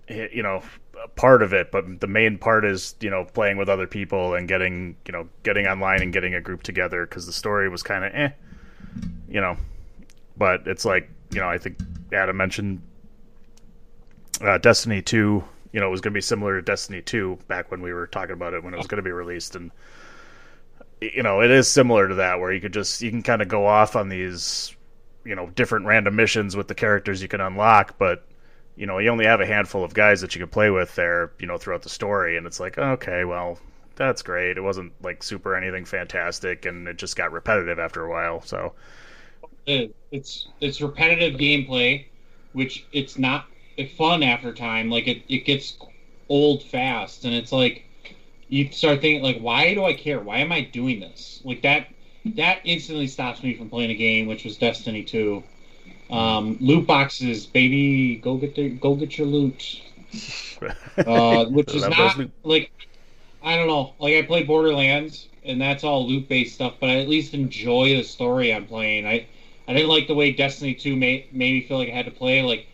you 0.08 0.42
know 0.42 0.62
a 1.02 1.08
part 1.08 1.42
of 1.42 1.52
it. 1.52 1.70
But 1.70 2.00
the 2.00 2.06
main 2.06 2.38
part 2.38 2.64
is 2.64 2.94
you 3.00 3.10
know 3.10 3.24
playing 3.24 3.58
with 3.58 3.68
other 3.68 3.86
people 3.86 4.34
and 4.34 4.48
getting 4.48 4.96
you 5.06 5.12
know 5.12 5.28
getting 5.42 5.66
online 5.66 6.00
and 6.00 6.12
getting 6.12 6.34
a 6.34 6.40
group 6.40 6.62
together. 6.62 7.04
Because 7.06 7.26
the 7.26 7.32
story 7.32 7.68
was 7.68 7.82
kind 7.82 8.04
of 8.04 8.14
eh, 8.14 8.30
you 9.28 9.40
know. 9.40 9.56
But 10.40 10.66
it's 10.66 10.86
like 10.86 11.10
you 11.30 11.40
know 11.40 11.48
I 11.48 11.58
think 11.58 11.78
Adam 12.12 12.36
mentioned 12.36 12.80
uh, 14.40 14.56
Destiny 14.56 15.02
2, 15.02 15.44
you 15.72 15.80
know, 15.80 15.86
it 15.86 15.90
was 15.90 16.00
going 16.00 16.12
to 16.12 16.16
be 16.16 16.22
similar 16.22 16.56
to 16.56 16.62
Destiny 16.62 17.02
2 17.02 17.40
back 17.46 17.70
when 17.70 17.82
we 17.82 17.92
were 17.92 18.06
talking 18.06 18.32
about 18.32 18.54
it 18.54 18.64
when 18.64 18.72
it 18.72 18.78
was 18.78 18.86
going 18.86 18.96
to 18.96 19.02
be 19.02 19.12
released. 19.12 19.54
And 19.54 19.70
you 21.00 21.22
know, 21.22 21.42
it 21.42 21.50
is 21.50 21.68
similar 21.68 22.08
to 22.08 22.14
that 22.14 22.40
where 22.40 22.52
you 22.52 22.60
could 22.60 22.72
just 22.72 23.02
you 23.02 23.10
can 23.10 23.22
kind 23.22 23.42
of 23.42 23.48
go 23.48 23.66
off 23.66 23.96
on 23.96 24.08
these, 24.08 24.74
you 25.24 25.34
know, 25.34 25.48
different 25.50 25.86
random 25.86 26.16
missions 26.16 26.56
with 26.56 26.68
the 26.68 26.74
characters 26.74 27.20
you 27.22 27.28
can 27.28 27.40
unlock, 27.40 27.98
but 27.98 28.24
you 28.76 28.86
know, 28.86 28.96
you 28.98 29.10
only 29.10 29.26
have 29.26 29.42
a 29.42 29.46
handful 29.46 29.84
of 29.84 29.92
guys 29.92 30.22
that 30.22 30.34
you 30.34 30.40
can 30.40 30.48
play 30.48 30.70
with 30.70 30.94
there, 30.94 31.32
you 31.38 31.46
know, 31.46 31.58
throughout 31.58 31.82
the 31.82 31.90
story, 31.90 32.38
and 32.38 32.46
it's 32.46 32.60
like, 32.60 32.78
okay, 32.78 33.24
well, 33.24 33.58
that's 33.96 34.22
great. 34.22 34.56
It 34.56 34.62
wasn't 34.62 34.92
like 35.02 35.22
super 35.22 35.54
anything 35.54 35.84
fantastic, 35.84 36.64
and 36.64 36.88
it 36.88 36.96
just 36.96 37.14
got 37.14 37.30
repetitive 37.30 37.78
after 37.78 38.04
a 38.04 38.10
while. 38.10 38.40
So 38.40 38.72
It- 39.66 39.94
It's 40.12 40.48
it's 40.60 40.80
repetitive 40.80 41.38
gameplay, 41.38 42.06
which 42.52 42.84
it's 42.92 43.16
not 43.16 43.46
fun 43.96 44.24
after 44.24 44.52
time. 44.52 44.90
Like 44.90 45.06
it, 45.06 45.22
it 45.28 45.44
gets 45.44 45.78
old 46.28 46.64
fast, 46.64 47.24
and 47.24 47.32
it's 47.32 47.52
like 47.52 47.84
you 48.48 48.70
start 48.72 49.00
thinking 49.00 49.22
like, 49.22 49.38
why 49.40 49.74
do 49.74 49.84
I 49.84 49.92
care? 49.94 50.20
Why 50.20 50.38
am 50.38 50.52
I 50.52 50.62
doing 50.62 51.00
this? 51.00 51.40
Like 51.44 51.62
that 51.62 51.88
that 52.36 52.60
instantly 52.64 53.06
stops 53.06 53.42
me 53.42 53.54
from 53.54 53.70
playing 53.70 53.90
a 53.90 53.94
game, 53.94 54.26
which 54.26 54.44
was 54.44 54.56
Destiny 54.58 55.04
two. 55.04 55.44
Um, 56.10 56.58
loot 56.60 56.86
boxes, 56.86 57.46
baby, 57.46 58.16
go 58.16 58.36
get 58.36 58.54
the, 58.56 58.70
go 58.70 58.94
get 58.96 59.16
your 59.18 59.28
loot. 59.28 59.80
Uh, 60.98 61.46
which 61.46 61.74
is 61.74 61.88
not 61.88 62.16
like 62.44 62.70
I 63.42 63.56
don't 63.56 63.68
know. 63.68 63.94
Like 63.98 64.14
I 64.16 64.22
play 64.22 64.42
Borderlands, 64.42 65.28
and 65.44 65.60
that's 65.60 65.84
all 65.84 66.06
loot 66.08 66.28
based 66.28 66.54
stuff. 66.56 66.74
But 66.80 66.90
I 66.90 67.00
at 67.00 67.08
least 67.08 67.34
enjoy 67.34 67.96
the 67.96 68.02
story 68.02 68.52
I'm 68.52 68.66
playing. 68.66 69.06
I 69.06 69.26
I 69.70 69.72
didn't 69.72 69.88
like 69.88 70.08
the 70.08 70.16
way 70.16 70.32
Destiny 70.32 70.74
Two 70.74 70.96
made 70.96 71.32
made 71.32 71.52
me 71.52 71.60
feel 71.60 71.76
like 71.76 71.88
I 71.88 71.92
had 71.92 72.06
to 72.06 72.10
play. 72.10 72.42
Like 72.42 72.66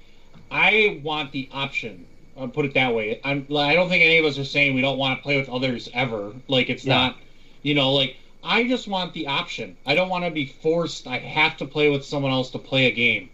I 0.50 0.98
want 1.02 1.30
the 1.30 1.46
option. 1.52 2.06
I'll 2.38 2.48
put 2.48 2.64
it 2.64 2.72
that 2.72 2.94
way. 2.94 3.20
I'm. 3.22 3.46
I 3.54 3.74
don't 3.74 3.90
think 3.90 4.02
any 4.02 4.16
of 4.16 4.24
us 4.24 4.38
are 4.38 4.44
saying 4.44 4.72
we 4.74 4.80
don't 4.80 4.96
want 4.96 5.18
to 5.18 5.22
play 5.22 5.36
with 5.36 5.50
others 5.50 5.90
ever. 5.92 6.32
Like 6.48 6.70
it's 6.70 6.86
Yeah. 6.86 6.94
not. 6.94 7.16
You 7.62 7.74
know, 7.74 7.92
like 7.92 8.16
I 8.42 8.66
just 8.66 8.88
want 8.88 9.12
the 9.12 9.26
option. 9.26 9.76
I 9.84 9.94
don't 9.94 10.08
want 10.08 10.24
to 10.24 10.30
be 10.30 10.46
forced. 10.46 11.06
I 11.06 11.18
have 11.18 11.54
to 11.58 11.66
play 11.66 11.88
with 11.90 12.02
someone 12.02 12.32
else 12.32 12.48
to 12.50 12.58
play 12.58 12.86
a 12.86 12.90
game. 12.90 13.28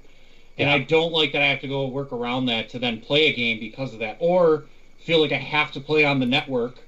And 0.59 0.69
Yeah. 0.69 0.75
I 0.75 0.79
don't 0.79 1.13
like 1.13 1.31
that 1.33 1.43
I 1.43 1.47
have 1.47 1.61
to 1.61 1.69
go 1.69 1.87
work 1.87 2.13
around 2.13 2.47
that 2.47 2.69
to 2.71 2.81
then 2.81 2.99
play 2.99 3.29
a 3.29 3.33
game 3.33 3.61
because 3.61 3.93
of 3.93 4.01
that, 4.01 4.17
or 4.19 4.65
feel 4.99 5.21
like 5.21 5.31
I 5.31 5.39
have 5.39 5.71
to 5.73 5.81
play 5.81 6.03
on 6.05 6.19
the 6.19 6.27
network 6.27 6.83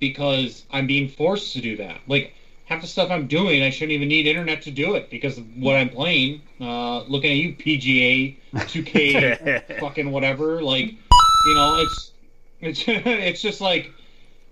because 0.00 0.64
I'm 0.70 0.86
being 0.86 1.06
forced 1.06 1.52
to 1.52 1.60
do 1.60 1.76
that. 1.76 2.00
Like 2.06 2.32
half 2.64 2.80
the 2.80 2.86
stuff 2.86 3.10
I'm 3.10 3.26
doing, 3.26 3.62
I 3.62 3.70
shouldn't 3.70 3.92
even 3.92 4.08
need 4.08 4.26
internet 4.26 4.62
to 4.62 4.70
do 4.70 4.94
it 4.94 5.10
because 5.10 5.38
of 5.38 5.44
what 5.56 5.76
I'm 5.76 5.90
playing. 5.90 6.42
Uh, 6.60 7.02
looking 7.04 7.30
at 7.30 7.36
you, 7.36 7.54
PGA, 7.54 8.36
2K, 8.54 9.78
fucking 9.80 10.10
whatever. 10.10 10.62
Like, 10.62 10.86
you 10.86 11.54
know, 11.54 11.76
it's 11.76 12.12
it's 12.60 12.84
it's 12.86 13.42
just 13.42 13.60
like, 13.60 13.92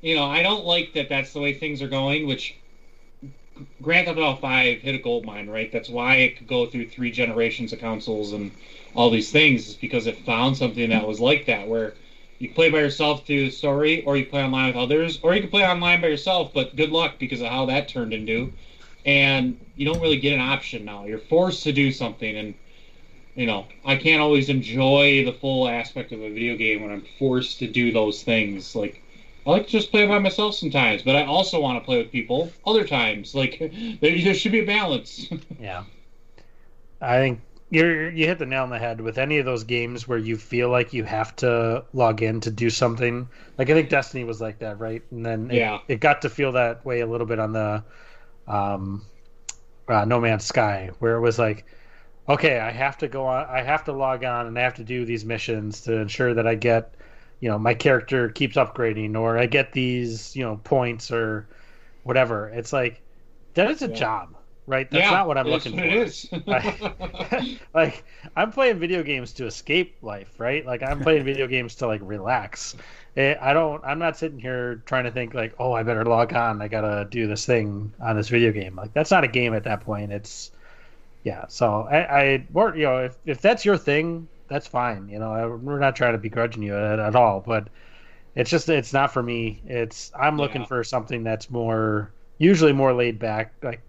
you 0.01 0.15
know, 0.15 0.25
I 0.25 0.43
don't 0.43 0.65
like 0.65 0.93
that. 0.95 1.09
That's 1.09 1.33
the 1.33 1.41
way 1.41 1.55
things 1.55 1.81
are 1.81 1.89
going. 1.89 2.27
Which 2.27 2.57
Grand 3.81 4.07
Theft 4.07 4.19
Auto 4.19 4.41
Five 4.41 4.81
hit 4.81 4.95
a 4.95 4.99
gold 4.99 5.25
mine, 5.25 5.49
right? 5.49 5.73
That's 5.73 5.89
why 5.89 6.17
it 6.17 6.37
could 6.37 6.47
go 6.47 6.67
through 6.67 6.89
three 6.89 7.11
generations 7.11 7.73
of 7.73 7.79
consoles 7.79 8.33
and 8.33 8.51
all 8.95 9.11
these 9.11 9.31
things, 9.33 9.69
is 9.69 9.75
because 9.75 10.07
it 10.07 10.19
found 10.19 10.57
something 10.57 10.91
that 10.91 11.07
was 11.07 11.19
like 11.19 11.47
that, 11.47 11.67
where 11.67 11.95
you 12.43 12.49
play 12.49 12.69
by 12.69 12.81
yourself 12.81 13.25
through 13.25 13.45
the 13.45 13.53
story, 13.53 14.03
or 14.05 14.17
you 14.17 14.27
play 14.27 14.43
online 14.43 14.67
with 14.67 14.77
others, 14.77 15.21
or 15.23 15.33
you 15.33 15.41
can 15.41 15.49
play 15.49 15.65
online 15.65 16.01
by 16.01 16.09
yourself. 16.09 16.53
But 16.53 16.75
good 16.75 16.91
luck 16.91 17.15
because 17.21 17.41
of 17.41 17.47
how 17.47 17.67
that 17.67 17.87
turned 17.87 18.13
into, 18.13 18.53
and 19.07 19.57
you 19.77 19.85
don't 19.85 20.01
really 20.01 20.17
get 20.17 20.33
an 20.33 20.41
option 20.41 20.85
now. 20.85 21.05
You're 21.05 21.19
forced 21.19 21.63
to 21.63 21.73
do 21.73 21.93
something, 21.93 22.37
and 22.37 22.55
you 23.37 23.47
know 23.47 23.67
I 23.85 23.95
can't 23.95 24.21
always 24.21 24.49
enjoy 24.49 25.25
the 25.25 25.33
full 25.33 25.69
aspect 25.69 26.11
of 26.11 26.21
a 26.21 26.31
video 26.31 26.57
game 26.57 26.83
when 26.83 26.91
I'm 26.91 27.05
forced 27.17 27.61
to 27.61 27.69
do 27.69 27.93
those 27.93 28.25
things. 28.25 28.75
Like 28.75 29.01
I 29.47 29.51
like 29.51 29.67
to 29.67 29.71
just 29.71 29.93
play 29.93 30.05
by 30.05 30.19
myself 30.19 30.57
sometimes, 30.57 31.03
but 31.03 31.15
I 31.15 31.23
also 31.23 31.61
want 31.61 31.81
to 31.81 31.85
play 31.85 31.99
with 31.99 32.11
people 32.11 32.51
other 32.67 32.85
times. 32.85 33.37
Like 33.37 33.61
there, 34.01 34.21
there 34.21 34.35
should 34.35 34.53
be 34.53 34.61
a 34.61 34.67
balance. 34.67 35.29
Yeah, 35.61 35.85
I 37.01 37.19
think 37.19 37.39
you 37.73 37.87
you 38.15 38.27
hit 38.27 38.39
the 38.39 38.47
nail 38.47 38.65
on 38.65 38.71
the 38.71 38.79
head 38.79 39.01
with 39.01 39.19
any 39.19 39.39
of 39.39 39.47
those 39.47 39.65
games 39.65 40.07
where 40.09 40.19
you 40.19 40.37
feel 40.37 40.71
like 40.71 40.93
you 40.93 41.05
have 41.05 41.35
to 41.37 41.85
log 41.95 42.23
in 42.23 42.41
to 42.43 42.51
do 42.51 42.71
something. 42.71 43.31
Like 43.59 43.71
I 43.71 43.75
think 43.75 43.91
Destiny 43.91 44.25
was 44.25 44.41
like 44.41 44.61
that, 44.61 44.79
right? 44.81 45.03
And 45.11 45.25
then 45.27 45.51
it, 45.51 45.59
Yeah. 45.59 45.79
it 45.89 46.01
got 46.01 46.23
to 46.23 46.31
feel 46.31 46.53
that 46.53 46.85
way 46.85 47.01
a 47.01 47.07
little 47.07 47.27
bit 47.27 47.41
on 47.41 47.53
the 47.53 47.85
um, 48.47 49.11
uh, 49.89 50.05
No 50.05 50.21
Man's 50.21 50.45
Sky, 50.47 50.91
where 50.99 51.17
it 51.17 51.21
was 51.21 51.39
like, 51.39 51.67
okay, 52.29 52.61
I 52.61 52.71
have 52.73 52.99
to 52.99 53.09
go 53.09 53.27
on, 53.27 53.47
I 53.49 53.63
have 53.63 53.85
to 53.85 53.93
log 53.93 54.25
on, 54.25 54.47
and 54.49 54.59
I 54.59 54.63
have 54.63 54.75
to 54.77 54.85
do 54.85 55.05
these 55.07 55.25
missions 55.25 55.83
to 55.83 55.99
ensure 55.99 56.35
that 56.35 56.47
I 56.49 56.57
get, 56.57 56.97
you 57.41 57.51
know, 57.51 57.59
my 57.59 57.75
character 57.75 58.31
keeps 58.31 58.57
upgrading, 58.57 59.19
or 59.19 59.39
I 59.39 59.47
get 59.47 59.73
these, 59.73 60.37
you 60.37 60.45
know, 60.45 60.57
points 60.59 61.11
or 61.13 61.49
whatever. 62.05 62.49
It's 62.51 62.73
like 62.73 63.03
that 63.55 63.71
is 63.71 63.83
a 63.83 63.89
Yeah. 63.89 63.89
job, 63.89 64.37
right? 64.67 64.91
That's 64.91 65.05
yeah, 65.05 65.11
not 65.11 65.27
what 65.27 65.39
I'm 65.39 65.47
looking 65.49 65.77
for. 65.77 65.85
It 65.85 65.93
is. 65.93 66.29
I- 66.47 67.59
like 67.75 68.05
I'm 68.37 68.53
playing 68.53 68.79
video 68.79 69.03
games 69.03 69.33
to 69.35 69.47
escape 69.47 69.97
life, 70.03 70.39
right? 70.39 70.65
Like 70.65 70.83
I'm 70.83 71.01
playing 71.01 71.25
video 71.25 71.47
games 71.47 71.75
to 71.77 71.87
like 71.87 72.01
relax. 72.05 72.77
Eh, 73.17 73.35
I 73.41 73.53
don't. 73.53 73.85
I'm 73.85 73.99
not 73.99 74.17
sitting 74.17 74.39
here 74.39 74.83
trying 74.87 75.05
to 75.05 75.11
think 75.11 75.35
like, 75.35 75.55
oh, 75.59 75.73
I 75.73 75.83
better 75.83 76.05
log 76.05 76.33
on. 76.33 76.63
I 76.63 76.69
gotta 76.69 77.07
do 77.11 77.27
this 77.27 77.45
thing 77.45 77.93
on 78.01 78.17
this 78.17 78.29
video 78.29 78.53
game. 78.53 78.77
Like 78.77 78.93
that's 78.95 79.11
not 79.11 79.25
a 79.25 79.29
game 79.29 79.55
at 79.55 79.65
that 79.65 79.81
point. 79.83 80.13
It's 80.13 80.51
yeah. 81.25 81.47
So 81.49 81.83
I, 81.91 82.21
I 82.23 82.47
or 82.55 82.75
you 82.77 82.85
know, 82.85 82.99
if 82.99 83.17
if 83.27 83.41
that's 83.41 83.65
your 83.65 83.77
thing, 83.77 84.29
that's 84.49 84.67
fine. 84.67 85.09
You 85.09 85.19
know, 85.19 85.33
I, 85.33 85.47
we're 85.47 85.79
not 85.79 85.95
trying 85.97 86.13
to 86.13 86.19
begrudging 86.19 86.63
you 86.63 86.75
at, 86.77 86.99
at 86.99 87.15
all, 87.15 87.41
but 87.47 87.69
it's 88.35 88.49
just 88.51 88.69
it's 88.71 88.95
not 88.95 89.13
for 89.13 89.23
me. 89.23 89.61
It's 89.67 90.11
I'm 90.19 90.39
looking 90.39 90.63
Yeah. 90.63 90.69
for 90.69 90.85
something 90.85 91.23
that's 91.23 91.51
more 91.51 92.11
usually 92.39 92.73
more 92.73 92.95
laid 92.95 93.19
back. 93.19 93.53
Like 93.63 93.83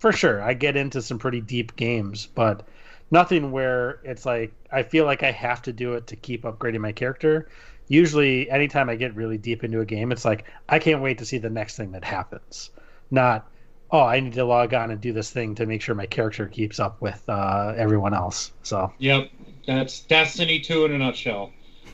for 0.00 0.12
sure, 0.12 0.42
I 0.42 0.54
get 0.54 0.76
into 0.76 1.02
some 1.02 1.18
pretty 1.18 1.42
deep 1.42 1.76
games, 1.76 2.26
but 2.26 2.66
nothing 3.10 3.52
where 3.52 4.00
it's 4.02 4.24
like 4.24 4.52
I 4.72 4.82
feel 4.82 5.04
like 5.04 5.22
I 5.22 5.30
have 5.30 5.62
to 5.62 5.72
do 5.72 5.92
it 5.92 6.08
to 6.08 6.16
keep 6.16 6.42
upgrading 6.42 6.80
my 6.80 6.92
character. 6.92 7.48
Usually, 7.86 8.50
anytime 8.50 8.88
I 8.88 8.96
get 8.96 9.14
really 9.14 9.36
deep 9.36 9.62
into 9.62 9.80
a 9.80 9.84
game, 9.84 10.10
it's 10.10 10.24
like 10.24 10.46
I 10.68 10.78
can't 10.78 11.02
wait 11.02 11.18
to 11.18 11.26
see 11.26 11.38
the 11.38 11.50
next 11.50 11.76
thing 11.76 11.92
that 11.92 12.04
happens. 12.04 12.70
Not, 13.10 13.50
oh, 13.90 14.02
I 14.02 14.20
need 14.20 14.32
to 14.34 14.44
log 14.44 14.72
on 14.72 14.90
and 14.90 15.00
do 15.00 15.12
this 15.12 15.30
thing 15.30 15.54
to 15.56 15.66
make 15.66 15.82
sure 15.82 15.94
my 15.94 16.06
character 16.06 16.46
keeps 16.46 16.80
up 16.80 17.02
with 17.02 17.22
uh, 17.28 17.74
everyone 17.76 18.14
else. 18.14 18.52
So 18.62 18.92
Yep, 18.98 19.30
that's 19.66 20.00
Destiny 20.00 20.60
2 20.60 20.86
in 20.86 20.92
a 20.92 20.98
nutshell. 20.98 21.52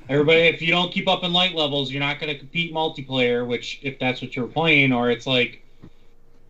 Everybody, 0.08 0.42
if 0.42 0.62
you 0.62 0.70
don't 0.70 0.92
keep 0.92 1.08
up 1.08 1.24
in 1.24 1.32
light 1.32 1.56
levels, 1.56 1.90
you're 1.90 2.00
not 2.00 2.20
going 2.20 2.32
to 2.32 2.38
compete 2.38 2.72
multiplayer. 2.72 3.44
Which, 3.44 3.80
if 3.82 3.98
that's 3.98 4.22
what 4.22 4.36
you're 4.36 4.46
playing, 4.46 4.92
or 4.92 5.10
it's 5.10 5.26
like, 5.26 5.65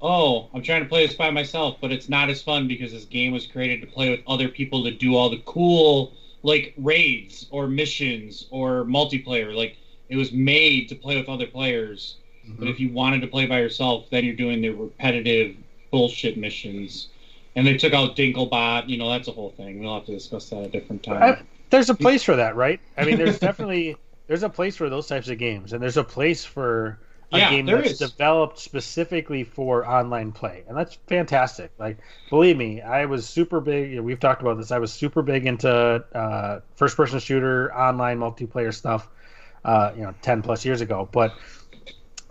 oh, 0.07 0.49
I'm 0.55 0.63
trying 0.63 0.83
to 0.83 0.89
play 0.89 1.05
this 1.05 1.17
by 1.17 1.31
myself, 1.31 1.79
but 1.81 1.91
it's 1.91 2.09
not 2.09 2.31
as 2.31 2.41
fun 2.41 2.69
because 2.69 2.93
this 2.93 3.05
game 3.05 3.33
was 3.33 3.45
created 3.47 3.81
to 3.81 3.89
play 3.89 4.11
with 4.11 4.21
other 4.29 4.49
people 4.49 4.85
to 4.85 4.93
do 4.93 5.17
all 5.17 5.29
the 5.29 5.43
cool 5.45 6.13
like 6.45 6.75
raids 6.77 7.47
or 7.51 7.67
missions 7.67 8.47
or 8.51 8.85
multiplayer. 8.85 9.53
Like 9.53 9.77
it 10.09 10.17
was 10.17 10.31
made 10.31 10.89
to 10.91 10.95
play 10.95 11.17
with 11.17 11.29
other 11.29 11.47
players. 11.47 12.17
But 12.47 12.55
mm-hmm. 12.55 12.69
if 12.69 12.79
you 12.79 12.93
wanted 12.93 13.21
to 13.23 13.27
play 13.27 13.47
by 13.47 13.59
yourself, 13.59 14.07
then 14.11 14.25
you're 14.25 14.37
doing 14.37 14.61
the 14.61 14.71
repetitive 14.71 15.57
bullshit 15.91 16.39
missions. 16.39 17.09
And 17.57 17.67
they 17.67 17.77
took 17.77 17.93
out 17.93 18.15
Dinklebot. 18.15 18.89
You 18.89 18.99
know, 18.99 19.11
that's 19.11 19.27
a 19.27 19.33
whole 19.33 19.51
thing. 19.51 19.81
We'll 19.81 19.95
have 19.95 20.07
to 20.07 20.13
discuss 20.13 20.51
that 20.51 20.59
at 20.59 20.67
a 20.67 20.69
different 20.69 21.09
uh, 21.09 21.15
time. 21.15 21.23
I- 21.23 21.43
there's 21.69 21.91
a 21.91 21.97
place 21.97 22.23
for 22.23 22.37
that, 22.37 22.55
right? 22.55 22.79
I 22.97 23.05
mean, 23.05 23.19
there's 23.19 23.41
definitely 23.41 23.97
there's 24.29 24.45
a 24.45 24.49
place 24.49 24.77
for 24.77 24.89
those 24.89 25.09
types 25.09 25.29
of 25.29 25.39
games, 25.39 25.73
and 25.73 25.83
there's 25.83 25.97
a 25.97 26.05
place 26.05 26.45
for 26.45 26.97
a 27.37 27.41
Yeah, 27.41 27.51
game 27.51 27.67
that's 27.67 27.93
is. 27.93 27.99
developed 27.99 28.59
specifically 28.59 29.45
for 29.45 29.87
online 29.87 30.33
play, 30.33 30.65
and 30.69 30.77
that's 30.77 30.97
fantastic. 31.07 31.73
Like, 31.79 31.99
believe 32.31 32.57
me, 32.57 32.83
I 32.83 33.07
was 33.07 33.29
super 33.29 33.61
big. 33.61 33.99
we've 34.01 34.21
talked 34.21 34.43
about 34.43 34.59
this. 34.59 34.71
I 34.73 34.79
was 34.79 34.93
super 34.93 35.23
big 35.23 35.47
into 35.47 35.71
uh, 35.71 36.61
first-person 36.77 37.21
shooter, 37.21 37.75
online 37.75 38.19
multiplayer 38.19 38.75
stuff. 38.75 39.09
Uh, 39.65 39.93
you 39.97 40.03
know, 40.03 40.15
ten 40.23 40.43
plus 40.43 40.65
years 40.65 40.81
ago, 40.81 41.09
but 41.13 41.35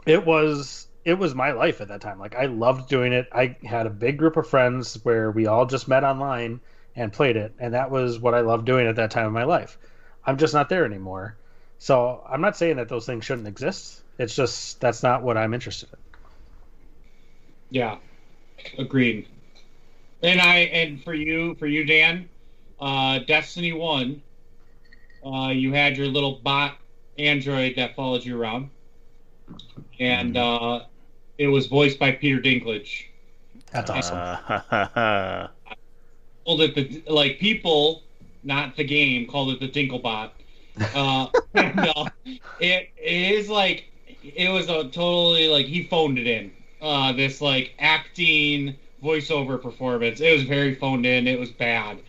it 0.05 0.25
was 0.25 0.87
it 1.03 1.13
was 1.15 1.35
my 1.35 1.51
life 1.51 1.81
at 1.81 1.89
that 1.89 2.01
time. 2.01 2.19
Like, 2.19 2.35
I 2.35 2.45
loved 2.47 2.89
doing 2.89 3.13
it. 3.13 3.27
I 3.31 3.57
had 3.63 3.85
a 3.85 3.91
big 3.91 4.17
group 4.17 4.37
of 4.37 4.47
friends 4.47 4.95
where 5.03 5.29
we 5.31 5.45
all 5.47 5.65
just 5.67 5.87
met 5.87 6.03
online 6.03 6.61
and 6.95 7.13
played 7.13 7.35
it, 7.37 7.53
and 7.59 7.73
that 7.75 7.91
was 7.91 8.19
what 8.19 8.33
I 8.33 8.41
loved 8.41 8.65
doing 8.65 8.87
at 8.87 8.95
that 8.95 9.11
time 9.11 9.27
of 9.27 9.33
my 9.33 9.43
life. 9.43 9.77
I'm 10.25 10.37
just 10.37 10.53
not 10.53 10.69
there 10.69 10.85
anymore. 10.85 11.37
So 11.77 12.23
I'm 12.27 12.41
not 12.41 12.57
saying 12.57 12.77
that 12.77 12.89
those 12.89 13.05
things 13.05 13.25
shouldn't 13.25 13.47
exist. 13.47 14.01
It's 14.17 14.35
just 14.35 14.79
that's 14.79 15.03
not 15.03 15.23
what 15.23 15.37
I'm 15.37 15.53
interested 15.53 15.89
in. 15.91 15.99
Yeah, 17.69 17.97
agreed. 18.77 19.27
And 20.23 20.39
I 20.39 20.57
and 20.57 21.03
for 21.03 21.13
you, 21.13 21.55
for 21.55 21.67
you, 21.67 21.83
Dan, 21.85 22.29
uh, 22.79 23.19
Destiny 23.19 23.73
One, 23.73 24.21
uh, 25.25 25.49
you 25.49 25.73
had 25.73 25.97
your 25.97 26.07
little 26.07 26.39
bot 26.43 26.77
android 27.17 27.75
that 27.75 27.95
followed 27.95 28.23
you 28.23 28.39
around, 28.39 28.69
and 29.99 30.37
uh, 30.37 30.81
it 31.37 31.47
was 31.47 31.67
voiced 31.67 31.99
by 31.99 32.11
Peter 32.11 32.39
Dinklage. 32.39 33.05
That's 33.71 33.89
awesome. 33.89 34.17
Uh, 34.17 35.47
Called 36.45 36.61
it 36.61 36.75
the 36.75 37.03
like 37.11 37.39
people, 37.39 38.03
not 38.43 38.77
the 38.77 38.83
game, 38.83 39.25
called 39.25 39.49
it 39.49 39.59
the 39.59 39.67
Dinklebot. 39.67 40.29
Uh, 40.93 41.27
no, 41.55 42.07
it, 42.59 42.89
it 42.95 43.31
is 43.31 43.49
like 43.49 43.91
it 44.35 44.49
was 44.49 44.69
a 44.69 44.83
totally 44.89 45.47
like 45.47 45.65
he 45.65 45.83
phoned 45.83 46.17
it 46.17 46.27
in. 46.27 46.51
uh, 46.81 47.11
this 47.13 47.41
like 47.41 47.73
acting 47.79 48.75
voiceover 49.03 49.61
performance. 49.61 50.19
It 50.21 50.33
was 50.33 50.43
very 50.43 50.75
phoned 50.75 51.05
in. 51.05 51.27
It 51.27 51.39
was 51.39 51.51
bad, 51.51 51.99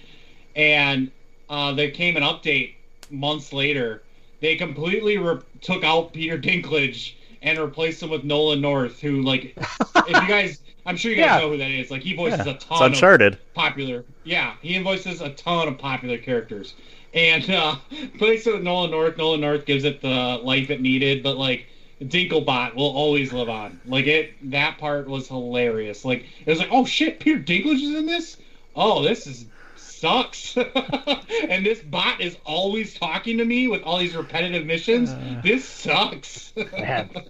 and 0.55 1.11
uh, 1.49 1.73
there 1.73 1.91
came 1.91 2.17
an 2.17 2.23
update 2.23 2.75
months 3.11 3.53
later. 3.53 4.03
They 4.41 4.57
completely 4.57 5.19
re- 5.19 5.41
took 5.61 5.83
out 5.85 6.13
Peter 6.13 6.39
Dinklage 6.47 7.15
and 7.43 7.59
replaced 7.59 8.03
him 8.03 8.11
with 8.11 8.25
Nolan 8.25 8.61
North, 8.61 9.01
who 9.01 9.23
like, 9.23 9.55
if 9.57 10.09
you 10.23 10.29
guys, 10.29 10.61
I'm 10.85 10.97
sure 10.97 11.11
you 11.13 11.17
guys 11.17 11.27
Yeah. 11.27 11.39
know 11.39 11.51
who 11.51 11.59
that 11.59 11.71
is. 11.71 11.91
Like 11.91 12.03
he 12.03 12.15
voices 12.15 12.47
Yeah, 12.47 12.53
a 12.53 12.55
it's 12.57 12.65
ton 12.65 12.83
of 12.83 12.93
Uncharted. 12.93 13.39
popular. 13.55 14.05
Yeah, 14.25 14.55
he 14.63 14.79
voices 14.83 15.21
a 15.21 15.31
ton 15.31 15.69
of 15.69 15.79
popular 15.79 16.19
characters. 16.19 16.75
And 17.15 17.49
uh 17.51 17.77
plays 18.19 18.47
it 18.47 18.55
with 18.55 18.63
Nolan 18.63 18.91
North. 18.91 19.17
Nolan 19.17 19.41
North 19.41 19.65
gives 19.65 19.85
it 19.85 20.01
the 20.03 20.41
life 20.43 20.71
it 20.71 20.81
needed, 20.81 21.23
but 21.23 21.37
like 21.39 21.67
Dinklebot 22.03 22.75
will 22.75 22.95
always 22.95 23.33
live 23.33 23.49
on. 23.49 23.81
Like 23.87 24.07
it 24.07 24.35
that 24.51 24.79
part 24.79 25.09
was 25.09 25.29
hilarious. 25.29 26.05
Like 26.05 26.27
it 26.45 26.51
was 26.51 26.59
like, 26.59 26.69
oh 26.71 26.85
shit, 26.85 27.21
Peter 27.21 27.39
Dinklage 27.41 27.83
is 27.83 27.95
in 27.95 28.07
this? 28.07 28.37
Oh, 28.75 29.03
this 29.03 29.27
is 29.27 29.47
sucks. 29.77 30.57
and 31.49 31.65
this 31.65 31.81
bot 31.81 32.21
is 32.21 32.37
always 32.45 32.93
talking 32.95 33.39
to 33.39 33.45
me 33.47 33.67
with 33.69 33.83
all 33.83 33.97
these 33.99 34.15
repetitive 34.15 34.67
missions. 34.67 35.15
this 35.43 35.65
sucks. 35.65 36.53
Man. 36.73 37.09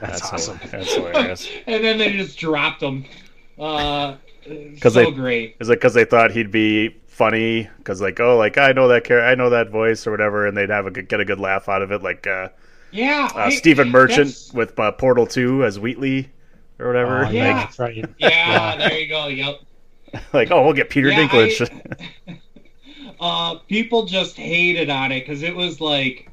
That's, 0.00 0.20
That's 0.20 0.32
awesome. 0.32 0.58
hil- 0.58 0.70
That's 0.70 0.94
hilarious. 0.94 1.48
and 1.66 1.84
then 1.84 1.98
they 1.98 2.12
just 2.12 2.38
dropped 2.38 2.82
him. 2.82 3.04
Uh, 3.58 4.16
'Cause 4.80 4.94
so 4.94 5.04
they- 5.04 5.10
great. 5.10 5.56
Is 5.60 5.68
it 5.68 5.74
because 5.76 5.94
they 5.94 6.04
thought 6.04 6.30
he'd 6.30 6.50
be 6.50 6.90
funny? 7.06 7.68
Because 7.78 8.00
like, 8.00 8.20
oh, 8.20 8.36
like 8.36 8.58
I 8.58 8.72
know 8.72 8.88
that 8.88 9.04
character, 9.04 9.26
I 9.26 9.34
know 9.34 9.50
that 9.50 9.70
voice 9.70 10.06
or 10.06 10.10
whatever, 10.10 10.46
and 10.46 10.56
they'd 10.56 10.70
have 10.70 10.86
a 10.86 10.90
good, 10.90 11.08
get 11.08 11.20
a 11.20 11.24
good 11.24 11.40
laugh 11.40 11.68
out 11.68 11.82
of 11.82 11.90
it, 11.92 12.02
like 12.02 12.26
uh, 12.26 12.48
Yeah, 12.94 13.28
uh, 13.34 13.38
I- 13.38 13.50
Stephen 13.50 13.90
Merchant 13.90 14.28
that's- 14.28 14.52
with 14.52 14.78
uh, 14.78 14.92
Portal 14.92 15.26
Two 15.26 15.64
as 15.64 15.78
Wheatley 15.80 16.30
or 16.78 16.86
whatever. 16.86 17.26
Oh, 17.26 17.30
yeah. 17.30 17.44
yeah, 17.44 17.52
that's 17.54 17.78
right. 17.78 18.04
Yeah, 18.18 18.76
there 18.76 18.98
you 18.98 19.08
go. 19.08 19.26
Yep. 19.26 19.60
Like, 20.12 20.22
like, 20.32 20.50
oh, 20.52 20.62
we'll 20.62 20.72
get 20.74 20.90
Peter 20.90 21.08
Yeah, 21.08 21.26
Dinklage. 21.28 22.08
Uh, 23.20 23.54
people 23.68 24.04
just 24.04 24.36
hated 24.36 24.90
on 24.90 25.12
it 25.12 25.20
because 25.20 25.42
it 25.42 25.54
was 25.54 25.80
like, 25.80 26.28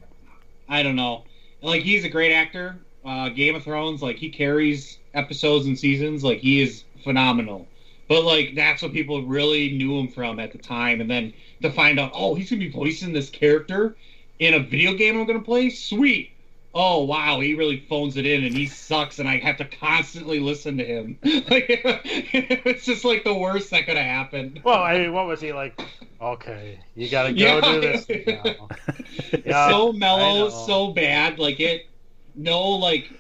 I 0.68 0.84
don't 0.84 0.96
know, 0.96 1.24
like 1.62 1.84
he's 1.84 2.04
a 2.04 2.10
great 2.10 2.34
actor. 2.34 2.76
Uh, 3.06 3.30
Game 3.30 3.56
of 3.56 3.64
Thrones, 3.64 4.02
like 4.02 4.18
he 4.18 4.30
carries 4.30 4.98
episodes 5.14 5.68
and 5.68 5.78
seasons, 5.78 6.24
like 6.24 6.40
he 6.40 6.62
is 6.62 6.84
phenomenal. 7.04 7.68
But 8.10 8.24
like 8.24 8.56
that's 8.56 8.82
what 8.82 8.92
people 8.94 9.24
really 9.24 9.72
knew 9.72 9.98
him 10.00 10.08
from 10.10 10.40
at 10.40 10.52
the 10.52 10.58
time, 10.58 11.00
and 11.02 11.10
then 11.10 11.34
to 11.62 11.72
find 11.72 12.00
out, 12.00 12.12
oh, 12.14 12.36
he's 12.36 12.50
gonna 12.50 12.60
be 12.60 12.70
voicing 12.70 13.14
this 13.14 13.30
character 13.30 13.96
in 14.40 14.56
a 14.56 14.60
video 14.60 14.94
game 14.94 15.18
I'm 15.20 15.26
gonna 15.26 15.40
play, 15.40 15.70
sweet. 15.70 16.32
Oh 16.74 17.04
wow, 17.04 17.40
he 17.42 17.54
really 17.54 17.86
phones 17.90 18.16
it 18.18 18.26
in, 18.26 18.44
and 18.46 18.56
he 18.56 18.66
sucks, 18.68 19.20
and 19.20 19.28
I 19.28 19.40
have 19.40 19.58
to 19.58 19.66
constantly 19.66 20.40
listen 20.40 20.78
to 20.78 20.86
him. 20.86 21.20
like 21.24 21.66
it's 21.84 22.86
just 22.86 23.04
like 23.06 23.24
the 23.24 23.34
worst 23.38 23.72
that 23.72 23.86
could 23.86 23.98
have 23.98 24.06
happened. 24.06 24.64
Well, 24.64 24.82
I 24.82 24.98
mean, 24.98 25.14
what 25.14 25.28
was 25.28 25.42
he 25.42 25.54
like? 25.54 25.80
Okay, 26.22 26.80
you 26.96 27.10
gotta 27.10 27.34
go 27.34 27.62
Yeah. 27.62 27.62
do 27.62 27.82
this. 27.82 28.08
now. 28.28 28.72
Yeah, 29.44 29.68
so 29.68 29.92
mellow, 29.94 30.50
so 30.50 30.94
bad. 30.94 31.40
Like 31.40 31.60
it, 31.60 31.82
no, 32.36 32.72
like, 32.72 33.12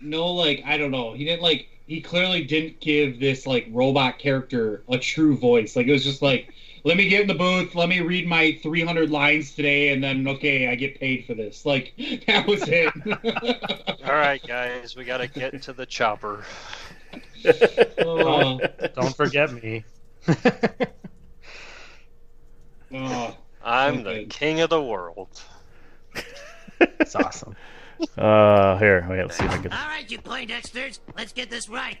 no, 0.00 0.32
like 0.34 0.62
I 0.66 0.76
don't 0.78 0.90
know. 0.90 1.12
He 1.14 1.24
didn't 1.24 1.42
like. 1.42 1.68
He 1.86 2.00
clearly 2.02 2.44
didn't 2.44 2.80
give 2.80 3.20
this 3.20 3.46
like 3.46 3.66
robot 3.70 4.18
character 4.18 4.84
a 4.88 4.98
true 4.98 5.36
voice. 5.36 5.76
Like 5.76 5.86
it 5.88 5.92
was 5.92 6.04
just 6.04 6.22
like, 6.22 6.48
let 6.84 6.96
me 6.96 7.08
get 7.08 7.22
in 7.22 7.26
the 7.26 7.34
booth, 7.34 7.74
let 7.74 7.88
me 7.88 8.00
read 8.00 8.26
my 8.26 8.58
300 8.62 9.10
lines 9.10 9.54
today, 9.54 9.90
and 9.92 10.02
then 10.02 10.26
okay, 10.26 10.68
I 10.68 10.74
get 10.74 10.98
paid 10.98 11.26
for 11.26 11.34
this. 11.34 11.66
Like 11.66 11.92
that 12.26 12.46
was 12.46 12.62
it. 12.66 12.92
All 14.04 14.14
right, 14.14 14.42
guys, 14.46 14.96
we 14.96 15.04
got 15.04 15.18
to 15.18 15.28
get 15.28 15.62
to 15.62 15.72
the 15.72 15.86
chopper. 15.86 16.44
oh, 17.98 18.60
Don't 18.94 19.16
forget 19.16 19.52
me. 19.52 19.84
oh. 22.94 23.36
I'm 23.62 24.04
the 24.04 24.24
king 24.24 24.60
of 24.60 24.70
the 24.70 24.82
world. 24.82 25.28
It's 26.80 27.14
awesome. 27.14 27.54
uh, 28.16 28.78
here, 28.78 29.06
wait, 29.08 29.20
let's 29.20 29.36
see 29.36 29.44
if 29.44 29.50
I 29.50 29.58
can. 29.58 29.72
All 29.72 29.86
right, 29.86 30.10
you 30.10 30.18
point 30.18 30.50
Poindexters, 30.50 30.98
let's 31.14 31.32
get 31.34 31.50
this 31.50 31.68
right. 31.68 31.98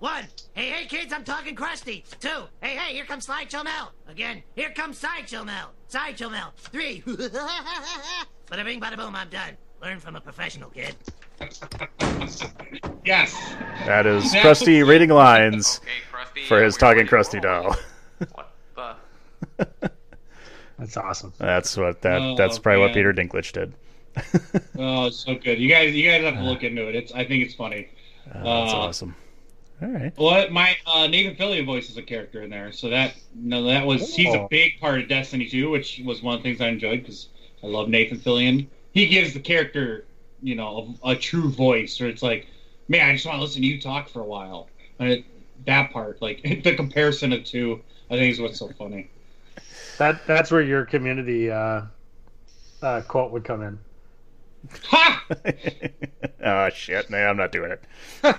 One, 0.00 0.24
hey, 0.54 0.70
hey, 0.70 0.86
kids, 0.86 1.12
I'm 1.12 1.24
talking 1.24 1.54
Krusty. 1.54 2.02
Two, 2.20 2.28
hey, 2.62 2.74
hey, 2.76 2.94
here 2.94 3.04
comes 3.04 3.26
Sideshow 3.26 3.62
Mel. 3.62 3.92
Again, 4.08 4.42
here 4.56 4.70
comes 4.70 4.96
Sideshow 4.96 5.44
Mel. 5.44 5.72
Sideshow 5.88 6.30
Mel. 6.30 6.52
Three, 6.56 7.02
bada 7.06 8.64
bing, 8.64 8.80
bada 8.80 8.96
boom, 8.96 9.14
I'm 9.14 9.28
done. 9.28 9.58
Learn 9.82 10.00
from 10.00 10.16
a 10.16 10.20
professional, 10.20 10.70
kid. 10.70 10.96
Yes. 13.04 13.34
That 13.86 14.06
is 14.06 14.30
That 14.32 14.44
Krusty 14.44 14.80
was- 14.80 14.88
reading 14.88 15.08
lines 15.10 15.80
Okay, 15.82 15.90
Krusty. 16.42 16.46
for 16.48 16.62
his 16.62 16.74
we're 16.74 16.78
talking 16.78 16.98
ready 16.98 17.08
to 17.08 17.16
Krusty 17.16 17.44
roll. 17.44 17.62
doll. 17.62 17.76
What 18.34 18.96
the? 19.80 19.90
That's 20.78 20.96
awesome. 20.96 21.32
That's 21.38 21.76
what 21.76 22.02
that. 22.02 22.20
Oh, 22.20 22.36
that's 22.36 22.58
probably 22.58 22.80
what 22.82 22.88
man. 22.88 22.94
Peter 22.94 23.12
Dinklage 23.14 23.52
did. 23.52 23.72
Oh, 24.78 25.06
it's 25.06 25.18
so 25.24 25.34
good. 25.34 25.58
You 25.58 25.68
guys, 25.68 25.94
you 25.94 26.08
guys 26.10 26.22
have 26.22 26.34
to 26.34 26.42
look 26.42 26.62
into 26.62 26.86
it. 26.88 26.94
It's. 26.94 27.12
I 27.12 27.24
think 27.24 27.44
it's 27.44 27.54
funny. 27.54 27.88
Uh, 28.28 28.34
that's 28.34 28.72
Uh, 28.72 28.76
awesome. 28.78 29.14
All 29.82 29.88
right. 29.88 30.12
Well, 30.16 30.50
my 30.50 30.76
uh, 30.86 31.06
Nathan 31.06 31.34
Fillion 31.36 31.64
voices 31.64 31.96
a 31.96 32.02
character 32.02 32.42
in 32.42 32.50
there, 32.50 32.72
so 32.72 32.90
that 32.90 33.14
no, 33.34 33.64
that 33.64 33.86
was 33.86 34.14
he's 34.14 34.34
a 34.34 34.38
Oh. 34.38 34.48
big 34.50 34.78
part 34.80 35.00
of 35.00 35.08
Destiny 35.08 35.46
2, 35.46 35.70
which 35.70 36.00
was 36.04 36.22
one 36.22 36.36
of 36.36 36.42
the 36.42 36.48
things 36.48 36.60
I 36.60 36.68
enjoyed 36.68 37.00
because 37.00 37.28
I 37.62 37.66
love 37.68 37.88
Nathan 37.88 38.18
Fillion. 38.18 38.66
He 38.92 39.06
gives 39.06 39.32
the 39.32 39.40
character, 39.40 40.04
you 40.42 40.54
know, 40.56 40.94
a, 41.04 41.10
a 41.10 41.16
true 41.16 41.50
voice, 41.50 42.00
or 42.00 42.08
it's 42.08 42.22
like, 42.22 42.46
man, 42.88 43.08
I 43.08 43.12
just 43.14 43.24
want 43.26 43.36
to 43.38 43.42
listen 43.42 43.62
to 43.62 43.68
you 43.68 43.80
talk 43.80 44.08
for 44.08 44.20
a 44.20 44.26
while. 44.26 44.68
And 44.98 45.08
it, 45.10 45.24
that 45.66 45.92
part, 45.92 46.20
like 46.20 46.42
the 46.64 46.74
comparison 46.76 47.32
of 47.32 47.44
two, 47.44 47.80
I 48.10 48.16
think 48.16 48.32
is 48.32 48.40
what's 48.40 48.58
so 48.58 48.68
funny. 48.68 49.08
That 49.98 50.26
that's 50.26 50.50
where 50.50 50.62
your 50.62 50.84
community 50.84 51.50
uh, 51.50 51.82
uh, 52.82 53.00
quote 53.02 53.32
would 53.32 53.44
come 53.44 53.62
in. 53.62 53.78
Ha! 54.84 55.24
oh 56.44 56.68
shit! 56.70 57.10
No, 57.10 57.18
I'm 57.18 57.36
not 57.36 57.52
doing 57.52 57.72
it. 57.72 57.82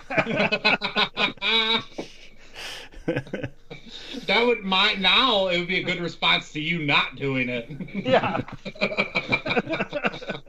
that 4.27 4.45
would 4.45 4.63
my 4.63 4.93
now 4.93 5.47
it 5.47 5.57
would 5.59 5.67
be 5.67 5.79
a 5.79 5.83
good 5.83 5.99
response 5.99 6.51
to 6.53 6.61
you 6.61 6.85
not 6.85 7.15
doing 7.15 7.49
it. 7.49 7.69
Yeah. 7.93 8.41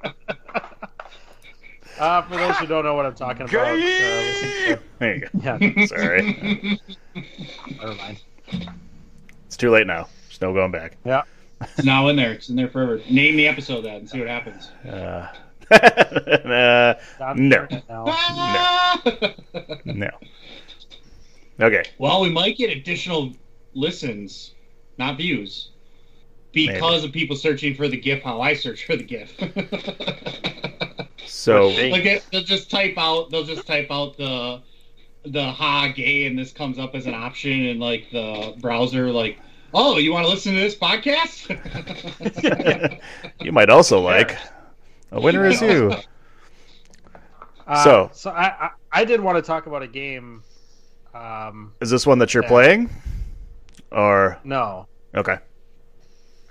Uh, 1.98 2.22
for 2.22 2.36
those 2.36 2.56
who 2.56 2.66
don't 2.66 2.84
know 2.84 2.94
what 2.94 3.06
I'm 3.06 3.14
talking 3.14 3.42
about, 3.42 3.54
uh, 3.54 3.76
to- 3.76 4.78
there 4.98 5.14
you 5.14 5.20
go. 5.20 5.28
yeah, 5.40 5.86
Sorry, 5.86 6.80
never 7.78 7.94
mind. 7.94 8.20
it's 9.46 9.56
too 9.56 9.70
late 9.70 9.86
now. 9.86 10.08
There's 10.26 10.40
no 10.40 10.52
going 10.52 10.72
back. 10.72 10.96
Yeah, 11.04 11.22
It's 11.60 11.84
now 11.84 12.08
in 12.08 12.16
there. 12.16 12.32
It's 12.32 12.48
in 12.48 12.56
there 12.56 12.66
forever. 12.68 13.00
Name 13.08 13.36
the 13.36 13.46
episode 13.46 13.82
that 13.82 13.98
and 13.98 14.10
see 14.10 14.18
what 14.18 14.26
happens. 14.26 14.72
Uh, 14.88 15.28
uh, 15.72 16.94
I'm 17.20 17.48
No. 17.48 17.66
doing 17.66 17.82
it 17.82 17.84
now. 17.88 18.04
no. 19.84 20.10
Okay. 21.60 21.84
well, 21.98 22.20
we 22.20 22.30
might 22.30 22.56
get 22.56 22.70
additional 22.76 23.32
listens, 23.74 24.54
not 24.98 25.16
views, 25.16 25.70
because 26.52 27.04
of 27.04 27.12
people 27.12 27.36
searching 27.36 27.74
for 27.74 27.88
the 27.88 27.96
GIF. 27.96 28.22
How 28.22 28.40
I 28.40 28.54
search 28.54 28.84
for 28.86 28.96
the 28.96 29.04
GIF. 29.04 29.32
So 31.24 31.72
They- 31.72 31.90
like 31.90 32.04
they, 32.04 32.20
they'll 32.30 32.42
just 32.44 32.70
type 32.70 32.94
out. 32.98 33.30
They'll 33.30 33.44
just 33.44 33.66
type 33.66 33.88
out 33.90 34.16
the 34.16 34.60
the 35.24 35.44
ha 35.44 35.88
gay, 35.94 36.26
and 36.26 36.36
this 36.38 36.52
comes 36.52 36.78
up 36.78 36.94
as 36.94 37.06
an 37.06 37.14
option 37.14 37.52
in 37.66 37.78
like 37.78 38.10
the 38.12 38.54
browser. 38.60 39.10
Like, 39.10 39.38
oh, 39.72 39.98
you 39.98 40.12
want 40.12 40.26
to 40.26 40.30
listen 40.30 40.52
to 40.54 40.60
this 40.60 40.74
podcast? 40.74 41.48
you 43.40 43.52
might 43.52 43.70
also 43.70 44.00
like 44.00 44.36
a 45.12 45.20
winner 45.20 45.44
is 45.46 45.60
you. 45.60 45.94
Uh, 47.64 47.84
So- 47.84 48.10
so 48.12 48.30
I, 48.30 48.44
I 48.46 48.70
I 48.90 49.04
did 49.04 49.20
want 49.20 49.36
to 49.38 49.42
talk 49.42 49.66
about 49.66 49.82
a 49.82 49.86
game. 49.86 50.42
Um, 51.14 51.72
Is 51.80 51.90
this 51.90 52.04
one 52.06 52.18
that 52.18 52.34
you're 52.34 52.42
Yeah. 52.42 52.48
playing? 52.48 52.90
Or 53.92 54.38
no, 54.42 54.88
okay, 55.14 55.38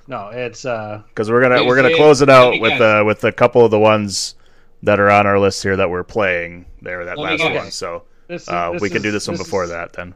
no, 0.07 0.29
it's 0.29 0.63
uh, 0.63 1.01
because 1.09 1.29
we're 1.29 1.41
gonna 1.41 1.65
we're 1.65 1.75
gonna 1.75 1.95
close 1.95 2.21
it 2.21 2.29
out 2.29 2.59
with 2.61 2.79
uh, 2.79 3.03
with 3.05 3.23
a 3.25 3.31
couple 3.31 3.65
of 3.65 3.71
the 3.71 3.79
ones 3.79 4.35
that 4.83 4.99
are 5.01 5.09
on 5.11 5.27
our 5.27 5.37
list 5.37 5.61
here 5.63 5.75
that 5.75 5.89
we're 5.89 6.03
playing. 6.03 6.65
There, 6.81 7.03
that 7.03 7.17
last 7.17 7.39
guess. 7.39 7.55
one. 7.55 7.71
So 7.71 8.03
this, 8.27 8.47
uh, 8.47 8.71
this 8.71 8.81
we 8.81 8.89
can 8.89 9.01
do 9.01 9.11
this 9.11 9.27
one 9.27 9.37
before 9.37 9.63
is- 9.65 9.69
that. 9.71 9.91
Then 9.93 10.15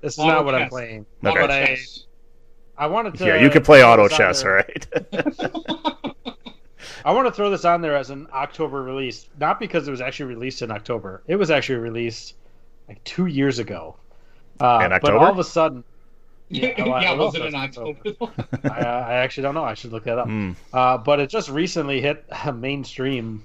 This 0.00 0.14
is 0.14 0.18
Auto 0.18 0.28
not 0.32 0.44
what 0.44 0.54
I'm 0.56 0.68
playing. 0.68 1.06
Okay. 1.24 1.40
But 1.40 1.50
I, 1.52 1.76
I 2.76 2.86
wanted 2.88 3.14
to. 3.18 3.26
yeah, 3.26 3.36
you 3.40 3.48
can 3.50 3.62
play 3.62 3.84
auto 3.84 4.08
chess. 4.08 4.42
All 4.42 4.48
there- 4.50 4.66
right. 5.12 5.92
I 7.04 7.12
want 7.12 7.26
to 7.26 7.32
throw 7.32 7.50
this 7.50 7.64
on 7.64 7.80
there 7.80 7.96
as 7.96 8.10
an 8.10 8.28
October 8.32 8.82
release, 8.82 9.28
not 9.38 9.58
because 9.60 9.86
it 9.86 9.90
was 9.90 10.00
actually 10.00 10.26
released 10.34 10.62
in 10.62 10.70
October. 10.70 11.22
It 11.26 11.36
was 11.36 11.50
actually 11.50 11.78
released 11.78 12.34
like 12.88 13.02
two 13.04 13.26
years 13.26 13.58
ago. 13.58 13.96
Uh, 14.60 14.80
In 14.90 14.98
But 15.02 15.14
all 15.14 15.26
of 15.30 15.38
a 15.38 15.44
sudden, 15.44 15.84
Yeah, 16.48 16.74
well, 16.84 16.94
I 16.94 17.12
was 17.12 17.34
it 17.34 17.44
in 17.44 17.54
October? 17.56 17.98
I, 18.64 18.68
uh, 18.68 19.06
I 19.08 19.14
actually 19.14 19.42
don't 19.42 19.54
know. 19.54 19.64
I 19.64 19.74
should 19.74 19.90
look 19.92 20.04
that 20.04 20.18
up. 20.18 20.26
Hmm. 20.28 20.52
Uh, 20.72 20.96
but 20.96 21.18
it 21.18 21.28
just 21.28 21.48
recently 21.50 22.00
hit 22.00 22.24
mainstream 22.54 23.44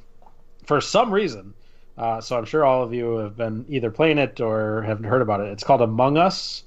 for 0.65 0.79
some 0.81 1.11
reason. 1.11 1.55
Uh, 1.97 2.21
so 2.21 2.37
I'm 2.37 2.45
sure 2.45 2.63
all 2.63 2.83
of 2.83 2.93
you 2.93 3.17
have 3.17 3.35
been 3.35 3.65
either 3.69 3.89
playing 3.91 4.19
it 4.19 4.39
or 4.39 4.83
have 4.83 5.03
heard 5.03 5.21
about 5.23 5.41
it. 5.41 5.47
It's 5.47 5.63
called 5.63 5.81
Among 5.81 6.17
Us. 6.17 6.63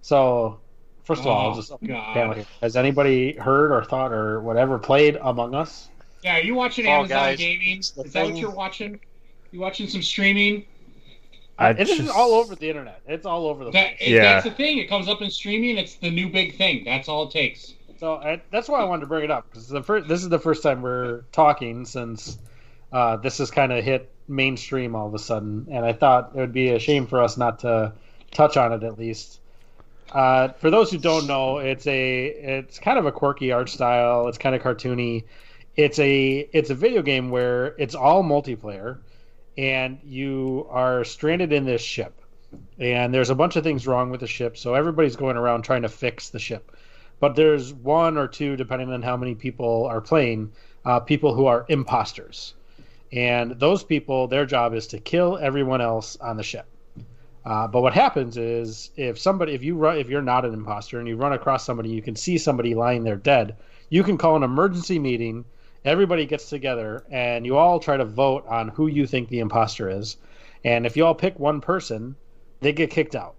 So 0.00 0.60
first 1.02 1.20
of 1.22 1.26
all, 1.26 1.48
I'll 1.48 1.52
Oh, 1.52 1.56
just 1.56 1.72
God. 1.86 2.46
has 2.60 2.76
anybody 2.76 3.32
heard 3.32 3.72
or 3.72 3.84
thought 3.84 4.12
or 4.12 4.40
whatever 4.40 4.78
played 4.78 5.18
Among 5.20 5.54
Us? 5.56 5.88
Yeah, 6.24 6.38
are 6.38 6.42
you 6.42 6.54
watching 6.54 6.86
Amazon 6.86 7.08
Guys. 7.08 7.38
Gaming? 7.38 7.78
Is 7.80 7.90
the 7.90 8.04
that 8.04 8.24
what 8.24 8.36
you're 8.36 8.50
watching? 8.50 8.98
You 9.50 9.60
watching 9.60 9.88
some 9.88 10.02
streaming? 10.02 10.64
I 11.58 11.70
it 11.70 11.80
is 11.88 11.98
just- 11.98 12.10
all 12.10 12.32
over 12.32 12.54
the 12.56 12.68
internet. 12.68 13.00
It's 13.06 13.26
all 13.26 13.46
over 13.46 13.64
the 13.64 13.70
That, 13.72 13.98
place. 13.98 14.08
it- 14.08 14.14
Yeah. 14.14 14.22
That's 14.22 14.44
the 14.44 14.50
thing. 14.52 14.78
It 14.78 14.88
comes 14.88 15.08
up 15.08 15.20
in 15.22 15.30
streaming. 15.30 15.76
It's 15.76 15.96
the 15.96 16.10
new 16.10 16.28
big 16.30 16.56
thing. 16.56 16.82
That's 16.84 17.08
all 17.08 17.24
it 17.24 17.30
takes. 17.30 17.74
So 18.00 18.14
I, 18.16 18.40
that's 18.50 18.68
why 18.68 18.80
I 18.80 18.84
wanted 18.84 19.02
to 19.02 19.06
bring 19.06 19.24
it 19.24 19.30
up 19.30 19.46
because 19.50 19.68
the 19.68 19.82
first 19.82 20.08
this 20.08 20.22
is 20.22 20.28
the 20.28 20.38
first 20.38 20.62
time 20.62 20.82
we're 20.82 21.22
talking 21.30 21.84
since 21.84 22.38
uh, 22.92 23.16
this 23.16 23.38
has 23.38 23.50
kind 23.50 23.72
of 23.72 23.84
hit 23.84 24.10
mainstream 24.26 24.96
all 24.96 25.06
of 25.06 25.14
a 25.14 25.18
sudden, 25.18 25.66
and 25.70 25.84
I 25.84 25.92
thought 25.92 26.32
it 26.34 26.38
would 26.38 26.52
be 26.52 26.70
a 26.70 26.78
shame 26.78 27.06
for 27.06 27.22
us 27.22 27.36
not 27.36 27.60
to 27.60 27.92
touch 28.32 28.56
on 28.56 28.72
it 28.72 28.82
at 28.82 28.98
least. 28.98 29.40
Uh, 30.10 30.48
for 30.48 30.70
those 30.70 30.90
who 30.90 30.98
don't 30.98 31.26
know, 31.26 31.58
it's 31.58 31.86
a 31.86 32.26
it's 32.26 32.78
kind 32.78 32.98
of 32.98 33.06
a 33.06 33.12
quirky 33.12 33.52
art 33.52 33.68
style. 33.68 34.26
It's 34.28 34.38
kind 34.38 34.54
of 34.56 34.62
cartoony. 34.62 35.24
It's 35.76 35.98
a 35.98 36.48
it's 36.52 36.70
a 36.70 36.74
video 36.74 37.02
game 37.02 37.30
where 37.30 37.74
it's 37.78 37.94
all 37.94 38.22
multiplayer, 38.22 38.98
and 39.58 39.98
you 40.04 40.66
are 40.70 41.04
stranded 41.04 41.52
in 41.52 41.64
this 41.64 41.82
ship, 41.82 42.20
and 42.78 43.12
there's 43.12 43.30
a 43.30 43.34
bunch 43.34 43.56
of 43.56 43.64
things 43.64 43.86
wrong 43.86 44.10
with 44.10 44.20
the 44.20 44.26
ship. 44.26 44.56
So 44.56 44.74
everybody's 44.74 45.16
going 45.16 45.36
around 45.36 45.62
trying 45.62 45.82
to 45.82 45.88
fix 45.88 46.30
the 46.30 46.38
ship 46.38 46.70
but 47.20 47.36
there's 47.36 47.72
one 47.72 48.18
or 48.18 48.28
two, 48.28 48.56
depending 48.56 48.92
on 48.92 49.02
how 49.02 49.16
many 49.16 49.34
people 49.34 49.86
are 49.86 50.00
playing, 50.00 50.52
uh, 50.84 51.00
people 51.00 51.34
who 51.34 51.46
are 51.46 51.64
imposters, 51.68 52.54
and 53.12 53.52
those 53.52 53.84
people, 53.84 54.26
their 54.26 54.44
job 54.44 54.74
is 54.74 54.88
to 54.88 54.98
kill 54.98 55.38
everyone 55.38 55.80
else 55.80 56.16
on 56.16 56.36
the 56.36 56.42
ship. 56.42 56.66
Uh, 57.44 57.66
but 57.66 57.82
what 57.82 57.92
happens 57.92 58.36
is, 58.36 58.90
if 58.96 59.18
somebody, 59.18 59.54
if 59.54 59.62
you 59.62 59.76
run, 59.76 59.98
if 59.98 60.08
you're 60.08 60.22
not 60.22 60.44
an 60.44 60.54
imposter 60.54 60.98
and 60.98 61.06
you 61.06 61.16
run 61.16 61.32
across 61.32 61.64
somebody, 61.64 61.90
you 61.90 62.02
can 62.02 62.16
see 62.16 62.38
somebody 62.38 62.74
lying 62.74 63.04
there 63.04 63.16
dead. 63.16 63.56
You 63.90 64.02
can 64.02 64.18
call 64.18 64.36
an 64.36 64.42
emergency 64.42 64.98
meeting. 64.98 65.44
Everybody 65.84 66.26
gets 66.26 66.48
together, 66.48 67.04
and 67.10 67.44
you 67.44 67.56
all 67.56 67.78
try 67.78 67.96
to 67.96 68.04
vote 68.04 68.46
on 68.48 68.68
who 68.68 68.86
you 68.86 69.06
think 69.06 69.28
the 69.28 69.40
imposter 69.40 69.88
is. 69.90 70.16
And 70.64 70.86
if 70.86 70.96
you 70.96 71.04
all 71.04 71.14
pick 71.14 71.38
one 71.38 71.60
person, 71.60 72.16
they 72.60 72.72
get 72.72 72.90
kicked 72.90 73.14
out 73.14 73.34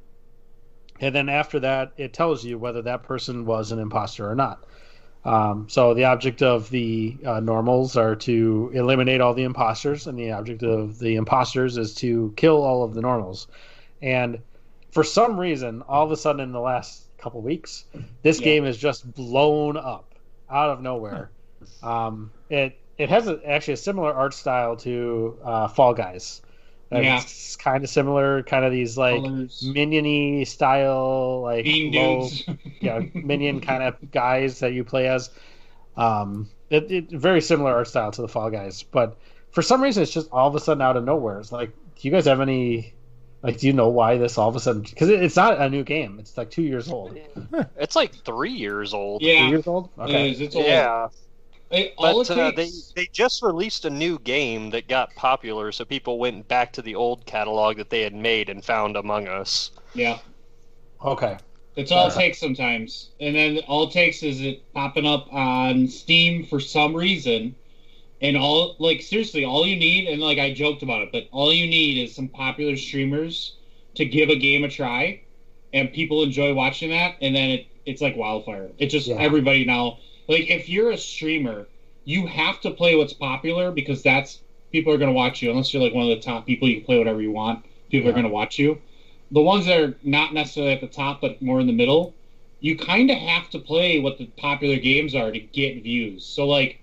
and 1.00 1.14
then 1.14 1.30
after 1.30 1.60
that 1.60 1.92
it 1.98 2.14
tells 2.14 2.44
you 2.46 2.58
whether 2.58 2.82
that 2.82 3.04
person 3.04 3.46
was 3.46 3.72
an 3.72 3.80
imposter 3.80 4.30
or 4.30 4.36
not 4.36 4.64
um, 5.26 5.68
so 5.68 5.96
the 5.96 6.04
object 6.04 6.44
of 6.44 6.70
the 6.70 7.18
uh, 7.26 7.40
normals 7.40 7.98
are 7.98 8.16
to 8.16 8.70
eliminate 8.74 9.22
all 9.22 9.34
the 9.34 9.44
imposters 9.44 10.06
and 10.06 10.18
the 10.18 10.32
object 10.32 10.62
of 10.64 11.00
the 11.00 11.16
imposters 11.16 11.78
is 11.78 11.96
to 11.96 12.32
kill 12.38 12.62
all 12.62 12.84
of 12.84 12.94
the 12.94 13.02
normals 13.02 13.48
and 14.02 14.40
for 14.92 15.04
some 15.04 15.40
reason 15.40 15.82
all 15.88 16.06
of 16.06 16.12
a 16.12 16.18
sudden 16.18 16.42
in 16.42 16.52
the 16.52 16.60
last 16.60 17.08
couple 17.18 17.42
weeks 17.42 17.86
this 18.22 18.40
Yeah. 18.40 18.46
game 18.46 18.66
is 18.66 18.78
just 18.78 19.12
blown 19.14 19.78
up 19.78 20.14
out 20.50 20.70
of 20.70 20.82
nowhere 20.82 21.32
um, 21.84 22.32
it 22.50 22.78
it 22.98 23.10
has 23.10 23.28
a, 23.28 23.40
actually 23.46 23.74
a 23.74 23.78
similar 23.78 24.14
art 24.14 24.34
style 24.34 24.76
to 24.78 25.38
uh, 25.44 25.68
fall 25.68 25.94
guys 25.94 26.42
Like, 26.92 27.04
Yeah. 27.04 27.18
it's 27.22 27.56
kind 27.58 27.84
of 27.84 27.90
similar 27.90 28.44
kind 28.44 28.64
of 28.66 28.72
these 28.72 28.98
like 28.98 29.22
Colors, 29.24 29.64
miniony 29.66 30.46
style 30.48 31.42
like 31.44 31.66
bean 31.66 31.92
low, 31.92 32.22
dudes. 32.22 32.44
yeah 32.82 33.02
minion 33.14 33.60
kind 33.62 33.84
of 33.84 33.96
guys 34.12 34.60
that 34.60 34.74
you 34.74 34.84
play 34.84 35.08
as 35.08 35.30
um 35.98 36.50
it, 36.70 36.92
it 36.92 37.12
very 37.12 37.42
similar 37.42 37.72
art 37.74 37.88
style 37.88 38.12
to 38.12 38.22
the 38.22 38.28
fall 38.28 38.50
guys 38.50 38.84
but 38.84 39.18
for 39.52 39.62
some 39.62 39.82
reason 39.82 40.04
it's 40.04 40.12
just 40.12 40.30
all 40.32 40.48
of 40.48 40.56
a 40.56 40.60
sudden 40.60 40.82
out 40.82 40.98
of 40.98 41.04
nowhere 41.04 41.40
it's 41.40 41.52
like 41.52 41.70
do 41.70 42.08
you 42.08 42.12
guys 42.12 42.26
have 42.26 42.42
any 42.42 42.94
like 43.44 43.60
do 43.60 43.68
you 43.68 43.74
know 43.74 43.90
why 43.90 44.18
this 44.18 44.38
all 44.38 44.50
of 44.50 44.56
a 44.56 44.60
sudden 44.60 44.82
because 44.82 45.10
it, 45.10 45.24
it's 45.24 45.36
not 45.36 45.60
a 45.62 45.70
new 45.70 45.84
game 45.84 46.18
it's 46.20 46.38
like 46.38 46.50
two 46.50 46.64
years 46.64 46.90
old 46.90 47.18
It's 47.78 47.96
like 47.96 48.14
three 48.26 48.52
years 48.52 48.94
old. 48.94 49.22
two 49.22 49.28
yeah, 49.28 49.50
years 49.50 49.68
old 49.68 49.90
okay 50.00 50.32
is. 50.32 50.42
It's 50.42 50.56
old. 50.56 50.66
Yeah, 50.66 51.08
It- 51.72 51.94
but 52.00 52.30
uh, 52.30 52.52
they 52.52 52.70
they 52.96 53.08
just 53.14 53.42
released 53.42 53.86
a 53.86 53.90
new 53.90 54.20
game 54.20 54.70
that 54.72 54.88
got 54.88 55.16
popular, 55.16 55.72
so 55.72 55.86
people 55.86 56.20
went 56.20 56.48
back 56.48 56.74
to 56.74 56.82
the 56.82 56.96
old 56.96 57.26
catalog 57.26 57.78
that 57.78 57.90
they 57.90 58.02
had 58.02 58.14
made 58.14 58.50
and 58.50 58.64
found 58.64 58.96
Among 58.96 59.28
Us. 59.28 59.72
yeah, 59.94 60.20
okay 61.04 61.38
that's 61.76 61.92
all 61.92 62.08
it 62.08 62.14
takes 62.14 62.40
sometimes. 62.40 63.12
And 63.20 63.36
then 63.36 63.60
all 63.68 63.84
it 63.88 63.92
takes 63.92 64.24
is 64.24 64.42
it 64.42 64.64
popping 64.74 65.06
up 65.06 65.28
on 65.34 65.88
Steam 65.90 66.46
for 66.46 66.60
some 66.62 66.96
reason. 66.96 67.56
And 68.22 68.38
all 68.38 68.76
like 68.80 69.02
seriously, 69.02 69.44
all 69.46 69.68
you 69.68 69.76
need, 69.76 70.08
and 70.08 70.22
like 70.22 70.40
I 70.40 70.54
joked 70.54 70.84
about 70.84 71.02
it, 71.04 71.10
but 71.12 71.28
all 71.32 71.54
you 71.54 71.68
need 71.68 72.02
is 72.04 72.16
some 72.16 72.30
popular 72.30 72.78
streamers 72.78 73.58
to 73.96 74.06
give 74.06 74.30
a 74.30 74.36
game 74.38 74.64
a 74.64 74.70
try, 74.70 75.22
and 75.74 75.92
people 75.94 76.24
enjoy 76.24 76.54
watching 76.54 76.90
that, 76.92 77.16
and 77.22 77.36
then 77.36 77.50
it 77.52 77.68
it's 77.86 78.02
like 78.02 78.16
wildfire. 78.18 78.72
It 78.78 78.88
just 78.88 79.08
Yeah. 79.08 79.16
everybody 79.20 79.66
now 79.66 80.00
like 80.28 80.50
if 80.50 80.70
you're 80.70 80.92
a 80.92 80.98
streamer, 80.98 81.68
you 82.06 82.26
have 82.28 82.62
to 82.62 82.72
play 82.72 82.96
what's 82.96 83.14
popular 83.14 83.72
because 83.72 84.02
that's 84.04 84.42
people 84.72 84.92
are 84.94 84.98
going 84.98 85.10
to 85.10 85.16
watch 85.16 85.42
you 85.42 85.50
unless 85.50 85.74
you're 85.74 85.82
like 85.82 85.94
one 85.94 86.10
of 86.10 86.10
the 86.10 86.22
top 86.22 86.46
people. 86.46 86.68
You 86.68 86.76
can 86.78 86.86
play 86.86 86.98
whatever 86.98 87.22
you 87.22 87.32
want. 87.32 87.66
People 87.90 88.10
are 88.10 88.14
going 88.14 88.26
to 88.26 88.30
watch 88.30 88.60
you. 88.60 88.82
The 89.32 89.42
ones 89.42 89.66
that 89.66 89.80
are 89.80 89.98
not 90.04 90.34
necessarily 90.34 90.74
at 90.74 90.82
the 90.82 90.88
top 90.88 91.22
but 91.22 91.42
more 91.42 91.60
in 91.60 91.68
the 91.68 91.74
middle, 91.74 92.14
you 92.60 92.76
kind 92.76 93.10
of 93.10 93.18
have 93.18 93.50
to 93.52 93.60
play 93.60 94.00
what 94.00 94.18
the 94.18 94.26
popular 94.38 94.78
games 94.78 95.16
are 95.16 95.32
to 95.32 95.40
get 95.40 95.82
views. 95.84 96.26
So 96.26 96.48
like 96.48 96.80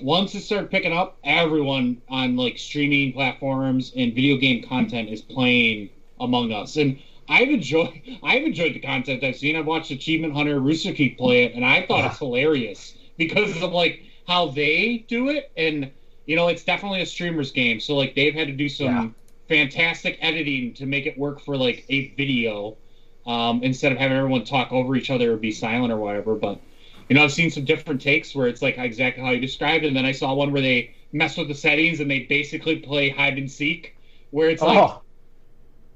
once 0.00 0.34
it 0.34 0.42
started 0.42 0.70
picking 0.70 0.92
up, 0.92 1.16
everyone 1.24 2.00
on 2.08 2.36
like 2.36 2.58
streaming 2.58 3.12
platforms 3.12 3.92
and 3.96 4.14
video 4.14 4.36
game 4.36 4.62
content 4.62 5.08
is 5.08 5.22
playing 5.22 5.90
Among 6.20 6.52
Us, 6.52 6.76
and 6.76 6.98
I've 7.28 7.50
enjoyed 7.50 8.00
I've 8.22 8.44
enjoyed 8.44 8.74
the 8.74 8.80
content 8.80 9.22
I've 9.24 9.36
seen. 9.36 9.56
I've 9.56 9.66
watched 9.66 9.90
Achievement 9.90 10.34
Hunter, 10.34 10.58
Rooster 10.60 10.92
Teeth 10.92 11.16
play 11.18 11.44
it, 11.44 11.54
and 11.54 11.64
I 11.64 11.84
thought 11.86 12.04
it's 12.04 12.18
hilarious 12.18 12.96
because 13.16 13.60
of 13.62 13.72
like 13.72 14.00
how 14.26 14.48
they 14.48 15.04
do 15.08 15.28
it, 15.28 15.50
and 15.56 15.90
you 16.26 16.36
know 16.36 16.48
it's 16.48 16.64
definitely 16.64 17.02
a 17.02 17.06
streamer's 17.06 17.50
game. 17.52 17.80
So 17.80 17.96
like 17.96 18.14
they've 18.14 18.34
had 18.34 18.48
to 18.48 18.54
do 18.54 18.68
some 18.68 18.86
Yeah. 18.86 19.08
fantastic 19.48 20.18
editing 20.20 20.74
to 20.74 20.86
make 20.86 21.06
it 21.06 21.18
work 21.18 21.40
for 21.40 21.56
like 21.56 21.84
a 21.88 22.08
video 22.16 22.76
um, 23.26 23.62
instead 23.62 23.92
of 23.92 23.98
having 23.98 24.16
everyone 24.16 24.44
talk 24.44 24.72
over 24.72 24.96
each 24.96 25.10
other 25.10 25.34
or 25.34 25.36
be 25.36 25.52
silent 25.52 25.92
or 25.92 25.98
whatever. 25.98 26.34
But 26.34 26.60
you 27.08 27.14
know, 27.16 27.24
I've 27.24 27.32
seen 27.32 27.50
some 27.50 27.64
different 27.64 28.00
takes 28.00 28.34
where 28.34 28.48
it's 28.48 28.62
like 28.62 28.78
exactly 28.78 29.22
how 29.22 29.30
you 29.30 29.40
described 29.40 29.84
it. 29.84 29.88
And 29.88 29.96
then 29.96 30.04
I 30.06 30.12
saw 30.12 30.34
one 30.34 30.52
where 30.52 30.62
they 30.62 30.90
mess 31.12 31.36
with 31.36 31.48
the 31.48 31.54
settings 31.54 32.00
and 32.00 32.10
they 32.10 32.20
basically 32.20 32.76
play 32.76 33.08
hide 33.08 33.38
and 33.38 33.50
seek, 33.50 33.94
where 34.30 34.50
it's 34.50 34.64
like 34.64 34.76
oh 34.78 35.02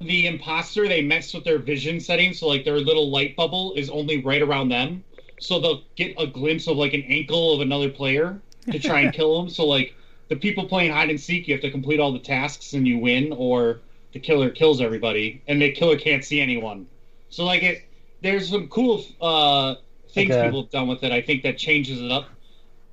the 0.06 0.26
imposter 0.26 0.88
they 0.88 1.02
mess 1.02 1.34
with 1.34 1.44
their 1.44 1.58
vision 1.58 2.00
settings, 2.00 2.38
so 2.40 2.48
like 2.48 2.64
their 2.64 2.78
little 2.80 3.10
light 3.10 3.36
bubble 3.36 3.72
is 3.74 3.90
only 3.90 4.22
right 4.22 4.42
around 4.42 4.68
them, 4.68 5.04
so 5.38 5.58
they'll 5.60 5.82
get 5.96 6.14
a 6.18 6.26
glimpse 6.26 6.66
of 6.68 6.76
like 6.76 6.94
an 6.94 7.02
ankle 7.08 7.54
of 7.54 7.60
another 7.60 7.90
player 7.90 8.42
to 8.70 8.78
try 8.78 9.00
and 9.00 9.12
kill 9.14 9.36
them. 9.40 9.48
So 9.50 9.66
like 9.66 9.94
the 10.28 10.36
people 10.36 10.66
playing 10.66 10.92
hide 10.92 11.10
and 11.10 11.20
seek, 11.20 11.48
you 11.48 11.54
have 11.54 11.62
to 11.62 11.70
complete 11.70 12.00
all 12.00 12.12
the 12.12 12.18
tasks 12.18 12.72
and 12.74 12.86
you 12.86 12.98
win, 12.98 13.32
or 13.32 13.80
the 14.12 14.20
killer 14.20 14.50
kills 14.50 14.80
everybody 14.80 15.42
and 15.46 15.60
the 15.60 15.72
killer 15.72 15.96
can't 15.96 16.24
see 16.24 16.40
anyone. 16.40 16.86
So 17.30 17.44
like 17.44 17.62
it, 17.62 17.82
there's 18.20 18.48
some 18.50 18.68
cool 18.68 19.04
uh, 19.20 19.76
things 20.10 20.36
Okay. 20.36 20.46
people 20.46 20.62
have 20.62 20.70
done 20.70 20.88
with 20.88 21.02
it. 21.02 21.12
I 21.12 21.20
think 21.22 21.42
that 21.44 21.58
changes 21.58 22.00
it 22.00 22.10
up. 22.10 22.26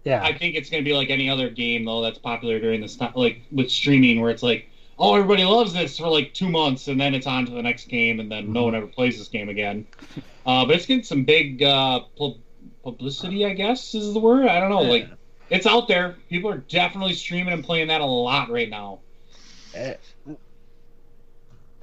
yeah 0.03 0.21
I 0.21 0.33
think 0.33 0.55
it's 0.55 0.69
going 0.69 0.83
to 0.83 0.89
be 0.89 0.93
like 0.95 1.09
any 1.09 1.29
other 1.29 1.49
game 1.49 1.85
though 1.85 2.01
that's 2.01 2.19
popular 2.19 2.59
during 2.59 2.81
this 2.81 2.95
time, 2.95 3.13
like 3.15 3.41
with 3.51 3.69
streaming, 3.71 4.19
where 4.21 4.31
it's 4.31 4.43
like, 4.43 4.67
oh, 4.99 5.15
everybody 5.15 5.45
loves 5.45 5.73
this 5.73 5.97
for 5.97 6.07
like 6.07 6.33
two 6.33 6.49
months, 6.49 6.87
and 6.87 6.99
then 6.99 7.15
it's 7.15 7.25
on 7.25 7.45
to 7.45 7.51
the 7.51 7.61
next 7.61 7.87
game, 7.87 8.19
and 8.19 8.31
then 8.31 8.51
no 8.51 8.65
one 8.65 8.75
ever 8.75 8.87
plays 8.87 9.17
this 9.17 9.27
game 9.27 9.49
again. 9.49 9.87
Uh, 10.45 10.65
but 10.65 10.75
it's 10.75 10.87
getting 10.87 11.03
some 11.03 11.25
big 11.25 11.61
uh, 11.61 11.99
pub- 12.17 12.39
publicity, 12.81 13.45
I 13.45 13.53
guess 13.53 13.93
is 13.93 14.13
the 14.13 14.19
word. 14.19 14.47
I 14.47 14.59
don't 14.59 14.71
know. 14.71 14.81
Like, 14.81 15.07
it's 15.51 15.67
out 15.67 15.87
there. 15.87 16.15
People 16.27 16.49
are 16.49 16.57
definitely 16.57 17.13
streaming 17.13 17.53
and 17.53 17.63
playing 17.63 17.89
that 17.89 18.01
a 18.01 18.05
lot 18.05 18.49
right 18.49 18.69
now. 18.69 19.01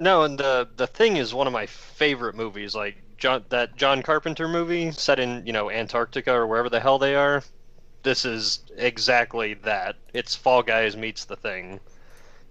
No, 0.00 0.22
and 0.22 0.36
the 0.36 0.68
the 0.76 0.86
thing 0.86 1.16
is 1.16 1.32
one 1.32 1.46
of 1.46 1.52
my 1.52 1.66
favorite 1.66 2.34
movies, 2.34 2.74
like 2.74 2.96
John 3.18 3.44
that 3.48 3.76
John 3.76 4.02
Carpenter 4.02 4.48
movie 4.48 4.90
set 4.90 5.18
in 5.18 5.46
you 5.46 5.52
know 5.52 5.70
Antarctica 5.70 6.32
or 6.32 6.46
wherever 6.46 6.68
the 6.68 6.80
hell 6.80 6.98
they 6.98 7.14
are. 7.14 7.42
This 8.02 8.24
is 8.24 8.60
exactly 8.76 9.54
that. 9.54 9.96
It's 10.12 10.34
Fall 10.34 10.62
Guys 10.62 10.96
meets 10.96 11.24
the 11.24 11.36
Thing, 11.36 11.80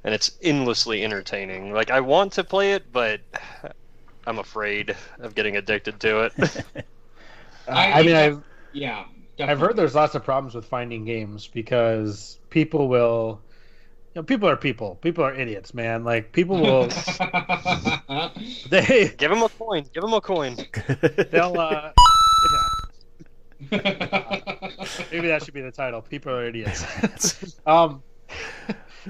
and 0.05 0.13
it's 0.13 0.37
endlessly 0.41 1.03
entertaining. 1.03 1.73
Like 1.73 1.89
I 1.91 1.99
want 1.99 2.31
to 2.33 2.43
play 2.43 2.73
it, 2.73 2.91
but 2.93 3.19
I'm 4.27 4.39
afraid 4.39 4.95
of 5.19 5.35
getting 5.35 5.57
addicted 5.57 5.99
to 6.01 6.25
it. 6.25 6.33
I, 7.67 7.99
I- 7.99 8.03
mean 8.03 8.15
i've 8.15 8.43
Yeah, 8.71 9.05
I've 9.39 9.59
heard 9.59 9.75
there's 9.75 9.95
lots 9.95 10.15
of 10.15 10.23
problems 10.23 10.55
with 10.55 10.65
finding 10.65 11.03
games 11.03 11.47
because 11.47 12.39
people 12.49 12.87
will, 12.87 13.41
you 14.13 14.21
know, 14.21 14.23
people 14.23 14.47
are 14.47 14.55
people. 14.55 14.95
People 15.01 15.23
are 15.25 15.33
idiots, 15.33 15.73
man. 15.73 16.03
Like 16.03 16.31
people 16.31 16.61
will, 16.61 16.83
they 18.69 19.09
give 19.17 19.31
them 19.31 19.41
a 19.43 19.49
coin. 19.49 19.85
Give 19.93 20.03
them 20.03 20.13
a 20.13 20.21
coin. 20.21 20.55
they'll. 21.31 21.59
uh 21.59 21.91
yeah, 23.71 23.79
maybe 25.11 25.27
that 25.27 25.41
should 25.43 25.53
be 25.53 25.61
the 25.61 25.71
title. 25.71 26.01
People 26.01 26.31
are 26.33 26.45
idiots. 26.45 27.55
um, 27.65 28.03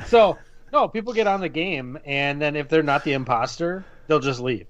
so 0.05 0.37
No, 0.75 0.89
people 0.89 1.13
get 1.13 1.27
on 1.27 1.39
the 1.39 1.49
game, 1.49 1.97
and 2.05 2.41
then 2.41 2.55
if 2.57 2.67
they're 2.69 2.83
not 2.83 3.05
the 3.05 3.13
imposter, 3.13 3.85
they'll 4.07 4.19
just 4.19 4.41
leave. 4.41 4.67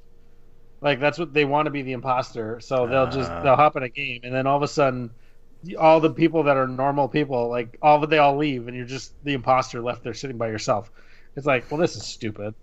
Like 0.81 0.99
that's 0.99 1.17
what 1.17 1.33
they 1.33 1.45
want 1.45 1.65
to 1.65 1.71
be 1.71 1.81
the 1.81 1.93
imposter, 1.93 2.59
so 2.61 2.87
they'll 2.87 3.07
just 3.07 3.31
Ah. 3.31 3.41
they'll 3.41 3.55
hop 3.55 3.75
in 3.75 3.83
a 3.83 3.89
game, 3.89 4.21
and 4.23 4.33
then 4.33 4.45
all 4.45 4.57
of 4.57 4.63
a 4.63 4.67
sudden, 4.67 5.11
all 5.79 5.99
the 5.99 6.11
people 6.13 6.43
that 6.43 6.57
are 6.57 6.67
normal 6.67 7.09
people, 7.09 7.49
like 7.49 7.77
all 7.81 8.03
of 8.03 8.09
they 8.09 8.19
all 8.19 8.37
leave, 8.37 8.67
and 8.67 8.77
you're 8.77 8.85
just 8.85 9.13
the 9.23 9.33
imposter 9.33 9.81
left 9.81 10.03
there 10.03 10.13
sitting 10.13 10.37
by 10.37 10.47
yourself. 10.49 10.91
It's 11.35 11.47
like, 11.47 11.71
well, 11.71 11.79
this 11.79 11.95
is 11.95 12.05
stupid. 12.05 12.53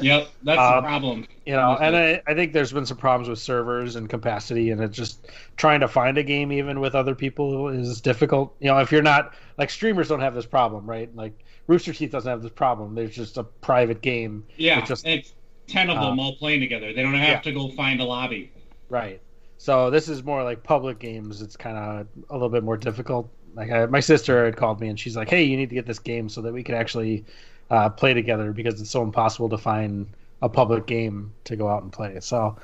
Yep, 0.00 0.28
that's 0.42 0.58
Um, 0.60 0.76
the 0.76 0.82
problem. 0.82 1.26
You 1.46 1.54
know, 1.54 1.76
and 1.80 1.96
I, 1.96 2.22
I 2.26 2.34
think 2.34 2.52
there's 2.52 2.72
been 2.72 2.86
some 2.86 2.96
problems 2.98 3.28
with 3.28 3.38
servers 3.40 3.96
and 3.96 4.08
capacity, 4.08 4.70
and 4.70 4.80
it's 4.80 4.96
just 4.96 5.28
trying 5.56 5.80
to 5.80 5.88
find 5.88 6.18
a 6.18 6.22
game 6.22 6.52
even 6.52 6.80
with 6.80 6.94
other 6.94 7.14
people 7.14 7.68
is 7.68 8.00
difficult. 8.00 8.54
You 8.60 8.68
know, 8.68 8.78
if 8.78 8.92
you're 8.92 9.02
not 9.02 9.34
like 9.56 9.70
streamers 9.70 10.08
don't 10.08 10.20
have 10.20 10.34
this 10.34 10.46
problem, 10.46 10.86
right? 10.88 11.14
Like 11.14 11.44
Rooster 11.68 11.92
Teeth 11.92 12.10
doesn't 12.10 12.28
have 12.28 12.42
this 12.42 12.50
problem. 12.50 12.94
There's 12.96 13.14
just 13.14 13.36
a 13.36 13.44
private 13.44 14.00
game. 14.00 14.44
Yeah, 14.56 14.80
It's 14.80 14.88
just- 14.88 15.06
it's 15.06 15.34
ten 15.68 15.90
of 15.90 15.98
uh, 15.98 16.06
them 16.08 16.18
all 16.18 16.34
playing 16.34 16.60
together. 16.60 16.92
They 16.92 17.02
don't 17.02 17.14
have 17.14 17.28
yeah. 17.28 17.40
to 17.40 17.52
go 17.52 17.70
find 17.72 18.00
a 18.00 18.04
lobby. 18.04 18.50
Right. 18.88 19.20
So 19.58 19.90
this 19.90 20.08
is 20.08 20.24
more 20.24 20.42
like 20.42 20.62
public 20.62 20.98
games. 20.98 21.42
It's 21.42 21.56
kind 21.56 21.76
of 21.76 22.06
a 22.30 22.32
little 22.32 22.48
bit 22.48 22.64
more 22.64 22.76
difficult. 22.76 23.28
Like 23.54 23.70
I, 23.70 23.86
my 23.86 24.00
sister 24.00 24.44
had 24.44 24.56
called 24.56 24.80
me 24.80 24.88
and 24.88 24.98
she's 24.98 25.16
like, 25.16 25.28
"Hey, 25.28 25.42
you 25.44 25.56
need 25.56 25.68
to 25.68 25.74
get 25.74 25.84
this 25.84 25.98
game 25.98 26.28
so 26.28 26.40
that 26.42 26.52
we 26.52 26.62
can 26.62 26.74
actually 26.74 27.24
uh, 27.70 27.90
play 27.90 28.14
together 28.14 28.52
because 28.52 28.80
it's 28.80 28.90
so 28.90 29.02
impossible 29.02 29.48
to 29.50 29.58
find 29.58 30.06
a 30.40 30.48
public 30.48 30.86
game 30.86 31.32
to 31.44 31.56
go 31.56 31.68
out 31.68 31.82
and 31.82 31.92
play." 31.92 32.18
So, 32.20 32.56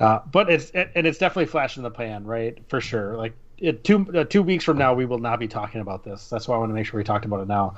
uh, 0.00 0.18
but 0.30 0.50
it's 0.50 0.70
and 0.70 1.06
it's 1.06 1.18
definitely 1.18 1.46
flash 1.46 1.76
in 1.76 1.84
the 1.84 1.90
pan, 1.90 2.24
right? 2.24 2.58
For 2.68 2.80
sure. 2.80 3.16
Like 3.16 3.34
it, 3.58 3.84
two 3.84 4.06
uh, 4.14 4.24
two 4.24 4.42
weeks 4.42 4.64
from 4.64 4.78
now, 4.78 4.94
we 4.94 5.06
will 5.06 5.18
not 5.18 5.38
be 5.38 5.48
talking 5.48 5.80
about 5.80 6.04
this. 6.04 6.28
That's 6.28 6.46
why 6.48 6.56
I 6.56 6.58
want 6.58 6.70
to 6.70 6.74
make 6.74 6.86
sure 6.86 6.98
we 6.98 7.04
talked 7.04 7.24
about 7.24 7.40
it 7.40 7.48
now. 7.48 7.76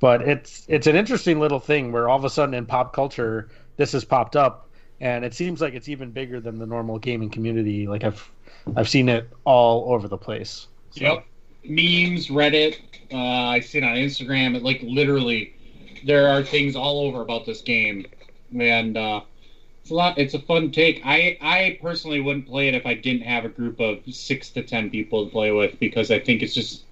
But 0.00 0.22
it's 0.22 0.64
it's 0.68 0.86
an 0.86 0.96
interesting 0.96 1.40
little 1.40 1.60
thing 1.60 1.92
where 1.92 2.08
all 2.08 2.18
of 2.18 2.24
a 2.24 2.30
sudden 2.30 2.54
in 2.54 2.66
pop 2.66 2.92
culture, 2.92 3.48
this 3.76 3.92
has 3.92 4.04
popped 4.04 4.36
up 4.36 4.64
and 5.00 5.24
it 5.24 5.34
seems 5.34 5.60
like 5.60 5.74
it's 5.74 5.88
even 5.88 6.10
bigger 6.10 6.40
than 6.40 6.58
the 6.58 6.66
normal 6.66 6.98
gaming 6.98 7.30
community. 7.30 7.86
Like 7.86 8.04
I've 8.04 8.30
I've 8.76 8.88
seen 8.88 9.08
it 9.08 9.28
all 9.44 9.92
over 9.92 10.08
the 10.08 10.16
place. 10.16 10.68
So, 10.90 11.00
Yep. 11.02 11.26
Memes, 11.64 12.28
Reddit. 12.28 12.76
Uh, 13.12 13.16
I 13.16 13.60
see 13.60 13.78
it 13.78 13.84
on 13.84 13.96
Instagram. 13.96 14.54
It, 14.54 14.62
like 14.62 14.80
literally, 14.82 15.54
there 16.04 16.28
are 16.28 16.42
things 16.42 16.76
all 16.76 17.00
over 17.00 17.22
about 17.22 17.46
this 17.46 17.62
game, 17.62 18.06
and 18.58 18.96
uh, 18.96 19.22
it's 19.84 19.90
a 19.90 19.94
lot. 19.94 20.16
It's 20.16 20.32
a 20.32 20.38
fun 20.38 20.70
take. 20.70 21.02
I 21.04 21.36
I 21.42 21.78
personally 21.82 22.18
wouldn't 22.18 22.46
play 22.46 22.68
it 22.68 22.74
if 22.74 22.86
I 22.86 22.94
didn't 22.94 23.20
have 23.20 23.44
a 23.44 23.50
group 23.50 23.80
of 23.80 23.98
six 24.10 24.48
to 24.52 24.62
ten 24.62 24.88
people 24.88 25.26
to 25.26 25.30
play 25.30 25.50
with 25.50 25.78
because 25.78 26.10
I 26.10 26.18
think 26.18 26.42
it's 26.42 26.54
just 26.54 26.84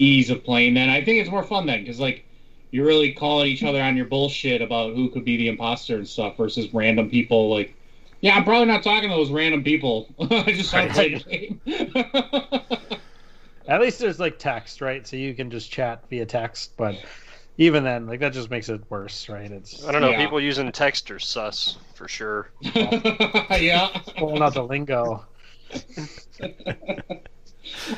ease 0.00 0.28
of 0.28 0.42
playing. 0.42 0.74
Then 0.74 0.88
I 0.88 1.04
think 1.04 1.20
it's 1.20 1.30
more 1.30 1.44
fun 1.44 1.66
then 1.66 1.82
because 1.82 2.00
like 2.00 2.24
you're 2.72 2.84
really 2.84 3.12
calling 3.12 3.46
each 3.46 3.62
other 3.62 3.80
on 3.80 3.96
your 3.96 4.06
bullshit 4.06 4.60
about 4.60 4.96
who 4.96 5.08
could 5.08 5.24
be 5.24 5.36
the 5.36 5.46
imposter 5.46 5.94
and 5.94 6.08
stuff 6.08 6.36
versus 6.36 6.74
random 6.74 7.08
people 7.08 7.48
like. 7.48 7.76
Yeah, 8.22 8.36
I'm 8.36 8.42
probably 8.42 8.66
not 8.66 8.82
talking 8.82 9.08
to 9.08 9.14
those 9.14 9.30
random 9.30 9.62
people. 9.62 10.08
I 10.20 10.52
just 10.52 10.72
play 10.72 11.14
the 11.14 11.20
game. 11.20 11.60
At 13.68 13.80
least 13.80 14.00
there's 14.00 14.18
like 14.18 14.40
text, 14.40 14.80
right? 14.80 15.06
So 15.06 15.14
you 15.14 15.32
can 15.34 15.48
just 15.48 15.70
chat 15.70 16.02
via 16.10 16.26
text. 16.26 16.72
But 16.76 16.96
even 17.58 17.84
then, 17.84 18.06
like 18.06 18.20
that 18.20 18.32
just 18.32 18.50
makes 18.50 18.68
it 18.68 18.80
worse, 18.88 19.28
right? 19.28 19.50
It's 19.50 19.84
I 19.86 19.92
don't 19.92 20.00
know. 20.02 20.10
Yeah. 20.10 20.18
People 20.24 20.40
using 20.40 20.70
text 20.72 21.10
are 21.10 21.18
sus 21.18 21.78
for 21.94 22.08
sure. 22.08 22.50
yeah. 22.62 23.88
pulling 24.16 24.42
out 24.42 24.54
the 24.54 24.64
lingo. 24.64 25.24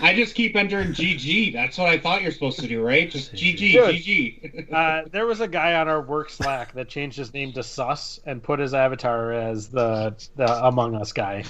I 0.02 0.14
just 0.14 0.34
keep 0.34 0.54
entering 0.56 0.88
GG. 0.88 1.52
That's 1.52 1.78
what 1.78 1.88
I 1.88 1.98
thought 1.98 2.22
you're 2.22 2.30
supposed 2.32 2.60
to 2.60 2.68
do, 2.68 2.82
right? 2.82 3.10
Just 3.10 3.32
GG, 3.32 3.58
Dude. 3.72 3.94
GG. 3.94 4.72
Uh, 4.72 5.08
there 5.10 5.26
was 5.26 5.40
a 5.40 5.48
guy 5.48 5.74
on 5.74 5.88
our 5.88 6.00
work 6.02 6.30
Slack 6.30 6.72
that 6.74 6.88
changed 6.88 7.16
his 7.16 7.32
name 7.32 7.52
to 7.54 7.62
Sus 7.62 8.20
and 8.26 8.42
put 8.42 8.58
his 8.60 8.74
avatar 8.74 9.32
as 9.32 9.68
the 9.68 10.14
the 10.36 10.66
Among 10.66 10.94
Us 10.96 11.12
guy. 11.12 11.44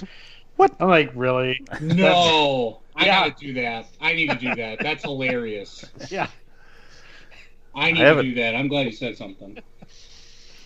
What? 0.55 0.73
I'm 0.79 0.87
like, 0.87 1.11
really? 1.15 1.61
No, 1.81 2.79
I 2.95 3.05
Yeah. 3.05 3.29
gotta 3.29 3.35
do 3.45 3.53
that. 3.55 3.87
I 3.99 4.13
need 4.13 4.29
to 4.29 4.37
do 4.37 4.55
that. 4.55 4.79
That's 4.79 5.03
hilarious. 5.03 5.83
Yeah. 6.09 6.27
I 7.75 7.91
need 7.91 8.01
I 8.03 8.13
to 8.13 8.15
do 8.15 8.33
that. 8.35 8.55
I'm 8.55 8.67
glad 8.67 8.85
you 8.87 8.91
said 8.91 9.17
something. 9.17 9.57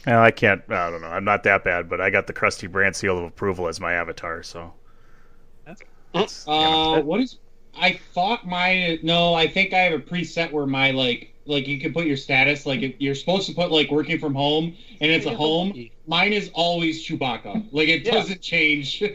Well, 0.05 0.21
I 0.21 0.31
can't. 0.31 0.63
I 0.69 0.89
don't 0.89 1.01
know. 1.01 1.07
I'm 1.07 1.23
not 1.25 1.43
that 1.43 1.63
bad, 1.63 1.89
but 1.89 2.01
I 2.01 2.09
got 2.09 2.27
the 2.27 2.33
Krusty 2.33 2.69
Brand 2.71 2.95
seal 2.95 3.17
of 3.17 3.23
approval 3.25 3.67
as 3.67 3.79
my 3.79 3.93
avatar. 3.93 4.43
So. 4.43 4.73
It's, 6.13 6.51
you 6.59 6.69
know, 6.69 6.97
Uh, 6.97 7.01
what 7.01 7.19
is? 7.21 7.37
I 7.75 7.93
thought 8.13 8.47
my 8.47 8.99
no. 9.03 9.33
I 9.35 9.47
think 9.47 9.73
I 9.73 9.79
have 9.79 9.93
a 9.93 9.99
preset 10.03 10.51
where 10.51 10.65
my 10.65 10.91
like 10.91 11.35
like 11.45 11.67
you 11.67 11.79
can 11.79 11.93
put 11.93 12.05
your 12.07 12.17
status 12.17 12.65
like 12.65 12.81
if 12.81 12.95
you're 12.99 13.15
supposed 13.15 13.47
to 13.47 13.53
put 13.53 13.71
like 13.71 13.91
working 13.91 14.19
from 14.19 14.33
home 14.33 14.75
and 15.01 15.11
it's 15.11 15.25
a 15.27 15.33
home. 15.35 15.73
Mine 16.07 16.33
is 16.33 16.49
always 16.53 17.05
Chewbacca. 17.05 17.67
Like 17.71 17.89
it 17.89 18.03
Yeah. 18.05 18.11
doesn't 18.11 18.41
change. 18.41 19.03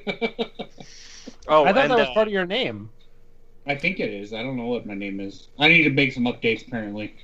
Oh, 1.48 1.64
I 1.64 1.72
thought 1.72 1.84
and 1.84 1.90
that 1.90 1.98
was 1.98 2.08
uh, 2.08 2.14
part 2.14 2.28
of 2.28 2.32
your 2.32 2.46
name. 2.46 2.90
I 3.66 3.74
think 3.74 4.00
it 4.00 4.10
is. 4.10 4.32
I 4.32 4.42
don't 4.42 4.56
know 4.56 4.66
what 4.66 4.86
my 4.86 4.94
name 4.94 5.20
is. 5.20 5.48
I 5.58 5.68
need 5.68 5.84
to 5.84 5.90
make 5.90 6.12
some 6.12 6.24
updates 6.24 6.66
apparently. 6.66 7.14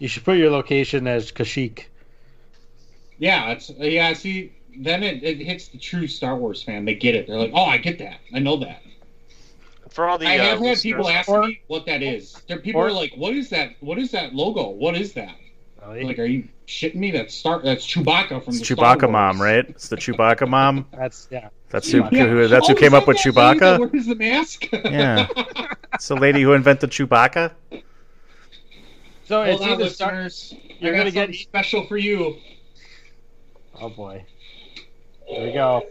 You 0.00 0.08
should 0.08 0.24
put 0.24 0.36
your 0.38 0.50
location 0.50 1.06
as 1.06 1.30
Kashyyyk. 1.30 1.84
Yeah, 3.18 3.50
it's 3.50 3.70
yeah. 3.70 4.12
See, 4.14 4.52
then 4.76 5.02
it, 5.02 5.22
it 5.22 5.38
hits 5.38 5.68
the 5.68 5.78
true 5.78 6.06
Star 6.08 6.34
Wars 6.36 6.62
fan. 6.62 6.84
They 6.86 6.94
get 6.94 7.14
it. 7.14 7.26
They're 7.28 7.36
like, 7.38 7.52
oh, 7.54 7.64
I 7.66 7.76
get 7.78 7.98
that. 7.98 8.18
I 8.34 8.38
know 8.38 8.56
that. 8.56 8.82
for 9.90 10.08
all 10.08 10.16
the 10.18 10.26
I 10.26 10.38
uh, 10.38 10.42
have 10.44 10.60
had 10.60 10.78
people 10.80 11.08
ask 11.08 11.28
Or- 11.28 11.46
me 11.46 11.60
what 11.66 11.84
that 11.86 12.02
is. 12.02 12.40
There, 12.48 12.58
people 12.58 12.80
or- 12.80 12.88
are 12.88 12.92
like, 12.92 13.12
what 13.16 13.34
is 13.34 13.50
that? 13.50 13.72
What 13.80 13.98
is 13.98 14.10
that 14.12 14.34
logo? 14.34 14.68
What 14.70 14.96
is 14.96 15.12
that? 15.12 15.34
Really? 15.86 16.04
Like, 16.04 16.18
are 16.18 16.24
you 16.24 16.46
shitting 16.66 16.94
me? 16.96 17.10
That's 17.10 17.34
Star. 17.34 17.60
That's 17.62 17.86
Chewbacca 17.86 18.42
from 18.44 18.54
it's 18.54 18.58
the 18.60 18.64
Star 18.64 18.96
Chewbacca 18.96 19.02
Wars. 19.02 19.12
mom, 19.12 19.42
right? 19.42 19.68
It's 19.68 19.88
the 19.88 19.96
Chewbacca 19.96 20.48
mom. 20.48 20.86
That's 20.92 21.28
yeah. 21.30 21.48
That's 21.68 21.90
who. 21.90 21.98
Yeah. 22.10 22.26
who 22.26 22.48
that's 22.48 22.68
Oh, 22.68 22.72
who 22.74 22.78
came 22.80 22.94
up 22.94 23.06
with 23.06 23.16
that 23.22 23.34
lady 23.36 23.60
Chewbacca. 23.60 23.92
wears 23.92 24.06
the 24.06 24.14
mask. 24.14 24.66
Yeah. 24.72 25.26
It's 25.92 26.08
the 26.08 26.14
lady 26.16 26.40
who 26.40 26.52
invented 26.54 26.90
Chewbacca. 26.90 27.50
So 29.30 29.42
it's 29.42 29.62
on, 29.62 29.68
either 29.70 29.88
Star- 29.88 30.24
listeners. 30.24 30.54
you're 30.80 30.92
I 30.92 30.96
got 31.04 31.14
gonna 31.14 31.28
get- 31.28 31.36
special 31.38 31.86
for 31.86 31.96
you. 31.96 32.36
Oh 33.80 33.88
boy. 33.88 34.24
There 35.30 35.46
we 35.46 35.52
go. 35.52 35.86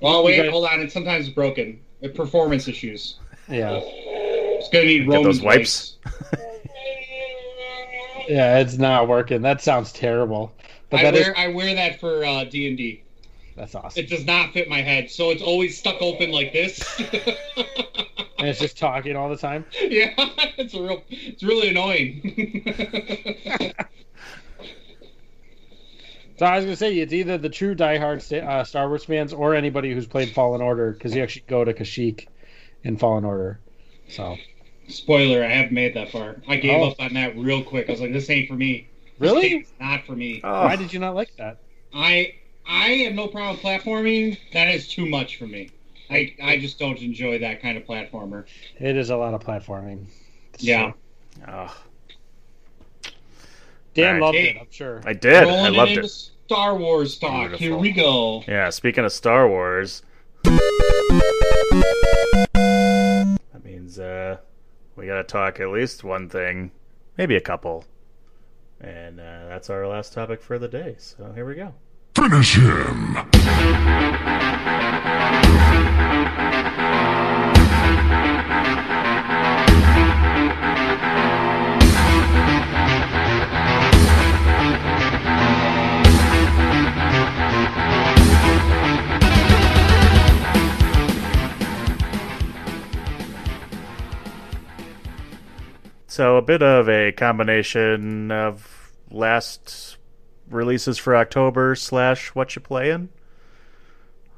Oh 0.00 0.20
You 0.20 0.24
wait, 0.24 0.36
guys- 0.38 0.50
hold 0.50 0.64
on. 0.64 0.80
It's 0.80 0.94
sometimes 0.94 1.28
broken. 1.28 1.78
Uh, 2.02 2.08
Performance 2.08 2.68
issues. 2.68 3.16
Yeah. 3.50 3.80
It's 3.82 4.70
gonna 4.70 4.86
need 4.86 5.00
Get 5.00 5.08
Roman 5.08 5.24
those 5.24 5.42
wipes. 5.42 5.96
Yeah, 8.26 8.58
it's 8.58 8.76
not 8.76 9.08
working. 9.08 9.40
That 9.40 9.62
sounds 9.62 9.90
terrible. 9.90 10.52
But 10.90 11.00
I 11.00 11.02
that 11.04 11.14
is 11.14 11.26
wear 11.28 11.38
I 11.38 11.48
wear 11.48 11.74
that 11.74 11.98
for 11.98 12.24
uh, 12.26 12.44
D 12.44 12.68
and 12.68 12.76
D. 12.76 13.02
that's 13.58 13.74
awesome. 13.74 14.04
It 14.04 14.08
does 14.08 14.24
not 14.24 14.52
fit 14.52 14.68
my 14.68 14.80
head, 14.80 15.10
so 15.10 15.30
it's 15.30 15.42
always 15.42 15.76
stuck 15.78 16.00
open 16.00 16.30
like 16.30 16.52
this. 16.52 16.80
And 18.40 18.46
it's 18.46 18.60
just 18.60 18.78
talking 18.78 19.16
all 19.16 19.28
the 19.28 19.36
time. 19.36 19.64
yeah, 19.82 20.14
it's 20.56 20.72
a 20.72 20.80
real, 20.80 21.02
it's 21.08 21.42
really 21.42 21.70
annoying. 21.70 23.72
So 26.38 26.46
I 26.46 26.54
was 26.54 26.64
gonna 26.66 26.76
say 26.76 26.96
it's 26.96 27.12
either 27.12 27.36
the 27.36 27.48
true 27.48 27.74
diehard 27.74 28.22
sta- 28.22 28.46
uh, 28.46 28.62
Star 28.62 28.86
Wars 28.86 29.04
fans 29.04 29.32
or 29.32 29.56
anybody 29.56 29.92
who's 29.92 30.06
played 30.06 30.30
Fallen 30.30 30.62
Order 30.62 30.92
because 30.92 31.12
you 31.12 31.20
actually 31.20 31.42
go 31.48 31.64
to 31.64 31.74
Kashyyyk 31.74 32.28
in 32.84 32.96
Fallen 32.96 33.24
Order. 33.24 33.58
So 34.08 34.36
Spoiler: 34.86 35.42
I 35.42 35.48
haven't 35.48 35.72
made 35.72 35.94
that 35.94 36.12
far. 36.12 36.36
I 36.46 36.54
gave 36.56 36.80
Oh. 36.80 36.90
up 36.90 37.00
on 37.00 37.14
that 37.14 37.36
real 37.36 37.64
quick. 37.64 37.88
I 37.88 37.92
was 37.92 38.00
like, 38.00 38.12
this 38.12 38.30
ain't 38.30 38.46
for 38.48 38.54
me. 38.54 38.86
Really, 39.18 39.48
game's 39.48 39.72
not 39.80 40.06
for 40.06 40.14
me. 40.14 40.40
Oh, 40.44 40.62
why 40.62 40.76
did 40.76 40.92
you 40.92 41.00
not 41.00 41.16
like 41.16 41.34
that? 41.38 41.58
I 41.92 42.34
I 42.68 42.88
have 43.04 43.14
no 43.14 43.28
problem 43.28 43.56
platforming. 43.56 44.38
That 44.52 44.68
is 44.68 44.86
too 44.88 45.06
much 45.06 45.36
for 45.36 45.46
me. 45.46 45.70
I 46.10 46.34
I 46.42 46.58
just 46.58 46.78
don't 46.78 46.98
enjoy 46.98 47.38
that 47.38 47.62
kind 47.62 47.78
of 47.78 47.84
platformer. 47.84 48.44
It 48.78 48.96
is 48.96 49.10
a 49.10 49.16
lot 49.16 49.34
of 49.34 49.42
platforming. 49.42 50.06
It's 50.54 50.64
Yeah. 50.64 50.92
true. 50.92 50.94
oh, 51.48 51.76
Dan 53.94 54.06
Alright. 54.06 54.22
loved 54.22 54.38
Hey. 54.38 54.48
it. 54.50 54.56
I'm 54.60 54.66
sure. 54.70 55.00
I 55.04 55.12
did. 55.14 55.42
Rolling 55.44 55.64
I 55.64 55.68
loved 55.70 55.90
into 55.92 56.04
it. 56.04 56.10
Star 56.46 56.76
Wars 56.76 57.18
talk. 57.18 57.52
Here 57.52 57.76
we 57.76 57.90
go. 57.90 58.42
Yeah. 58.46 58.70
Speaking 58.70 59.04
of 59.04 59.12
Star 59.12 59.48
Wars, 59.48 60.02
that 60.44 60.60
means 63.64 63.98
uh, 63.98 64.36
we 64.96 65.06
got 65.06 65.16
to 65.16 65.24
talk 65.24 65.58
at 65.60 65.68
least 65.70 66.04
one 66.04 66.28
thing, 66.28 66.70
maybe 67.16 67.34
a 67.36 67.40
couple, 67.40 67.84
and 68.80 69.20
uh, 69.20 69.46
that's 69.48 69.70
our 69.70 69.86
last 69.86 70.12
topic 70.12 70.42
for 70.42 70.58
the 70.58 70.68
day. 70.68 70.96
So 70.98 71.32
here 71.32 71.46
we 71.46 71.54
go. 71.54 71.72
Finish 72.18 72.56
him! 72.56 73.16
So 96.08 96.36
a 96.36 96.42
bit 96.42 96.64
of 96.64 96.88
a 96.88 97.12
combination 97.12 98.32
of 98.32 98.92
last 99.08 99.87
releases 100.50 100.98
for 100.98 101.16
October 101.16 101.74
slash 101.74 102.34
what 102.34 102.54
you 102.56 102.62
playing. 102.62 103.08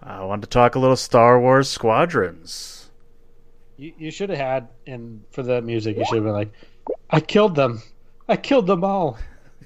I 0.03 0.24
wanted 0.24 0.43
to 0.43 0.49
talk 0.49 0.74
a 0.74 0.78
little 0.78 0.97
Star 0.97 1.41
Wars 1.41 1.69
Squadrons. 1.69 2.91
You, 3.77 3.93
you 3.99 4.11
should 4.11 4.31
have 4.31 4.39
had, 4.39 4.69
and 4.87 5.23
for 5.31 5.43
the 5.43 5.61
music, 5.62 5.97
you 5.97 6.05
should 6.05 6.16
have 6.16 6.24
been 6.24 6.32
like, 6.32 6.53
I 7.11 7.20
killed 7.20 7.55
them. 7.55 7.82
I 8.28 8.37
killed 8.37 8.66
them 8.66 8.85
all. 8.85 9.19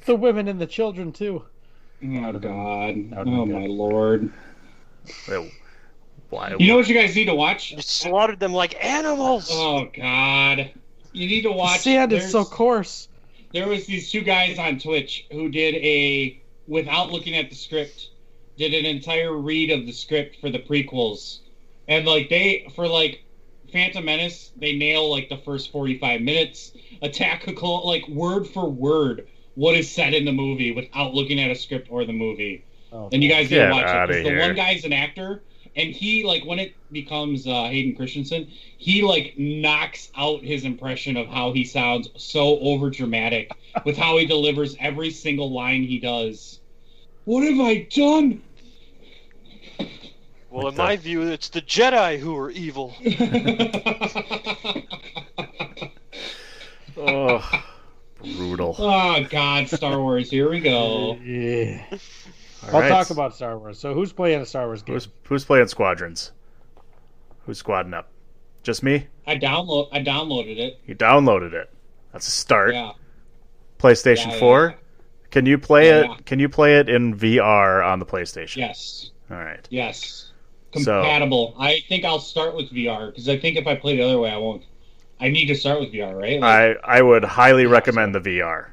The 0.06 0.16
women 0.16 0.48
and 0.48 0.60
the 0.60 0.66
children, 0.66 1.12
too. 1.12 1.44
Oh 2.02 2.32
God! 2.32 2.42
Oh, 2.42 2.90
been 2.92 3.14
Oh 3.16 3.46
good. 3.46 3.54
my 3.54 3.66
lord! 3.66 4.32
Why? 6.30 6.54
You 6.58 6.68
know 6.68 6.76
what 6.76 6.88
you 6.88 6.94
guys 6.94 7.14
need 7.16 7.26
to 7.26 7.34
watch? 7.34 7.72
You 7.72 7.80
slaughtered 7.80 8.40
them 8.40 8.52
like 8.52 8.82
animals. 8.84 9.48
Oh 9.50 9.88
God! 9.94 10.70
You 11.12 11.28
need 11.28 11.42
to 11.42 11.52
watch. 11.52 11.80
Sand 11.80 12.12
is 12.12 12.30
so 12.30 12.44
coarse. 12.44 13.08
There 13.54 13.68
was 13.68 13.86
these 13.86 14.10
two 14.10 14.20
guys 14.20 14.58
on 14.58 14.78
Twitch 14.78 15.26
who 15.32 15.48
did 15.48 15.76
a 15.76 16.38
without 16.66 17.10
looking 17.10 17.36
at 17.36 17.48
the 17.48 17.54
script, 17.54 18.10
did 18.58 18.74
an 18.74 18.84
entire 18.84 19.32
read 19.32 19.70
of 19.70 19.86
the 19.86 19.92
script 19.92 20.36
for 20.40 20.50
the 20.50 20.58
prequels, 20.58 21.38
and 21.88 22.04
like 22.04 22.28
they 22.28 22.66
for 22.74 22.86
like 22.88 23.22
Phantom 23.72 24.04
Menace, 24.04 24.50
they 24.56 24.72
nail 24.76 25.08
like 25.08 25.28
the 25.28 25.36
first 25.38 25.70
forty 25.72 25.96
five 25.98 26.20
minutes, 26.20 26.72
Attack 27.00 27.46
of 27.46 27.54
Clone, 27.54 27.84
like 27.84 28.06
word 28.08 28.46
for 28.46 28.68
word 28.68 29.28
what 29.54 29.76
is 29.76 29.88
said 29.90 30.14
in 30.14 30.24
the 30.24 30.32
movie 30.32 30.72
without 30.72 31.14
looking 31.14 31.38
at 31.40 31.50
a 31.50 31.54
script 31.54 31.86
or 31.90 32.04
the 32.04 32.12
movie. 32.12 32.64
Oh, 32.92 33.08
And 33.12 33.22
you 33.22 33.28
guys 33.28 33.50
need 33.50 33.56
Get 33.56 33.66
to 33.66 33.72
watch 33.72 33.84
it 33.88 34.08
because 34.08 34.22
the 34.24 34.30
here. 34.30 34.40
one 34.40 34.54
guy's 34.56 34.84
an 34.84 34.92
actor, 34.92 35.42
and 35.76 35.90
he 35.90 36.24
like 36.24 36.44
when 36.44 36.58
it 36.58 36.74
becomes 36.92 37.46
uh, 37.46 37.64
Hayden 37.64 37.94
Christensen, 37.96 38.48
he 38.78 39.02
like 39.02 39.34
knocks 39.36 40.10
out 40.16 40.42
his 40.42 40.64
impression 40.64 41.16
of 41.16 41.26
how 41.26 41.52
he 41.52 41.64
sounds 41.64 42.08
so 42.16 42.58
over 42.60 42.90
dramatic 42.90 43.50
with 43.84 43.96
how 43.96 44.16
he 44.18 44.26
delivers 44.26 44.76
every 44.78 45.10
single 45.10 45.52
line 45.52 45.82
he 45.82 45.98
does. 45.98 46.60
What 47.24 47.42
have 47.44 47.60
I 47.60 47.88
done? 47.90 48.42
Well, 50.50 50.68
in 50.68 50.76
my 50.76 50.96
view, 50.96 51.22
it's 51.22 51.48
the 51.48 51.62
Jedi 51.62 52.18
who 52.18 52.36
are 52.36 52.50
evil. 52.50 52.94
Oh, 56.96 57.62
brutal. 58.22 58.76
oh 58.78 59.24
God, 59.28 59.68
Star 59.68 60.00
Wars! 60.00 60.30
Here 60.30 60.48
we 60.48 60.60
go. 60.60 61.16
Yeah. 61.16 61.84
All 62.68 62.76
I'll 62.76 62.80
right. 62.82 62.88
talk 62.88 63.10
about 63.10 63.34
Star 63.34 63.58
Wars. 63.58 63.78
So, 63.78 63.94
who's 63.94 64.12
playing 64.12 64.40
a 64.40 64.46
Star 64.46 64.66
Wars 64.66 64.82
game? 64.82 64.94
who's 64.94 65.08
who's 65.24 65.44
playing 65.44 65.68
Squadrons. 65.68 66.32
Who's 67.46 67.62
squadding 67.62 67.92
up? 67.94 68.08
Just 68.62 68.82
me. 68.82 69.06
I 69.26 69.36
download. 69.36 69.88
I 69.92 69.98
downloaded 70.02 70.56
it. 70.58 70.80
You 70.86 70.94
downloaded 70.94 71.52
it. 71.52 71.70
That's 72.12 72.26
a 72.26 72.30
start. 72.30 72.72
Yeah. 72.74 72.92
PlayStation 73.78 74.26
Yeah, 74.26 74.32
yeah, 74.32 74.38
Four. 74.38 74.66
yeah. 74.70 74.76
Can 75.30 75.44
you 75.46 75.58
play 75.58 75.88
Yeah, 75.88 75.98
it? 76.00 76.06
yeah. 76.06 76.16
Can 76.24 76.38
you 76.38 76.48
play 76.48 76.78
it 76.78 76.88
in 76.88 77.14
VR 77.14 77.84
on 77.84 77.98
the 77.98 78.06
PlayStation? 78.06 78.56
Yes. 78.56 79.10
All 79.30 79.36
right. 79.36 79.66
Yes. 79.70 80.30
So- 80.74 81.02
Compatible. 81.02 81.54
I 81.58 81.80
think 81.88 82.04
I'll 82.04 82.18
start 82.18 82.54
with 82.56 82.70
VR 82.70 83.08
because 83.10 83.28
I 83.28 83.38
think 83.38 83.56
if 83.58 83.66
I 83.66 83.74
play 83.76 83.96
the 83.96 84.02
other 84.04 84.18
way, 84.18 84.30
I 84.30 84.36
won't. 84.38 84.62
I 85.20 85.28
need 85.28 85.46
to 85.46 85.54
start 85.54 85.80
with 85.80 85.92
VR, 85.92 86.14
right? 86.18 86.40
Like, 86.40 86.78
I 86.84 86.98
I 86.98 87.02
would 87.02 87.24
highly 87.24 87.64
Yeah, 87.64 87.68
recommend 87.68 88.14
the 88.14 88.20
VR. 88.20 88.68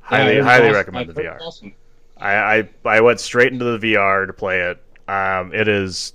Highly 0.00 0.36
it 0.36 0.42
highly 0.44 0.68
awesome. 0.68 0.74
recommend 0.74 1.08
I've 1.10 1.14
the 1.14 1.22
VR. 1.22 1.40
Awesome. 1.40 1.74
I, 2.20 2.58
I 2.58 2.68
I 2.84 3.00
went 3.00 3.20
straight 3.20 3.52
into 3.52 3.78
the 3.78 3.94
VR 3.94 4.26
to 4.26 4.32
play 4.32 4.60
it. 4.60 4.82
Um, 5.08 5.52
it 5.54 5.68
is, 5.68 6.12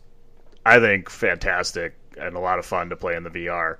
I 0.65 0.79
think, 0.79 1.09
fantastic 1.09 1.95
and 2.17 2.35
a 2.35 2.39
lot 2.39 2.59
of 2.59 2.65
fun 2.65 2.89
to 2.89 2.95
play 2.95 3.15
in 3.15 3.23
the 3.23 3.29
VR. 3.29 3.77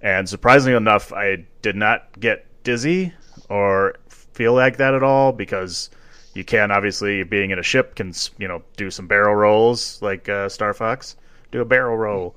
And 0.00 0.28
surprisingly 0.28 0.76
enough, 0.76 1.12
I 1.12 1.44
did 1.62 1.76
not 1.76 2.18
get 2.20 2.46
dizzy 2.62 3.12
or 3.48 3.96
feel 4.08 4.54
like 4.54 4.76
that 4.78 4.94
at 4.94 5.02
all 5.02 5.32
because 5.32 5.90
you 6.34 6.44
can 6.44 6.70
obviously 6.70 7.22
being 7.22 7.50
in 7.50 7.58
a 7.58 7.62
ship 7.62 7.94
can 7.94 8.12
you 8.38 8.48
know 8.48 8.62
do 8.76 8.90
some 8.90 9.06
barrel 9.06 9.34
rolls 9.34 10.00
like 10.02 10.28
uh, 10.28 10.48
Star 10.48 10.74
Fox, 10.74 11.16
do 11.52 11.60
a 11.60 11.64
barrel 11.64 11.96
roll, 11.96 12.36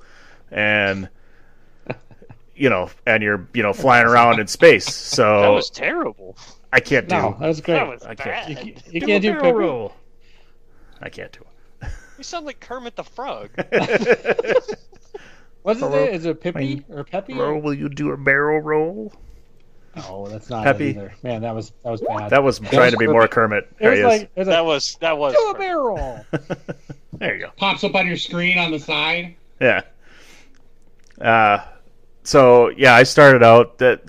and 0.50 1.08
you 2.56 2.70
know, 2.70 2.90
and 3.06 3.22
you're 3.22 3.48
you 3.52 3.62
know 3.62 3.72
flying 3.72 4.06
around 4.06 4.40
in 4.40 4.46
space. 4.46 4.86
So 4.86 5.42
That 5.42 5.48
was 5.48 5.70
terrible. 5.70 6.36
I 6.72 6.80
can't 6.80 7.08
do. 7.08 7.14
No, 7.16 7.36
that's 7.40 7.60
great. 7.60 7.74
That 7.74 7.88
was 7.88 8.02
I 8.04 8.14
bad. 8.14 8.46
can't. 8.56 8.66
you, 8.66 8.74
you 8.90 9.00
do 9.00 9.06
can't 9.06 9.24
a 9.24 9.32
do 9.32 9.40
barrel 9.40 9.52
roll. 9.54 9.92
I 11.00 11.08
can't 11.08 11.32
do 11.32 11.40
it. 11.82 11.88
You 12.18 12.24
sound 12.24 12.46
like 12.46 12.60
Kermit 12.60 12.96
the 12.96 13.04
Frog. 13.04 13.50
it. 13.58 14.78
what 15.62 15.76
is 15.76 15.82
it? 15.82 16.14
Is 16.14 16.26
it 16.26 16.40
Pippi 16.40 16.84
or 16.88 17.04
Peppy? 17.04 17.34
Roll, 17.34 17.60
will 17.60 17.74
you 17.74 17.88
do 17.88 18.10
a 18.10 18.16
barrel 18.16 18.60
roll? 18.60 19.12
Oh, 19.96 20.26
that's 20.28 20.50
not 20.50 20.64
Peppy. 20.64 20.88
it 20.90 20.96
either. 20.96 21.14
Man, 21.22 21.42
that 21.42 21.54
was 21.54 21.72
that 21.84 21.90
was 21.90 22.00
bad. 22.02 22.30
That 22.30 22.42
was 22.42 22.58
trying 22.58 22.90
to 22.90 22.96
be 22.98 23.06
more 23.06 23.26
Kermit. 23.28 23.64
it 23.64 23.76
There 23.78 23.90
was 23.90 23.98
he 24.00 24.04
like, 24.04 24.20
is. 24.22 24.28
it 24.34 24.38
was 24.40 24.46
That 24.48 24.60
like 24.60 24.66
was 24.66 24.96
that 25.00 25.18
was. 25.18 25.34
do 25.34 25.50
a 25.50 25.58
barrel. 25.58 26.26
there 27.14 27.36
you 27.36 27.46
go. 27.46 27.52
Pops 27.56 27.84
up 27.84 27.94
on 27.94 28.06
your 28.06 28.16
screen 28.16 28.58
on 28.58 28.70
the 28.72 28.78
side. 28.78 29.36
Yeah. 29.60 29.82
Uh, 31.20 31.64
so 32.24 32.68
yeah, 32.70 32.94
I 32.94 33.02
started 33.04 33.42
out 33.42 33.78
that 33.78 34.02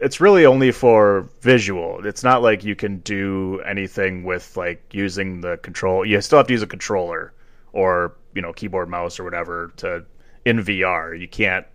it's 0.00 0.20
really 0.20 0.46
only 0.46 0.70
for 0.70 1.28
visual. 1.40 2.04
It's 2.06 2.22
not 2.22 2.42
like 2.42 2.64
you 2.64 2.76
can 2.76 2.98
do 2.98 3.60
anything 3.66 4.22
with 4.22 4.56
like 4.56 4.82
using 4.92 5.40
the 5.40 5.56
control. 5.58 6.04
You 6.04 6.20
still 6.20 6.38
have 6.38 6.46
to 6.46 6.52
use 6.52 6.62
a 6.62 6.68
controller 6.68 7.32
or 7.72 8.14
you 8.34 8.42
know 8.42 8.52
keyboard, 8.52 8.88
mouse, 8.88 9.18
or 9.18 9.24
whatever 9.24 9.72
to 9.78 10.04
in 10.44 10.58
VR. 10.58 11.18
You 11.18 11.28
can't 11.28 11.66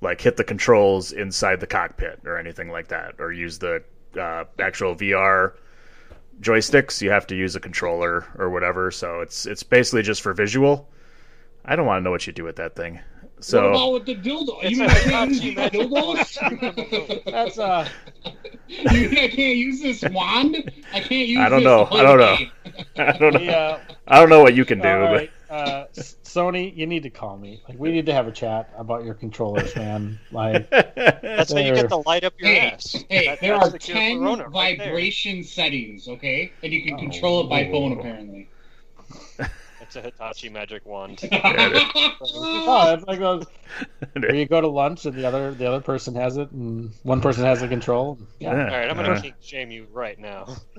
like 0.00 0.20
hit 0.20 0.36
the 0.36 0.44
controls 0.44 1.12
inside 1.12 1.60
the 1.60 1.66
cockpit 1.66 2.20
or 2.26 2.36
anything 2.38 2.70
like 2.70 2.88
that, 2.88 3.14
or 3.18 3.32
use 3.32 3.58
the 3.58 3.82
uh, 4.18 4.44
actual 4.58 4.94
VR 4.94 5.54
joysticks. 6.40 7.00
You 7.00 7.10
have 7.10 7.26
to 7.28 7.36
use 7.36 7.56
a 7.56 7.60
controller 7.60 8.26
or 8.36 8.50
whatever. 8.50 8.90
So 8.90 9.20
it's 9.20 9.46
it's 9.46 9.62
basically 9.62 10.02
just 10.02 10.20
for 10.20 10.34
visual. 10.34 10.88
I 11.64 11.76
don't 11.76 11.86
want 11.86 12.00
to 12.00 12.04
know 12.04 12.10
what 12.10 12.26
you 12.26 12.32
do 12.34 12.44
with 12.44 12.56
that 12.56 12.76
thing. 12.76 13.00
What 13.52 13.60
So 13.60 13.70
about 13.70 13.92
with 13.92 14.06
the 14.06 14.16
dildo? 14.16 14.58
It's 14.62 14.70
You 14.72 14.78
mean 14.78 14.90
a 14.90 14.92
I 14.92 15.00
can't 15.00 15.30
use 15.32 15.54
the 15.54 15.70
dildos? 15.70 17.24
That's 17.30 17.58
uh. 17.58 17.88
you 18.68 19.08
mean 19.08 19.18
I 19.18 19.28
can't 19.28 19.56
use 19.56 19.82
this 19.82 20.02
wand? 20.10 20.70
I 20.92 21.00
can't 21.00 21.28
use. 21.28 21.40
I 21.40 21.48
don't 21.48 21.60
this 21.60 21.66
know. 21.66 21.84
to 21.86 21.94
I 21.94 22.02
don't 22.02 22.18
know. 22.18 22.36
I 22.96 23.18
don't 23.18 23.34
know. 23.34 23.40
Yeah. 23.40 23.80
I 24.06 24.20
don't 24.20 24.30
know 24.30 24.42
what 24.42 24.54
you 24.54 24.64
can 24.64 24.80
do, 24.80 24.88
All 24.88 25.14
but 25.14 25.30
uh, 25.50 25.86
Sony, 25.94 26.74
you 26.76 26.86
need 26.86 27.04
to 27.04 27.10
call 27.10 27.36
me. 27.36 27.62
Like, 27.68 27.78
we 27.78 27.92
need 27.92 28.06
to 28.06 28.12
have 28.12 28.26
a 28.26 28.32
chat 28.32 28.70
about 28.76 29.04
your 29.04 29.14
controllers, 29.14 29.74
man. 29.76 30.18
Like, 30.32 30.68
That's 30.70 31.52
how 31.52 31.58
you 31.58 31.74
get 31.74 31.88
to 31.90 31.96
light 31.98 32.24
up 32.24 32.34
your 32.38 32.48
Hey, 32.48 32.58
ass. 32.58 33.04
Hey, 33.08 33.26
That- 33.26 33.40
there 33.40 33.54
are 33.54 33.68
the 33.68 33.78
cure 33.78 33.96
for 33.96 34.00
ten 34.00 34.20
Rona 34.20 34.48
right 34.48 34.76
vibration 34.76 35.44
settings, 35.44 36.08
okay, 36.08 36.52
and 36.62 36.72
you 36.72 36.82
can 36.84 36.98
control 36.98 37.44
it 37.44 37.48
by 37.48 37.70
phone 37.70 37.92
apparently. 37.98 38.48
It's 39.94 40.04
a 40.04 40.08
Hitachi 40.08 40.48
magic 40.48 40.84
wand. 40.86 41.20
oh, 41.32 42.84
that's 42.86 43.04
like 43.06 43.20
those, 43.20 43.46
where 44.14 44.34
you 44.34 44.44
go 44.46 44.60
to 44.60 44.66
lunch 44.66 45.06
and 45.06 45.14
the 45.14 45.24
other 45.24 45.54
the 45.54 45.66
other 45.68 45.80
person 45.80 46.16
has 46.16 46.36
it, 46.36 46.50
and 46.50 46.90
one 47.04 47.20
person 47.20 47.44
has 47.44 47.60
the 47.60 47.68
control. 47.68 48.18
Yeah. 48.40 48.50
All 48.50 48.56
right, 48.56 48.90
I'm 48.90 48.96
gonna 48.96 49.12
Uh, 49.12 49.20
kink 49.20 49.36
shame 49.40 49.70
you 49.70 49.86
right 49.92 50.18
now. 50.18 50.48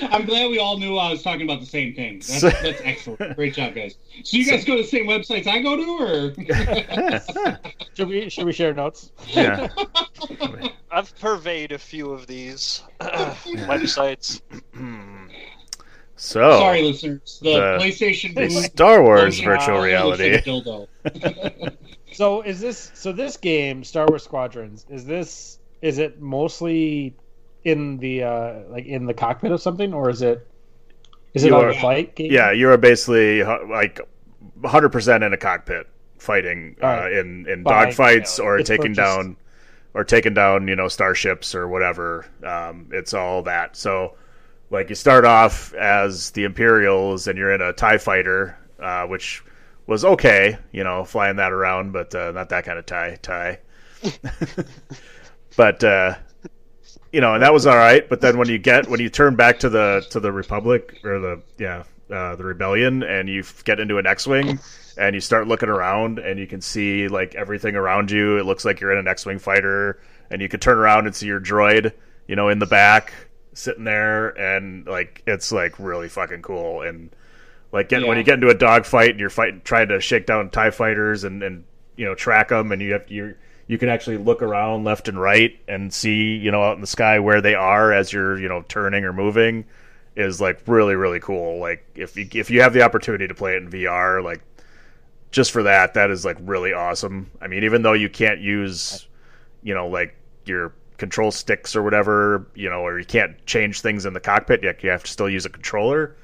I'm 0.00 0.24
glad 0.24 0.50
we 0.50 0.58
all 0.58 0.78
knew 0.78 0.96
I 0.96 1.10
was 1.10 1.22
talking 1.22 1.42
about 1.42 1.60
the 1.60 1.66
same 1.66 1.94
thing. 1.94 2.14
That's, 2.20 2.40
So- 2.40 2.48
that's 2.50 2.80
excellent. 2.84 3.36
Great 3.36 3.52
job, 3.54 3.74
guys. 3.74 3.96
So 4.24 4.38
you 4.38 4.46
guys 4.46 4.64
go 4.64 4.76
to 4.76 4.82
the 4.82 4.88
same 4.88 5.06
websites 5.06 5.46
I 5.46 5.60
go 5.60 5.76
to, 5.76 5.82
or 6.00 6.32
Should 7.94 8.08
we 8.08 8.30
should 8.30 8.46
we 8.46 8.52
share 8.54 8.72
notes? 8.72 9.12
yeah. 9.26 9.68
I've 10.90 11.14
purveyed 11.18 11.72
a 11.72 11.78
few 11.78 12.10
of 12.12 12.26
these 12.26 12.82
websites. 13.00 14.40
So 16.20 16.58
sorry, 16.58 16.82
listeners, 16.82 17.38
the, 17.42 17.52
the- 17.52 17.78
PlayStation 17.80 18.34
the 18.34 18.50
Star 18.50 19.02
Wars 19.02 19.38
virtual 19.40 19.80
reality. 19.80 20.32
like 20.32 20.46
a 20.46 20.50
dildo. 20.50 20.88
So 22.12 22.40
is 22.42 22.58
this 22.60 22.90
so 22.94 23.12
this 23.12 23.36
game 23.36 23.84
Star 23.84 24.06
Wars 24.08 24.24
Squadrons 24.24 24.84
is 24.88 25.04
this 25.04 25.58
is 25.82 25.98
it 25.98 26.20
mostly 26.20 27.14
in 27.64 27.98
the 27.98 28.22
uh 28.24 28.54
like 28.70 28.86
in 28.86 29.04
the 29.06 29.14
cockpit 29.14 29.52
of 29.52 29.60
something 29.62 29.92
or 29.94 30.08
is 30.10 30.22
it 30.22 30.44
is 31.34 31.44
it 31.44 31.48
You 31.48 31.56
on 31.56 31.68
a 31.68 31.74
flight 31.78 32.16
game? 32.16 32.32
Yeah, 32.32 32.50
you 32.50 32.70
are 32.70 32.78
basically 32.78 33.42
uh, 33.42 33.58
like 33.68 34.00
100% 34.62 35.26
in 35.26 35.32
a 35.32 35.36
cockpit 35.36 35.86
fighting 36.18 36.76
uh, 36.82 36.86
Alright. 36.86 37.12
in 37.12 37.46
in 37.48 37.62
By- 37.62 37.86
dogfights 37.86 38.42
or 38.42 38.58
It's 38.58 38.68
taking 38.68 38.94
purchased. 38.94 39.16
down 39.18 39.36
or 39.94 40.02
taking 40.02 40.34
down 40.34 40.66
you 40.66 40.74
know 40.76 40.88
starships 40.88 41.54
or 41.54 41.68
whatever. 41.68 42.26
Um, 42.42 42.88
it's 42.90 43.12
all 43.14 43.42
that. 43.42 43.76
So 43.76 44.16
like 44.70 44.88
you 44.88 44.94
start 44.94 45.24
off 45.24 45.72
as 45.74 46.30
the 46.32 46.44
Imperials 46.44 47.26
and 47.26 47.38
you're 47.38 47.52
in 47.52 47.60
a 47.60 47.72
Tie 47.72 47.98
fighter, 47.98 48.58
uh, 48.78 49.06
which 49.06 49.42
was 49.86 50.04
okay, 50.04 50.58
you 50.72 50.84
know, 50.84 51.04
flying 51.04 51.36
that 51.36 51.52
around, 51.52 51.92
but 51.92 52.14
uh, 52.14 52.30
not 52.32 52.50
that 52.50 52.64
kind 52.64 52.78
of 52.78 52.86
tie 52.86 53.18
tie. 53.22 53.58
but 55.56 55.82
uh, 55.82 56.14
you 57.12 57.20
know, 57.20 57.34
and 57.34 57.42
that 57.42 57.52
was 57.52 57.66
all 57.66 57.76
right. 57.76 58.06
But 58.08 58.20
then 58.20 58.36
when 58.36 58.48
you 58.48 58.58
get 58.58 58.88
when 58.88 59.00
you 59.00 59.08
turn 59.08 59.34
back 59.34 59.58
to 59.60 59.70
the 59.70 60.06
to 60.10 60.20
the 60.20 60.30
Republic 60.30 61.00
or 61.02 61.18
the 61.18 61.42
yeah 61.58 61.84
uh, 62.14 62.36
the 62.36 62.44
Rebellion, 62.44 63.02
and 63.02 63.28
you 63.28 63.42
get 63.64 63.80
into 63.80 63.96
an 63.96 64.06
X-wing, 64.06 64.58
and 64.98 65.14
you 65.14 65.20
start 65.20 65.48
looking 65.48 65.70
around, 65.70 66.18
and 66.18 66.38
you 66.38 66.46
can 66.46 66.60
see 66.60 67.08
like 67.08 67.34
everything 67.34 67.74
around 67.74 68.10
you. 68.10 68.36
It 68.36 68.44
looks 68.44 68.66
like 68.66 68.80
you're 68.80 68.92
in 68.92 68.98
an 68.98 69.08
X-wing 69.08 69.38
fighter, 69.38 70.00
and 70.30 70.42
you 70.42 70.50
can 70.50 70.60
turn 70.60 70.76
around 70.76 71.06
and 71.06 71.16
see 71.16 71.26
your 71.26 71.40
droid, 71.40 71.94
you 72.26 72.36
know, 72.36 72.50
in 72.50 72.58
the 72.58 72.66
back 72.66 73.14
sitting 73.58 73.84
there, 73.84 74.28
and 74.28 74.86
like 74.86 75.22
it's 75.26 75.52
like 75.52 75.78
really 75.78 76.08
fucking 76.08 76.42
cool. 76.42 76.82
And 76.82 77.10
like 77.72 77.88
getting 77.88 78.08
when 78.08 78.16
you 78.16 78.24
get 78.24 78.34
into 78.34 78.48
a 78.48 78.54
dogfight 78.54 79.10
and 79.10 79.20
you're 79.20 79.30
fighting, 79.30 79.60
trying 79.64 79.88
to 79.88 80.00
shake 80.00 80.26
down 80.26 80.50
Tie 80.50 80.70
fighters 80.70 81.24
and 81.24 81.42
and 81.42 81.64
you 81.96 82.04
know 82.04 82.14
track 82.14 82.48
them, 82.48 82.72
and 82.72 82.80
you 82.80 82.92
have 82.92 83.10
you 83.10 83.34
you 83.66 83.76
can 83.76 83.88
actually 83.88 84.16
look 84.16 84.42
around 84.42 84.84
left 84.84 85.08
and 85.08 85.20
right 85.20 85.58
and 85.68 85.92
see 85.92 86.36
you 86.36 86.50
know 86.50 86.62
out 86.62 86.76
in 86.76 86.80
the 86.80 86.86
sky 86.86 87.18
where 87.18 87.40
they 87.40 87.54
are 87.54 87.92
as 87.92 88.12
you're 88.12 88.38
you 88.40 88.48
know 88.48 88.64
turning 88.68 89.04
or 89.04 89.12
moving 89.12 89.64
is 90.16 90.40
like 90.40 90.60
really 90.66 90.94
really 90.94 91.20
cool. 91.20 91.58
Like 91.58 91.84
if 91.94 92.16
you 92.16 92.28
if 92.32 92.50
you 92.50 92.62
have 92.62 92.72
the 92.72 92.82
opportunity 92.82 93.28
to 93.28 93.34
play 93.34 93.54
it 93.54 93.62
in 93.62 93.70
VR, 93.70 94.22
like 94.22 94.40
just 95.30 95.50
for 95.50 95.64
that, 95.64 95.94
that 95.94 96.10
is 96.10 96.24
like 96.24 96.36
really 96.40 96.72
awesome. 96.72 97.30
I 97.40 97.48
mean, 97.48 97.64
even 97.64 97.82
though 97.82 97.92
you 97.92 98.08
can't 98.08 98.40
use 98.40 99.06
you 99.62 99.74
know 99.74 99.88
like 99.88 100.14
your 100.46 100.72
control 100.98 101.30
sticks 101.30 101.74
or 101.74 101.82
whatever, 101.82 102.46
you 102.54 102.68
know, 102.68 102.84
or 102.84 102.98
you 102.98 103.04
can't 103.04 103.44
change 103.46 103.80
things 103.80 104.04
in 104.04 104.12
the 104.12 104.20
cockpit, 104.20 104.62
yet 104.62 104.82
you 104.82 104.90
have 104.90 105.04
to 105.04 105.10
still 105.10 105.30
use 105.30 105.46
a 105.46 105.48
controller. 105.48 106.16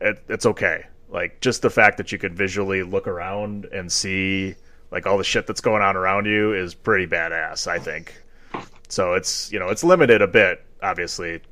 It, 0.00 0.22
it's 0.28 0.46
okay. 0.46 0.86
Like 1.10 1.40
just 1.40 1.60
the 1.60 1.70
fact 1.70 1.98
that 1.98 2.10
you 2.10 2.18
can 2.18 2.34
visually 2.34 2.82
look 2.82 3.06
around 3.06 3.66
and 3.66 3.90
see 3.92 4.54
like 4.90 5.06
all 5.06 5.18
the 5.18 5.24
shit 5.24 5.46
that's 5.46 5.60
going 5.60 5.82
on 5.82 5.96
around 5.96 6.26
you 6.26 6.54
is 6.54 6.74
pretty 6.74 7.06
badass. 7.06 7.66
I 7.66 7.78
think. 7.78 8.14
So 8.88 9.14
it's 9.14 9.52
you 9.52 9.58
know 9.58 9.68
it's 9.68 9.84
limited 9.84 10.22
a 10.22 10.26
bit, 10.26 10.64
obviously, 10.82 11.42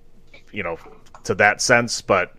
you 0.52 0.62
know, 0.62 0.78
to 1.24 1.34
that 1.34 1.60
sense, 1.60 2.00
but 2.00 2.34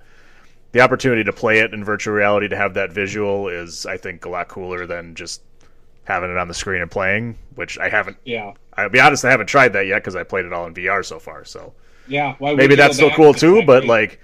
the 0.72 0.80
opportunity 0.80 1.24
to 1.24 1.34
play 1.34 1.60
it 1.60 1.74
in 1.74 1.84
virtual 1.84 2.14
reality 2.14 2.48
to 2.48 2.56
have 2.56 2.74
that 2.76 2.92
visual 2.92 3.50
is, 3.50 3.86
I 3.86 3.98
think, 3.98 4.26
a 4.26 4.30
lot 4.30 4.48
cooler 4.48 4.86
than 4.86 5.16
just 5.16 5.42
having 6.04 6.30
it 6.32 6.38
on 6.38 6.48
the 6.48 6.54
screen 6.54 6.82
and 6.82 6.90
playing. 6.92 7.38
Which 7.56 7.78
I 7.78 7.90
haven't. 7.90 8.18
Yeah. 8.26 8.54
I'll 8.76 8.90
be 8.90 9.00
honest, 9.00 9.26
I 9.26 9.32
haven't 9.32 9.48
tried 9.48 9.74
that 9.74 9.86
yet 9.88 9.98
because 10.02 10.16
I 10.16 10.24
played 10.24 10.46
it 10.46 10.54
all 10.54 10.66
in 10.66 10.74
VR 10.74 11.04
so 11.06 11.20
far. 11.20 11.44
So 11.46 11.74
Yeah. 12.08 12.36
Why 12.40 12.56
maybe 12.56 12.76
that's 12.76 12.96
still 12.96 13.12
cool 13.12 13.34
too. 13.34 13.64
But 13.66 13.86
like 13.86 14.20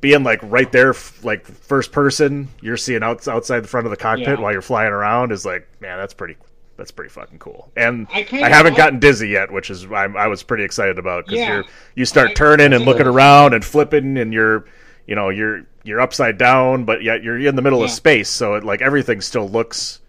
being 0.00 0.22
like 0.24 0.40
right 0.42 0.70
there, 0.72 0.94
like 1.22 1.46
first 1.46 1.92
person, 1.92 2.48
you're 2.60 2.76
seeing 2.76 3.02
out, 3.02 3.26
outside 3.28 3.60
the 3.60 3.68
front 3.68 3.86
of 3.86 3.90
the 3.90 3.96
cockpit 3.96 4.26
Yeah. 4.28 4.40
while 4.40 4.52
you're 4.52 4.62
flying 4.62 4.92
around 4.92 5.32
is 5.32 5.44
like, 5.46 5.66
man, 5.80 5.98
that's 5.98 6.14
pretty. 6.14 6.36
That's 6.76 6.90
pretty 6.90 7.10
fucking 7.10 7.38
cool. 7.38 7.70
And 7.76 8.08
I 8.12 8.26
I, 8.32 8.48
haven't 8.48 8.76
gotten 8.76 8.98
dizzy 8.98 9.28
yet, 9.28 9.52
which 9.52 9.70
is 9.70 9.84
I'm, 9.92 10.16
I 10.16 10.26
was 10.26 10.42
pretty 10.42 10.64
excited 10.64 10.98
about 10.98 11.24
because 11.24 11.38
Yeah. 11.38 11.54
you're 11.54 11.64
you 11.94 12.04
start 12.04 12.30
I- 12.30 12.34
turning 12.34 12.72
and 12.72 12.84
looking 12.84 13.06
around 13.06 13.54
and 13.54 13.64
flipping, 13.64 14.18
and 14.18 14.32
you're 14.32 14.64
you 15.06 15.14
know 15.14 15.28
you're 15.28 15.66
you're 15.84 16.00
upside 16.00 16.36
down, 16.36 16.84
but 16.84 17.04
yet 17.04 17.22
you're 17.22 17.38
in 17.38 17.54
the 17.54 17.62
middle 17.62 17.84
of 17.84 17.90
space, 17.92 18.28
so 18.28 18.54
it, 18.54 18.64
like 18.64 18.82
everything 18.82 19.20
still 19.20 19.48
looks 19.48 20.00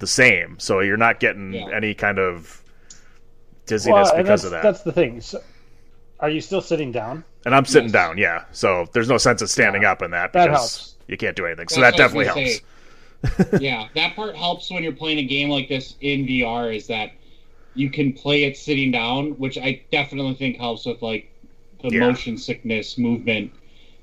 the 0.00 0.06
same. 0.06 0.58
So 0.58 0.80
you're 0.80 0.96
not 0.96 1.20
getting 1.20 1.52
Yeah. 1.54 1.68
any 1.74 1.94
kind 1.94 2.18
of 2.18 2.62
dizziness 3.66 4.10
and 4.10 4.22
because 4.24 4.44
of 4.44 4.50
that. 4.50 4.62
That's 4.62 4.82
the 4.82 4.92
thing. 4.92 5.20
So, 5.20 5.40
are 6.18 6.28
you 6.30 6.40
still 6.40 6.60
sitting 6.60 6.90
down? 6.92 7.24
And 7.46 7.54
I'm 7.54 7.64
sitting 7.64 7.84
Yes. 7.88 7.92
down, 7.92 8.18
yeah. 8.18 8.44
So 8.52 8.86
there's 8.92 9.08
no 9.08 9.16
sense 9.16 9.40
of 9.42 9.48
standing 9.48 9.84
up 9.84 10.02
in 10.02 10.10
that 10.10 10.32
That 10.32 10.50
helps. 10.50 10.96
you 11.08 11.16
can't 11.16 11.36
do 11.36 11.46
anything. 11.46 11.68
So 11.68 11.80
That's 11.80 11.96
that 11.96 12.02
definitely 12.10 12.26
was 12.42 12.60
helps. 13.22 13.50
say. 13.52 13.58
yeah, 13.64 13.88
that 13.94 14.16
part 14.16 14.36
helps 14.36 14.70
when 14.70 14.82
you're 14.82 14.92
playing 14.92 15.18
a 15.18 15.22
game 15.24 15.48
like 15.50 15.68
this 15.68 15.94
in 16.00 16.26
VR 16.26 16.74
is 16.74 16.86
that 16.88 17.12
you 17.74 17.90
can 17.90 18.12
play 18.12 18.44
it 18.44 18.56
sitting 18.56 18.90
down, 18.90 19.30
which 19.32 19.56
I 19.56 19.82
definitely 19.92 20.34
think 20.34 20.56
helps 20.58 20.84
with 20.86 21.00
like 21.02 21.30
the 21.82 21.90
Yeah. 21.90 22.00
motion 22.00 22.36
sickness 22.36 22.98
movement. 22.98 23.52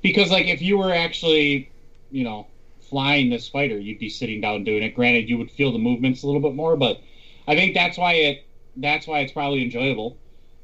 Because 0.01 0.31
like 0.31 0.45
if 0.47 0.61
you 0.61 0.77
were 0.77 0.93
actually, 0.93 1.69
you 2.11 2.23
know, 2.23 2.47
flying 2.89 3.29
this 3.29 3.47
fighter, 3.47 3.77
you'd 3.79 3.99
be 3.99 4.09
sitting 4.09 4.41
down 4.41 4.63
doing 4.63 4.83
it. 4.83 4.95
Granted, 4.95 5.29
you 5.29 5.37
would 5.37 5.51
feel 5.51 5.71
the 5.71 5.79
movements 5.79 6.23
a 6.23 6.27
little 6.27 6.41
bit 6.41 6.53
more, 6.55 6.75
but 6.77 7.01
I 7.47 7.55
think 7.55 7.73
that's 7.73 7.97
why 7.97 8.13
it 8.13 8.43
that's 8.79 9.07
why 9.07 9.19
it's 9.19 9.31
probably 9.31 9.63
enjoyable. 9.63 10.17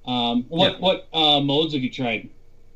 Um, 0.06 0.45
what 0.50 0.74
Yeah. 0.74 0.80
what 0.80 1.08
uh, 1.14 1.40
modes 1.41 1.74
have 1.74 1.82
you 1.84 1.90
tried? 1.90 2.30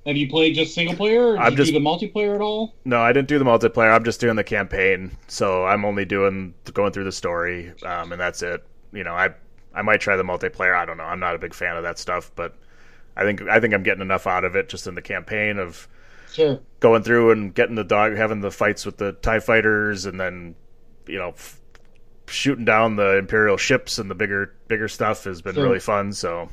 Have 0.06 0.16
you 0.16 0.30
played 0.30 0.56
just 0.56 0.74
single 0.74 0.96
player, 0.96 1.32
or 1.32 1.32
did 1.34 1.42
I'm 1.42 1.52
you 1.52 1.58
just- 1.58 1.74
do 1.74 1.80
the 1.80 1.86
multiplayer 1.86 2.34
at 2.34 2.42
all? 2.42 2.74
No, 2.86 3.02
I 3.02 3.12
didn't 3.12 3.28
do 3.28 3.38
the 3.38 3.46
multiplayer. 3.46 3.94
I'm 3.94 4.06
just 4.06 4.22
doing 4.22 4.36
the 4.38 4.44
campaign. 4.44 5.12
So 5.28 5.66
I'm 5.66 5.84
only 5.84 6.06
doing 6.06 6.54
going 6.74 6.94
through 6.94 7.04
the 7.04 7.12
story, 7.12 7.74
um, 7.86 8.12
and 8.14 8.20
that's 8.22 8.42
it. 8.42 8.64
You 8.94 9.04
know, 9.04 9.14
I 9.14 9.30
I 9.76 9.82
might 9.82 10.00
try 10.02 10.16
the 10.16 10.24
multiplayer. 10.24 10.76
I 10.76 10.86
don't 10.86 10.98
know. 10.98 11.04
I'm 11.04 11.20
not 11.20 11.36
a 11.36 11.38
big 11.38 11.54
fan 11.54 11.76
of 11.76 11.84
that 11.84 12.00
stuff, 12.00 12.32
but 12.36 12.56
I 13.18 13.24
think 13.24 13.42
I 13.44 13.60
think 13.60 13.74
I'm 13.74 13.84
getting 13.84 14.02
enough 14.02 14.26
out 14.26 14.44
of 14.46 14.56
it 14.56 14.70
just 14.70 14.88
in 14.88 14.96
the 14.96 15.02
campaign 15.02 15.60
of 15.60 15.88
Sure. 16.38 16.60
going 16.80 17.02
through 17.04 17.32
and 17.32 17.54
getting 17.54 17.76
the 17.76 17.84
dog, 17.84 18.16
having 18.16 18.42
the 18.42 18.52
fights 18.52 18.86
with 18.86 18.98
the 18.98 19.12
Tie 19.14 19.40
fighters, 19.40 20.06
and 20.06 20.20
then 20.20 20.56
you 21.08 21.18
know 21.18 21.30
f- 21.30 21.60
shooting 22.28 22.64
down 22.66 22.96
the 22.96 23.18
Imperial 23.18 23.58
ships 23.58 23.98
and 23.98 24.10
the 24.10 24.16
bigger 24.16 24.54
bigger 24.68 24.88
stuff 24.88 25.24
has 25.24 25.42
been 25.42 25.56
Sure. 25.56 25.64
really 25.64 25.80
fun. 25.80 26.14
So, 26.14 26.50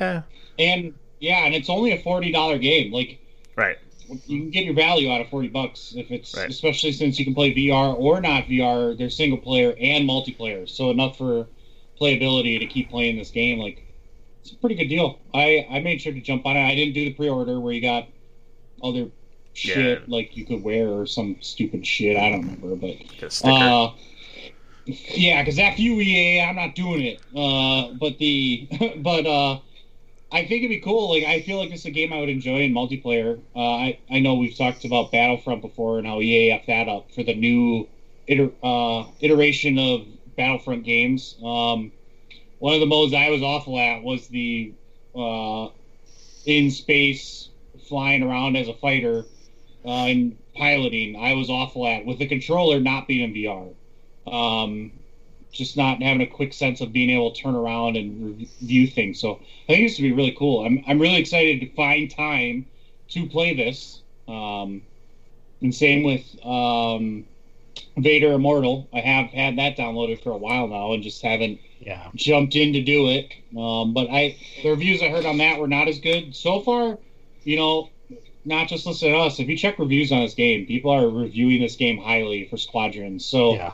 yeah, 0.00 0.22
And 0.58 0.94
yeah, 1.20 1.44
and 1.46 1.54
it's 1.54 1.70
only 1.70 1.92
a 1.92 2.02
forty 2.02 2.32
dollar 2.32 2.58
game. 2.58 2.92
Like 2.92 3.18
right. 3.56 3.76
you 4.08 4.40
can 4.40 4.50
get 4.50 4.64
your 4.64 4.74
value 4.74 5.10
out 5.10 5.20
of 5.20 5.28
forty 5.28 5.48
bucks 5.48 5.94
if 5.96 6.10
it's 6.10 6.36
Right. 6.36 6.50
especially 6.50 6.92
since 6.92 7.18
you 7.18 7.24
can 7.24 7.34
play 7.34 7.54
VR 7.54 7.94
or 7.98 8.20
not 8.20 8.44
VR. 8.48 8.96
They're 8.98 9.10
single 9.10 9.38
player 9.38 9.74
and 9.80 10.08
multiplayer, 10.08 10.68
so 10.68 10.90
enough 10.90 11.16
for 11.18 11.46
playability 12.00 12.58
to 12.58 12.66
keep 12.66 12.90
playing 12.90 13.16
this 13.18 13.30
game. 13.30 13.58
Like 13.58 13.84
it's 14.40 14.52
a 14.52 14.56
pretty 14.56 14.74
good 14.76 14.88
deal. 14.88 15.18
I 15.34 15.66
I 15.70 15.80
made 15.80 16.00
sure 16.00 16.12
to 16.12 16.20
jump 16.20 16.46
on 16.46 16.56
it. 16.56 16.64
I 16.66 16.74
didn't 16.74 16.94
do 16.94 17.04
the 17.04 17.12
pre 17.12 17.28
order 17.28 17.60
where 17.60 17.72
you 17.72 17.80
got 17.82 18.08
other 18.82 19.08
shit 19.58 19.76
Yeah. 20.00 20.04
like 20.06 20.36
you 20.36 20.44
could 20.44 20.62
wear 20.62 20.88
or 20.88 21.06
some 21.06 21.36
stupid 21.40 21.86
shit. 21.86 22.16
I 22.16 22.30
don't 22.30 22.40
remember, 22.42 22.76
but 22.76 22.98
Get 23.18 23.22
a 23.24 23.30
sticker. 23.30 23.52
uh, 23.52 23.90
yeah, 25.14 25.42
because 25.42 25.58
after 25.58 25.82
you 25.82 26.00
EA, 26.00 26.40
I'm 26.40 26.56
not 26.56 26.74
doing 26.74 27.02
it. 27.02 27.20
Uh, 27.36 27.92
but 28.00 28.18
the 28.18 28.66
but 28.98 29.26
uh, 29.26 29.58
I 30.32 30.40
think 30.46 30.62
it'd 30.64 30.70
be 30.70 30.80
cool. 30.80 31.10
Like 31.10 31.24
I 31.24 31.42
feel 31.42 31.58
like 31.58 31.70
this 31.70 31.80
is 31.80 31.86
a 31.86 31.90
game 31.90 32.12
I 32.12 32.20
would 32.20 32.28
enjoy 32.30 32.62
in 32.62 32.72
multiplayer. 32.72 33.38
Uh, 33.54 33.58
I 33.60 33.98
I 34.10 34.20
know 34.20 34.34
we've 34.34 34.56
talked 34.56 34.84
about 34.84 35.12
Battlefront 35.12 35.60
before 35.60 35.98
and 35.98 36.06
how 36.06 36.20
EA 36.20 36.52
f 36.52 36.66
that 36.66 36.88
up 36.88 37.10
for 37.12 37.22
the 37.22 37.34
new 37.34 37.86
iter- 38.28 38.52
uh, 38.62 39.04
iteration 39.20 39.78
of 39.78 40.06
Battlefront 40.36 40.84
games. 40.84 41.36
Um, 41.44 41.92
one 42.60 42.74
of 42.74 42.80
the 42.80 42.86
modes 42.86 43.12
I 43.14 43.28
was 43.30 43.42
awful 43.42 43.78
at 43.78 44.02
was 44.02 44.28
the 44.28 44.72
uh, 45.14 45.68
in 46.46 46.70
space 46.70 47.48
flying 47.88 48.22
around 48.22 48.56
as 48.56 48.68
a 48.68 48.74
fighter 48.74 49.24
uh, 49.84 50.06
and 50.06 50.36
piloting. 50.54 51.16
I 51.16 51.34
was 51.34 51.50
awful 51.50 51.86
at 51.86 52.04
with 52.04 52.18
the 52.18 52.26
controller 52.26 52.80
not 52.80 53.06
being 53.08 53.20
in 53.22 53.32
VR. 53.32 53.68
Um, 54.32 54.92
just 55.50 55.76
not 55.76 56.02
having 56.02 56.20
a 56.20 56.26
quick 56.26 56.52
sense 56.52 56.80
of 56.82 56.92
being 56.92 57.08
able 57.10 57.30
to 57.30 57.40
turn 57.40 57.54
around 57.54 57.96
and 57.96 58.38
review 58.38 58.86
things. 58.86 59.18
So 59.18 59.38
I 59.68 59.72
think 59.72 59.86
this 59.88 59.98
would 59.98 60.04
be 60.04 60.12
really 60.12 60.32
cool. 60.32 60.64
I'm 60.64 60.82
I'm 60.86 60.98
really 60.98 61.18
excited 61.18 61.60
to 61.60 61.66
find 61.70 62.10
time 62.10 62.66
to 63.08 63.26
play 63.26 63.54
this. 63.54 64.02
Um, 64.26 64.82
and 65.62 65.74
same 65.74 66.02
with 66.02 66.22
um, 66.44 67.24
Vader 67.96 68.32
Immortal. 68.34 68.86
I 68.92 69.00
have 69.00 69.30
had 69.30 69.56
that 69.56 69.76
downloaded 69.76 70.22
for 70.22 70.30
a 70.32 70.36
while 70.36 70.68
now 70.68 70.92
and 70.92 71.02
just 71.02 71.22
haven't 71.22 71.58
Yeah. 71.80 72.10
jumped 72.14 72.54
in 72.54 72.74
to 72.74 72.80
do 72.82 73.08
it. 73.08 73.32
Um, 73.56 73.94
but 73.94 74.08
I 74.10 74.36
the 74.62 74.68
reviews 74.70 75.00
I 75.02 75.08
heard 75.08 75.24
on 75.24 75.38
that 75.38 75.58
were 75.58 75.66
not 75.68 75.88
as 75.88 75.98
good 75.98 76.36
so 76.36 76.60
far. 76.60 76.98
You 77.44 77.56
know, 77.56 77.88
not 78.48 78.66
just 78.66 78.86
listen 78.86 79.12
to 79.12 79.18
us. 79.18 79.38
If 79.38 79.48
you 79.48 79.56
check 79.56 79.78
reviews 79.78 80.10
on 80.10 80.20
this 80.22 80.34
game, 80.34 80.66
people 80.66 80.90
are 80.90 81.08
reviewing 81.08 81.60
this 81.60 81.76
game 81.76 81.98
highly 81.98 82.48
for 82.48 82.56
Squadrons. 82.56 83.24
So 83.24 83.54
Yeah. 83.54 83.72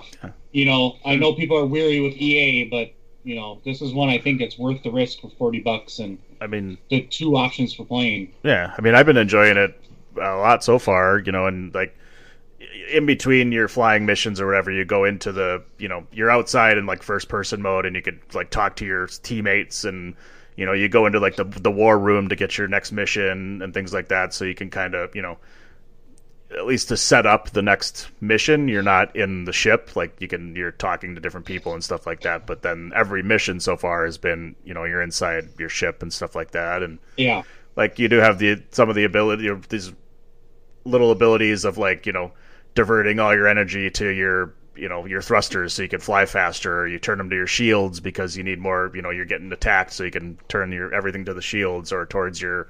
you 0.52 0.66
know, 0.66 0.96
I 1.04 1.16
know 1.16 1.32
people 1.32 1.56
are 1.56 1.64
weary 1.66 2.00
with 2.00 2.14
EA, 2.14 2.64
but 2.64 2.92
you 3.22 3.36
know, 3.36 3.60
this 3.64 3.80
is 3.80 3.94
one 3.94 4.10
I 4.10 4.18
think 4.18 4.40
it's 4.42 4.58
worth 4.58 4.82
the 4.82 4.90
risk 4.90 5.20
for 5.20 5.30
forty 5.30 5.60
bucks 5.60 5.98
and 6.00 6.18
I 6.40 6.46
mean, 6.46 6.76
the 6.90 7.02
two 7.02 7.36
options 7.36 7.72
for 7.72 7.84
playing. 7.84 8.32
Yeah, 8.42 8.74
I 8.76 8.82
mean, 8.82 8.94
I've 8.94 9.06
been 9.06 9.16
enjoying 9.16 9.56
it 9.56 9.80
a 10.16 10.36
lot 10.36 10.62
so 10.62 10.78
far. 10.78 11.18
You 11.20 11.32
know, 11.32 11.46
and 11.46 11.72
like 11.74 11.96
in 12.90 13.06
between 13.06 13.50
your 13.52 13.68
flying 13.68 14.04
missions 14.04 14.40
or 14.40 14.46
whatever, 14.46 14.70
you 14.70 14.84
go 14.84 15.04
into 15.04 15.32
the 15.32 15.62
you 15.78 15.88
know 15.88 16.04
you're 16.12 16.30
outside 16.30 16.76
in 16.76 16.84
like 16.86 17.02
first 17.02 17.28
person 17.28 17.62
mode, 17.62 17.86
and 17.86 17.94
you 17.96 18.02
could 18.02 18.20
like 18.34 18.50
talk 18.50 18.76
to 18.76 18.84
your 18.84 19.06
teammates, 19.06 19.84
and 19.84 20.14
you 20.56 20.64
know 20.66 20.72
you 20.72 20.88
go 20.88 21.06
into 21.06 21.20
like 21.20 21.36
the 21.36 21.44
the 21.44 21.70
war 21.70 21.98
room 21.98 22.28
to 22.28 22.36
get 22.36 22.56
your 22.58 22.68
next 22.68 22.92
mission 22.92 23.60
and 23.62 23.74
things 23.74 23.92
like 23.92 24.08
that. 24.08 24.32
So 24.34 24.44
you 24.44 24.54
can 24.54 24.70
kind 24.70 24.94
of 24.94 25.14
you 25.14 25.22
know 25.22 25.38
at 26.50 26.66
least 26.66 26.88
to 26.88 26.96
set 26.96 27.26
up 27.26 27.50
the 27.50 27.62
next 27.62 28.08
mission 28.20 28.68
you're 28.68 28.82
not 28.82 29.14
in 29.16 29.44
the 29.44 29.52
ship 29.52 29.96
like 29.96 30.14
you 30.20 30.28
can 30.28 30.54
you're 30.54 30.70
talking 30.70 31.14
to 31.14 31.20
different 31.20 31.46
people 31.46 31.72
and 31.74 31.82
stuff 31.82 32.06
like 32.06 32.20
that 32.20 32.46
but 32.46 32.62
then 32.62 32.92
every 32.94 33.22
mission 33.24 33.58
so 33.58 33.76
far 33.76 34.04
has 34.04 34.18
been 34.18 34.54
you 34.62 34.72
know 34.72 34.84
you're 34.84 35.02
inside 35.02 35.48
your 35.58 35.68
ship 35.70 36.00
and 36.02 36.12
stuff 36.12 36.36
like 36.36 36.52
that 36.52 36.82
and 36.82 36.98
Yeah. 37.16 37.42
like 37.74 37.98
you 37.98 38.08
do 38.08 38.18
have 38.18 38.38
the 38.38 38.62
some 38.70 38.88
of 38.88 38.94
the 38.94 39.02
ability 39.04 39.48
of 39.48 39.68
these 39.68 39.92
little 40.84 41.10
abilities 41.10 41.64
of 41.64 41.76
like 41.76 42.06
you 42.06 42.12
know 42.12 42.30
diverting 42.74 43.18
all 43.18 43.34
your 43.34 43.48
energy 43.48 43.90
to 43.90 44.08
your 44.10 44.54
you 44.76 44.88
know 44.88 45.06
your 45.06 45.22
thrusters 45.22 45.72
so 45.72 45.82
you 45.82 45.88
can 45.88 46.00
fly 46.00 46.26
faster 46.26 46.80
or 46.80 46.88
you 46.88 46.98
turn 46.98 47.18
them 47.18 47.30
to 47.30 47.36
your 47.36 47.46
shields 47.46 48.00
because 48.00 48.36
you 48.36 48.42
need 48.42 48.58
more 48.58 48.90
you 48.94 49.02
know 49.02 49.10
you're 49.10 49.24
getting 49.24 49.52
attacked 49.52 49.92
so 49.92 50.04
you 50.04 50.10
can 50.10 50.36
turn 50.48 50.72
your 50.72 50.92
everything 50.94 51.24
to 51.24 51.34
the 51.34 51.42
shields 51.42 51.92
or 51.92 52.06
towards 52.06 52.40
your 52.40 52.68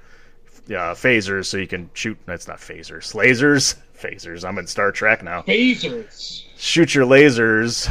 uh, 0.69 0.95
phasers, 0.95 1.45
so 1.45 1.57
you 1.57 1.67
can 1.67 1.89
shoot. 1.93 2.17
That's 2.25 2.47
not 2.47 2.57
phasers, 2.57 3.13
lasers. 3.13 3.75
Phasers. 3.95 4.43
I'm 4.43 4.57
in 4.57 4.67
Star 4.67 4.91
Trek 4.91 5.23
now. 5.23 5.41
Phasers. 5.43 6.43
Shoot 6.57 6.93
your 6.93 7.05
lasers. 7.05 7.89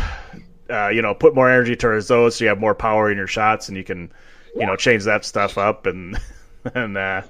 Uh, 0.69 0.89
you 0.89 1.01
know, 1.01 1.15
put 1.15 1.35
more 1.35 1.51
energy 1.51 1.75
towards 1.77 2.09
those, 2.09 2.37
so 2.37 2.45
you 2.45 2.49
have 2.51 2.61
more 2.61 2.75
power 2.75 3.11
in 3.11 3.17
your 3.17 3.27
shots, 3.27 3.69
and 3.69 3.77
you 3.77 3.85
can, 3.85 4.13
you 4.55 4.67
know, 4.67 4.77
change 4.77 5.05
that 5.05 5.25
stuff 5.25 5.57
up 5.57 5.87
and 5.87 6.21
and 6.75 6.99
uh, 6.99 7.23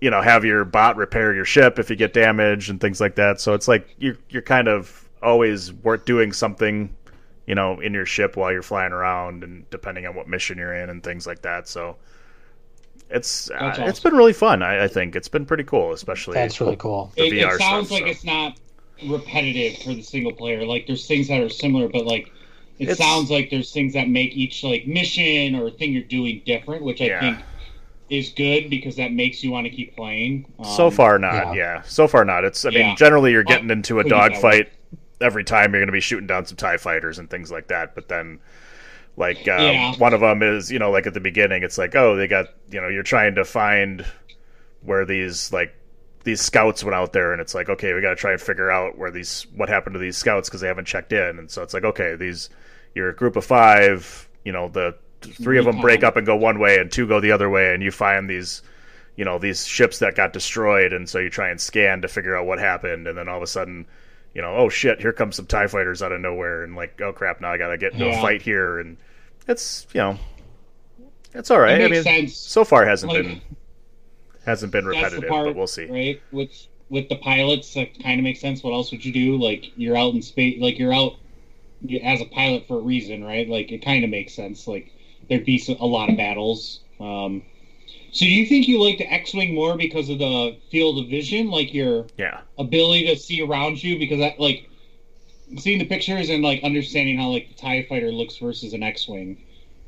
you 0.00 0.10
know 0.10 0.22
have 0.22 0.42
your 0.44 0.64
bot 0.64 0.96
repair 0.96 1.34
your 1.34 1.44
ship 1.44 1.78
if 1.78 1.90
you 1.90 1.96
get 1.96 2.14
damaged 2.14 2.70
and 2.70 2.80
things 2.80 2.98
like 2.98 3.16
that. 3.16 3.40
So 3.42 3.52
it's 3.52 3.68
like 3.68 3.94
you're 3.98 4.16
you're 4.30 4.42
kind 4.42 4.68
of 4.68 5.06
always 5.22 5.72
worth 5.72 6.04
doing 6.04 6.32
something, 6.32 6.94
you 7.46 7.54
know, 7.54 7.80
in 7.80 7.92
your 7.94 8.06
ship 8.06 8.36
while 8.36 8.52
you're 8.52 8.62
flying 8.62 8.92
around, 8.92 9.42
and 9.44 9.68
depending 9.70 10.06
on 10.06 10.14
what 10.14 10.28
mission 10.28 10.58
you're 10.58 10.74
in 10.74 10.90
and 10.90 11.02
things 11.02 11.26
like 11.26 11.42
that. 11.42 11.68
So 11.68 11.96
it's 13.10 13.50
uh, 13.50 13.54
That's 13.60 13.78
it's 13.78 13.98
awesome. 13.98 14.10
been 14.10 14.18
really 14.18 14.32
fun. 14.32 14.62
I, 14.62 14.84
I 14.84 14.88
think 14.88 15.16
it's 15.16 15.28
been 15.28 15.44
pretty 15.46 15.64
cool, 15.64 15.92
especially 15.92 16.34
That's 16.34 16.60
really 16.60 16.76
cool. 16.76 17.12
the 17.16 17.26
It, 17.26 17.32
VR 17.32 17.54
it 17.54 17.58
sounds 17.60 17.88
stuff, 17.88 18.00
like 18.00 18.06
so. 18.06 18.10
it's 18.10 18.24
not 18.24 18.58
repetitive 19.08 19.78
for 19.82 19.94
the 19.94 20.02
single 20.02 20.32
player. 20.32 20.64
Like 20.64 20.86
there's 20.86 21.06
things 21.06 21.28
that 21.28 21.40
are 21.40 21.48
similar, 21.48 21.88
but 21.88 22.06
like 22.06 22.30
it 22.78 22.88
It's- 22.88 22.98
sounds 22.98 23.30
like 23.30 23.50
there's 23.50 23.72
things 23.72 23.92
that 23.94 24.08
make 24.08 24.34
each 24.36 24.62
like 24.64 24.86
mission 24.86 25.54
or 25.54 25.70
thing 25.70 25.92
you're 25.92 26.02
doing 26.04 26.42
different, 26.46 26.82
which 26.84 27.00
I 27.00 27.06
Yeah. 27.06 27.20
think 27.20 27.38
is 28.08 28.30
good 28.30 28.68
because 28.70 28.96
that 28.96 29.12
makes 29.12 29.42
you 29.42 29.50
want 29.50 29.64
to 29.66 29.70
keep 29.70 29.96
playing. 29.96 30.46
So 30.76 30.86
Um, 30.86 30.92
far, 30.92 31.18
not. 31.18 31.54
yeah. 31.54 31.76
Yeah. 31.76 31.82
So 31.82 32.06
far, 32.08 32.24
not. 32.24 32.44
It's. 32.44 32.64
I 32.64 32.70
mean, 32.70 32.94
generally, 32.96 33.32
you're 33.32 33.42
getting 33.44 33.70
into 33.70 34.00
a 34.00 34.02
put 34.02 34.06
it 34.06 34.10
that 34.14 34.22
way. 34.22 34.28
dogfight 34.30 34.68
every 35.22 35.44
time. 35.44 35.72
You're 35.72 35.80
going 35.80 35.86
to 35.88 35.92
be 35.92 36.00
shooting 36.00 36.26
down 36.26 36.44
some 36.46 36.56
Tie 36.56 36.76
fighters 36.76 37.18
and 37.18 37.30
things 37.30 37.50
like 37.50 37.68
that. 37.68 37.94
But 37.94 38.08
then, 38.08 38.40
like, 39.16 39.38
uh, 39.48 39.56
Yeah. 39.56 39.94
one 39.96 40.14
of 40.14 40.20
them 40.20 40.42
is, 40.42 40.70
you 40.70 40.78
know, 40.78 40.90
like 40.90 41.06
at 41.06 41.14
the 41.14 41.20
beginning, 41.20 41.62
it's 41.62 41.78
like, 41.78 41.94
oh, 41.94 42.16
they 42.16 42.26
got, 42.28 42.48
you 42.70 42.80
know, 42.80 42.88
you're 42.88 43.02
trying 43.02 43.34
to 43.36 43.44
find 43.44 44.04
where 44.82 45.04
these 45.04 45.52
like 45.52 45.74
these 46.24 46.40
scouts 46.40 46.84
went 46.84 46.94
out 46.94 47.12
there, 47.12 47.32
and 47.32 47.40
it's 47.40 47.54
like, 47.54 47.68
okay, 47.68 47.94
we 47.94 48.00
got 48.00 48.10
to 48.10 48.16
try 48.16 48.32
and 48.32 48.40
figure 48.40 48.70
out 48.70 48.96
where 48.98 49.10
these 49.10 49.46
what 49.56 49.68
happened 49.68 49.94
to 49.94 50.00
these 50.00 50.16
scouts 50.16 50.48
because 50.48 50.60
they 50.60 50.68
haven't 50.68 50.86
checked 50.86 51.12
in, 51.12 51.38
and 51.38 51.50
so 51.50 51.62
it's 51.62 51.74
like, 51.74 51.84
okay, 51.84 52.14
these 52.16 52.48
you're 52.94 53.08
a 53.08 53.14
group 53.14 53.36
of 53.36 53.44
five, 53.44 54.28
you 54.44 54.52
know, 54.52 54.68
the 54.68 54.94
three 55.20 55.58
of 55.58 55.64
them 55.64 55.80
break 55.80 56.02
up 56.04 56.16
and 56.16 56.26
go 56.26 56.36
one 56.36 56.58
way, 56.58 56.78
and 56.78 56.90
two 56.92 57.06
go 57.06 57.20
the 57.20 57.32
other 57.32 57.48
way, 57.50 57.72
and 57.74 57.82
you 57.82 57.90
find 57.90 58.28
these 58.28 58.62
you 59.16 59.24
know 59.24 59.38
these 59.38 59.66
ships 59.66 59.98
that 59.98 60.14
got 60.14 60.32
destroyed 60.32 60.92
and 60.94 61.06
so 61.06 61.18
you 61.18 61.28
try 61.28 61.50
and 61.50 61.60
scan 61.60 62.00
to 62.00 62.08
figure 62.08 62.34
out 62.34 62.46
what 62.46 62.58
happened 62.58 63.06
and 63.06 63.18
then 63.18 63.28
all 63.28 63.36
of 63.36 63.42
a 63.42 63.46
sudden 63.46 63.86
you 64.34 64.42
know 64.42 64.54
oh 64.56 64.68
shit 64.68 65.00
here 65.00 65.12
comes 65.12 65.36
some 65.36 65.46
tie 65.46 65.66
fighters 65.66 66.02
out 66.02 66.12
of 66.12 66.20
nowhere 66.20 66.64
and 66.64 66.74
like 66.76 67.00
oh 67.00 67.12
crap 67.12 67.40
now 67.40 67.52
i 67.52 67.58
gotta 67.58 67.76
get 67.78 67.92
into 67.92 68.08
a 68.08 68.20
fight 68.20 68.42
here 68.42 68.78
and 68.78 68.96
it's 69.48 69.86
you 69.92 70.00
know 70.00 70.18
it's 71.34 71.50
all 71.50 71.60
right 71.60 71.80
It 71.80 71.84
i 71.84 71.88
mean 71.88 72.02
sense. 72.02 72.36
so 72.36 72.64
far 72.64 72.84
hasn't 72.86 73.12
Like, 73.12 73.22
been 73.24 73.40
hasn't 74.44 74.72
been 74.72 74.86
repetitive 74.86 75.28
part, 75.28 75.46
but 75.46 75.56
we'll 75.56 75.66
see 75.66 75.86
Right 75.86 76.20
with 76.32 76.50
with 76.92 77.08
the 77.08 77.16
pilots, 77.16 77.72
that 77.72 77.98
kind 78.02 78.20
of 78.20 78.24
makes 78.24 78.38
sense. 78.40 78.62
What 78.62 78.72
else 78.74 78.90
would 78.92 79.02
you 79.02 79.12
do? 79.14 79.38
Like 79.38 79.72
you're 79.76 79.96
out 79.96 80.12
in 80.12 80.20
space, 80.20 80.60
like 80.60 80.78
you're 80.78 80.92
out 80.92 81.14
as 82.02 82.20
a 82.20 82.26
pilot 82.26 82.66
for 82.68 82.76
a 82.76 82.82
reason, 82.82 83.24
right? 83.24 83.48
Like 83.48 83.72
it 83.72 83.78
kind 83.82 84.04
of 84.04 84.10
makes 84.10 84.34
sense. 84.34 84.68
Like 84.68 84.92
there'd 85.28 85.46
be 85.46 85.62
a 85.80 85.86
lot 85.86 86.10
of 86.10 86.18
battles. 86.18 86.80
Um, 87.00 87.42
so 88.12 88.26
do 88.26 88.30
you 88.30 88.44
think 88.44 88.68
you 88.68 88.78
like 88.82 88.98
the 88.98 89.10
X-wing 89.10 89.54
more 89.54 89.74
because 89.76 90.10
of 90.10 90.18
the 90.18 90.58
field 90.70 90.98
of 90.98 91.08
vision, 91.08 91.50
like 91.50 91.72
your 91.72 92.06
yeah 92.18 92.42
ability 92.58 93.06
to 93.06 93.16
see 93.16 93.42
around 93.42 93.82
you? 93.82 93.98
Because 93.98 94.18
that, 94.18 94.38
like, 94.38 94.68
seeing 95.56 95.78
the 95.78 95.86
pictures 95.86 96.28
and 96.28 96.42
like 96.42 96.62
understanding 96.62 97.18
how 97.18 97.30
like 97.30 97.48
the 97.48 97.54
Tie 97.54 97.86
Fighter 97.88 98.12
looks 98.12 98.36
versus 98.36 98.74
an 98.74 98.82
X-wing 98.82 99.42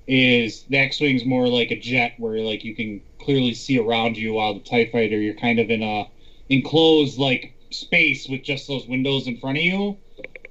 is 0.07 0.65
the 0.65 0.79
X-wing's 0.79 1.27
more 1.27 1.49
like 1.49 1.71
a 1.71 1.79
jet 1.79 2.15
where 2.19 2.39
like 2.39 2.65
you 2.65 2.75
can 2.75 3.03
clearly 3.21 3.53
see 3.53 3.79
around 3.79 4.17
you, 4.17 4.33
while 4.33 4.55
the 4.55 4.61
Tie 4.61 4.89
Fighter 4.91 5.21
you're 5.21 5.35
kind 5.35 5.59
of 5.59 5.69
in 5.69 5.83
a 5.83 6.09
enclosed 6.49 7.19
like 7.19 7.55
space 7.71 8.27
with 8.27 8.43
just 8.43 8.67
those 8.69 8.87
windows 8.87 9.27
in 9.27 9.37
front 9.37 9.59
of 9.59 9.65
you. 9.65 9.99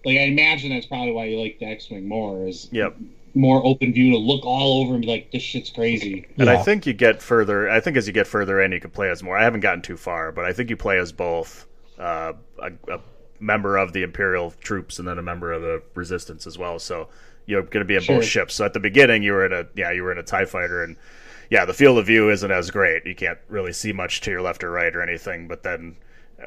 Like 0.05 0.17
I 0.17 0.25
imagine 0.25 0.69
that's 0.69 0.85
probably 0.85 1.11
why 1.11 1.25
you 1.25 1.39
like 1.39 1.57
the 1.57 1.65
X-wing 1.65 2.07
more 2.07 2.45
is 2.45 2.69
yep 2.71 2.95
more 3.35 3.65
open 3.65 3.93
view 3.93 4.11
to 4.11 4.17
look 4.17 4.45
all 4.45 4.81
over 4.83 4.93
and 4.93 5.01
be 5.01 5.07
like, 5.07 5.31
this 5.31 5.41
shit's 5.41 5.69
crazy. 5.69 6.27
and 6.37 6.49
i 6.49 6.61
think 6.61 6.85
you 6.85 6.93
get 6.93 7.21
further 7.21 7.69
i 7.69 7.79
think 7.79 7.97
as 7.97 8.05
you 8.07 8.13
get 8.13 8.27
further 8.27 8.61
in 8.61 8.71
you 8.71 8.79
can 8.79 8.91
play 8.91 9.09
as 9.09 9.23
more. 9.23 9.37
I 9.37 9.43
haven't 9.43 9.61
gotten 9.61 9.81
too 9.81 9.97
far 9.97 10.31
but 10.31 10.45
i 10.45 10.53
think 10.53 10.69
you 10.69 10.77
play 10.77 10.99
as 10.99 11.11
both 11.11 11.65
uh, 11.99 12.33
a, 12.59 12.71
a 12.91 12.99
member 13.39 13.77
of 13.77 13.93
the 13.93 14.03
imperial 14.03 14.51
troops 14.61 14.99
and 14.99 15.07
then 15.07 15.17
a 15.17 15.21
member 15.21 15.51
of 15.51 15.61
the 15.61 15.81
resistance 15.95 16.47
as 16.47 16.57
well. 16.57 16.79
So 16.79 17.09
you're 17.45 17.61
going 17.61 17.81
to 17.81 17.85
be 17.85 17.95
in 17.95 18.01
Sure. 18.01 18.15
both 18.17 18.25
ships. 18.25 18.55
So 18.55 18.63
at 18.65 18.73
the 18.73 18.79
beginning 18.79 19.21
you 19.21 19.33
were 19.33 19.45
in 19.45 19.51
a 19.53 19.65
yeah 19.75 19.91
you 19.91 20.03
were 20.03 20.11
in 20.11 20.17
a 20.17 20.23
tie 20.23 20.45
fighter 20.45 20.83
and 20.83 20.95
yeah 21.49 21.65
the 21.65 21.73
field 21.73 21.97
of 21.97 22.05
view 22.05 22.29
isn't 22.29 22.49
as 22.51 22.71
great. 22.71 23.05
You 23.05 23.15
can't 23.15 23.37
really 23.49 23.73
see 23.73 23.91
much 23.93 24.21
to 24.21 24.31
your 24.31 24.41
left 24.41 24.63
or 24.63 24.71
right 24.71 24.95
or 24.95 25.01
anything 25.01 25.47
but 25.47 25.63
then 25.63 25.97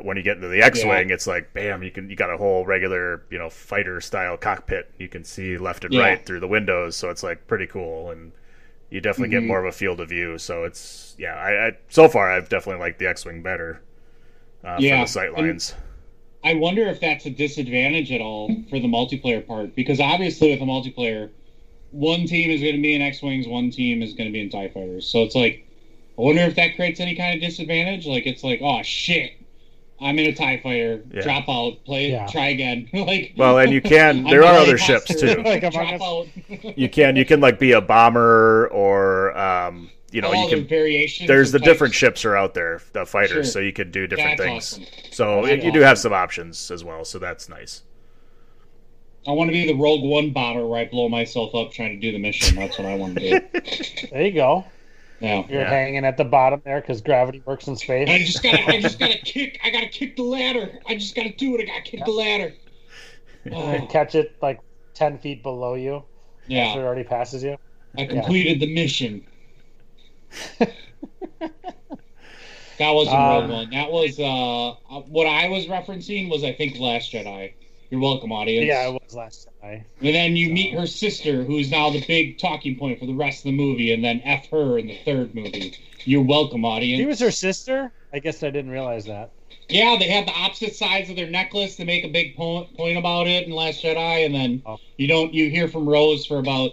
when 0.03 0.17
you 0.17 0.23
get 0.23 0.37
into 0.37 0.49
the 0.49 0.63
X-wing, 0.63 1.11
it's 1.11 1.27
like 1.27 1.53
bam, 1.53 1.83
you 1.83 1.91
can 1.91 2.11
you 2.11 2.17
got 2.17 2.31
a 2.33 2.37
whole 2.37 2.67
regular 2.67 3.23
you 3.31 3.39
know 3.39 3.51
fighter 3.51 4.01
style 4.01 4.37
cockpit. 4.37 4.91
You 4.99 5.09
can 5.09 5.25
see 5.25 5.57
left 5.59 5.85
and 5.85 5.95
Yeah. 5.95 6.01
right 6.01 6.25
through 6.25 6.41
the 6.41 6.49
windows, 6.49 6.97
so 6.97 7.11
it's 7.11 7.23
like 7.23 7.47
pretty 7.47 7.67
cool, 7.67 8.11
and 8.11 8.33
you 8.91 9.01
definitely 9.01 9.31
get 9.31 9.45
Mhm. 9.45 9.49
more 9.49 9.61
of 9.61 9.67
a 9.67 9.73
field 9.73 10.01
of 10.01 10.09
view. 10.11 10.39
So 10.39 10.65
it's 10.65 11.15
yeah, 11.19 11.35
I, 11.37 11.69
I 11.69 11.73
so 11.89 12.09
far 12.09 12.31
I've 12.31 12.49
definitely 12.49 12.81
liked 12.81 12.99
the 12.99 13.09
X-wing 13.09 13.43
better 13.43 13.81
uh, 14.65 14.81
Yeah, 14.81 15.01
for 15.01 15.05
the 15.05 15.07
sight 15.09 15.33
lines. 15.35 15.75
I 16.43 16.55
wonder 16.55 16.87
if 16.87 17.01
that's 17.01 17.27
a 17.27 17.31
disadvantage 17.31 18.11
at 18.13 18.21
all 18.21 18.49
for 18.71 18.79
the 18.79 18.89
multiplayer 18.89 19.47
part 19.47 19.75
because 19.75 20.01
obviously 20.01 20.51
with 20.51 20.61
a 20.61 20.65
multiplayer, 20.65 21.31
one 21.91 22.27
team 22.27 22.51
is 22.51 22.61
going 22.63 22.77
to 22.77 22.83
be 22.83 22.95
in 22.95 23.03
X 23.03 23.23
Wings, 23.23 23.49
one 23.49 23.71
team 23.71 24.03
is 24.03 24.15
going 24.15 24.29
to 24.29 24.33
be 24.33 24.41
in 24.41 24.51
Tie 24.51 24.69
Fighters. 24.69 25.09
So 25.09 25.23
it's 25.25 25.35
like, 25.35 25.65
I 26.19 26.23
wonder 26.23 26.43
if 26.43 26.57
that 26.57 26.77
creates 26.77 27.01
any 27.01 27.17
kind 27.17 27.35
of 27.35 27.41
disadvantage. 27.43 28.07
Like 28.07 28.27
it's 28.27 28.45
like, 28.45 28.61
oh 28.63 28.83
shit, 28.83 29.33
I'm 30.01 30.19
in 30.19 30.27
a 30.27 30.35
Tie 30.35 30.61
Fighter, 30.63 31.03
Yeah. 31.11 31.23
drop 31.23 31.49
out, 31.49 31.83
play, 31.85 32.11
Yeah. 32.11 32.27
try 32.27 32.49
again. 32.49 32.89
like, 32.93 33.33
Well, 33.37 33.59
and 33.59 33.73
you 33.73 33.81
can- 33.81 34.25
there 34.25 34.45
are 34.45 34.59
other 34.59 34.77
ships, 34.77 35.15
too. 35.21 35.43
Like 35.43 35.63
drop 35.73 36.01
out. 36.01 36.27
You 36.77 36.89
can 36.89 37.17
you 37.17 37.25
can 37.25 37.41
like 37.41 37.59
be 37.59 37.73
a 37.73 37.81
bomber 37.81 38.69
or 38.69 39.37
um, 39.39 39.91
you 40.13 40.21
know 40.21 40.29
All 40.29 40.45
you 40.45 40.51
the 40.51 40.57
can. 40.57 40.69
variations. 40.69 41.27
There's 41.29 41.51
the 41.53 41.59
types. 41.59 41.69
different 41.71 41.95
ships 41.95 42.25
are 42.25 42.37
out 42.37 42.53
there, 42.55 42.81
the 42.93 43.07
fighters, 43.07 43.31
Sure. 43.33 43.45
so 43.45 43.59
you 43.61 43.73
could 43.73 43.91
do 43.91 44.07
different 44.07 44.39
That's 44.39 44.75
things. 44.77 44.89
awesome. 44.89 45.13
So 45.13 45.47
That's 45.47 45.65
you 45.65 45.73
do 45.73 45.81
have 45.81 45.99
some 45.99 46.13
options 46.13 46.71
as 46.71 46.85
well, 46.85 47.05
so 47.05 47.19
that's 47.19 47.49
nice. 47.49 47.83
I 49.27 49.33
want 49.33 49.49
to 49.49 49.53
be 49.53 49.67
the 49.67 49.75
Rogue 49.75 50.05
One 50.05 50.31
bomber 50.31 50.65
where 50.67 50.79
I 50.81 50.85
blow 50.85 51.09
myself 51.09 51.53
up 51.55 51.73
trying 51.73 51.91
to 51.91 51.97
do 52.01 52.13
the 52.13 52.19
mission. 52.19 52.55
That's 52.57 52.79
what 52.79 52.87
I 52.87 52.95
want 52.95 53.17
to 53.19 53.41
do. 53.41 54.09
There 54.13 54.23
you 54.23 54.33
go. 54.33 54.65
Yeah. 55.21 55.45
You're 55.49 55.63
Yeah. 55.63 55.71
hanging 55.71 56.05
at 56.05 56.17
the 56.17 56.25
bottom 56.25 56.61
there 56.65 56.81
because 56.81 57.01
gravity 57.01 57.43
works 57.47 57.67
in 57.69 57.77
space. 57.77 58.09
I 58.09 58.19
just 58.19 58.43
gotta, 58.43 58.63
I 58.67 58.81
just 58.81 58.99
gotta 59.01 59.19
kick. 59.19 59.59
I 59.65 59.71
gotta 59.71 59.89
kick 59.89 60.17
the 60.17 60.23
ladder. 60.23 60.79
I 60.87 60.95
just 60.97 61.15
gotta 61.15 61.33
do 61.33 61.57
it. 61.57 61.63
I 61.63 61.65
gotta 61.65 61.83
kick 61.83 62.05
the 62.05 62.11
ladder. 62.13 62.53
and 63.45 63.55
Oh, 63.55 63.67
then 63.67 63.87
catch 63.87 64.15
it 64.15 64.37
like 64.43 64.61
ten 64.95 65.19
feet 65.19 65.43
below 65.43 65.75
you. 65.75 66.05
So 66.49 66.55
it 66.55 66.85
already 66.85 67.05
passes 67.05 67.43
you. 67.43 67.57
I 67.97 68.05
completed 68.07 68.61
the 68.61 68.73
mission. 68.73 69.25
that 72.79 72.91
wasn't 72.91 73.17
Um, 73.17 73.29
Rogue 73.43 73.51
One. 73.51 73.71
That 73.71 73.91
was 73.91 74.19
uh, 74.21 74.71
uh, 74.71 75.01
what 75.09 75.27
I 75.27 75.49
was 75.49 75.67
referencing. 75.67 76.31
Was 76.31 76.45
I 76.45 76.53
think 76.53 76.79
Last 76.79 77.13
Jedi. 77.13 77.53
You're 77.91 78.01
welcome, 78.01 78.33
audience. 78.33 78.67
Yeah, 78.67 78.89
it 78.89 78.93
was 79.01 79.15
last 79.15 79.49
Jedi. 79.63 79.85
And 80.01 80.15
then 80.15 80.37
you 80.37 80.53
meet 80.53 80.75
her 80.75 80.87
sister, 80.87 81.45
who's 81.45 81.71
now 81.71 81.91
the 81.91 82.05
big 82.07 82.39
talking 82.39 82.77
point 82.77 82.99
for 82.99 83.07
the 83.07 83.15
rest 83.15 83.41
of 83.41 83.45
the 83.45 83.57
movie, 83.57 83.93
and 83.93 84.03
then 84.05 84.21
F 84.25 84.49
her 84.51 84.79
in 84.79 84.89
the 84.89 84.99
third 85.05 85.35
movie. 85.35 85.79
You're 86.05 86.25
welcome, 86.25 86.65
audience. 86.65 87.01
She 87.01 87.07
was 87.07 87.21
her 87.21 87.31
sister. 87.31 87.93
I 88.13 88.19
guess 88.19 88.43
I 88.43 88.51
didn't 88.51 88.71
realize 88.71 89.05
that. 89.05 89.31
Yeah, 89.69 89.97
they 89.99 90.09
have 90.09 90.27
the 90.27 90.33
opposite 90.33 90.75
sides 90.75 91.11
of 91.11 91.17
their 91.17 91.29
necklace. 91.31 91.77
They 91.77 91.85
make 91.85 92.05
a 92.05 92.09
big 92.09 92.37
point, 92.37 92.77
point 92.77 92.99
about 92.99 93.27
it 93.27 93.47
in 93.47 93.53
Last 93.53 93.83
Jedi, 93.83 94.25
and 94.27 94.35
then 94.35 94.63
Oh. 94.67 94.79
you 94.97 95.07
don't 95.09 95.33
you 95.35 95.51
hear 95.51 95.69
from 95.69 95.89
Rose 95.89 96.27
for 96.27 96.39
about 96.39 96.73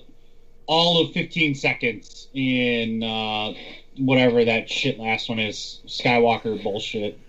all 0.65 1.01
of 1.03 1.11
15 1.13 1.55
seconds 1.55 2.27
in 2.33 3.03
uh, 3.03 3.53
whatever 3.97 4.45
that 4.45 4.69
shit 4.69 4.99
last 4.99 5.27
one 5.29 5.39
is, 5.39 5.81
Skywalker 5.87 6.61
bullshit. 6.63 7.19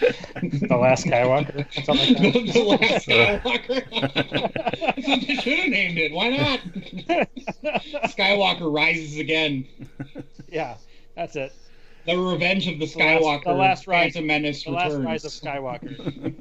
The 0.68 0.76
last 0.76 1.04
Skywalker. 1.06 1.66
Something 1.84 2.14
the, 2.14 2.40
like 2.40 2.52
the 2.52 2.62
last 2.62 3.06
Skywalker. 3.06 4.54
That's 4.96 5.08
what 5.08 5.20
they 5.26 5.34
should 5.36 5.58
have 5.58 5.68
named 5.70 5.98
it. 5.98 6.12
Why 6.12 6.28
not? 6.30 6.60
Skywalker 8.16 8.72
rises 8.74 9.18
again. 9.18 9.64
yeah, 10.48 10.76
that's 11.16 11.36
it. 11.36 11.52
The 12.06 12.16
revenge 12.18 12.66
of 12.68 12.78
the 12.80 12.86
The 12.86 12.98
last- 12.98 13.22
Skywalker. 13.22 13.44
the 13.44 13.52
last 13.52 13.86
rise- 13.86 14.12
Phantom 14.14 14.26
Menace 14.26 14.64
The 14.64 14.70
last 14.72 14.94
rise 14.96 15.24
of 15.24 15.30
Skywalker. 15.32 16.34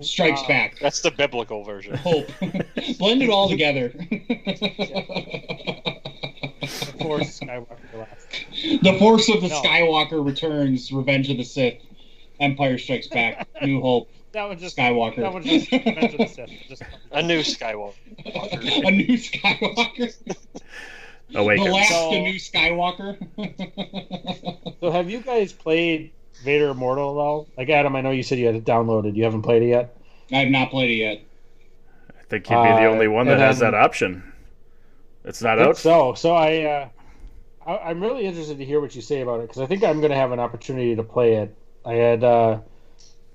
Strikes 0.00 0.42
Uh, 0.42 0.48
back. 0.48 0.78
That's 0.80 1.00
the 1.00 1.10
biblical 1.12 1.62
version. 1.64 1.96
Hope. 1.96 2.26
Blend 2.98 3.22
it 3.22 3.30
all 3.30 3.48
together. 3.48 3.90
Force 7.00 7.40
Skywalker 7.40 7.94
last. 7.94 8.82
the 8.82 8.96
Force 8.98 9.28
of 9.28 9.40
the 9.42 9.48
No. 9.48 9.62
Skywalker 9.62 10.24
returns. 10.24 10.92
Revenge 10.92 11.30
of 11.30 11.36
the 11.36 11.44
Sith. 11.44 11.74
Empire 12.42 12.76
Strikes 12.78 13.06
Back. 13.08 13.48
New 13.62 13.80
Hope. 13.80 14.10
That 14.32 14.48
one 14.48 14.58
just 14.58 14.76
Skywalker. 14.76 15.16
That 15.16 15.32
one 15.32 15.42
just 15.42 15.70
Revenge 15.70 16.14
of. 16.38 16.50
Just 16.68 16.82
A 17.12 17.22
new 17.22 17.40
Skywalker. 17.40 17.94
A 18.86 18.90
new 18.90 19.16
Skywalker. 19.16 20.14
The 21.30 21.38
Awakens. 21.38 21.68
last, 21.70 21.88
So- 21.88 22.10
the 22.10 22.20
new 22.20 22.34
Skywalker. 22.34 23.16
So 24.80 24.90
have 24.90 25.08
you 25.08 25.20
guys 25.20 25.50
played 25.54 26.10
Vader 26.44 26.68
Immortal 26.70 27.18
at 27.18 27.22
all? 27.22 27.48
Like 27.56 27.70
Adam, 27.70 27.96
I 27.96 28.02
know 28.02 28.10
you 28.10 28.22
said 28.22 28.38
you 28.38 28.44
had 28.46 28.54
it 28.54 28.64
downloaded. 28.66 29.16
You 29.16 29.24
haven't 29.24 29.40
played 29.40 29.62
it 29.62 29.68
yet. 29.68 29.96
I 30.30 30.40
have 30.40 30.48
not 30.50 30.70
played 30.70 30.90
it 30.90 30.94
yet. 30.96 31.20
I 32.10 32.22
think 32.28 32.46
he'd 32.46 32.54
be 32.54 32.60
the 32.60 32.84
Uh, 32.84 32.90
only 32.90 33.08
one 33.08 33.26
that 33.28 33.38
has 33.38 33.60
that 33.60 33.72
option. 33.72 34.30
It's 35.24 35.40
not 35.40 35.58
out. 35.58 35.78
So, 35.78 36.12
so 36.14 36.34
I, 36.34 36.62
uh, 36.64 36.88
I, 37.66 37.78
I'm 37.90 38.02
really 38.02 38.26
interested 38.26 38.58
to 38.58 38.64
hear 38.66 38.80
what 38.82 38.94
you 38.94 39.00
say 39.00 39.20
about 39.22 39.40
it 39.40 39.48
because 39.48 39.62
I 39.62 39.66
think 39.66 39.84
I'm 39.84 40.00
going 40.00 40.10
to 40.12 40.16
have 40.18 40.32
an 40.32 40.40
opportunity 40.40 40.96
to 40.96 41.02
play 41.02 41.36
it. 41.36 41.56
I 41.84 41.94
had, 41.94 42.24
uh, 42.24 42.58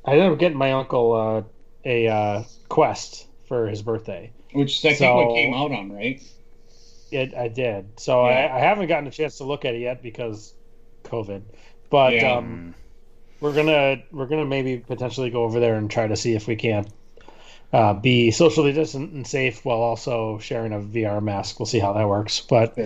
I 0.06 0.12
ended 0.14 0.32
up 0.32 0.40
getting 0.40 0.58
my 0.58 0.72
uncle 0.74 1.14
uh, 1.14 1.44
a 1.86 2.08
uh, 2.08 2.44
quest 2.70 3.28
for 3.48 3.68
his 3.68 3.82
birthday. 3.82 4.32
Which 4.54 4.80
I 4.80 4.90
think 4.90 4.98
So- 5.00 5.16
what 5.16 5.36
came 5.36 5.54
out 5.54 5.72
on, 5.72 5.92
right? 5.92 6.22
It, 7.12 7.34
I 7.36 7.48
did. 7.48 8.00
So 8.00 8.28
Yeah. 8.28 8.36
I, 8.52 8.58
I 8.58 8.60
haven't 8.60 8.88
gotten 8.88 9.08
a 9.08 9.12
chance 9.12 9.38
to 9.38 9.46
look 9.46 9.64
at 9.64 9.74
it 9.76 9.80
yet 9.80 10.02
because 10.04 10.54
COVID. 11.06 11.42
But 11.90 12.14
Yeah. 12.14 12.34
um, 12.36 12.76
we're 13.40 13.54
gonna 13.54 14.04
we're 14.12 14.26
gonna 14.26 14.44
maybe 14.46 14.78
potentially 14.78 15.30
go 15.30 15.44
over 15.44 15.60
there 15.62 15.76
and 15.76 15.90
try 15.90 16.08
to 16.08 16.16
see 16.18 16.34
if 16.34 16.48
we 16.48 16.58
can 16.58 16.86
uh, 17.72 17.94
be 17.94 18.32
socially 18.32 18.74
distant 18.74 19.14
and 19.14 19.26
safe 19.26 19.64
while 19.64 19.78
also 19.78 20.38
sharing 20.40 20.74
a 20.74 20.80
VR 20.80 21.22
mask. 21.24 21.60
We'll 21.60 21.66
see 21.66 21.80
how 21.80 21.94
that 21.94 22.08
works. 22.10 22.42
But 22.42 22.78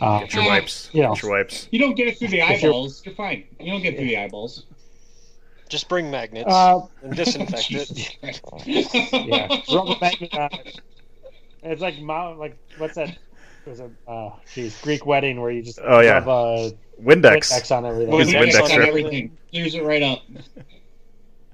uh, 0.00 0.20
Get 0.20 0.34
your 0.34 0.46
wipes. 0.46 0.90
You 0.92 1.02
know. 1.02 1.14
Get 1.14 1.22
your 1.22 1.32
wipes. 1.32 1.66
You 1.72 1.78
don't 1.80 1.94
get 1.94 2.06
it 2.06 2.18
through 2.18 2.28
the 2.28 2.38
If 2.40 2.62
you're- 2.62 2.72
eyeballs. 2.72 3.02
You're 3.04 3.14
fine. 3.16 3.44
You 3.58 3.72
don't 3.72 3.82
get 3.82 3.96
through 3.96 4.06
the 4.06 4.18
eyeballs. 4.18 4.66
Just 5.68 5.88
bring 5.88 6.10
magnets 6.10 6.50
uh, 6.52 6.80
and 7.02 7.14
disinfect 7.14 7.70
it. 7.70 8.18
Yeah, 9.12 9.48
rubber 9.74 9.96
magnet. 10.00 10.32
Uh, 10.34 10.48
it's 11.62 11.82
like 11.82 11.98
mount 12.00 12.38
like 12.38 12.56
what's 12.78 12.94
that? 12.94 13.16
There's 13.64 13.80
a 13.80 13.90
uh, 14.10 14.30
geez, 14.54 14.80
Greek 14.80 15.04
wedding 15.04 15.40
where 15.40 15.50
you 15.50 15.62
just 15.62 15.78
Oh, 15.84 16.00
yeah. 16.00 16.14
rub 16.24 16.28
a 16.28 16.72
Windex. 17.02 17.50
Windex 17.52 17.76
on 17.76 17.84
everything. 17.84 18.18
It's 18.20 18.30
Windex 18.30 18.52
Windex 18.52 18.62
on 18.62 18.68
strip. 18.70 18.88
everything. 18.88 19.36
Clears 19.50 19.74
it 19.74 19.84
right 19.84 20.02
up. 20.02 20.22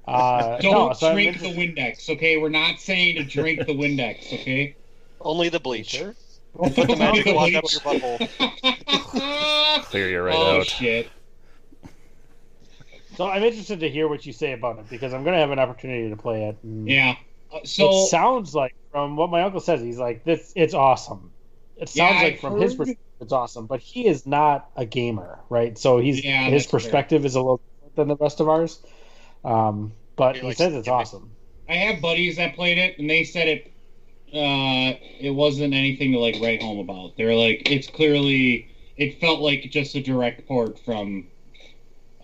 Uh, 0.07 0.59
Don't 0.59 0.71
no, 0.89 0.93
so 0.93 1.13
drink 1.13 1.39
the 1.39 1.53
Windex, 1.53 2.09
okay? 2.11 2.37
We're 2.37 2.49
not 2.49 2.79
saying 2.79 3.15
to 3.15 3.23
drink 3.23 3.59
the 3.65 3.73
Windex, 3.73 4.31
okay? 4.33 4.75
Only 5.19 5.49
the 5.49 5.59
bleach. 5.59 5.89
Sure. 5.89 6.13
Put 6.55 6.75
the 6.75 6.95
magic 6.95 7.25
wand 7.35 7.55
up 7.55 7.63
your 7.69 7.81
butthole. 7.81 8.19
Clear 9.85 10.09
you 10.09 10.21
right 10.21 10.35
oh 10.37 10.59
out. 10.59 10.65
shit! 10.67 11.09
So 13.15 13.27
I'm 13.29 13.43
interested 13.43 13.79
to 13.79 13.89
hear 13.89 14.07
what 14.07 14.25
you 14.25 14.33
say 14.33 14.51
about 14.53 14.79
it 14.79 14.89
because 14.89 15.13
I'm 15.13 15.23
going 15.23 15.33
to 15.35 15.39
have 15.39 15.51
an 15.51 15.59
opportunity 15.59 16.09
to 16.09 16.17
play 16.17 16.45
it. 16.49 16.57
and 16.63 16.89
Yeah. 16.91 17.15
Uh, 17.51 17.59
so 17.63 17.85
it 17.85 17.93
sounds 17.93 18.53
like 18.55 18.73
from 18.91 19.15
what 19.15 19.29
my 19.29 19.43
uncle 19.43 19.59
says, 19.59 19.81
he's 19.81 19.97
like 19.99 20.23
this. 20.23 20.51
It's 20.55 20.73
awesome. 20.73 21.33
It 21.77 21.89
Yeah, 21.93 22.07
sounds 22.07 22.21
like 22.21 22.37
I've 22.37 22.39
from 22.39 22.55
his 22.55 22.75
perspective, 22.75 23.01
it's 23.21 23.33
awesome. 23.33 23.67
But 23.67 23.81
he 23.81 24.07
is 24.07 24.25
not 24.25 24.69
a 24.75 24.85
gamer, 24.85 25.39
right? 25.49 25.77
So 25.77 25.99
he's 25.99 26.23
Yeah, 26.23 26.49
his 26.49 26.65
that's 26.65 26.71
fair. 26.71 26.71
perspective 26.71 27.25
is 27.25 27.35
a 27.35 27.39
little 27.39 27.61
different 27.81 27.95
than 27.95 28.07
the 28.09 28.17
rest 28.17 28.39
of 28.39 28.49
ours. 28.49 28.81
Um, 29.43 29.93
but 30.17 30.37
He 30.37 30.41
he 30.41 30.51
says 30.53 30.75
it's 30.75 30.87
awesome. 30.87 31.37
I 31.67 31.75
have 31.75 32.01
buddies 32.01 32.37
that 32.37 32.55
played 32.55 32.77
it, 32.77 32.97
and 32.99 33.09
they 33.09 33.23
said 33.23 33.47
it. 33.47 33.71
Uh, 34.33 34.97
it 35.19 35.31
wasn't 35.31 35.73
anything 35.73 36.13
to 36.13 36.19
like 36.19 36.37
write 36.41 36.61
home 36.61 36.79
about. 36.79 37.17
They're 37.17 37.35
like, 37.35 37.69
it's 37.71 37.87
clearly. 37.89 38.69
It 38.97 39.19
felt 39.19 39.41
like 39.41 39.63
just 39.71 39.95
a 39.95 40.01
direct 40.01 40.47
port 40.47 40.79
from 40.79 41.29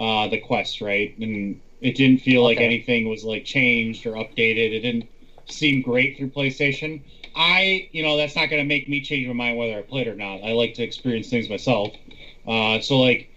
uh, 0.02 0.28
the 0.28 0.40
quest, 0.40 0.82
right? 0.82 1.16
And 1.20 1.62
it 1.80 1.96
didn't 1.96 2.22
feel 2.22 2.42
like 2.42 2.60
anything 2.60 3.08
was 3.08 3.24
like 3.24 3.46
changed 3.46 4.08
or 4.08 4.14
updated. 4.14 4.74
It 4.74 4.80
didn't 4.80 5.06
seem 5.48 5.82
great 5.82 6.18
through 6.18 6.30
PlayStation. 6.30 7.02
I, 7.36 7.88
you 7.92 8.02
know, 8.02 8.18
that's 8.18 8.36
not 8.36 8.50
going 8.50 8.62
to 8.64 8.68
make 8.68 8.90
me 8.90 9.00
change 9.02 9.28
my 9.28 9.34
mind 9.34 9.58
whether 9.58 9.78
I 9.78 9.84
play 9.84 10.02
it 10.02 10.08
or 10.08 10.16
not. 10.16 10.44
I 10.44 10.54
like 10.54 10.74
to 10.74 10.84
experience 10.84 11.30
things 11.30 11.50
myself. 11.50 11.92
Uh, 12.48 12.80
so 12.80 13.00
like, 13.00 13.30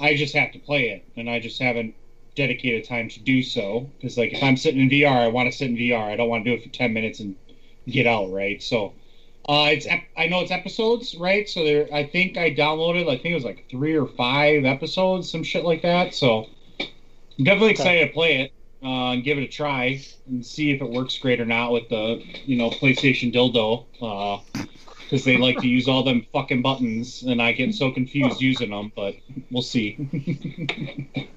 I 0.00 0.14
just 0.14 0.34
have 0.34 0.50
to 0.52 0.58
play 0.58 0.88
it, 0.88 1.04
and 1.16 1.30
I 1.30 1.38
just 1.38 1.62
haven't 1.62 1.94
dedicated 2.34 2.84
time 2.84 3.08
to 3.08 3.20
do 3.20 3.42
so 3.42 3.90
because 3.96 4.16
like 4.16 4.32
if 4.32 4.40
i'm 4.44 4.56
sitting 4.56 4.80
in 4.80 4.88
vr 4.88 5.08
i 5.08 5.26
want 5.26 5.50
to 5.50 5.56
sit 5.58 5.68
in 5.68 5.76
vr 5.76 5.98
i 5.98 6.14
don't 6.14 6.28
want 6.28 6.44
to 6.44 6.48
do 6.48 6.54
it 6.54 6.62
for 6.62 6.68
10 6.68 6.92
minutes 6.92 7.18
and 7.18 7.34
get 7.88 8.06
out 8.06 8.30
right 8.30 8.62
so 8.62 8.92
uh 9.48 9.68
it's 9.70 9.86
ep- 9.86 10.08
i 10.16 10.26
know 10.26 10.40
it's 10.40 10.50
episodes 10.50 11.14
right? 11.14 11.48
So 11.48 11.64
there 11.64 11.88
i 11.92 12.04
think 12.04 12.36
i 12.36 12.54
downloaded 12.54 13.08
i 13.08 13.16
think 13.16 13.26
it 13.26 13.34
was 13.34 13.44
like 13.44 13.66
three 13.70 13.94
or 13.96 14.06
five 14.06 14.64
episodes 14.64 15.30
some 15.30 15.42
shit 15.42 15.64
like 15.64 15.82
that. 15.82 16.14
So 16.14 16.46
i'm 16.80 17.44
definitely 17.44 17.70
excited 17.70 18.06
to 18.06 18.12
play 18.12 18.42
it 18.42 18.52
uh, 18.82 19.12
and 19.12 19.24
give 19.24 19.38
it 19.38 19.42
a 19.42 19.48
try 19.48 20.00
and 20.26 20.44
see 20.44 20.70
if 20.70 20.80
it 20.80 20.88
works 20.88 21.18
great 21.18 21.40
or 21.40 21.46
not 21.46 21.72
with 21.72 21.88
the 21.88 22.22
you 22.44 22.56
know 22.56 22.70
playstation 22.70 23.32
dildo 23.32 23.86
uh 24.02 24.42
because 25.04 25.24
they 25.24 25.38
like 25.38 25.58
to 25.58 25.68
use 25.78 25.88
all 25.88 26.02
them 26.02 26.26
fucking 26.32 26.62
buttons 26.62 27.22
and 27.22 27.40
i 27.40 27.52
get 27.52 27.74
so 27.74 27.90
confused 27.90 28.40
using 28.40 28.70
them 28.70 28.92
but 28.94 29.14
we'll 29.50 29.62
see. 29.62 29.96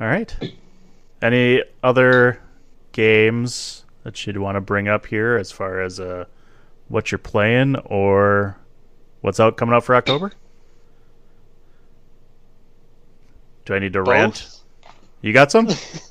All 0.00 0.06
right. 0.06 0.36
Any 1.20 1.64
other 1.82 2.40
games 2.92 3.84
that 4.08 4.26
you'd 4.26 4.38
want 4.38 4.56
to 4.56 4.60
bring 4.62 4.88
up 4.88 5.04
here 5.04 5.36
as 5.36 5.52
far 5.52 5.82
as 5.82 6.00
uh, 6.00 6.24
what 6.88 7.12
you're 7.12 7.18
playing 7.18 7.76
or 7.84 8.56
what's 9.20 9.38
out 9.38 9.58
coming 9.58 9.74
out 9.74 9.84
for 9.84 9.94
October? 9.94 10.32
Do 13.66 13.74
I 13.74 13.78
need 13.78 13.92
to 13.92 14.02
rant? 14.02 14.62
You 15.20 15.34
got 15.34 15.52
some? 15.52 15.68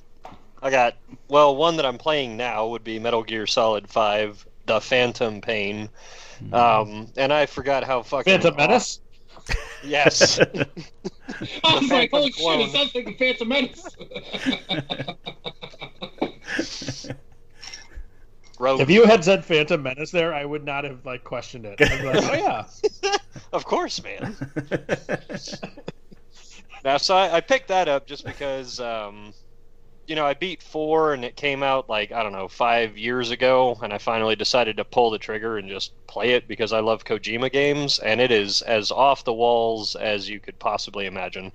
I 0.62 0.70
got 0.70 0.96
well, 1.28 1.56
one 1.56 1.76
that 1.78 1.88
I'm 1.88 1.98
playing 1.98 2.38
now 2.38 2.68
would 2.68 2.84
be 2.84 3.00
Metal 3.00 3.24
Gear 3.24 3.48
Solid 3.48 3.90
Five: 3.90 4.46
The 4.68 4.80
Phantom 4.80 5.42
Pain. 5.42 5.90
Um, 6.54 7.08
and 7.18 7.34
I 7.34 7.48
forgot 7.48 7.84
how 7.84 8.04
fucking 8.04 8.32
Phantom 8.32 8.56
Menace. 8.56 9.00
Yes, 9.84 10.40
I 10.40 10.46
was 11.74 11.90
like, 11.90 12.12
Phantom 12.12 12.20
holy 12.20 12.32
shit, 12.32 12.60
it 12.60 12.72
sounds 12.72 12.94
like 12.94 13.06
the 13.06 13.14
Phantom 13.14 13.48
Menace. 13.48 13.88
Rogue. 18.60 18.82
If 18.82 18.90
you 18.90 19.06
had 19.06 19.24
said 19.24 19.46
Phantom 19.46 19.82
Menace 19.82 20.12
there, 20.12 20.34
I 20.34 20.46
would 20.46 20.66
not 20.66 20.84
have 20.84 21.06
like 21.06 21.24
questioned 21.24 21.66
it. 21.66 21.82
I'd 21.82 22.02
be 22.02 22.08
like, 22.08 22.24
oh 22.24 22.34
yeah. 22.34 23.18
Of 23.54 23.66
course, 23.66 24.02
man. 24.04 24.36
Now, 26.84 26.98
so 26.98 27.16
I, 27.16 27.38
I 27.38 27.42
picked 27.42 27.68
that 27.68 27.88
up 27.88 28.08
just 28.08 28.26
because, 28.26 28.80
um, 28.80 29.34
you 30.06 30.16
know, 30.16 30.26
I 30.26 30.34
beat 30.34 30.64
four 30.64 31.14
and 31.14 31.26
it 31.26 31.36
came 31.36 31.62
out 31.62 31.90
like, 31.90 32.12
I 32.12 32.24
don't 32.24 32.32
know, 32.32 32.48
five 32.48 32.98
years 32.98 33.30
ago, 33.30 33.78
and 33.82 33.92
I 33.92 33.98
finally 33.98 34.36
decided 34.36 34.78
to 34.78 34.86
pull 34.86 35.10
the 35.10 35.18
trigger 35.18 35.58
and 35.58 35.68
just 35.68 35.92
play 36.08 36.32
it 36.32 36.48
because 36.48 36.72
I 36.72 36.80
love 36.80 37.04
Kojima 37.04 37.52
games, 37.52 38.00
and 38.00 38.22
it 38.22 38.32
is 38.32 38.62
as 38.62 38.90
off 38.92 39.26
the 39.26 39.34
walls 39.34 39.96
as 39.96 40.30
you 40.30 40.40
could 40.40 40.58
possibly 40.60 41.08
imagine. 41.08 41.52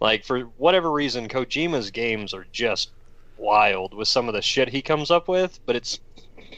Like, 0.00 0.24
for 0.24 0.42
whatever 0.56 0.90
reason, 0.92 1.28
Kojima's 1.28 1.90
games 1.90 2.32
are 2.32 2.46
just 2.52 2.90
wild 3.36 3.92
with 3.92 4.08
some 4.08 4.28
of 4.28 4.34
the 4.34 4.42
shit 4.42 4.68
he 4.68 4.82
comes 4.82 5.10
up 5.10 5.26
with, 5.26 5.58
but 5.66 5.74
it's. 5.74 5.98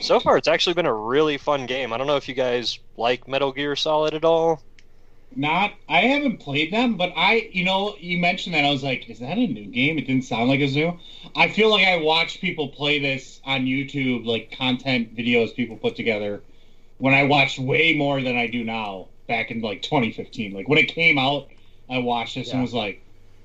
So 0.01 0.20
far, 0.20 0.36
it's 0.36 0.48
actually 0.48 0.74
been 0.74 0.86
a 0.86 0.94
really 0.94 1.39
fun 1.39 1.66
game. 1.66 1.93
I 1.93 1.98
don't 1.98 2.06
know 2.06 2.16
if 2.16 2.28
you 2.28 2.35
guys 2.35 2.78
like 2.97 3.28
Metal 3.28 3.52
Gear 3.52 3.77
Solid 3.77 4.14
at 4.14 4.24
all. 4.24 4.62
Not, 5.35 5.73
I 5.89 6.02
haven't 6.02 6.40
played 6.40 6.73
them, 6.73 6.97
but 6.98 7.12
I, 7.16 7.48
you 7.52 7.64
know, 7.64 7.97
you 7.98 8.19
mentioned 8.19 8.55
that 8.55 8.66
I 8.66 8.70
was 8.70 8.82
like, 8.82 9.09
is 9.09 9.19
that 9.20 9.39
a 9.39 9.47
new 9.47 9.66
game? 9.66 9.97
It 9.97 10.06
didn't 10.06 10.24
sound 10.24 10.51
like 10.51 10.60
a 10.60 10.66
new. 10.66 10.98
I 11.35 11.48
feel 11.48 11.70
like 11.70 11.86
I 11.86 11.97
watched 11.97 12.40
people 12.43 12.69
play 12.69 12.98
this 12.98 13.40
on 13.44 13.62
YouTube, 13.64 14.27
like 14.27 14.51
content 14.51 15.16
videos 15.16 15.55
people 15.55 15.77
put 15.77 15.97
together, 15.97 16.43
when 16.98 17.14
I 17.14 17.23
watched 17.24 17.59
way 17.59 17.94
more 17.97 18.20
than 18.20 18.36
I 18.36 18.47
do 18.47 18.62
now. 18.64 19.09
Back 19.28 19.51
in 19.51 19.62
like 19.62 19.81
2015, 19.82 20.52
like 20.52 20.69
when 20.69 20.78
it 20.78 20.89
came 20.89 21.16
out, 21.16 21.48
I 21.89 21.98
watched 21.98 22.35
this 22.35 22.48
and 22.52 22.59
Yeah. 22.59 22.62
was 22.62 22.74
like, 22.74 23.02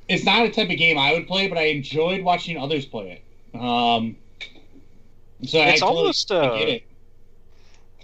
it's 0.10 0.26
not 0.26 0.44
a 0.46 0.50
type 0.50 0.70
of 0.70 0.78
game 0.78 0.98
I 0.98 1.14
would 1.14 1.28
play, 1.28 1.48
but 1.48 1.58
I 1.58 1.66
enjoyed 1.68 2.24
watching 2.24 2.58
others 2.58 2.86
play 2.86 3.22
it. 3.54 3.58
Um, 3.58 4.18
so 5.44 5.60
It's 5.62 5.82
totally 5.82 6.00
almost, 6.00 6.32
uh, 6.32 6.80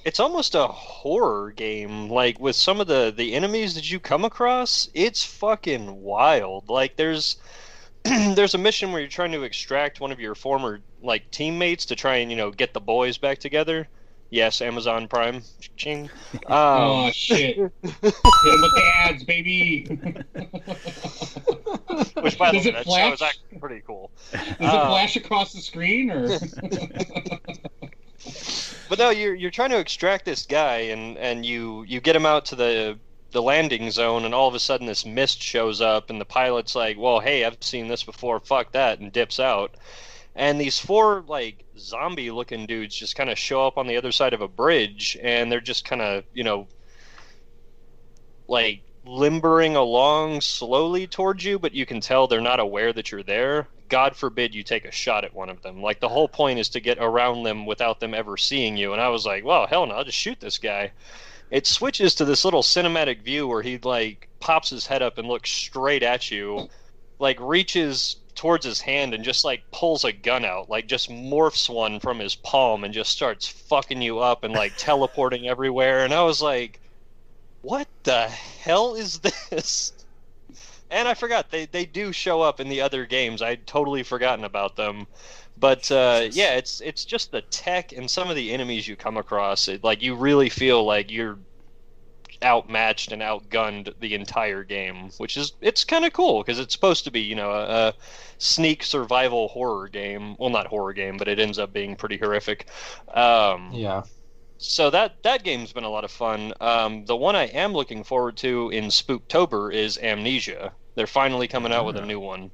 it's 0.06 0.20
almost 0.20 0.56
a 0.56 0.68
horror 0.68 1.52
game 1.52 2.10
like 2.10 2.40
with 2.40 2.56
some 2.56 2.80
of 2.82 2.88
the 2.88 3.14
the 3.16 3.34
enemies 3.34 3.76
that 3.76 3.90
you 3.90 4.00
come 4.00 4.26
across. 4.26 4.90
It's 4.94 5.24
fucking 5.24 6.02
wild. 6.02 6.70
Like 6.70 6.96
there's 6.98 7.38
there's 8.04 8.54
a 8.54 8.58
mission 8.58 8.92
where 8.92 9.02
you're 9.02 9.10
trying 9.10 9.32
to 9.32 9.44
extract 9.44 10.02
one 10.02 10.12
of 10.12 10.20
your 10.20 10.36
former 10.36 10.82
like 11.02 11.30
teammates 11.32 11.86
to 11.88 11.96
try 11.96 12.18
and 12.18 12.30
you 12.32 12.38
know 12.38 12.52
get 12.52 12.74
the 12.74 12.82
boys 12.82 13.18
back 13.18 13.40
together 13.40 13.88
yes 14.34 14.62
amazon 14.62 15.08
prime 15.08 15.42
ching 15.78 16.10
oh 16.48 17.10
shit! 17.12 17.56
shit! 17.56 17.58
him 17.58 17.72
with 17.92 18.12
the 18.76 18.92
ads, 19.06 19.24
baby. 19.24 19.86
which 22.22 22.38
by 22.38 22.52
the 22.52 22.58
Does 22.58 22.66
way 22.66 22.70
it 22.70 22.74
that 22.74 22.84
show 22.86 22.92
flash? 22.92 23.14
is 23.14 23.22
actually 23.22 23.60
pretty 23.60 23.82
cool 23.86 24.12
Does 24.32 24.42
it 24.42 24.62
Uh, 24.62 24.88
flash 24.90 25.16
across 25.16 25.54
the 25.54 25.62
screen 25.62 26.10
or? 26.12 26.28
But 28.90 29.00
no, 29.00 29.10
you're 29.10 29.34
you're 29.34 29.52
trying 29.52 29.72
to 29.72 29.80
extract 29.80 30.24
this 30.26 30.46
guy, 30.46 30.78
and 30.78 31.18
and 31.18 31.46
you 31.46 31.84
you 31.88 32.00
get 32.00 32.16
him 32.16 32.26
out 32.26 32.46
to 32.46 32.56
the 32.56 33.00
the 33.32 33.42
landing 33.42 33.90
zone, 33.90 34.24
and 34.26 34.34
all 34.36 34.48
of 34.48 34.54
a 34.56 34.60
sudden 34.60 34.86
this 34.88 35.06
mist 35.06 35.42
shows 35.42 35.82
up, 35.82 36.10
and 36.10 36.22
the 36.22 36.26
pilot's 36.26 36.76
like, 36.76 36.98
"Well, 36.98 37.20
hey, 37.20 37.44
I've 37.44 37.58
seen 37.62 37.88
this 37.88 38.04
before. 38.04 38.40
Fuck 38.40 38.72
that," 38.74 39.00
and 39.00 39.12
dips 39.12 39.40
out. 39.40 39.76
and 40.36 40.60
these 40.62 40.78
four 40.80 41.24
like 41.28 41.63
zombie 41.78 42.32
looking 42.32 42.66
dudes 42.66 42.96
just 42.96 43.16
kind 43.16 43.30
of 43.30 43.38
show 43.38 43.66
up 43.66 43.78
on 43.78 43.88
the 43.88 43.98
other 43.98 44.12
side 44.12 44.34
of 44.34 44.42
a 44.42 44.48
bridge 44.48 45.18
and 45.22 45.52
they're 45.52 45.60
just 45.60 45.86
kind 45.86 46.02
of 46.02 46.24
you 46.34 46.44
know 46.44 46.68
like 48.48 48.82
limbering 49.06 49.76
along 49.76 50.42
slowly 50.42 51.08
towards 51.08 51.44
you 51.44 51.58
but 51.60 51.74
you 51.74 51.86
can 51.86 52.00
tell 52.00 52.28
they're 52.28 52.42
not 52.42 52.60
aware 52.60 52.94
that 52.94 53.12
you're 53.12 53.24
there. 53.24 53.68
God 53.90 54.16
forbid 54.16 54.56
you 54.56 54.64
take 54.64 54.86
a 54.86 54.92
shot 54.92 55.24
at 55.24 55.34
one 55.34 55.50
of 55.50 55.62
them. 55.62 55.82
Like 55.82 56.00
the 56.00 56.10
whole 56.10 56.28
point 56.28 56.58
is 56.58 56.70
to 56.70 56.80
get 56.80 56.98
around 57.00 57.44
them 57.44 57.66
without 57.66 58.00
them 58.00 58.14
ever 58.14 58.38
seeing 58.38 58.78
you. 58.78 58.94
And 58.94 59.02
i 59.02 59.10
was 59.10 59.26
like 59.26 59.44
well 59.44 59.68
hell 59.68 59.86
no 59.86 59.96
i'll 59.96 60.04
just 60.04 60.18
shoot 60.18 60.40
this 60.40 60.58
guy. 60.58 60.92
It 61.52 61.68
switches 61.68 62.16
to 62.16 62.26
this 62.26 62.46
little 62.46 62.64
cinematic 62.64 63.22
view 63.22 63.48
where 63.48 63.62
he 63.62 63.78
like 63.80 64.30
pops 64.40 64.70
his 64.70 64.88
head 64.88 65.02
up 65.02 65.18
and 65.18 65.28
looks 65.28 65.52
straight 65.52 66.04
at 66.04 66.32
you 66.32 66.70
like 67.20 67.40
reaches 67.40 68.18
towards 68.36 68.66
his 68.66 68.82
hand 68.82 69.14
and 69.14 69.24
just 69.24 69.46
like 69.46 69.64
pulls 69.72 70.04
a 70.04 70.12
gun 70.12 70.46
out, 70.46 70.70
like 70.70 70.88
just 70.88 71.10
morphs 71.10 71.70
one 71.70 72.00
from 72.00 72.20
his 72.20 72.36
palm 72.36 72.84
and 72.84 72.94
just 72.94 73.12
starts 73.12 73.48
fucking 73.48 74.02
you 74.02 74.20
up 74.20 74.44
and 74.44 74.54
like 74.54 74.74
teleporting 74.78 75.48
everywhere. 75.48 76.04
And 76.04 76.14
I 76.14 76.24
was 76.24 76.42
like, 76.42 76.80
what 77.62 77.88
the 78.04 78.28
hell 78.28 78.96
is 78.96 79.20
this? 79.50 79.94
And 80.90 81.08
I 81.08 81.16
forgot 81.16 81.50
they 81.50 81.66
they 81.66 81.86
do 81.86 82.12
show 82.12 82.42
up 82.42 82.60
in 82.60 82.70
the 82.70 82.82
other 82.82 83.06
games. 83.06 83.42
I'd 83.42 83.66
totally 83.66 84.04
forgotten 84.04 84.46
about 84.46 84.76
them. 84.76 85.08
But 85.58 85.92
uh, 85.92 86.28
yeah, 86.32 86.56
it's 86.56 86.82
it's 86.82 87.06
just 87.06 87.32
the 87.32 87.42
tech 87.42 87.94
and 87.94 88.10
some 88.10 88.30
of 88.30 88.36
the 88.36 88.52
enemies 88.52 88.88
you 88.88 88.96
come 88.96 89.18
across. 89.18 89.68
It, 89.68 89.84
like 89.84 90.02
you 90.02 90.16
really 90.16 90.50
feel 90.50 90.84
like 90.84 91.12
you're 91.12 91.40
outmatched 92.44 93.12
and 93.12 93.22
outgunned 93.22 93.94
the 94.00 94.14
entire 94.16 94.64
game, 94.64 95.10
which 95.18 95.38
is 95.38 95.54
it's 95.62 95.84
kind 95.84 96.06
of 96.06 96.14
cool 96.14 96.44
because 96.44 96.60
it's 96.60 96.74
supposed 96.74 97.04
to 97.06 97.12
be 97.12 97.22
you 97.22 97.36
know 97.36 97.52
a, 97.52 97.64
a, 97.64 97.94
sneak 98.38 98.84
survival 98.84 99.48
horror 99.50 99.88
game. 99.88 100.36
Well, 100.38 100.50
not 100.50 100.68
horror 100.68 100.94
game, 100.94 101.18
but 101.18 101.28
it 101.28 101.40
ends 101.40 101.60
up 101.60 101.74
being 101.74 101.96
pretty 101.96 102.18
horrific. 102.18 102.68
Um, 103.14 103.72
yeah. 103.74 104.04
So 104.58 104.90
that 104.92 105.22
that 105.24 105.44
game's 105.44 105.74
been 105.74 105.84
a 105.84 105.90
lot 105.90 106.04
of 106.04 106.12
fun. 106.12 106.54
Um, 106.62 107.06
the 107.06 107.16
one 107.16 107.36
I 107.36 107.46
am 107.46 107.74
looking 107.74 108.04
forward 108.04 108.38
to 108.38 108.70
in 108.70 108.86
Spooktober 108.86 109.74
is 109.74 109.98
Amnesia. 109.98 110.72
They're 110.96 111.08
finally 111.08 111.48
coming 111.48 111.74
out 111.74 111.86
with 111.86 111.98
a 111.98 112.06
new 112.06 112.20
one. 112.20 112.52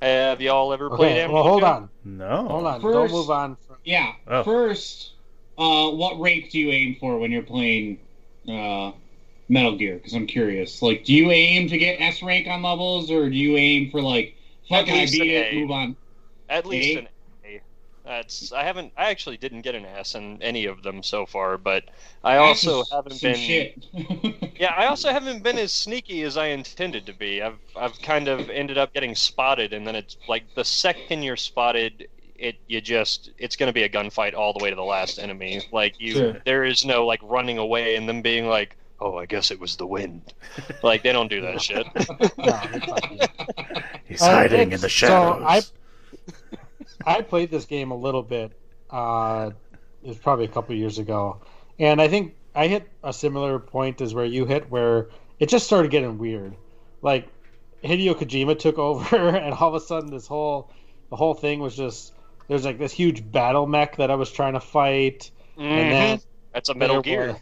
Have 0.00 0.40
y'all 0.40 0.72
ever 0.72 0.88
played 0.88 1.12
Okay, 1.12 1.22
Amnesia? 1.22 1.34
well, 1.34 1.42
hold 1.42 1.64
on. 1.64 1.88
No. 2.04 2.48
Hold 2.48 2.66
on. 2.66 2.80
First- 2.80 2.94
Don't 2.94 3.12
move 3.12 3.30
on. 3.30 3.56
From... 3.66 3.76
Yeah. 3.84 4.12
Oh. 4.26 4.42
First, 4.42 5.12
uh, 5.58 5.90
what 5.90 6.18
rank 6.18 6.50
do 6.50 6.58
you 6.58 6.70
aim 6.70 6.96
for 6.98 7.18
when 7.18 7.30
you're 7.30 7.42
playing 7.42 7.98
uh, 8.48 8.92
Metal 9.48 9.76
Gear? 9.76 9.96
Because 9.96 10.14
I'm 10.14 10.26
curious. 10.26 10.82
Like, 10.82 11.04
do 11.04 11.12
you 11.14 11.30
aim 11.30 11.68
to 11.68 11.78
get 11.78 12.00
S 12.00 12.22
rank 12.22 12.46
on 12.46 12.62
levels, 12.62 13.10
or 13.10 13.28
do 13.28 13.36
you 13.36 13.56
aim 13.56 13.90
for 13.90 14.00
like, 14.02 14.36
fuck, 14.68 14.88
I 14.88 15.06
beat 15.06 15.30
it, 15.30 15.54
move 15.54 15.70
on? 15.70 15.96
At 16.48 16.66
least 16.66 16.96
A? 16.96 16.98
an 16.98 17.08
A. 17.44 17.62
That's 18.04 18.52
I 18.52 18.64
haven't 18.64 18.92
I 18.96 19.10
actually 19.10 19.36
didn't 19.36 19.62
get 19.62 19.74
an 19.74 19.84
S 19.84 20.14
in 20.14 20.42
any 20.42 20.66
of 20.66 20.82
them 20.82 21.02
so 21.02 21.26
far, 21.26 21.58
but 21.58 21.84
I 22.24 22.36
That's 22.36 22.66
also 22.66 22.84
haven't 22.94 23.20
been 23.20 23.34
shit. 23.34 23.86
Yeah, 24.60 24.74
I 24.76 24.86
also 24.86 25.10
haven't 25.10 25.42
been 25.42 25.56
as 25.58 25.72
sneaky 25.72 26.22
as 26.22 26.36
I 26.36 26.48
intended 26.48 27.06
to 27.06 27.14
be. 27.14 27.40
I've 27.42 27.58
I've 27.74 28.00
kind 28.02 28.28
of 28.28 28.50
ended 28.50 28.76
up 28.78 28.92
getting 28.92 29.14
spotted, 29.14 29.72
and 29.72 29.86
then 29.86 29.96
it's 29.96 30.18
like 30.28 30.44
the 30.54 30.64
second 30.64 31.22
you're 31.22 31.36
spotted, 31.36 32.08
it 32.40 32.56
you 32.66 32.80
just 32.80 33.30
it's 33.38 33.56
going 33.56 33.68
to 33.68 33.72
be 33.72 33.82
a 33.84 33.88
gunfight 33.88 34.34
all 34.34 34.52
the 34.52 34.62
way 34.62 34.70
to 34.70 34.76
the 34.76 34.82
last 34.82 35.18
enemy. 35.18 35.62
Like 35.72 36.00
you, 36.00 36.12
Sure. 36.14 36.36
there 36.44 36.64
is 36.64 36.84
no 36.84 37.06
like 37.06 37.20
running 37.22 37.58
away 37.58 37.96
and 37.96 38.08
them 38.08 38.22
being 38.22 38.46
like, 38.48 38.76
oh, 39.00 39.16
I 39.16 39.26
guess 39.26 39.50
it 39.50 39.60
was 39.60 39.76
the 39.76 39.86
wind. 39.86 40.32
like 40.82 41.02
they 41.02 41.12
don't 41.12 41.28
do 41.28 41.40
that 41.42 41.60
shit. 41.62 41.86
No. 42.38 42.60
He's 44.06 44.22
Uh, 44.22 44.30
hiding 44.30 44.60
in 44.60 44.66
it's- 44.68 44.80
the 44.80 44.88
so. 44.88 45.40
I- 45.44 45.62
I 47.06 47.22
played 47.22 47.50
this 47.50 47.64
game 47.64 47.90
a 47.92 47.96
little 47.96 48.22
bit. 48.22 48.52
Uh, 48.90 49.50
it 50.02 50.08
was 50.08 50.18
probably 50.18 50.44
a 50.44 50.48
couple 50.48 50.74
years 50.74 50.98
ago, 50.98 51.40
and 51.78 52.00
I 52.00 52.08
think 52.08 52.34
I 52.54 52.66
hit 52.66 52.88
a 53.02 53.12
similar 53.12 53.58
point 53.58 54.00
as 54.00 54.12
where 54.14 54.24
you 54.26 54.44
hit, 54.44 54.70
where 54.70 55.08
it 55.38 55.48
just 55.48 55.64
started 55.66 55.90
getting 55.90 56.18
weird. 56.18 56.56
Like 57.00 57.28
Hideo 57.84 58.14
Kojima 58.14 58.58
took 58.58 58.78
over, 58.88 59.28
and 59.28 59.54
all 59.54 59.68
of 59.68 59.74
a 59.74 59.80
sudden, 59.86 60.10
this 60.10 60.26
whole 60.26 60.70
the 61.10 61.16
whole 61.16 61.34
thing 61.34 61.60
was 61.60 61.74
just 61.76 62.12
there's 62.50 62.64
like 62.64 62.78
this 62.78 62.90
huge 62.92 63.30
battle 63.30 63.64
mech 63.66 63.96
that 63.96 64.10
I 64.10 64.16
was 64.16 64.30
trying 64.30 64.54
to 64.54 64.60
fight, 64.60 65.30
and 65.56 65.92
then. 65.92 66.20
That's 66.52 66.68
a 66.68 66.74
Metal 66.74 67.00
Gear. 67.00 67.28
was- 67.28 67.36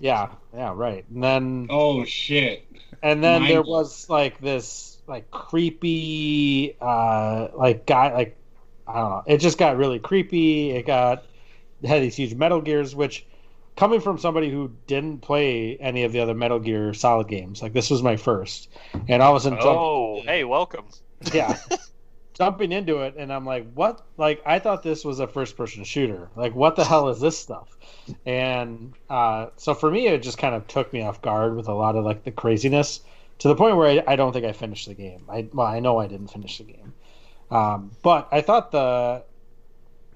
yeah, 0.00 0.30
yeah, 0.52 0.72
right. 0.74 1.04
And 1.08 1.22
then 1.22 1.66
oh 1.70 2.04
shit! 2.04 2.66
and 3.02 3.22
then 3.22 3.42
Mind 3.42 3.54
there 3.54 3.62
was 3.62 4.10
like 4.10 4.40
this 4.40 4.98
like 5.06 5.30
creepy 5.30 6.76
uh 6.80 7.48
like 7.54 7.86
guy 7.86 8.12
like 8.12 8.36
I 8.88 8.94
don't 8.94 9.10
know. 9.10 9.22
It 9.26 9.38
just 9.38 9.56
got 9.56 9.76
really 9.76 9.98
creepy. 10.00 10.70
It 10.72 10.84
got 10.84 11.24
it 11.82 11.86
had 11.88 12.02
these 12.02 12.16
huge 12.16 12.34
Metal 12.34 12.60
Gears, 12.60 12.92
which 12.94 13.24
coming 13.76 14.00
from 14.00 14.18
somebody 14.18 14.50
who 14.50 14.72
didn't 14.88 15.18
play 15.20 15.76
any 15.76 16.02
of 16.04 16.12
the 16.12 16.20
other 16.20 16.34
Metal 16.34 16.58
Gear 16.58 16.92
Solid 16.92 17.28
games, 17.28 17.62
like 17.62 17.72
this 17.72 17.88
was 17.88 18.02
my 18.02 18.16
first, 18.16 18.68
and 19.08 19.22
all 19.22 19.36
of 19.36 19.40
a 19.40 19.40
sudden, 19.44 19.58
jump- 19.58 19.68
Oh, 19.78 20.22
hey, 20.24 20.42
welcome. 20.44 20.86
yeah, 21.32 21.56
jumping 22.40 22.72
into 22.72 23.00
it, 23.02 23.16
and 23.18 23.30
I'm 23.30 23.44
like, 23.44 23.70
what? 23.74 24.00
Like 24.16 24.40
I 24.46 24.60
thought 24.60 24.82
this 24.82 25.04
was 25.04 25.20
a 25.20 25.26
first-person 25.26 25.84
shooter. 25.84 26.30
Like 26.36 26.54
what 26.54 26.74
the 26.74 26.86
hell 26.86 27.10
is 27.10 27.20
this 27.20 27.38
stuff? 27.38 27.76
And 28.24 28.94
uh, 29.10 29.48
so 29.56 29.74
for 29.74 29.90
me, 29.90 30.06
it 30.06 30.22
just 30.22 30.38
kind 30.38 30.54
of 30.54 30.66
took 30.66 30.90
me 30.90 31.02
off 31.02 31.20
guard 31.20 31.54
with 31.54 31.68
a 31.68 31.74
lot 31.74 31.96
of 31.96 32.04
like 32.06 32.24
the 32.24 32.30
craziness 32.30 33.00
to 33.40 33.48
the 33.48 33.54
point 33.54 33.76
where 33.76 33.88
I, 33.88 34.12
I 34.12 34.16
don't 34.16 34.32
think 34.32 34.46
I 34.46 34.52
finished 34.52 34.88
the 34.88 34.94
game. 34.94 35.22
I 35.28 35.48
well, 35.52 35.66
I 35.66 35.80
know 35.80 35.98
I 35.98 36.06
didn't 36.06 36.28
finish 36.28 36.56
the 36.56 36.64
game, 36.64 36.94
um, 37.50 37.90
but 38.02 38.26
I 38.32 38.40
thought 38.40 38.72
the 38.72 39.22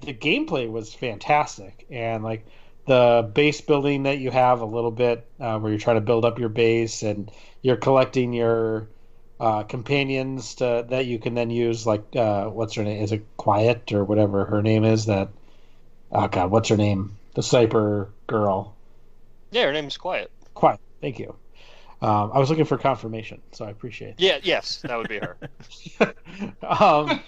the 0.01 0.15
gameplay 0.15 0.71
was 0.71 0.95
fantastic 0.95 1.85
and 1.91 2.25
like 2.25 2.47
the 2.87 3.31
base 3.35 3.61
building 3.61 4.05
that 4.05 4.19
you 4.19 4.31
have 4.31 4.63
a 4.63 4.67
little 4.67 4.91
bit 4.91 5.27
uh, 5.41 5.59
where 5.59 5.71
you're 5.71 5.79
trying 5.79 5.97
to 5.97 6.03
build 6.03 6.25
up 6.25 6.39
your 6.39 6.49
base 6.49 7.03
and 7.03 7.31
you're 7.61 7.77
collecting 7.77 8.33
your 8.33 8.89
uh, 9.45 9.63
companions 9.65 10.55
to, 10.55 10.87
that 10.89 11.05
you 11.05 11.19
can 11.19 11.35
then 11.35 11.51
use 11.51 11.87
like 11.87 12.17
uh, 12.17 12.47
what's 12.47 12.75
her 12.77 12.83
name? 12.83 13.03
Is 13.03 13.13
it 13.13 13.27
quiet 13.37 13.93
or 13.93 14.03
whatever 14.03 14.47
her 14.47 14.63
name 14.63 14.85
is 14.85 15.05
that 15.05 15.29
oh 16.11 16.29
god 16.29 16.51
what's 16.51 16.71
her 16.71 16.79
name? 16.79 17.19
The 17.35 17.43
sniper 17.43 18.09
girl. 18.27 18.75
Yeah, 19.51 19.65
her 19.67 19.73
name's 19.73 19.99
Quiet. 19.99 20.31
quiet. 20.55 20.81
Thank 21.03 21.19
you. 21.19 21.37
Um, 22.01 22.31
i 22.33 22.39
was 22.39 22.49
looking 22.49 22.65
for 22.65 22.79
confirmation 22.79 23.43
so 23.53 23.67
i 23.67 23.71
appreciate 23.71 24.13
it. 24.13 24.15
Yeah, 24.17 24.39
yes, 24.43 24.81
that 24.83 24.97
would 24.97 25.09
be 25.11 25.19
her. 25.19 25.37
um, 26.63 27.21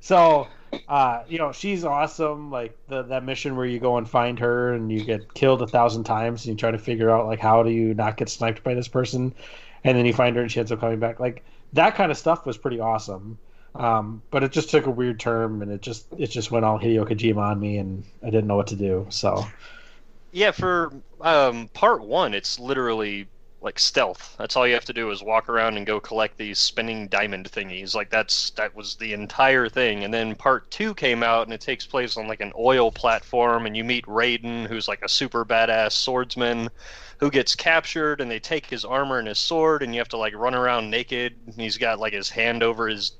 so 0.00 0.48
uh, 0.88 1.24
you 1.28 1.36
know 1.36 1.52
she's 1.52 1.84
awesome 1.84 2.50
like 2.50 2.74
the, 2.88 3.02
that 3.02 3.24
mission 3.24 3.56
where 3.56 3.66
you 3.66 3.78
go 3.78 3.98
and 3.98 4.08
find 4.08 4.38
her 4.38 4.72
and 4.72 4.90
you 4.90 5.04
get 5.04 5.34
killed 5.34 5.60
a 5.60 5.66
thousand 5.66 6.04
times 6.04 6.46
and 6.46 6.54
you 6.54 6.56
try 6.56 6.70
to 6.70 6.78
figure 6.78 7.10
out 7.10 7.26
like 7.26 7.40
how 7.40 7.62
do 7.62 7.70
you 7.70 7.92
not 7.92 8.16
get 8.16 8.30
sniped 8.30 8.62
by 8.62 8.72
this 8.72 8.88
person 8.88 9.34
and 9.84 9.96
then 9.96 10.06
you 10.06 10.12
find 10.12 10.36
her 10.36 10.42
and 10.42 10.50
she 10.50 10.60
ends 10.60 10.72
up 10.72 10.80
coming 10.80 10.98
back 10.98 11.20
like 11.20 11.44
that 11.72 11.94
kind 11.94 12.10
of 12.10 12.18
stuff 12.18 12.46
was 12.46 12.56
pretty 12.56 12.80
awesome 12.80 13.38
um, 13.76 14.20
but 14.30 14.42
it 14.42 14.50
just 14.50 14.70
took 14.70 14.86
a 14.86 14.90
weird 14.90 15.20
turn 15.20 15.62
and 15.62 15.70
it 15.70 15.80
just 15.80 16.06
it 16.18 16.26
just 16.28 16.50
went 16.50 16.64
all 16.64 16.78
Hideo 16.78 17.08
Kojima 17.08 17.38
on 17.38 17.60
me 17.60 17.78
and 17.78 18.04
I 18.22 18.26
didn't 18.26 18.46
know 18.46 18.56
what 18.56 18.66
to 18.68 18.76
do 18.76 19.06
so 19.10 19.44
Yeah, 20.32 20.52
for 20.52 20.92
um, 21.20 21.68
part 21.72 22.02
one, 22.02 22.34
it's 22.34 22.58
literally 22.58 23.26
like 23.60 23.78
stealth. 23.78 24.36
That's 24.38 24.56
all 24.56 24.66
you 24.66 24.74
have 24.74 24.84
to 24.86 24.92
do 24.92 25.10
is 25.10 25.22
walk 25.22 25.48
around 25.48 25.76
and 25.76 25.84
go 25.86 26.00
collect 26.00 26.38
these 26.38 26.58
spinning 26.58 27.08
diamond 27.08 27.50
thingies. 27.50 27.94
Like 27.94 28.10
that's 28.10 28.50
that 28.50 28.74
was 28.74 28.96
the 28.96 29.12
entire 29.12 29.68
thing. 29.68 30.04
And 30.04 30.14
then 30.14 30.34
part 30.34 30.70
two 30.70 30.94
came 30.94 31.22
out, 31.22 31.46
and 31.46 31.52
it 31.52 31.60
takes 31.60 31.86
place 31.86 32.16
on 32.16 32.28
like 32.28 32.40
an 32.40 32.52
oil 32.58 32.90
platform, 32.92 33.66
and 33.66 33.76
you 33.76 33.84
meet 33.84 34.06
Raiden, 34.06 34.66
who's 34.66 34.88
like 34.88 35.02
a 35.02 35.08
super 35.08 35.44
badass 35.44 35.92
swordsman, 35.92 36.70
who 37.20 37.30
gets 37.30 37.54
captured, 37.54 38.20
and 38.20 38.30
they 38.30 38.40
take 38.40 38.66
his 38.66 38.84
armor 38.84 39.18
and 39.18 39.28
his 39.28 39.38
sword, 39.38 39.82
and 39.82 39.94
you 39.94 40.00
have 40.00 40.08
to 40.08 40.16
like 40.16 40.34
run 40.34 40.54
around 40.54 40.90
naked. 40.90 41.36
And 41.46 41.54
he's 41.54 41.76
got 41.76 42.00
like 42.00 42.12
his 42.14 42.28
hand 42.30 42.62
over 42.62 42.88
his 42.88 43.12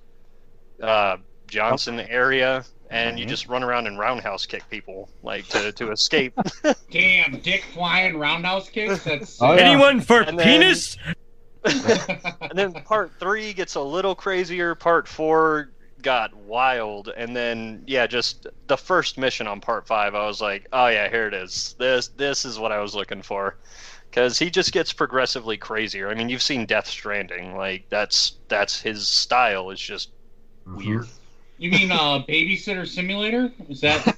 uh, 0.83 1.19
Johnson 1.47 2.01
area. 2.01 2.65
And 2.93 3.21
you 3.21 3.25
just 3.25 3.47
run 3.47 3.63
around 3.63 3.87
and 3.87 3.97
roundhouse 4.01 4.47
kick 4.47 4.69
people, 4.69 5.09
like 5.23 5.47
to, 5.51 5.71
to 5.71 5.93
escape. 5.93 6.37
Damn, 6.91 7.39
dick 7.39 7.65
flying 7.73 8.19
roundhouse 8.19 8.69
kicks. 8.69 9.05
That's 9.05 9.41
Oh, 9.43 9.53
yeah. 9.53 9.61
Anyone 9.61 10.01
for 10.01 10.23
And 10.23 10.37
then- 10.37 10.61
penis? 10.61 10.97
and 11.65 12.53
then 12.55 12.73
part 12.73 13.13
three 13.21 13.53
gets 13.53 13.77
a 13.77 13.81
little 13.81 14.15
crazier. 14.17 14.75
Part 14.75 15.07
four 15.07 15.71
got 16.03 16.35
wild, 16.35 17.13
and 17.17 17.35
then 17.35 17.83
yeah, 17.87 18.07
just 18.07 18.47
the 18.67 18.77
first 18.77 19.19
mission 19.19 19.47
on 19.47 19.61
part 19.61 19.87
five, 19.87 20.15
I 20.15 20.27
was 20.27 20.41
like, 20.41 20.67
oh 20.73 20.89
yeah, 20.89 21.09
here 21.09 21.27
it 21.27 21.35
is. 21.35 21.75
This 21.79 22.09
this 22.09 22.45
is 22.45 22.59
what 22.59 22.73
I 22.73 22.81
was 22.81 22.95
looking 22.95 23.23
for, 23.23 23.57
because 24.11 24.39
he 24.39 24.51
just 24.51 24.73
gets 24.73 24.93
progressively 24.93 25.57
crazier. 25.57 26.11
I 26.11 26.15
mean, 26.15 26.29
you've 26.29 26.43
seen 26.43 26.67
Death 26.67 26.87
Stranding, 26.87 27.57
like 27.57 27.85
that's 27.89 28.39
that's 28.49 28.81
his 28.81 29.07
style. 29.07 29.71
It's 29.71 29.81
just 29.81 30.11
weird. 30.67 31.09
You 31.59 31.71
mean 31.71 31.93
uh, 31.93 32.25
babysitter 32.29 32.87
simulator? 32.87 33.53
Is 33.69 33.81
that 33.83 34.17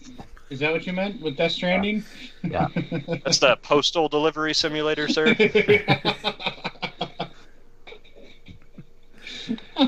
is 0.50 0.60
that 0.60 0.72
what 0.72 0.86
you 0.86 0.92
meant 0.92 1.20
with 1.20 1.36
Death 1.36 1.52
Stranding? 1.52 2.04
Yeah. 2.44 2.68
That's 3.24 3.38
the 3.38 3.56
postal 3.62 4.06
delivery 4.06 4.52
simulator, 4.52 5.08
sir. 5.08 5.34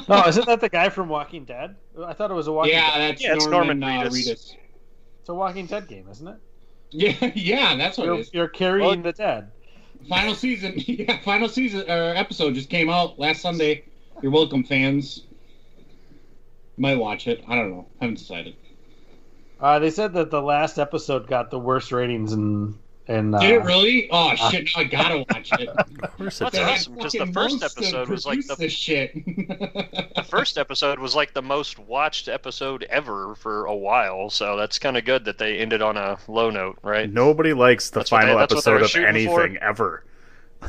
No, 0.08 0.22
isn't 0.26 0.46
that 0.46 0.60
the 0.60 0.68
guy 0.68 0.88
from 0.88 1.08
Walking 1.08 1.44
Dead? 1.44 1.76
I 2.02 2.12
thought 2.12 2.30
it 2.30 2.34
was 2.34 2.46
a 2.46 2.52
Walking 2.52 2.72
yeah, 2.72 2.98
Dead. 2.98 3.10
that's 3.10 3.22
Yeah, 3.22 3.34
it's 3.34 3.46
Norman, 3.46 3.78
Norman 3.78 4.06
uh, 4.06 4.10
Reedus. 4.10 4.26
Reedus. 4.26 4.56
It's 5.20 5.28
a 5.28 5.34
Walking 5.34 5.66
Dead 5.66 5.88
game, 5.88 6.08
isn't 6.10 6.26
it? 6.26 6.36
Yeah, 6.90 7.32
yeah, 7.34 7.76
that's 7.76 7.98
what 7.98 8.06
You're, 8.06 8.14
it 8.16 8.20
is. 8.20 8.30
you're 8.34 8.48
carrying 8.48 9.02
the 9.02 9.12
dead. 9.12 9.50
Final 10.08 10.34
season, 10.34 10.74
yeah, 10.76 11.20
final 11.22 11.48
season 11.48 11.90
or 11.90 12.14
episode 12.14 12.54
just 12.54 12.68
came 12.68 12.90
out 12.90 13.18
last 13.18 13.40
Sunday. 13.40 13.84
You're 14.22 14.32
welcome, 14.32 14.64
fans. 14.64 15.22
Might 16.76 16.98
watch 16.98 17.26
it. 17.26 17.42
I 17.48 17.54
don't 17.56 17.70
know. 17.70 17.86
I 18.00 18.04
haven't 18.04 18.18
decided. 18.18 18.56
Uh, 19.60 19.78
they 19.78 19.90
said 19.90 20.12
that 20.14 20.30
the 20.30 20.42
last 20.42 20.78
episode 20.78 21.26
got 21.26 21.50
the 21.50 21.58
worst 21.58 21.92
ratings 21.92 22.32
and 22.32 22.78
and 23.06 23.34
uh, 23.34 23.38
Did 23.40 23.50
it 23.50 23.62
really? 23.64 24.08
Oh 24.10 24.34
shit! 24.34 24.64
Now 24.74 24.80
I 24.80 24.84
gotta 24.84 25.18
watch 25.30 25.50
it. 25.58 25.68
Of 26.04 26.16
course 26.18 26.40
it 26.40 26.44
That's 26.44 26.56
They 26.56 26.62
had 26.62 26.74
does. 26.74 26.88
awesome, 26.88 26.96
'cause 26.96 27.12
the 27.12 27.26
first 27.26 27.62
episode 27.62 28.08
was 28.08 28.26
like 28.26 28.46
the- 28.46 28.56
this 28.56 28.72
shit. 28.72 29.14
The 30.14 30.24
first 30.28 30.58
episode 30.58 30.98
was 30.98 31.14
like 31.14 31.32
the 31.34 31.42
most 31.42 31.78
watched 31.78 32.28
episode 32.28 32.84
ever 32.84 33.34
for 33.34 33.66
a 33.66 33.74
while, 33.74 34.30
so 34.30 34.56
that's 34.56 34.78
kind 34.78 34.96
of 34.96 35.04
good 35.04 35.24
that 35.26 35.38
they 35.38 35.58
ended 35.58 35.82
on 35.82 35.96
a 35.96 36.18
low 36.28 36.50
note, 36.50 36.78
right? 36.82 37.10
Nobody 37.12 37.52
likes 37.52 37.90
the 37.90 38.00
That's 38.00 38.10
final 38.10 38.36
they 38.38 38.42
episode 38.44 38.82
of 38.82 38.88
shooting 38.88 39.26
for? 39.26 39.42
anything 39.42 39.58
ever. 39.62 40.04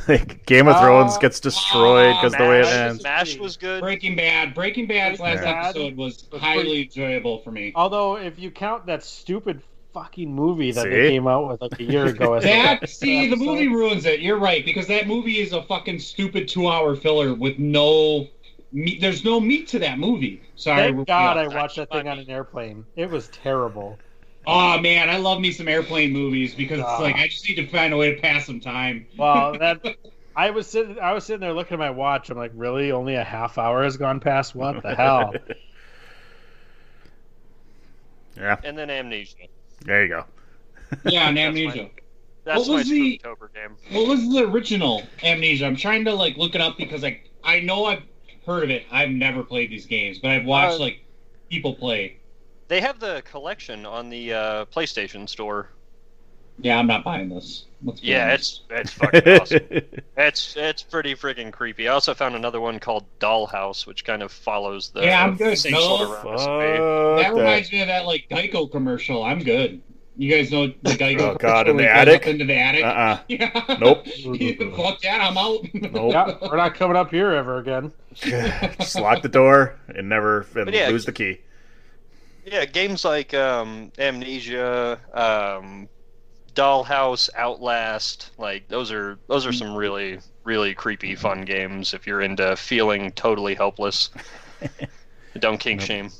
Like 0.08 0.44
Game 0.44 0.68
of 0.68 0.78
Thrones 0.78 1.16
Uh, 1.16 1.20
gets 1.20 1.40
destroyed 1.40 2.14
because 2.16 2.32
the 2.34 2.44
way 2.44 2.60
it 2.60 2.66
ends. 2.66 3.02
Mash 3.02 3.38
was 3.38 3.56
good. 3.56 3.80
Breaking 3.80 4.14
Bad. 4.14 4.52
Breaking 4.54 4.86
Bad's 4.86 5.18
last 5.18 5.38
Breaking 5.38 5.52
Bad 5.54 5.64
episode 5.68 5.96
was 5.96 6.28
was 6.30 6.40
highly 6.42 6.82
enjoyable 6.82 7.38
for 7.38 7.50
me. 7.50 7.72
Although, 7.74 8.16
if 8.18 8.38
you 8.38 8.50
count 8.50 8.84
that 8.86 9.02
stupid 9.02 9.62
fucking 9.96 10.34
movie 10.34 10.72
that 10.72 10.82
See? 10.84 10.90
they 10.90 11.08
came 11.10 11.26
out 11.26 11.48
with 11.48 11.62
like 11.62 11.80
a 11.80 11.82
year 11.82 12.04
ago, 12.06 12.34
as 12.34 12.42
the 12.42 12.48
That 12.50 12.82
last 12.82 12.98
see, 13.00 13.30
the 13.30 13.36
movie 13.36 13.68
ruins 13.68 14.04
it. 14.04 14.20
You're 14.20 14.38
right 14.38 14.62
because 14.62 14.86
that 14.88 15.06
movie 15.06 15.40
is 15.40 15.54
a 15.54 15.62
fucking 15.62 16.00
stupid 16.00 16.48
two-hour 16.48 16.96
filler 16.96 17.34
with 17.34 17.58
no. 17.58 18.28
Meat. 18.72 19.00
There's 19.00 19.24
no 19.24 19.40
meat 19.40 19.68
to 19.68 19.78
that 19.78 19.98
movie. 19.98 20.42
Sorry. 20.56 20.92
Thank 20.92 21.06
God 21.06 21.38
I 21.38 21.48
watched 21.48 21.76
that 21.76 21.90
thing 21.90 22.08
on 22.08 22.18
an 22.18 22.28
airplane. 22.28 22.84
It 22.96 23.08
was 23.08 23.28
terrible. 23.28 23.96
Oh 24.46 24.78
man, 24.80 25.08
I 25.08 25.16
love 25.16 25.40
me 25.40 25.50
some 25.50 25.66
airplane 25.66 26.12
movies 26.12 26.54
because 26.54 26.80
it's 26.80 26.88
Ah. 26.88 26.98
like 26.98 27.16
I 27.16 27.28
just 27.28 27.48
need 27.48 27.54
to 27.54 27.66
find 27.68 27.94
a 27.94 27.96
way 27.96 28.14
to 28.14 28.20
pass 28.20 28.44
some 28.44 28.60
time. 28.60 29.06
Well, 29.16 29.52
that 29.58 29.80
I 30.36 30.50
was 30.50 30.66
sitting, 30.66 30.98
I 30.98 31.12
was 31.12 31.24
sitting 31.24 31.40
there 31.40 31.54
looking 31.54 31.76
at 31.76 31.78
my 31.78 31.90
watch. 31.90 32.28
I'm 32.28 32.36
like, 32.36 32.52
really? 32.54 32.92
Only 32.92 33.14
a 33.14 33.24
half 33.24 33.56
hour 33.56 33.82
has 33.82 33.96
gone 33.96 34.20
past? 34.20 34.54
What 34.54 34.82
the 34.82 34.94
hell? 34.94 35.32
yeah, 38.36 38.56
And 38.62 38.76
then 38.76 38.90
Amnesia. 38.90 39.46
There 39.84 40.02
you 40.04 40.08
go. 40.08 40.24
Yeah, 41.04 41.28
and 41.28 41.36
That's 41.36 41.48
Amnesia. 41.48 41.82
my- 41.84 41.90
That's 42.44 42.58
What 42.60 42.68
my 42.68 42.74
was 42.76 42.88
the- 42.88 43.20
Spooktober 43.24 43.52
game. 43.54 43.76
What 43.92 44.08
was 44.08 44.28
the 44.32 44.44
original 44.44 45.02
Amnesia? 45.22 45.66
I'm 45.66 45.76
trying 45.76 46.04
to 46.04 46.12
like 46.14 46.36
look 46.36 46.54
it 46.54 46.60
up 46.60 46.76
because 46.76 47.02
like 47.02 47.30
I 47.44 47.60
know 47.60 47.84
I've 47.86 48.02
heard 48.44 48.64
of 48.64 48.70
it. 48.70 48.84
I've 48.90 49.10
never 49.10 49.42
played 49.42 49.70
these 49.70 49.86
games, 49.86 50.18
but 50.18 50.30
I've 50.30 50.44
watched 50.44 50.76
Uh, 50.76 50.84
like 50.84 51.04
people 51.50 51.74
play. 51.74 52.18
They 52.68 52.80
have 52.80 52.98
the 52.98 53.22
collection 53.24 53.86
on 53.86 54.08
the 54.10 54.32
uh, 54.32 54.64
PlayStation 54.66 55.28
Store. 55.28 55.70
Yeah, 56.58 56.78
I'm 56.78 56.86
not 56.86 57.04
buying 57.04 57.28
this. 57.28 57.64
Let's 57.84 58.02
Yeah, 58.02 58.28
honest. 58.28 58.62
it's 58.70 58.90
it's 58.90 58.92
fucking 58.92 59.40
awesome. 59.40 59.60
It's 60.16 60.56
it's 60.56 60.82
pretty 60.82 61.14
freaking 61.14 61.52
creepy. 61.52 61.88
I 61.88 61.92
also 61.92 62.14
found 62.14 62.34
another 62.34 62.60
one 62.60 62.78
called 62.80 63.04
Dollhouse, 63.20 63.86
which 63.86 64.04
kind 64.04 64.22
of 64.22 64.32
follows 64.32 64.88
the 64.90 65.02
Yeah, 65.02 65.22
I'm 65.22 65.36
good. 65.36 65.58
No. 65.70 65.80
sort 65.80 66.00
of 66.08 66.16
Fuck 66.16 66.24
recipe. 66.24 66.48
that 66.48 67.22
that. 67.22 67.34
reminds 67.34 67.70
me 67.72 67.80
of 67.82 67.88
that 67.88 68.06
like 68.06 68.26
Geico 68.30 68.70
commercial. 68.70 69.22
I'm 69.22 69.42
good. 69.42 69.82
You 70.18 70.34
guys 70.34 70.50
know 70.50 70.68
the 70.68 70.90
Geico 70.92 71.20
Oh, 71.20 71.34
God, 71.34 71.66
commercial 71.66 71.70
in 71.72 71.76
the 71.76 71.82
where 71.82 71.92
he 71.92 72.04
goes 72.06 72.14
attic? 72.14 72.22
up 72.22 72.28
into 72.28 72.44
the 72.46 72.54
attic. 72.56 72.84
Uh-uh. 72.84 73.18
Yeah. 73.28 73.76
Nope. 73.78 74.06
Fuck 74.76 75.00
that. 75.02 75.20
I'm 75.20 75.36
out. 75.36 75.60
Nope. 75.74 76.12
yeah, 76.12 76.36
we're 76.40 76.56
not 76.56 76.74
coming 76.74 76.96
up 76.96 77.10
here 77.10 77.32
ever 77.32 77.58
again. 77.58 77.92
Just 78.14 78.98
lock 78.98 79.20
the 79.20 79.28
door 79.28 79.76
and 79.94 80.08
never 80.08 80.46
and 80.56 80.72
yeah, 80.72 80.88
lose 80.88 81.04
the 81.04 81.12
key. 81.12 81.40
Yeah, 82.46 82.64
games 82.64 83.04
like 83.04 83.34
um, 83.34 83.92
Amnesia, 83.98 84.98
um, 85.12 85.88
Dollhouse, 86.56 87.28
Outlast, 87.36 88.30
like 88.38 88.66
those 88.68 88.90
are 88.90 89.18
those 89.28 89.46
are 89.46 89.52
some 89.52 89.74
really 89.76 90.18
really 90.44 90.74
creepy 90.74 91.14
fun 91.14 91.42
games 91.44 91.94
if 91.94 92.06
you're 92.06 92.22
into 92.22 92.56
feeling 92.56 93.12
totally 93.12 93.54
helpless. 93.54 94.10
Don't 95.38 95.58
kink 95.58 95.80
Nope. 95.80 95.86
shame. 95.86 96.10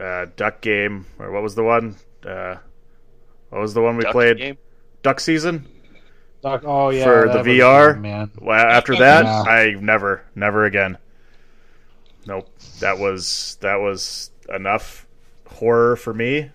Uh, 0.00 0.26
Duck 0.36 0.60
Game 0.60 1.06
or 1.18 1.30
what 1.30 1.42
was 1.42 1.54
the 1.54 1.62
one? 1.62 1.96
Uh, 2.24 2.56
what 3.50 3.60
was 3.60 3.74
the 3.74 3.82
one 3.82 3.96
we 3.96 4.02
Duck 4.04 4.12
played? 4.12 4.38
game. 4.38 4.58
Duck 5.02 5.20
Season. 5.20 5.66
Doc, 6.42 6.62
oh 6.64 6.90
yeah, 6.90 7.04
For 7.04 7.28
the 7.28 7.38
VR? 7.42 7.92
fun, 7.92 8.02
man. 8.02 8.30
Well, 8.40 8.58
after 8.58 8.96
that, 8.96 9.24
Yeah. 9.26 9.42
I 9.42 9.70
never, 9.80 10.24
never 10.34 10.64
again. 10.64 10.98
Nope. 12.26 12.48
That 12.80 12.98
was 12.98 13.56
that 13.60 13.76
was 13.76 14.30
enough 14.48 15.06
horror 15.46 15.96
for 15.96 16.12
me. 16.12 16.50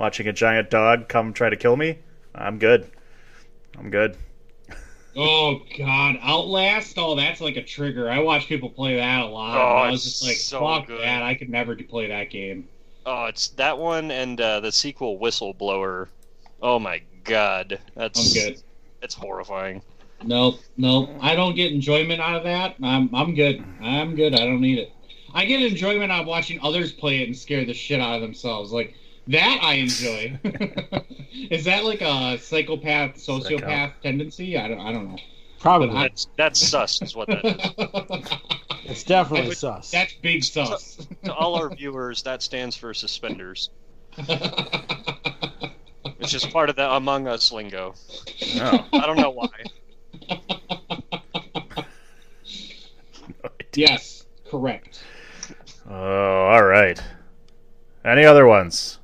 Watching 0.00 0.28
a 0.28 0.32
giant 0.32 0.70
dog 0.70 1.10
come 1.10 1.34
try 1.34 1.50
to 1.50 1.56
kill 1.56 1.76
me, 1.76 1.98
I'm 2.34 2.58
good. 2.58 2.90
I'm 3.78 3.90
good. 3.90 4.16
Oh 5.14 5.60
God, 5.76 6.16
Outlast. 6.22 6.94
Oh, 6.96 7.14
that's 7.16 7.42
like 7.42 7.56
a 7.56 7.62
trigger. 7.62 8.10
I 8.10 8.20
watch 8.20 8.46
people 8.46 8.70
play 8.70 8.96
that 8.96 9.20
a 9.20 9.26
lot. 9.26 9.58
Oh, 9.58 9.76
I 9.76 9.90
was 9.90 10.06
it's 10.06 10.20
just 10.20 10.26
like, 10.26 10.36
so 10.38 10.60
fuck 10.60 10.86
good. 10.86 11.02
that. 11.02 11.22
I 11.22 11.34
could 11.34 11.50
never 11.50 11.76
play 11.76 12.08
that 12.08 12.30
game. 12.30 12.66
Oh, 13.04 13.26
it's 13.26 13.48
that 13.48 13.76
one 13.76 14.10
and 14.10 14.40
uh, 14.40 14.60
the 14.60 14.72
sequel 14.72 15.18
Whistleblower. 15.18 16.08
Oh 16.62 16.78
my 16.78 17.02
god, 17.24 17.78
that's 17.94 18.34
I'm 18.34 18.42
good. 18.42 18.62
It's 19.02 19.14
horrifying. 19.14 19.82
Nope, 20.24 20.60
nope. 20.78 21.10
I 21.20 21.34
don't 21.34 21.54
get 21.54 21.72
enjoyment 21.72 22.22
out 22.22 22.36
of 22.36 22.44
that. 22.44 22.76
I'm 22.82 23.14
I'm 23.14 23.34
good. 23.34 23.62
I'm 23.82 24.16
good. 24.16 24.34
I 24.34 24.46
don't 24.46 24.62
need 24.62 24.78
it. 24.78 24.92
I 25.34 25.44
get 25.44 25.60
enjoyment 25.60 26.10
out 26.10 26.22
of 26.22 26.26
watching 26.26 26.58
others 26.62 26.90
play 26.90 27.20
it 27.20 27.28
and 27.28 27.36
scare 27.36 27.66
the 27.66 27.74
shit 27.74 28.00
out 28.00 28.14
of 28.14 28.22
themselves. 28.22 28.72
Like 28.72 28.94
that, 29.30 29.58
I 29.62 29.74
enjoy. 29.74 30.38
Is 31.50 31.64
that 31.64 31.84
like 31.84 32.00
a 32.00 32.38
psychopath, 32.38 33.16
sociopath 33.16 33.60
count? 33.60 33.92
tendency? 34.02 34.56
I 34.58 34.68
don't. 34.68 34.80
I 34.80 34.92
don't 34.92 35.10
know. 35.10 35.18
Probably. 35.58 35.94
That's 35.94 36.28
that's 36.36 36.60
sus, 36.60 37.02
is 37.02 37.14
what 37.16 37.28
that 37.28 37.44
is. 37.44 38.28
It's 38.84 39.04
definitely 39.04 39.50
That's- 39.54 39.58
sus. 39.58 39.90
That's 39.92 40.12
big 40.14 40.42
sus. 40.42 41.06
to 41.24 41.32
all 41.32 41.54
our 41.54 41.68
viewers, 41.70 42.22
that 42.22 42.42
stands 42.42 42.74
for 42.76 42.92
suspenders. 42.94 43.70
It's 46.18 46.30
just 46.32 46.50
part 46.52 46.68
of 46.68 46.76
the 46.76 46.90
Among 46.90 47.26
Us 47.28 47.50
lingo. 47.50 47.94
No, 48.56 48.84
I 48.92 49.06
don't 49.06 49.16
know 49.16 49.30
why. 49.30 49.48
yes, 53.74 54.26
correct. 54.50 55.02
Oh, 55.88 55.94
all 55.94 56.62
right. 56.62 57.02
Any 58.04 58.24
other 58.24 58.46
ones? 58.46 58.98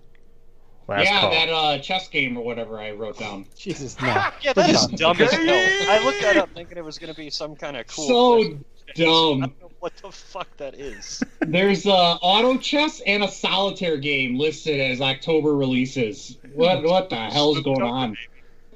Last 0.88 1.04
yeah, 1.04 1.20
call. 1.20 1.30
that 1.30 1.48
uh, 1.48 1.78
chess 1.78 2.08
game 2.08 2.36
or 2.36 2.44
whatever 2.44 2.78
I 2.78 2.92
wrote 2.92 3.18
down. 3.18 3.46
Jesus, 3.56 4.00
no. 4.00 4.06
Yeah, 4.40 4.52
that 4.52 4.70
is 4.70 4.86
dumb 4.86 5.20
as 5.20 5.32
hell. 5.32 5.90
I 5.90 6.04
looked 6.04 6.22
that 6.22 6.36
up 6.36 6.50
thinking 6.54 6.78
it 6.78 6.84
was 6.84 6.98
going 6.98 7.12
to 7.12 7.16
be 7.16 7.28
some 7.30 7.56
kind 7.56 7.76
of 7.76 7.86
cool. 7.88 8.06
So 8.06 8.36
question. 8.36 8.64
I 8.88 8.92
dumb. 8.92 9.40
don't 9.40 9.60
know 9.60 9.70
what 9.80 9.96
the 9.96 10.12
fuck 10.12 10.56
that 10.58 10.74
is. 10.74 11.22
There's 11.40 11.86
uh, 11.86 12.14
auto 12.22 12.56
chess 12.58 13.00
and 13.04 13.24
a 13.24 13.28
solitaire 13.28 13.96
game 13.96 14.38
listed 14.38 14.80
as 14.80 15.00
October 15.00 15.56
releases. 15.56 16.38
What 16.54 16.84
what 16.84 17.10
the 17.10 17.16
hell's 17.16 17.60
going 17.62 17.82
on? 17.82 18.16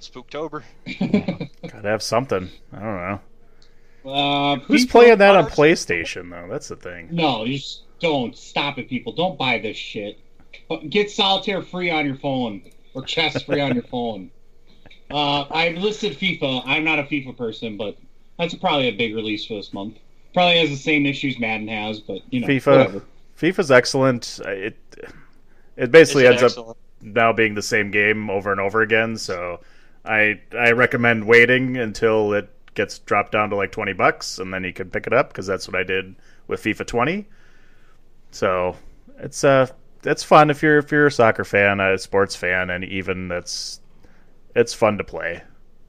Spooktober. 0.01 0.63
Gotta 1.63 1.89
have 1.89 2.03
something. 2.03 2.51
I 2.73 2.79
don't 2.79 2.97
know. 2.97 3.21
Uh, 4.05 4.57
Who's 4.61 4.87
playing 4.87 5.19
that 5.19 5.37
on? 5.37 5.47
PlayStation 5.47 6.31
though? 6.31 6.49
That's 6.51 6.69
the 6.69 6.77
thing. 6.77 7.09
No, 7.13 7.45
you 7.45 7.59
just 7.59 7.83
don't 8.01 8.37
stop 8.37 8.79
it, 8.79 8.89
people. 8.89 9.13
Don't 9.13 9.39
buy 9.39 9.59
this 9.59 9.77
shit. 9.77 10.19
But 10.69 10.91
Get 10.91 11.11
solitaire 11.11 11.63
free 11.63 11.91
on 11.91 12.07
your 12.07 12.17
phone 12.17 12.63
or 12.95 13.03
chess 13.03 13.43
free 13.43 13.61
on 13.61 13.75
your 13.75 13.83
phone. 13.91 14.31
Uh, 15.11 15.45
I've 15.51 15.77
listed 15.77 16.17
FIFA. 16.17 16.63
I'm 16.67 16.85
not 16.85 16.99
a 16.99 17.03
FIFA 17.03 17.37
person, 17.37 17.77
but 17.77 17.97
that's 18.39 18.55
probably 18.55 18.89
a 18.89 18.97
big 18.97 19.15
release 19.15 19.45
for 19.45 19.55
this 19.55 19.73
month. 19.73 19.99
Probably 20.33 20.59
has 20.61 20.71
the 20.71 20.77
same 20.77 21.07
issues 21.07 21.39
Madden 21.39 21.67
has, 21.69 21.99
but 22.01 22.21
you 22.31 22.41
know, 22.41 22.47
FIFA. 22.47 22.67
whatever. 22.67 23.05
FIFA's 23.41 23.71
excellent. 23.71 24.41
It 24.45 24.77
it 25.77 25.91
basically 25.91 26.25
Is 26.25 26.31
it 26.31 26.43
ends 26.43 26.59
up 26.59 26.77
now 27.01 27.33
being 27.33 27.55
the 27.55 27.63
same 27.63 27.91
game 27.91 28.31
over 28.31 28.53
and 28.53 28.61
over 28.61 28.83
again. 28.83 29.17
So 29.17 29.61
I 30.05 30.41
I 30.57 30.73
recommend 30.73 31.27
waiting 31.27 31.77
until 31.77 32.33
it 32.35 32.51
gets 32.75 32.99
dropped 33.01 33.33
down 33.33 33.51
to 33.51 33.57
like 33.57 33.73
twenty 33.73 33.95
bucks, 33.95 34.39
and 34.39 34.53
then 34.53 34.63
you 34.65 34.73
can 34.73 34.91
pick 34.91 35.07
it 35.07 35.13
up 35.13 35.29
because 35.29 35.47
that's 35.47 35.67
what 35.67 35.75
I 35.75 35.83
did 35.83 36.15
with 36.47 36.63
FIFA 36.63 36.87
twenty. 36.87 37.27
So 38.31 38.77
it's 39.19 39.43
uh 39.43 39.67
it's 40.05 40.23
fun 40.23 40.51
if 40.51 40.63
you're 40.63 40.79
if 40.79 40.91
you're 40.93 41.07
a 41.07 41.13
soccer 41.13 41.45
fan, 41.45 41.81
a 41.81 41.99
sports 41.99 42.37
fan, 42.37 42.71
and 42.71 42.85
even 42.85 43.29
that's 43.29 43.81
it's 44.55 44.75
fun 44.75 44.99
to 44.99 45.05
play. 45.05 45.43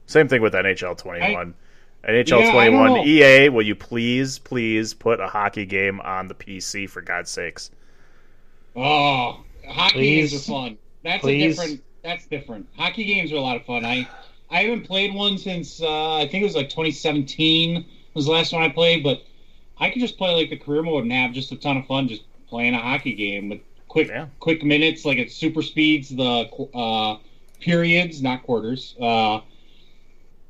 Same 0.06 0.28
thing 0.28 0.42
with 0.42 0.54
NHL 0.54 0.96
twenty 0.98 1.32
one. 1.34 1.54
NHL 2.08 2.40
Yeah, 2.40 2.48
I 2.48 2.50
twenty 2.52 2.70
one. 2.76 2.94
don't 2.94 2.96
know. 2.98 3.04
EA, 3.04 3.48
will 3.48 3.62
you 3.62 3.74
please 3.74 4.38
please 4.38 4.94
put 4.94 5.20
a 5.20 5.26
hockey 5.28 5.64
game 5.66 6.00
on 6.00 6.28
the 6.28 6.34
PC 6.34 6.88
for 6.88 7.00
God's 7.00 7.30
sakes? 7.30 7.70
Oh, 8.74 9.44
hockey 9.68 9.94
Please. 9.94 10.30
games 10.32 10.48
are 10.48 10.52
fun. 10.52 10.78
That's 11.04 11.20
Please. 11.20 11.58
a 11.58 11.62
different. 11.62 11.84
That's 12.02 12.26
different. 12.26 12.66
Hockey 12.76 13.04
games 13.04 13.32
are 13.32 13.36
a 13.36 13.40
lot 13.40 13.56
of 13.56 13.64
fun. 13.64 13.84
I 13.84 14.08
I 14.50 14.64
haven't 14.64 14.86
played 14.86 15.14
one 15.14 15.38
since 15.38 15.80
uh, 15.82 16.16
I 16.16 16.28
think 16.28 16.42
it 16.42 16.46
was 16.46 16.56
like 16.56 16.68
2017 16.70 17.84
was 18.14 18.26
the 18.26 18.32
last 18.32 18.52
one 18.52 18.62
I 18.62 18.68
played, 18.68 19.02
but 19.02 19.22
I 19.78 19.90
could 19.90 20.00
just 20.00 20.18
play 20.18 20.34
like 20.34 20.50
the 20.50 20.56
career 20.58 20.82
mode 20.82 21.04
and 21.04 21.12
have 21.12 21.32
just 21.32 21.52
a 21.52 21.56
ton 21.56 21.76
of 21.76 21.86
fun 21.86 22.08
just 22.08 22.24
playing 22.48 22.74
a 22.74 22.78
hockey 22.80 23.14
game 23.14 23.48
with 23.48 23.60
quick 23.92 24.08
Yeah. 24.08 24.26
quick 24.40 24.64
minutes, 24.64 25.04
like 25.04 25.18
it 25.18 25.30
super 25.30 25.60
speeds 25.60 26.08
the 26.08 26.48
uh, 26.74 27.18
periods, 27.60 28.22
not 28.22 28.42
quarters. 28.42 28.96
Uh, 28.98 29.40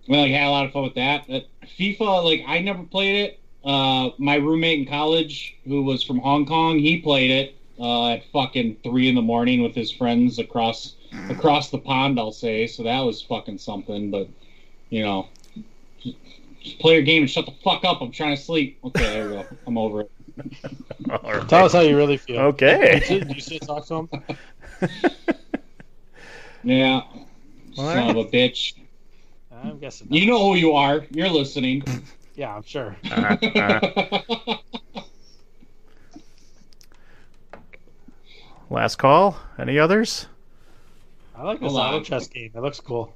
well, 0.09 0.21
like 0.21 0.31
had 0.31 0.47
a 0.47 0.51
lot 0.51 0.65
of 0.65 0.73
fun 0.73 0.85
with 0.85 0.95
that. 0.95 1.29
Uh, 1.29 1.41
FIFA, 1.79 2.25
like 2.25 2.45
I 2.47 2.61
never 2.61 2.85
played 2.85 3.17
it. 3.25 3.41
Uh, 3.65 4.11
my 4.19 4.37
roommate 4.37 4.79
in 4.79 4.87
college, 4.87 5.57
who 5.67 5.83
was 5.83 6.05
from 6.05 6.19
Hong 6.19 6.47
Kong, 6.47 6.79
he 6.79 7.01
played 7.01 7.31
it 7.31 7.57
uh, 7.81 8.11
at 8.11 8.25
fucking 8.33 8.77
three 8.85 9.09
in 9.09 9.17
the 9.17 9.23
morning 9.23 9.61
with 9.63 9.75
his 9.75 9.91
friends 9.91 10.39
across 10.39 10.95
across 11.29 11.71
the 11.71 11.79
pond. 11.79 12.21
I'll 12.21 12.31
say 12.33 12.67
so 12.69 12.85
that 12.85 13.01
was 13.01 13.23
fucking 13.23 13.59
something. 13.59 14.11
But 14.13 14.29
you 14.91 15.03
know, 15.03 15.27
just, 16.01 16.17
just 16.63 16.79
play 16.79 16.93
your 16.95 17.03
game 17.03 17.23
and 17.23 17.31
shut 17.31 17.47
the 17.47 17.55
fuck 17.65 17.85
up. 17.85 18.01
I'm 18.03 18.13
trying 18.13 18.37
to 18.37 18.43
sleep. 18.43 18.79
Okay, 18.85 19.03
there 19.03 19.25
we 19.25 19.31
go. 19.31 19.47
I'm 19.67 19.77
over 19.79 20.03
it. 20.03 20.11
All 21.11 21.33
right. 21.35 21.49
Tell 21.49 21.65
us 21.65 21.73
how 21.73 21.81
you 21.81 21.97
really 21.97 22.17
feel. 22.17 22.41
Okay. 22.41 23.03
Do 23.07 23.15
you, 23.15 23.21
do 23.23 23.35
you 23.35 23.41
still 23.41 23.59
talk 23.61 23.87
to 23.87 23.95
him? 23.97 24.09
Yeah, 26.65 27.01
All 27.01 27.25
son 27.75 27.97
right. 27.97 28.11
of 28.11 28.17
a 28.17 28.25
bitch. 28.25 28.75
I'm 29.53 29.79
guessing. 29.79 30.09
Not. 30.09 30.19
You 30.19 30.27
know 30.29 30.39
who 30.39 30.55
you 30.55 30.73
are. 30.75 31.05
You're 31.11 31.29
listening. 31.29 31.83
Yeah, 32.37 32.55
I'm 32.55 32.63
sure. 32.63 32.97
Uh, 33.11 33.37
uh, 33.57 34.57
last 38.71 38.97
call. 38.97 39.37
Any 39.59 39.79
others? 39.79 40.27
I 41.35 41.43
like 41.43 41.61
this 41.61 41.73
Hold 41.73 41.81
auto 41.81 41.97
on. 41.97 42.05
chess 42.05 42.29
game. 42.29 42.53
It 42.55 42.61
looks 42.61 42.79
cool. 42.79 43.15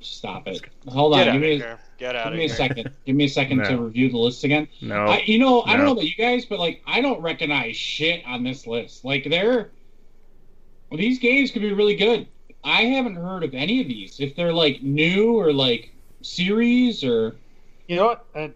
Stop 0.00 0.48
it. 0.48 0.62
Hold 0.88 1.14
Get 1.14 1.28
on. 1.28 1.28
out 1.28 1.32
Give 1.32 1.34
of 1.34 1.40
me, 1.42 1.52
a, 1.52 1.58
here. 1.58 1.78
Get 1.98 2.16
out 2.16 2.24
give 2.24 2.32
of 2.32 2.38
me 2.38 2.44
a 2.46 2.48
second. 2.48 2.90
Give 3.04 3.16
me 3.16 3.24
a 3.24 3.28
second 3.28 3.64
to 3.64 3.76
review 3.76 4.10
the 4.10 4.16
list 4.16 4.44
again. 4.44 4.66
No. 4.80 5.04
I, 5.04 5.22
you 5.26 5.38
know, 5.38 5.62
I 5.62 5.76
don't 5.76 5.84
know 5.84 5.92
about 5.92 6.04
you 6.04 6.14
guys, 6.16 6.46
but 6.46 6.58
like, 6.58 6.82
I 6.86 7.00
don't 7.00 7.20
recognize 7.20 7.76
shit 7.76 8.24
on 8.26 8.42
this 8.42 8.66
list. 8.66 9.04
Like, 9.04 9.26
they're 9.28 9.70
well, 10.90 10.98
these 10.98 11.18
games 11.18 11.50
could 11.50 11.62
be 11.62 11.72
really 11.72 11.96
good. 11.96 12.26
I 12.64 12.82
haven't 12.82 13.16
heard 13.16 13.44
of 13.44 13.54
any 13.54 13.80
of 13.80 13.88
these. 13.88 14.20
If 14.20 14.34
they're 14.34 14.52
like 14.52 14.82
new 14.82 15.38
or 15.38 15.52
like 15.52 15.92
series 16.22 17.04
or 17.04 17.36
You 17.86 17.96
know 17.96 18.06
what? 18.06 18.26
Uh, 18.34 18.48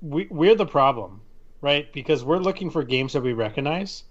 we 0.00 0.26
we're 0.30 0.54
the 0.54 0.66
problem, 0.66 1.20
right? 1.60 1.92
Because 1.92 2.24
we're 2.24 2.38
looking 2.38 2.70
for 2.70 2.82
games 2.84 3.14
that 3.14 3.22
we 3.22 3.32
recognize. 3.32 4.04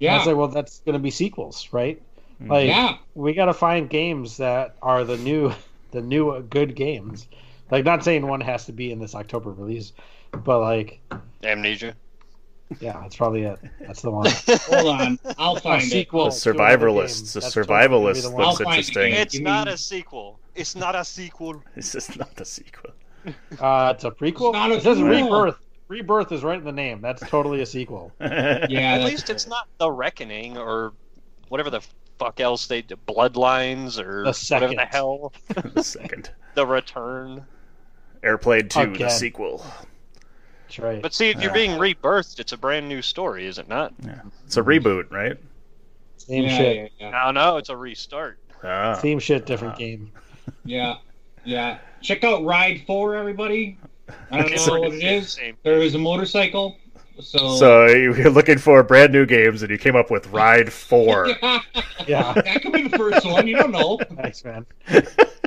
And 0.00 0.08
I 0.08 0.12
yeah, 0.12 0.18
was 0.18 0.26
like, 0.26 0.36
well, 0.36 0.48
that's 0.48 0.80
going 0.80 0.94
to 0.94 0.98
be 0.98 1.10
sequels, 1.10 1.68
right? 1.72 2.02
Like, 2.40 2.66
yeah, 2.66 2.96
we 3.14 3.32
got 3.32 3.44
to 3.46 3.54
find 3.54 3.88
games 3.88 4.38
that 4.38 4.74
are 4.82 5.04
the 5.04 5.16
new, 5.16 5.52
the 5.94 6.02
new 6.02 6.30
uh, 6.30 6.40
good 6.40 6.74
games. 6.76 7.28
Like, 7.70 7.84
not 7.84 8.04
saying 8.04 8.26
one 8.26 8.42
has 8.42 8.66
to 8.66 8.72
be 8.72 8.92
in 8.92 8.98
this 8.98 9.14
October 9.14 9.50
release, 9.52 9.92
but 10.44 10.60
like, 10.60 11.00
Amnesia. 11.42 11.94
yeah, 12.80 13.00
that's 13.00 13.16
probably 13.16 13.44
it. 13.44 13.58
That's 13.80 14.02
the 14.02 14.10
one. 14.10 14.30
hold 14.48 15.00
on. 15.00 15.18
I'll 15.38 15.56
find 15.56 15.82
it. 15.82 15.86
sequel. 15.86 16.26
The 16.26 16.30
to 16.32 16.36
survivor 16.36 16.88
another 16.88 17.06
The 17.08 17.40
That's 17.40 17.54
survival 17.54 18.00
totally 18.00 18.12
list 18.12 18.24
gonna 18.24 18.36
be 18.36 18.42
the 18.42 18.48
looks 18.48 18.60
I'll 18.60 18.64
find 18.66 18.78
interesting. 18.78 19.12
it. 19.14 19.18
It's 19.20 19.38
not 19.38 19.68
a 19.68 19.76
sequel. 19.78 20.38
It's 20.54 20.76
not 20.76 20.94
a 20.94 21.04
sequel. 21.04 21.62
This 21.74 21.94
is 21.94 22.16
not 22.16 22.34
the 22.36 22.44
sequel. 22.44 22.90
Uh, 23.58 23.92
it's 23.94 24.04
a 24.04 24.10
prequel. 24.10 24.50
It's 24.50 24.52
not 24.52 24.70
a 24.70 24.74
it 24.74 24.82
says 24.82 24.98
sequel. 24.98 25.08
rebirth. 25.10 25.58
Rebirth 25.88 26.32
is 26.32 26.42
right 26.42 26.58
in 26.58 26.64
the 26.64 26.72
name. 26.72 27.00
That's 27.00 27.22
totally 27.28 27.62
a 27.62 27.66
sequel. 27.66 28.12
Yeah, 28.20 28.96
At 28.98 29.04
least 29.04 29.30
it's 29.30 29.46
not 29.46 29.68
The 29.78 29.90
Reckoning 29.90 30.56
or 30.58 30.92
whatever 31.48 31.70
the 31.70 31.80
fuck 32.18 32.40
else 32.40 32.66
they 32.66 32.82
do. 32.82 32.96
Bloodlines 33.06 33.98
or 33.98 34.24
The 34.24 34.30
whatever 34.30 34.32
second. 34.34 34.76
the 34.76 34.84
hell. 34.86 35.32
the 35.74 35.82
second. 35.82 36.30
The 36.54 36.66
Return. 36.66 37.44
Airplane 38.22 38.68
2, 38.68 38.96
the 38.96 39.08
sequel. 39.10 39.64
That's 40.62 40.78
right. 40.78 41.02
But 41.02 41.12
see, 41.12 41.28
if 41.30 41.42
you're 41.42 41.52
being 41.52 41.72
rebirthed, 41.72 42.40
it's 42.40 42.52
a 42.52 42.56
brand 42.56 42.88
new 42.88 43.02
story, 43.02 43.46
is 43.46 43.58
it 43.58 43.68
not? 43.68 43.92
Yeah. 44.02 44.20
It's 44.46 44.56
a 44.56 44.62
reboot, 44.62 45.10
right? 45.10 45.36
Same 46.16 46.44
yeah, 46.44 46.56
shit. 46.56 46.92
yeah, 46.98 47.10
yeah. 47.10 47.10
No, 47.10 47.30
no, 47.32 47.56
it's 47.58 47.68
a 47.68 47.76
restart. 47.76 48.38
Ah. 48.62 48.94
Same 48.94 49.18
shit, 49.18 49.44
different 49.44 49.74
Ah. 49.74 49.78
game. 49.78 50.10
Yeah, 50.64 50.96
yeah. 51.44 51.78
Check 52.00 52.24
out 52.24 52.44
Ride 52.44 52.82
Four, 52.86 53.14
everybody. 53.14 53.76
I 54.30 54.40
don't 54.42 54.66
know 54.66 54.80
what 54.80 54.92
it 54.94 55.02
is. 55.02 55.38
There 55.62 55.78
is 55.82 55.94
a 55.94 55.98
motorcycle. 55.98 56.76
So, 57.20 57.56
So 57.56 57.86
you're 57.86 58.30
looking 58.30 58.58
for 58.58 58.82
brand 58.82 59.12
new 59.12 59.24
games, 59.26 59.62
and 59.62 59.70
you 59.70 59.78
came 59.78 59.94
up 59.96 60.10
with 60.10 60.26
Ride 60.28 60.72
4. 60.72 61.28
Yeah. 62.06 62.34
that 62.34 62.60
could 62.60 62.72
be 62.72 62.86
the 62.88 62.98
first 62.98 63.24
one. 63.24 63.46
You 63.46 63.56
don't 63.56 63.70
know. 63.70 63.98
Thanks, 64.20 64.44
man. 64.44 64.66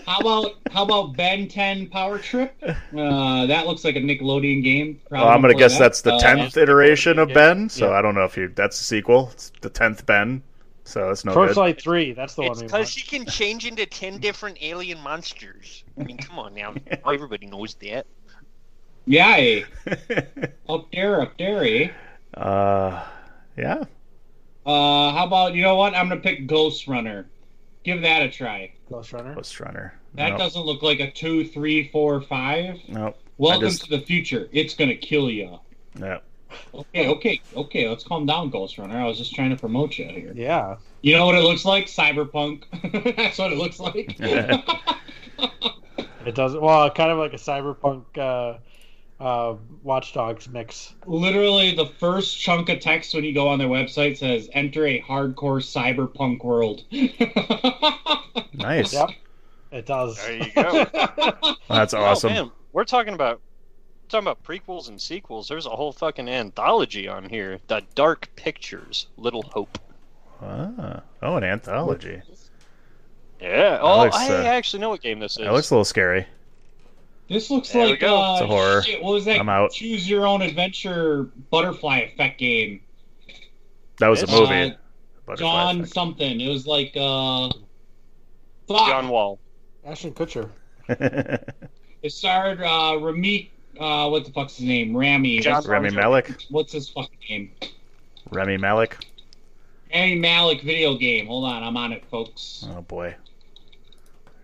How 0.07 0.19
about 0.21 0.53
how 0.71 0.83
about 0.83 1.15
Ben 1.15 1.47
10 1.47 1.89
Power 1.89 2.17
Trip? 2.17 2.55
Uh, 2.63 3.45
that 3.45 3.67
looks 3.67 3.83
like 3.83 3.95
a 3.95 3.99
Nickelodeon 3.99 4.63
game. 4.63 4.99
Well, 5.11 5.27
I'm 5.27 5.41
gonna 5.41 5.53
guess 5.53 5.73
that. 5.73 5.79
that's 5.79 6.01
the 6.01 6.13
Uh, 6.13 6.19
tenth 6.19 6.57
iteration 6.57 7.19
of 7.19 7.29
yeah. 7.29 7.35
Ben. 7.35 7.69
So 7.69 7.89
Yeah. 7.91 7.97
I 7.97 8.01
don't 8.01 8.15
know 8.15 8.23
if 8.23 8.35
you 8.37 8.51
that's 8.55 8.79
a 8.79 8.83
sequel. 8.83 9.29
It's 9.33 9.51
the 9.61 9.69
tenth 9.69 10.05
Ben. 10.07 10.41
So 10.83 11.11
it's 11.11 11.23
no 11.25 11.33
good. 11.33 11.47
Torchlight 11.53 11.79
3, 11.81 12.13
that's 12.13 12.33
the 12.35 12.43
It's 12.43 12.49
one 12.49 12.57
we 12.59 12.63
because 12.63 12.71
want. 12.73 12.87
she 12.87 13.01
can 13.05 13.25
change 13.27 13.67
into 13.67 13.85
ten 13.85 14.17
different 14.19 14.57
alien 14.61 14.99
monsters. 15.01 15.83
I 15.99 16.05
mean, 16.05 16.17
come 16.17 16.39
on 16.39 16.55
now. 16.55 16.73
Everybody 17.05 17.45
knows 17.45 17.75
that. 17.81 18.07
Yeah, 19.09 19.61
up 20.67 20.91
there, 20.91 21.21
up 21.21 21.37
there, 21.37 21.63
eh? 21.63 21.89
uh, 22.33 23.05
yeah. 23.57 23.83
Uh, 24.65 25.11
how 25.13 25.25
about 25.25 25.55
you 25.55 25.61
know 25.61 25.77
what? 25.77 25.95
I'm 25.95 26.09
gonna 26.09 26.19
pick 26.19 26.45
Ghost 26.45 26.89
Runner. 26.89 27.25
Give 27.83 28.01
that 28.01 28.21
a 28.21 28.29
try. 28.29 28.73
Ghost 28.91 29.13
Runner. 29.13 29.33
Ghost 29.33 29.57
Runner. 29.61 29.93
That 30.15 30.31
Nope. 30.31 30.39
doesn't 30.39 30.65
look 30.65 30.83
like 30.83 30.99
a 30.99 31.09
two, 31.09 31.47
three, 31.47 31.87
four, 31.87 32.19
five. 32.19 32.79
Nope. 32.89 33.17
Welcome 33.37 33.69
just- 33.69 33.85
to 33.85 33.89
the 33.97 34.01
future. 34.01 34.49
It's 34.51 34.73
gonna 34.73 34.95
kill 34.95 35.29
you. 35.29 35.57
Nope. 35.97 36.23
Okay, 36.73 37.07
okay, 37.07 37.41
okay. 37.55 37.87
Let's 37.87 38.03
calm 38.03 38.25
down, 38.25 38.49
Ghost 38.49 38.77
Runner. 38.77 38.97
I 38.97 39.05
was 39.05 39.17
just 39.17 39.33
trying 39.33 39.51
to 39.51 39.57
promote 39.57 39.97
you 39.97 40.05
here. 40.09 40.33
Yeah. 40.35 40.75
You 41.01 41.15
know 41.15 41.25
what 41.27 41.35
it 41.35 41.43
looks 41.43 41.63
like? 41.63 41.85
Cyberpunk. 41.85 42.63
That's 43.15 43.37
what 43.37 43.53
it 43.53 43.57
looks 43.57 43.79
like. 43.79 44.17
It 46.25 46.35
does 46.35 46.57
well, 46.57 46.89
kind 46.91 47.09
of 47.09 47.17
like 47.19 47.31
a 47.31 47.37
cyberpunk 47.37 48.03
uh, 48.17 48.57
uh, 49.19 49.55
Watch 49.83 50.13
Dogs 50.13 50.47
mix. 50.47 50.93
Literally, 51.05 51.75
the 51.75 51.85
first 51.85 52.39
chunk 52.39 52.69
of 52.69 52.79
text 52.79 53.13
when 53.13 53.23
you 53.23 53.33
go 53.33 53.47
on 53.47 53.59
their 53.59 53.67
website 53.67 54.17
says, 54.17 54.49
"Enter 54.53 54.85
a 54.85 55.01
hardcore 55.01 55.61
cyberpunk 55.61 56.43
world." 56.43 56.83
Nice. 58.57 58.93
Yep. 58.93 59.09
It 59.71 59.85
does. 59.85 60.17
There 60.17 60.37
you 60.37 60.51
go. 60.53 60.85
That's 61.69 61.93
awesome. 61.93 62.31
Oh, 62.31 62.33
man, 62.33 62.51
we're 62.73 62.85
talking 62.85 63.13
about 63.13 63.39
talking 64.09 64.27
about 64.27 64.43
prequels 64.43 64.87
and 64.87 64.99
sequels. 64.99 65.47
There's 65.47 65.65
a 65.65 65.71
whole 65.71 65.91
fucking 65.91 66.27
anthology 66.27 67.07
on 67.07 67.29
here. 67.29 67.59
The 67.67 67.83
Dark 67.95 68.29
Pictures, 68.35 69.07
Little 69.17 69.43
Hope. 69.43 69.77
Ah. 70.41 71.01
Oh, 71.21 71.35
an 71.35 71.43
anthology. 71.43 72.21
Yeah. 73.41 73.79
Oh, 73.81 74.03
looks, 74.03 74.15
I 74.15 74.29
uh, 74.29 74.43
actually 74.43 74.79
know 74.79 74.89
what 74.89 75.01
game 75.01 75.19
this 75.19 75.33
is. 75.33 75.45
That 75.45 75.53
looks 75.53 75.69
a 75.69 75.75
little 75.75 75.85
scary. 75.85 76.25
This 77.29 77.49
looks 77.51 77.69
There 77.71 77.87
like. 77.87 78.01
Uh, 78.03 78.33
It's 78.35 78.41
a 78.41 78.47
horror. 78.47 78.81
Shit, 78.83 79.03
what 79.03 79.13
was 79.13 79.25
that? 79.25 79.39
I'm 79.39 79.49
out. 79.49 79.71
Choose 79.71 80.09
your 80.09 80.25
own 80.25 80.41
adventure 80.41 81.23
butterfly 81.51 81.99
effect 81.99 82.39
game. 82.39 82.81
That 83.99 84.07
was 84.07 84.23
a 84.23 84.27
movie. 84.27 84.75
uh, 85.27 85.35
John 85.35 85.77
Effect. 85.81 85.93
something. 85.93 86.39
It 86.39 86.47
was 86.49 86.65
like 86.67 86.93
uh, 86.95 87.49
fuck. 88.67 88.87
John 88.87 89.09
Wall. 89.09 89.39
Ashton 89.85 90.13
Kutcher. 90.13 90.49
It 92.03 92.11
starred 92.11 92.61
uh, 92.61 92.99
Rami. 93.01 93.51
Uh, 93.77 94.07
what 94.09 94.23
the 94.23 94.31
fuck's 94.31 94.57
his 94.57 94.67
name? 94.67 94.95
Rami. 94.95 95.39
John 95.39 95.63
What's- 95.63 95.93
Malik. 95.95 96.45
What's 96.49 96.71
his 96.71 96.87
fucking 96.89 97.17
name? 97.27 97.51
Remy 98.31 98.57
Malik. 98.57 99.03
Rami 99.93 100.15
Malik 100.15 100.61
video 100.61 100.95
game. 100.95 101.25
Hold 101.25 101.45
on, 101.45 101.63
I'm 101.63 101.75
on 101.75 101.91
it, 101.93 102.05
folks. 102.05 102.65
Oh 102.71 102.81
boy. 102.83 103.15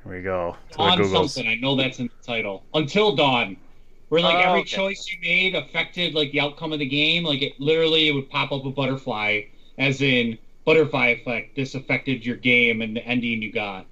Here 0.04 0.14
we 0.16 0.22
go. 0.22 0.58
To 0.72 0.78
the 0.78 1.06
something. 1.06 1.48
I 1.48 1.56
know 1.56 1.76
that's 1.76 2.00
in 2.00 2.08
the 2.08 2.26
title. 2.26 2.64
Until 2.74 3.16
Dawn. 3.16 3.58
Where 4.10 4.22
like 4.22 4.36
Oh, 4.36 4.50
every 4.50 4.62
okay. 4.62 4.70
choice 4.70 5.08
you 5.12 5.18
made 5.22 5.56
affected 5.56 6.14
like 6.14 6.32
the 6.32 6.40
outcome 6.42 6.72
of 6.74 6.80
the 6.80 6.86
game. 6.86 7.24
Like 7.24 7.42
it 7.42 7.60
literally 7.60 8.10
it 8.10 8.12
would 8.12 8.30
pop 8.30 8.52
up 8.52 8.66
a 8.66 8.70
butterfly, 8.70 9.42
as 9.78 10.02
in 10.02 10.38
butterfly 10.66 11.08
effect. 11.08 11.56
This 11.56 11.74
affected 11.74 12.26
your 12.26 12.36
game 12.36 12.82
and 12.82 12.96
the 12.96 13.04
ending 13.06 13.42
you 13.42 13.52
got. 13.52 13.86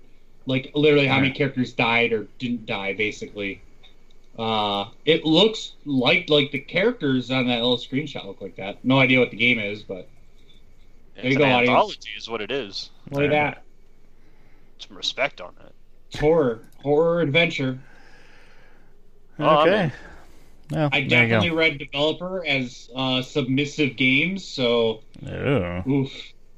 Like 0.46 0.72
literally 0.76 1.08
how 1.08 1.20
many 1.20 1.32
characters 1.32 1.74
died 1.74 2.14
or 2.14 2.28
didn't 2.40 2.66
die, 2.66 2.94
basically. 2.94 3.62
Uh, 4.38 4.90
it 5.06 5.26
looks 5.26 5.74
like 5.86 6.30
like 6.30 6.52
the 6.52 6.60
characters 6.60 7.32
on 7.32 7.48
that 7.48 7.56
little 7.62 7.78
screenshot 7.78 8.26
look 8.26 8.42
like 8.42 8.56
that. 8.58 8.84
No 8.84 9.00
idea 9.00 9.20
what 9.20 9.32
the 9.32 9.38
game 9.38 9.60
is, 9.60 9.82
but 9.84 10.08
It's 11.16 11.24
There 11.24 11.26
you 11.26 11.32
an 11.32 11.38
go, 11.38 11.46
audience. 11.46 11.70
anthology, 11.70 12.10
is 12.18 12.30
what 12.30 12.42
it 12.42 12.52
is. 12.52 12.90
look 13.12 13.24
at 13.24 13.30
that. 13.32 13.64
Some 14.80 14.98
respect 14.98 15.42
on 15.42 15.54
that. 15.60 15.61
It's 16.12 16.20
horror, 16.20 16.60
horror 16.82 17.22
adventure. 17.22 17.80
Oh, 19.40 19.62
Okay. 19.62 19.84
in. 19.86 19.92
Well, 20.72 20.90
I 20.92 21.02
definitely 21.02 21.52
read 21.52 21.80
developer 21.80 22.46
as 22.46 22.90
uh, 22.96 23.22
submissive 23.22 23.98
games, 23.98 24.44
so 24.46 25.02
go. 25.24 25.84
Ooh. 25.88 25.92
oof, 25.92 26.12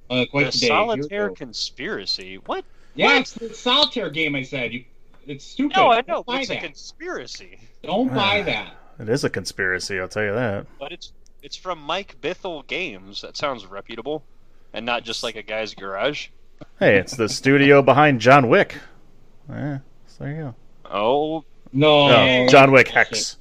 uh, 0.09 0.25
quite 0.29 0.51
The 0.51 0.51
the 0.51 0.57
day. 0.59 0.67
Here 0.67 0.67
Solitaire. 0.67 1.29
Conspiracy. 1.31 2.35
What? 2.45 2.63
Yeah, 2.95 3.07
What? 3.07 3.21
it's 3.21 3.33
the 3.33 3.53
solitaire 3.53 4.09
game. 4.11 4.35
I 4.35 4.43
said 4.43 4.73
you. 4.73 4.85
It's 5.25 5.45
stupid. 5.45 5.77
No, 5.77 5.91
I 5.91 6.03
know, 6.07 6.23
but 6.23 6.25
buy 6.27 6.41
it's 6.41 6.49
a 6.51 6.57
conspiracy. 6.57 7.59
Don't 7.81 8.13
buy 8.13 8.41
that. 8.43 8.75
It 8.99 9.09
is 9.09 9.23
a 9.23 9.29
conspiracy, 9.29 9.99
I'll 9.99 10.07
tell 10.07 10.23
you 10.23 10.33
that. 10.33 10.67
But 10.79 10.91
it's 10.91 11.11
It's 11.41 11.55
from 11.55 11.79
Mike 11.79 12.17
Bithell 12.21 12.67
Games. 12.67 13.21
That 13.21 13.35
sounds 13.37 13.65
reputable, 13.65 14.23
and 14.73 14.85
not 14.85 15.03
just 15.03 15.23
like 15.23 15.35
a 15.35 15.41
guy's 15.43 15.73
garage. 15.73 16.27
Hey, 16.79 16.97
it's 16.97 17.15
the 17.15 17.29
studio 17.29 17.81
behind 17.81 18.21
John 18.21 18.47
Wick. 18.47 18.75
Yeah, 19.49 19.79
so 20.07 20.23
there 20.23 20.33
you 20.35 20.41
go. 20.41 20.55
Oh, 20.85 21.43
No, 21.71 22.07
No, 22.07 22.47
John 22.49 22.71
Wick 22.71 22.87
Hex. 22.87 23.37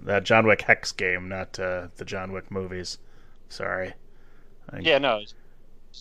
That 0.00 0.24
John 0.24 0.46
Wick 0.46 0.62
Hex 0.62 0.90
game, 0.92 1.28
not 1.28 1.58
uh, 1.60 1.86
the 1.96 2.04
John 2.04 2.32
Wick 2.32 2.50
movies. 2.50 2.98
Sorry. 3.48 3.92
I- 4.70 4.80
yeah, 4.80 4.98
no. 4.98 5.20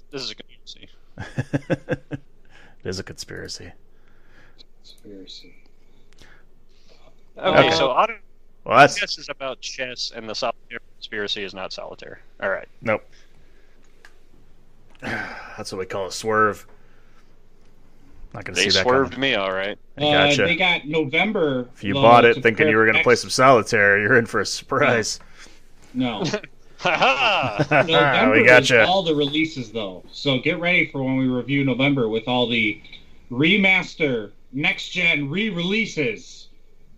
This 0.09 0.21
is 0.23 0.31
a 0.31 0.35
conspiracy. 0.35 0.89
it 1.89 2.19
is 2.83 2.97
a 2.99 3.03
conspiracy. 3.03 3.71
Conspiracy. 4.83 5.55
Okay, 7.37 7.67
Okay. 7.67 7.71
so 7.75 7.91
Auto 7.91 8.13
Well, 8.63 8.77
that's 8.79 8.95
Chess 8.95 9.17
is 9.19 9.29
about 9.29 9.61
chess, 9.61 10.11
and 10.15 10.27
the 10.27 10.33
solitaire 10.33 10.79
conspiracy 10.97 11.43
is 11.43 11.53
not 11.53 11.71
solitaire. 11.73 12.21
All 12.41 12.49
right. 12.49 12.67
nope. 12.81 13.03
That's 15.01 15.71
what 15.71 15.79
we 15.79 15.85
call 15.85 16.05
a 16.07 16.11
swerve. 16.11 16.65
Not 18.33 18.45
gonna 18.45 18.55
They 18.55 18.69
see 18.69 18.77
that 18.77 18.83
swerved 18.83 19.13
coming. 19.13 19.31
me, 19.31 19.35
all 19.35 19.51
right. 19.51 19.77
I 19.97 20.01
Uh, 20.03 20.11
gotcha. 20.11 20.43
they 20.45 20.55
got 20.55 20.85
November. 20.87 21.69
If 21.75 21.83
you 21.83 21.93
bought 21.93 22.23
it 22.25 22.41
thinking 22.41 22.69
you 22.69 22.77
were 22.77 22.85
gonna 22.85 22.99
prep 22.99 23.03
play 23.03 23.15
some 23.15 23.29
solitaire, 23.29 23.99
you're 23.99 24.17
in 24.17 24.25
for 24.25 24.39
a 24.39 24.45
surprise. 24.45 25.19
No. 25.93 26.23
Ha 26.79 27.63
November 27.87 28.31
we 28.33 28.41
is 28.41 28.47
gotcha. 28.47 28.87
all 28.87 29.03
the 29.03 29.13
releases 29.13 29.71
though, 29.71 30.03
so 30.11 30.39
get 30.39 30.59
ready 30.59 30.87
for 30.91 31.03
when 31.03 31.15
we 31.15 31.27
review 31.27 31.63
November 31.63 32.09
with 32.09 32.27
all 32.27 32.47
the 32.49 32.81
remaster, 33.29 34.31
next 34.51 34.89
gen 34.89 35.29
re-releases 35.29 36.47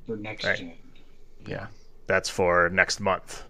for 0.08 0.16
next 0.16 0.46
Right. 0.46 0.58
gen. 0.58 0.74
Yeah, 1.46 1.68
that's 2.08 2.30
for 2.30 2.70
next 2.70 3.02
month. 3.02 3.44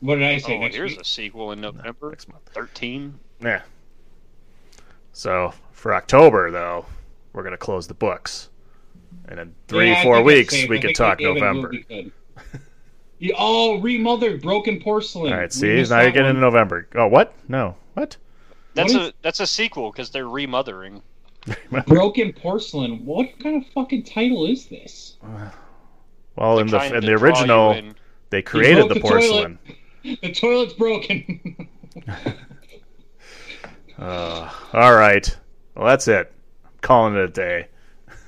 What 0.00 0.16
did 0.16 0.24
I 0.24 0.38
say? 0.38 0.56
Oh, 0.56 0.60
next 0.60 0.74
here's 0.74 0.90
week? 0.92 1.00
a 1.02 1.04
sequel 1.04 1.52
in 1.52 1.60
November. 1.60 2.10
Next 2.10 2.28
month. 2.28 2.42
13. 2.52 3.16
Yeah. 3.40 3.62
So 5.12 5.52
for 5.72 5.94
October, 5.94 6.50
though, 6.50 6.86
we're 7.32 7.42
gonna 7.42 7.56
close 7.56 7.86
the 7.86 7.94
books, 7.94 8.48
and 9.28 9.38
in 9.40 9.54
three, 9.68 9.90
Yeah, 9.90 10.02
four 10.02 10.22
weeks 10.22 10.52
we 10.68 10.78
I 10.78 10.80
can 10.80 10.94
talk 10.94 11.18
they 11.18 11.24
gave 11.24 11.36
it 11.36 11.38
a 11.38 11.40
November. 11.40 11.68
movie 11.72 11.84
good. 11.88 12.12
You- 13.18 13.34
oh, 13.38 13.78
remothered, 13.80 14.42
broken 14.42 14.80
porcelain. 14.80 15.32
All 15.32 15.38
right, 15.38 15.52
see, 15.52 15.82
now 15.84 16.00
you're 16.00 16.10
getting 16.10 16.22
one. 16.24 16.30
into 16.30 16.40
November. 16.40 16.88
Oh, 16.96 17.06
what? 17.06 17.32
No, 17.48 17.76
what? 17.94 18.16
That's 18.74 18.92
What 18.94 19.02
a 19.02 19.14
that's 19.22 19.40
a 19.40 19.46
sequel 19.46 19.90
because 19.92 20.10
they're 20.10 20.28
remothering. 20.28 21.02
broken 21.86 22.32
porcelain. 22.32 23.04
What 23.04 23.38
kind 23.40 23.62
of 23.64 23.70
fucking 23.72 24.04
title 24.04 24.46
is 24.46 24.66
this? 24.66 25.16
Well, 26.36 26.58
in 26.60 26.68
the 26.68 26.96
in 26.96 27.04
the 27.04 27.12
original, 27.12 27.72
in. 27.72 27.94
they 28.30 28.42
created 28.42 28.86
broke 28.86 28.88
the 28.88 28.94
the 28.94 29.00
toilet. 29.00 29.20
porcelain. 29.20 29.58
The 30.04 30.32
toilet's 30.32 30.72
broken. 30.72 31.68
Uh, 33.98 34.50
all 34.72 34.94
right. 34.94 35.36
Well, 35.74 35.86
that's 35.86 36.08
it. 36.08 36.32
I'm 36.64 36.70
calling 36.80 37.14
it 37.14 37.20
a 37.20 37.28
day. 37.28 37.68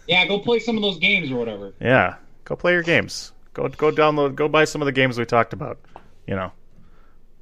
yeah, 0.06 0.26
go 0.26 0.38
play 0.38 0.58
some 0.58 0.76
of 0.76 0.82
those 0.82 0.98
games 0.98 1.30
or 1.30 1.36
whatever. 1.36 1.72
Yeah, 1.80 2.16
go 2.44 2.56
play 2.56 2.72
your 2.72 2.82
games. 2.82 3.32
Go 3.54 3.68
go 3.68 3.90
download. 3.90 4.34
Go 4.34 4.48
buy 4.48 4.64
some 4.64 4.82
of 4.82 4.86
the 4.86 4.92
games 4.92 5.18
we 5.18 5.24
talked 5.24 5.52
about. 5.52 5.78
You 6.26 6.34
know, 6.36 6.52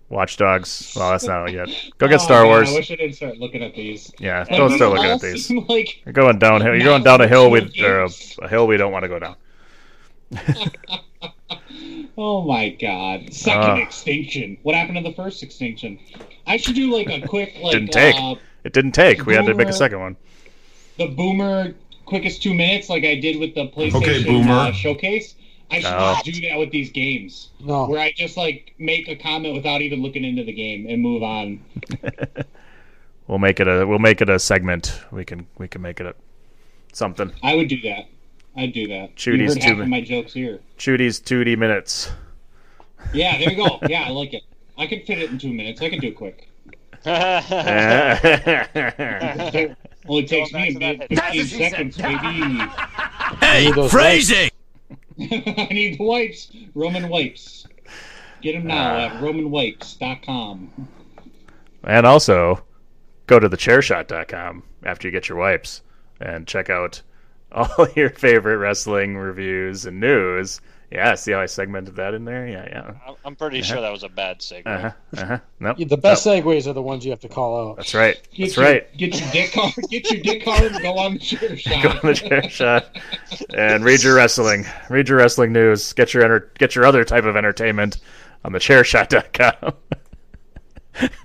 Watch 0.08 0.36
Dogs. 0.36 0.92
Well, 0.96 1.10
that's 1.10 1.24
not 1.24 1.52
yet. 1.52 1.68
Go 1.98 2.06
get 2.08 2.20
Oh, 2.20 2.24
Star 2.24 2.42
man, 2.42 2.48
Wars. 2.50 2.70
I 2.70 2.74
wish 2.74 2.90
I 2.90 2.96
didn't 2.96 3.14
start 3.16 3.38
looking 3.38 3.62
at 3.62 3.74
these. 3.74 4.12
Yeah, 4.18 4.44
don't 4.44 4.72
start 4.76 4.92
looking 4.92 5.10
at 5.10 5.20
these. 5.20 5.50
Like 5.68 6.02
You're 6.04 6.12
going 6.12 6.38
downhill. 6.38 6.74
You're 6.74 6.84
going 6.84 7.02
down 7.02 7.20
a 7.20 7.28
hill 7.28 7.50
we 7.50 7.60
virtual 7.60 8.08
a, 8.42 8.48
hill 8.48 8.66
we 8.66 8.76
don't 8.76 8.92
want 8.92 9.04
to 9.04 9.08
go 9.08 9.18
down. 9.18 9.36
Oh 12.18 12.42
my 12.42 12.68
god. 12.68 13.32
Second 13.32 13.62
Ah. 13.62 13.76
extinction. 13.76 14.58
What 14.62 14.74
happened 14.74 14.96
to 14.98 15.02
the 15.02 15.14
first 15.14 15.42
extinction? 15.42 15.98
I 16.46 16.56
should 16.56 16.74
do 16.74 16.94
like 16.94 17.08
a 17.08 17.26
quick 17.26 17.54
like 17.62 17.72
Didn't 17.72 17.92
take. 17.92 18.14
uh 18.16 18.34
It 18.64 18.72
didn't 18.72 18.92
take. 18.92 19.26
We 19.26 19.34
had 19.34 19.46
to 19.46 19.54
make 19.54 19.68
a 19.68 19.72
second 19.72 20.00
one. 20.00 20.16
the 20.98 21.06
boomer 21.08 21.74
quickest 22.04 22.42
two 22.42 22.52
minutes 22.54 22.88
like 22.88 23.04
I 23.04 23.14
did 23.14 23.38
with 23.40 23.54
the 23.54 23.68
PlayStation 23.68 23.94
Okay, 24.02 24.24
Boomer. 24.24 24.52
uh, 24.52 24.72
showcase. 24.72 25.34
I 25.70 25.80
should 25.80 26.24
just 26.26 26.40
do 26.42 26.48
that 26.50 26.58
with 26.58 26.70
these 26.70 26.90
games. 26.92 27.48
No. 27.60 27.86
Where 27.86 27.98
I 28.00 28.12
just 28.14 28.36
like 28.36 28.74
make 28.78 29.08
a 29.08 29.16
comment 29.16 29.54
without 29.54 29.80
even 29.80 30.02
looking 30.02 30.22
into 30.24 30.44
the 30.44 30.52
game 30.52 30.86
and 30.88 31.00
move 31.00 31.22
on. 31.22 31.64
We'll 33.28 33.38
make 33.38 33.60
it 33.60 33.68
a 33.68 33.86
we'll 33.86 34.00
make 34.00 34.20
it 34.20 34.28
a 34.28 34.38
segment. 34.38 35.00
We 35.10 35.24
can 35.24 35.46
we 35.56 35.68
can 35.68 35.80
make 35.80 36.00
it 36.00 36.06
a 36.06 36.14
something. 36.92 37.32
I 37.42 37.54
would 37.54 37.68
do 37.68 37.80
that. 37.82 38.06
I'd 38.56 38.72
do 38.74 38.88
that. 38.88 39.16
Chudy's 39.16 39.54
you 39.54 39.60
heard 39.60 39.62
half 39.62 39.76
two 39.76 39.82
of 39.82 39.88
my 39.88 40.00
jokes 40.02 40.32
here. 40.34 40.60
Chudy's 40.76 41.20
two 41.20 41.42
D 41.44 41.56
minutes. 41.56 42.10
Yeah, 43.14 43.38
there 43.38 43.52
you 43.52 43.56
go. 43.56 43.78
Yeah, 43.88 44.02
I 44.02 44.10
like 44.10 44.34
it. 44.34 44.42
I 44.82 44.86
can 44.88 45.04
fit 45.04 45.18
it 45.18 45.30
in 45.30 45.38
two 45.38 45.52
minutes. 45.52 45.80
I 45.80 45.88
can 45.90 46.00
do 46.00 46.08
it 46.08 46.16
quick. 46.16 46.48
Only 50.08 50.26
takes 50.26 50.52
me 50.52 50.74
a 50.74 50.76
back 50.76 51.08
to 51.08 51.08
that 51.08 51.08
minute, 51.08 51.12
head. 51.12 51.48
15 51.48 51.56
seconds, 51.70 51.96
baby. 51.96 52.18
Hey, 53.40 53.70
Hey, 53.70 53.88
phrasing! 53.88 54.50
I 55.20 55.68
need 55.70 56.00
wipes. 56.00 56.50
Roman 56.74 57.08
wipes. 57.08 57.68
Get 58.42 58.54
them 58.54 58.66
now 58.66 58.98
at 58.98 59.12
ah. 59.12 59.20
romanwipes.com. 59.20 60.88
and 61.84 62.04
also 62.04 62.64
go 63.28 63.38
to 63.38 63.48
thechairshot.com 63.48 64.64
after 64.82 65.06
you 65.06 65.12
get 65.12 65.28
your 65.28 65.38
wipes 65.38 65.82
and 66.20 66.48
check 66.48 66.70
out 66.70 67.02
all 67.52 67.86
your 67.94 68.10
favorite 68.10 68.56
wrestling 68.56 69.16
reviews 69.16 69.86
and 69.86 70.00
news. 70.00 70.60
Yeah, 70.92 71.14
see 71.14 71.32
how 71.32 71.40
I 71.40 71.46
segmented 71.46 71.96
that 71.96 72.12
in 72.12 72.26
there? 72.26 72.46
Yeah, 72.46 72.66
yeah. 72.68 72.80
I'm- 73.06 73.14
I'm 73.24 73.34
pretty 73.36 73.62
sure 73.62 73.80
that 73.80 73.90
was 73.90 74.02
a 74.02 74.10
bad 74.10 74.40
segue. 74.40 74.66
Uh-huh. 74.66 74.90
Uh-huh. 75.16 75.38
Nope. 75.58 75.78
The 75.88 75.96
best 75.96 76.26
segues 76.26 76.66
are 76.66 76.74
the 76.74 76.82
ones 76.82 77.02
you 77.04 77.10
have 77.12 77.20
to 77.20 77.28
call 77.28 77.70
out. 77.70 77.76
That's 77.76 77.94
right. 77.94 78.20
Get 78.34 78.44
That's 78.46 78.56
your, 78.56 78.64
right. 78.66 78.96
Get 78.98 79.18
your 79.20 79.30
dick 79.30 79.52
card. 79.52 79.72
Get 79.88 80.10
your 80.10 80.20
dick 80.22 80.44
card 80.44 80.72
and 80.72 80.82
go 80.82 80.98
on 80.98 81.14
the 81.14 81.18
chair 81.18 81.56
shot. 81.56 81.82
Go 81.82 81.88
on 81.88 82.00
the 82.02 82.14
chair 82.14 82.48
shot 82.50 82.96
and 83.56 83.84
read 83.84 84.02
your 84.02 84.14
wrestling. 84.14 84.66
Read 84.90 85.08
your 85.08 85.16
wrestling 85.18 85.52
news. 85.52 85.92
Get 85.94 86.12
your 86.12 86.24
enter- 86.24 86.52
get 86.58 86.74
your 86.74 86.84
other 86.84 87.04
type 87.04 87.24
of 87.24 87.36
entertainment 87.36 87.98
on 88.44 88.52
thechairshot.com. 88.52 89.74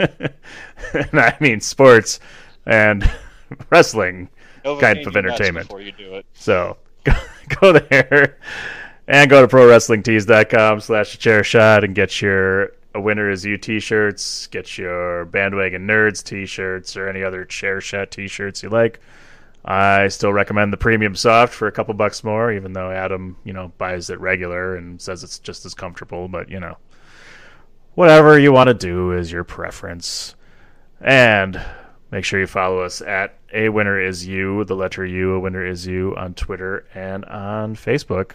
and 0.94 1.20
I 1.20 1.36
mean 1.42 1.60
sports 1.60 2.20
and 2.66 3.10
wrestling 3.70 4.30
Novocaine 4.64 4.80
kind 4.80 5.08
of 5.08 5.18
entertainment. 5.18 5.68
Before 5.68 5.82
you 5.82 5.92
do 5.92 6.14
it. 6.16 6.26
So 6.34 6.78
go, 7.04 7.14
go 7.60 7.74
there 7.74 8.38
and 9.08 9.30
go 9.30 9.46
to 9.46 9.48
prowrestlingtees.com 9.56 10.82
slash 10.82 11.18
chair 11.18 11.44
shot 11.44 11.84
and 11.84 11.96
get 11.96 12.22
your 12.22 12.72
a 12.96 13.02
winner 13.02 13.30
is 13.30 13.46
you 13.46 13.58
t-shirts, 13.58 14.48
get 14.48 14.78
your 14.78 15.26
bandwagon 15.26 15.88
nerds 15.88 16.24
t-shirts 16.24 16.98
or 16.98 17.08
any 17.08 17.24
other 17.24 17.46
chair 17.46 17.80
shot 17.80 18.10
t-shirts 18.12 18.64
you 18.64 18.70
like. 18.70 19.00
I 19.64 20.08
still 20.08 20.34
recommend 20.34 20.74
the 20.74 20.78
premium 20.78 21.16
soft 21.16 21.54
for 21.54 21.68
a 21.68 21.72
couple 21.72 21.94
bucks 21.94 22.24
more, 22.24 22.52
even 22.52 22.74
though 22.74 22.90
Adam, 22.90 23.38
you 23.44 23.54
know, 23.54 23.72
buys 23.78 24.10
it 24.10 24.20
regular 24.20 24.76
and 24.78 25.00
says 25.00 25.24
it's 25.24 25.40
just 25.40 25.66
as 25.66 25.74
comfortable, 25.74 26.28
but 26.28 26.50
you 26.50 26.60
know. 26.60 26.78
Whatever 27.96 28.38
you 28.40 28.52
want 28.52 28.68
to 28.68 28.74
do 28.74 29.12
is 29.12 29.32
your 29.32 29.44
preference. 29.44 30.36
And 31.02 31.60
make 32.12 32.24
sure 32.24 32.40
you 32.40 32.48
follow 32.48 32.80
us 32.80 33.02
at 33.02 33.36
a 33.54 33.70
winner 33.70 34.00
is 34.00 34.26
you, 34.26 34.64
the 34.66 34.76
letter 34.76 35.06
U, 35.06 35.34
a 35.34 35.40
winner 35.40 35.66
is 35.66 35.86
you 35.86 36.16
on 36.16 36.34
Twitter 36.34 36.86
and 36.94 37.26
on 37.26 37.76
Facebook. 37.76 38.34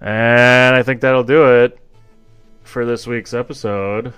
And 0.00 0.74
I 0.74 0.82
think 0.82 1.00
that'll 1.02 1.24
do 1.24 1.62
it 1.62 1.78
for 2.62 2.86
this 2.86 3.06
week's 3.06 3.34
episode, 3.34 4.14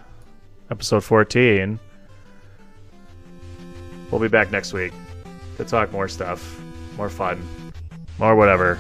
episode 0.71 1.03
14. 1.03 1.79
We'll 4.11 4.21
be 4.21 4.29
back 4.29 4.51
next 4.53 4.73
week 4.73 4.93
to 5.57 5.65
talk 5.65 5.91
more 5.91 6.07
stuff, 6.07 6.61
more 6.97 7.09
fun, 7.09 7.43
more 8.19 8.37
whatever. 8.37 8.79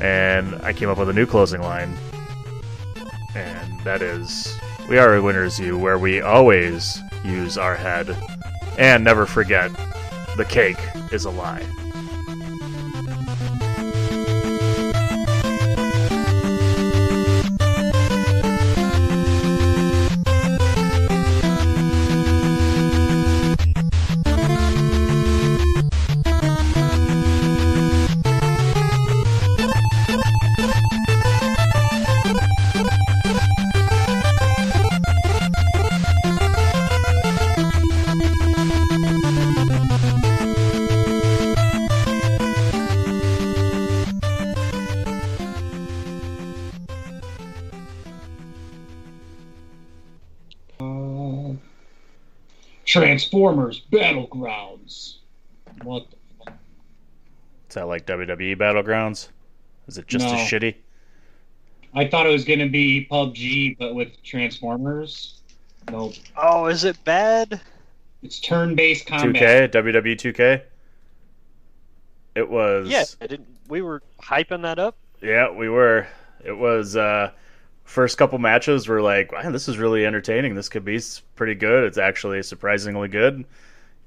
And 0.00 0.54
I 0.62 0.72
came 0.72 0.88
up 0.88 0.98
with 0.98 1.10
a 1.10 1.12
new 1.12 1.26
closing 1.26 1.60
line. 1.60 1.96
And 3.34 3.80
that 3.80 4.00
is 4.00 4.56
We 4.88 4.98
are 4.98 5.16
a 5.16 5.22
winner's 5.22 5.58
you, 5.58 5.78
where 5.78 5.98
we 5.98 6.20
always 6.20 7.00
use 7.24 7.56
our 7.56 7.74
head 7.74 8.16
and 8.78 9.02
never 9.02 9.26
forget 9.26 9.70
the 10.36 10.44
cake 10.44 10.78
is 11.10 11.24
a 11.24 11.30
lie. 11.30 11.64
Transformers 53.34 53.82
Battlegrounds. 53.90 55.16
What 55.82 56.06
the 56.10 56.16
fuck? 56.44 56.54
Is 57.68 57.74
that 57.74 57.86
like 57.88 58.06
WWE 58.06 58.56
Battlegrounds? 58.56 59.28
Is 59.88 59.98
it 59.98 60.06
just 60.06 60.24
No. 60.26 60.34
as 60.34 60.40
shitty? 60.48 60.76
I 61.94 62.06
thought 62.08 62.26
it 62.26 62.30
was 62.30 62.44
gonna 62.44 62.68
be 62.68 63.06
PUBG, 63.10 63.76
but 63.78 63.94
with 63.94 64.22
Transformers. 64.22 65.40
Nope. 65.90 66.14
Oh, 66.36 66.66
is 66.66 66.84
it 66.84 67.02
bad? 67.04 67.60
It's 68.22 68.38
turn-based 68.40 69.06
combat. 69.06 69.70
2K, 69.72 69.72
WWE 69.72 70.16
2K. 70.16 70.62
It 72.36 72.48
was. 72.48 72.88
Yeah, 72.88 73.04
I 73.20 73.26
didn't. 73.26 73.48
We 73.68 73.82
were 73.82 74.02
hyping 74.22 74.62
that 74.62 74.78
up. 74.78 74.96
Yeah, 75.20 75.50
we 75.50 75.68
were. 75.68 76.06
It 76.44 76.56
was 76.56 76.96
uh 76.96 77.30
first 77.84 78.18
couple 78.18 78.38
matches 78.38 78.88
were 78.88 79.02
like, 79.02 79.32
wow, 79.32 79.50
this 79.50 79.68
is 79.68 79.78
really 79.78 80.04
entertaining. 80.04 80.54
This 80.54 80.68
could 80.68 80.84
be 80.84 81.00
pretty 81.36 81.54
good. 81.54 81.84
It's 81.84 81.98
actually 81.98 82.42
surprisingly 82.42 83.08
good. 83.08 83.44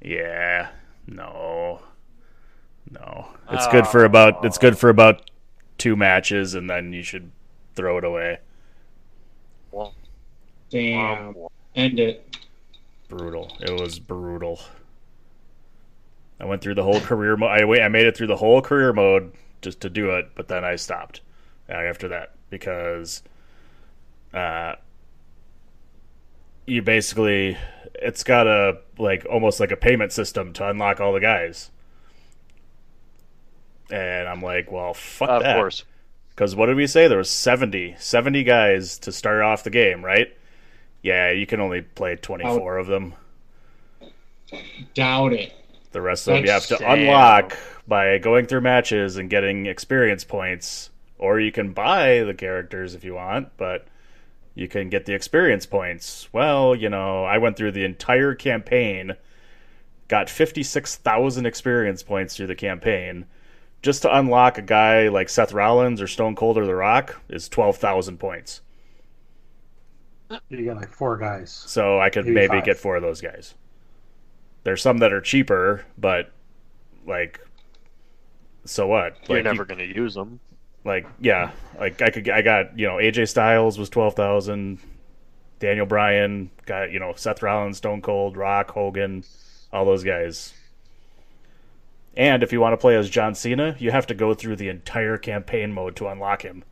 Yeah. 0.01 0.69
No. 1.07 1.81
No. 2.91 3.27
It's 3.51 3.67
good 3.67 3.87
for 3.87 4.03
about 4.05 4.43
it's 4.45 4.57
good 4.57 4.77
for 4.77 4.89
about 4.89 5.29
two 5.77 5.95
matches 5.95 6.53
and 6.53 6.69
then 6.69 6.91
you 6.93 7.03
should 7.03 7.31
throw 7.75 7.97
it 7.97 8.03
away. 8.03 8.39
Well, 9.71 9.93
Damn. 10.69 11.29
um, 11.29 11.35
End 11.75 11.99
it. 11.99 12.37
Brutal. 13.07 13.55
It 13.61 13.79
was 13.79 13.99
brutal. 13.99 14.59
I 16.39 16.45
went 16.45 16.61
through 16.61 16.75
the 16.75 16.83
whole 16.83 16.99
career 16.99 17.37
mode. 17.37 17.49
I 17.49 17.65
wait. 17.65 17.81
I 17.81 17.87
made 17.87 18.05
it 18.05 18.17
through 18.17 18.27
the 18.27 18.35
whole 18.35 18.61
career 18.61 18.93
mode 18.93 19.31
just 19.61 19.79
to 19.81 19.89
do 19.89 20.11
it, 20.11 20.29
but 20.35 20.47
then 20.47 20.63
I 20.63 20.75
stopped 20.75 21.21
uh, 21.69 21.73
after 21.73 22.07
that 22.09 22.33
because 22.49 23.23
uh, 24.33 24.75
you 26.65 26.81
basically 26.81 27.57
it's 27.95 28.23
got 28.23 28.47
a 28.47 28.79
like 28.97 29.25
almost 29.29 29.59
like 29.59 29.71
a 29.71 29.77
payment 29.77 30.11
system 30.11 30.53
to 30.53 30.69
unlock 30.69 30.99
all 30.99 31.13
the 31.13 31.19
guys, 31.19 31.71
and 33.89 34.27
I'm 34.27 34.41
like, 34.41 34.71
well, 34.71 34.93
fuck 34.93 35.29
of 35.29 35.43
that. 35.43 35.55
course. 35.55 35.83
Because 36.29 36.55
what 36.55 36.67
did 36.67 36.75
we 36.75 36.85
say? 36.85 37.07
There 37.07 37.17
was 37.17 37.31
70, 37.31 37.95
70 37.97 38.43
guys 38.43 38.99
to 38.99 39.11
start 39.11 39.41
off 39.41 39.63
the 39.63 39.71
game, 39.71 40.05
right? 40.05 40.37
Yeah, 41.01 41.31
you 41.31 41.47
can 41.47 41.59
only 41.59 41.81
play 41.81 42.15
24 42.15 42.77
of 42.77 42.85
them. 42.85 43.15
Doubt 44.93 45.33
it. 45.33 45.53
The 45.93 46.01
rest 46.01 46.27
of 46.27 46.35
them 46.35 46.45
you 46.45 46.51
have 46.51 46.67
to 46.67 46.77
Damn. 46.77 46.99
unlock 46.99 47.57
by 47.87 48.19
going 48.19 48.45
through 48.45 48.61
matches 48.61 49.17
and 49.17 49.31
getting 49.31 49.65
experience 49.65 50.23
points. 50.23 50.91
Or 51.17 51.39
you 51.39 51.51
can 51.51 51.73
buy 51.73 52.19
the 52.19 52.35
characters 52.35 52.93
if 52.93 53.03
you 53.03 53.15
want, 53.15 53.49
but 53.57 53.87
you 54.57 54.67
can 54.67 54.89
get 54.89 55.05
the 55.05 55.13
experience 55.13 55.67
points. 55.67 56.27
Well, 56.33 56.73
you 56.73 56.89
know, 56.89 57.23
I 57.23 57.37
went 57.37 57.57
through 57.57 57.73
the 57.73 57.85
entire 57.85 58.33
campaign, 58.33 59.15
got 60.07 60.31
56,000 60.31 61.45
experience 61.45 62.01
points 62.01 62.35
through 62.35 62.47
the 62.47 62.55
campaign. 62.55 63.25
Just 63.83 64.01
to 64.01 64.17
unlock 64.17 64.57
a 64.57 64.63
guy 64.63 65.09
like 65.09 65.29
Seth 65.29 65.53
Rollins 65.53 66.01
or 66.01 66.07
Stone 66.07 66.35
Cold 66.35 66.57
or 66.57 66.65
The 66.65 66.73
Rock 66.73 67.21
is 67.29 67.47
12,000 67.47 68.17
points. 68.17 68.61
You 70.49 70.65
got 70.65 70.77
like 70.77 70.89
four 70.91 71.17
guys. 71.17 71.51
So 71.51 71.99
I 71.99 72.09
could 72.09 72.25
Maybe 72.25 72.47
maybe 72.49 72.61
get 72.65 72.77
four 72.77 72.95
of 72.95 73.03
those 73.03 73.21
guys. 73.21 73.53
There's 74.63 74.81
some 74.81 74.97
that 74.97 75.13
are 75.13 75.21
cheaper, 75.21 75.85
but 75.99 76.31
like, 77.05 77.39
so 78.65 78.87
what? 78.87 79.17
You're 79.29 79.37
Like, 79.37 79.43
never 79.45 79.61
you- 79.61 79.65
going 79.67 79.79
to 79.79 79.95
use 79.95 80.15
them. 80.15 80.39
Like 80.87 81.05
yeah, 81.19 81.51
like 81.79 82.01
I 82.01 82.09
could 82.09 82.27
I 82.29 82.41
got 82.41 82.79
you 82.79 82.87
know 82.87 82.95
AJ 82.95 83.29
Styles 83.29 83.77
was 83.77 83.89
twelve 83.89 84.15
thousand, 84.15 84.79
Daniel 85.59 85.85
Bryan 85.85 86.49
got 86.65 86.91
you 86.91 86.99
know 86.99 87.13
Seth 87.15 87.43
Rollins, 87.43 87.77
Stone 87.77 88.01
Cold, 88.01 88.37
Rock, 88.37 88.71
Hogan, 88.71 89.23
all 89.71 89.85
those 89.85 90.03
guys. 90.03 90.53
And 92.15 92.41
if 92.41 92.51
you 92.51 92.59
want 92.59 92.73
to 92.73 92.77
play 92.77 92.95
as 92.95 93.11
John 93.11 93.35
Cena, 93.35 93.75
you 93.77 93.91
have 93.91 94.07
to 94.07 94.15
go 94.15 94.33
through 94.33 94.55
the 94.55 94.69
entire 94.69 95.17
campaign 95.17 95.71
mode 95.71 95.95
to 95.97 96.07
unlock 96.07 96.41
him. 96.41 96.63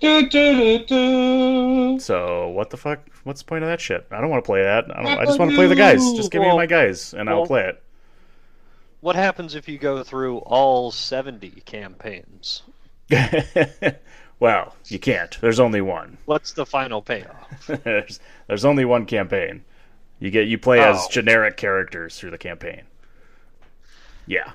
Du, 0.00 0.28
du, 0.28 0.84
du. 0.84 1.98
So 1.98 2.48
what 2.48 2.68
the 2.68 2.76
fuck? 2.76 3.00
What's 3.24 3.40
the 3.40 3.46
point 3.46 3.64
of 3.64 3.70
that 3.70 3.80
shit? 3.80 4.06
I 4.10 4.20
don't 4.20 4.28
want 4.28 4.44
to 4.44 4.46
play 4.46 4.62
that. 4.62 4.84
I 4.94 5.02
don't. 5.02 5.18
I 5.20 5.24
just 5.24 5.38
want 5.38 5.52
to 5.52 5.56
play 5.56 5.66
the 5.66 5.74
guys. 5.74 6.02
Just 6.12 6.30
give 6.30 6.42
me 6.42 6.54
my 6.54 6.66
guys, 6.66 7.14
and 7.14 7.30
I'll 7.30 7.46
play 7.46 7.64
it. 7.64 7.82
What 9.00 9.14
happens 9.14 9.54
if 9.54 9.68
you 9.68 9.78
go 9.78 10.02
through 10.02 10.38
all 10.38 10.90
70 10.90 11.50
campaigns? 11.64 12.62
well, 14.40 14.74
you 14.86 14.98
can't. 14.98 15.38
There's 15.40 15.60
only 15.60 15.80
one. 15.80 16.18
What's 16.26 16.52
the 16.52 16.66
final 16.66 17.02
payoff? 17.02 17.66
there's, 17.84 18.20
there's 18.46 18.64
only 18.64 18.84
one 18.84 19.06
campaign. 19.06 19.64
You 20.20 20.30
get 20.30 20.48
you 20.48 20.58
play 20.58 20.80
as 20.80 20.96
Oh. 20.98 21.08
generic 21.10 21.56
characters 21.56 22.18
through 22.18 22.30
the 22.32 22.38
campaign. 22.38 22.82
Yeah, 24.26 24.52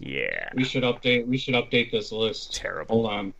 yeah, 0.00 0.48
We 0.54 0.64
should 0.64 0.82
update. 0.82 1.26
We 1.26 1.38
should 1.38 1.54
update 1.54 1.92
this 1.92 2.10
list. 2.10 2.54
terrible, 2.54 3.02
Hold 3.02 3.12
on. 3.12 3.34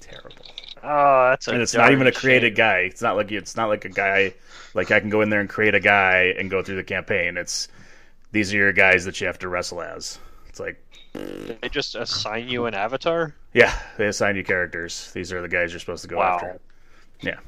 terrible. 0.00 0.44
Oh, 0.82 1.30
that's 1.30 1.46
a 1.48 1.52
And 1.52 1.62
it's 1.62 1.74
not 1.74 1.92
even 1.92 2.06
a 2.06 2.12
created 2.12 2.50
shame. 2.56 2.56
guy. 2.56 2.78
It's 2.80 3.02
not 3.02 3.16
like 3.16 3.30
it's 3.32 3.56
not 3.56 3.66
like 3.68 3.84
a 3.84 3.88
guy. 3.88 4.34
Like 4.74 4.90
I 4.90 5.00
can 5.00 5.10
go 5.10 5.20
in 5.22 5.28
there 5.30 5.40
and 5.40 5.48
create 5.48 5.74
a 5.74 5.80
guy 5.80 6.34
and 6.38 6.50
go 6.50 6.62
through 6.62 6.76
the 6.76 6.84
campaign. 6.84 7.36
It's 7.36 7.68
these 8.32 8.52
are 8.52 8.56
your 8.56 8.72
guys 8.72 9.04
that 9.04 9.20
you 9.20 9.26
have 9.26 9.38
to 9.40 9.48
wrestle 9.48 9.82
as. 9.82 10.18
It's 10.48 10.60
like 10.60 10.80
They 11.12 11.68
just 11.70 11.94
assign 11.94 12.48
you 12.48 12.66
an 12.66 12.74
avatar? 12.74 13.34
yeah, 13.54 13.76
they 13.96 14.06
assign 14.06 14.36
you 14.36 14.44
characters. 14.44 15.10
These 15.12 15.32
are 15.32 15.40
the 15.42 15.48
guys 15.48 15.72
you're 15.72 15.80
supposed 15.80 16.02
to 16.02 16.08
go 16.08 16.18
Wow. 16.18 16.34
after. 16.36 16.60
Yeah, 17.20 17.38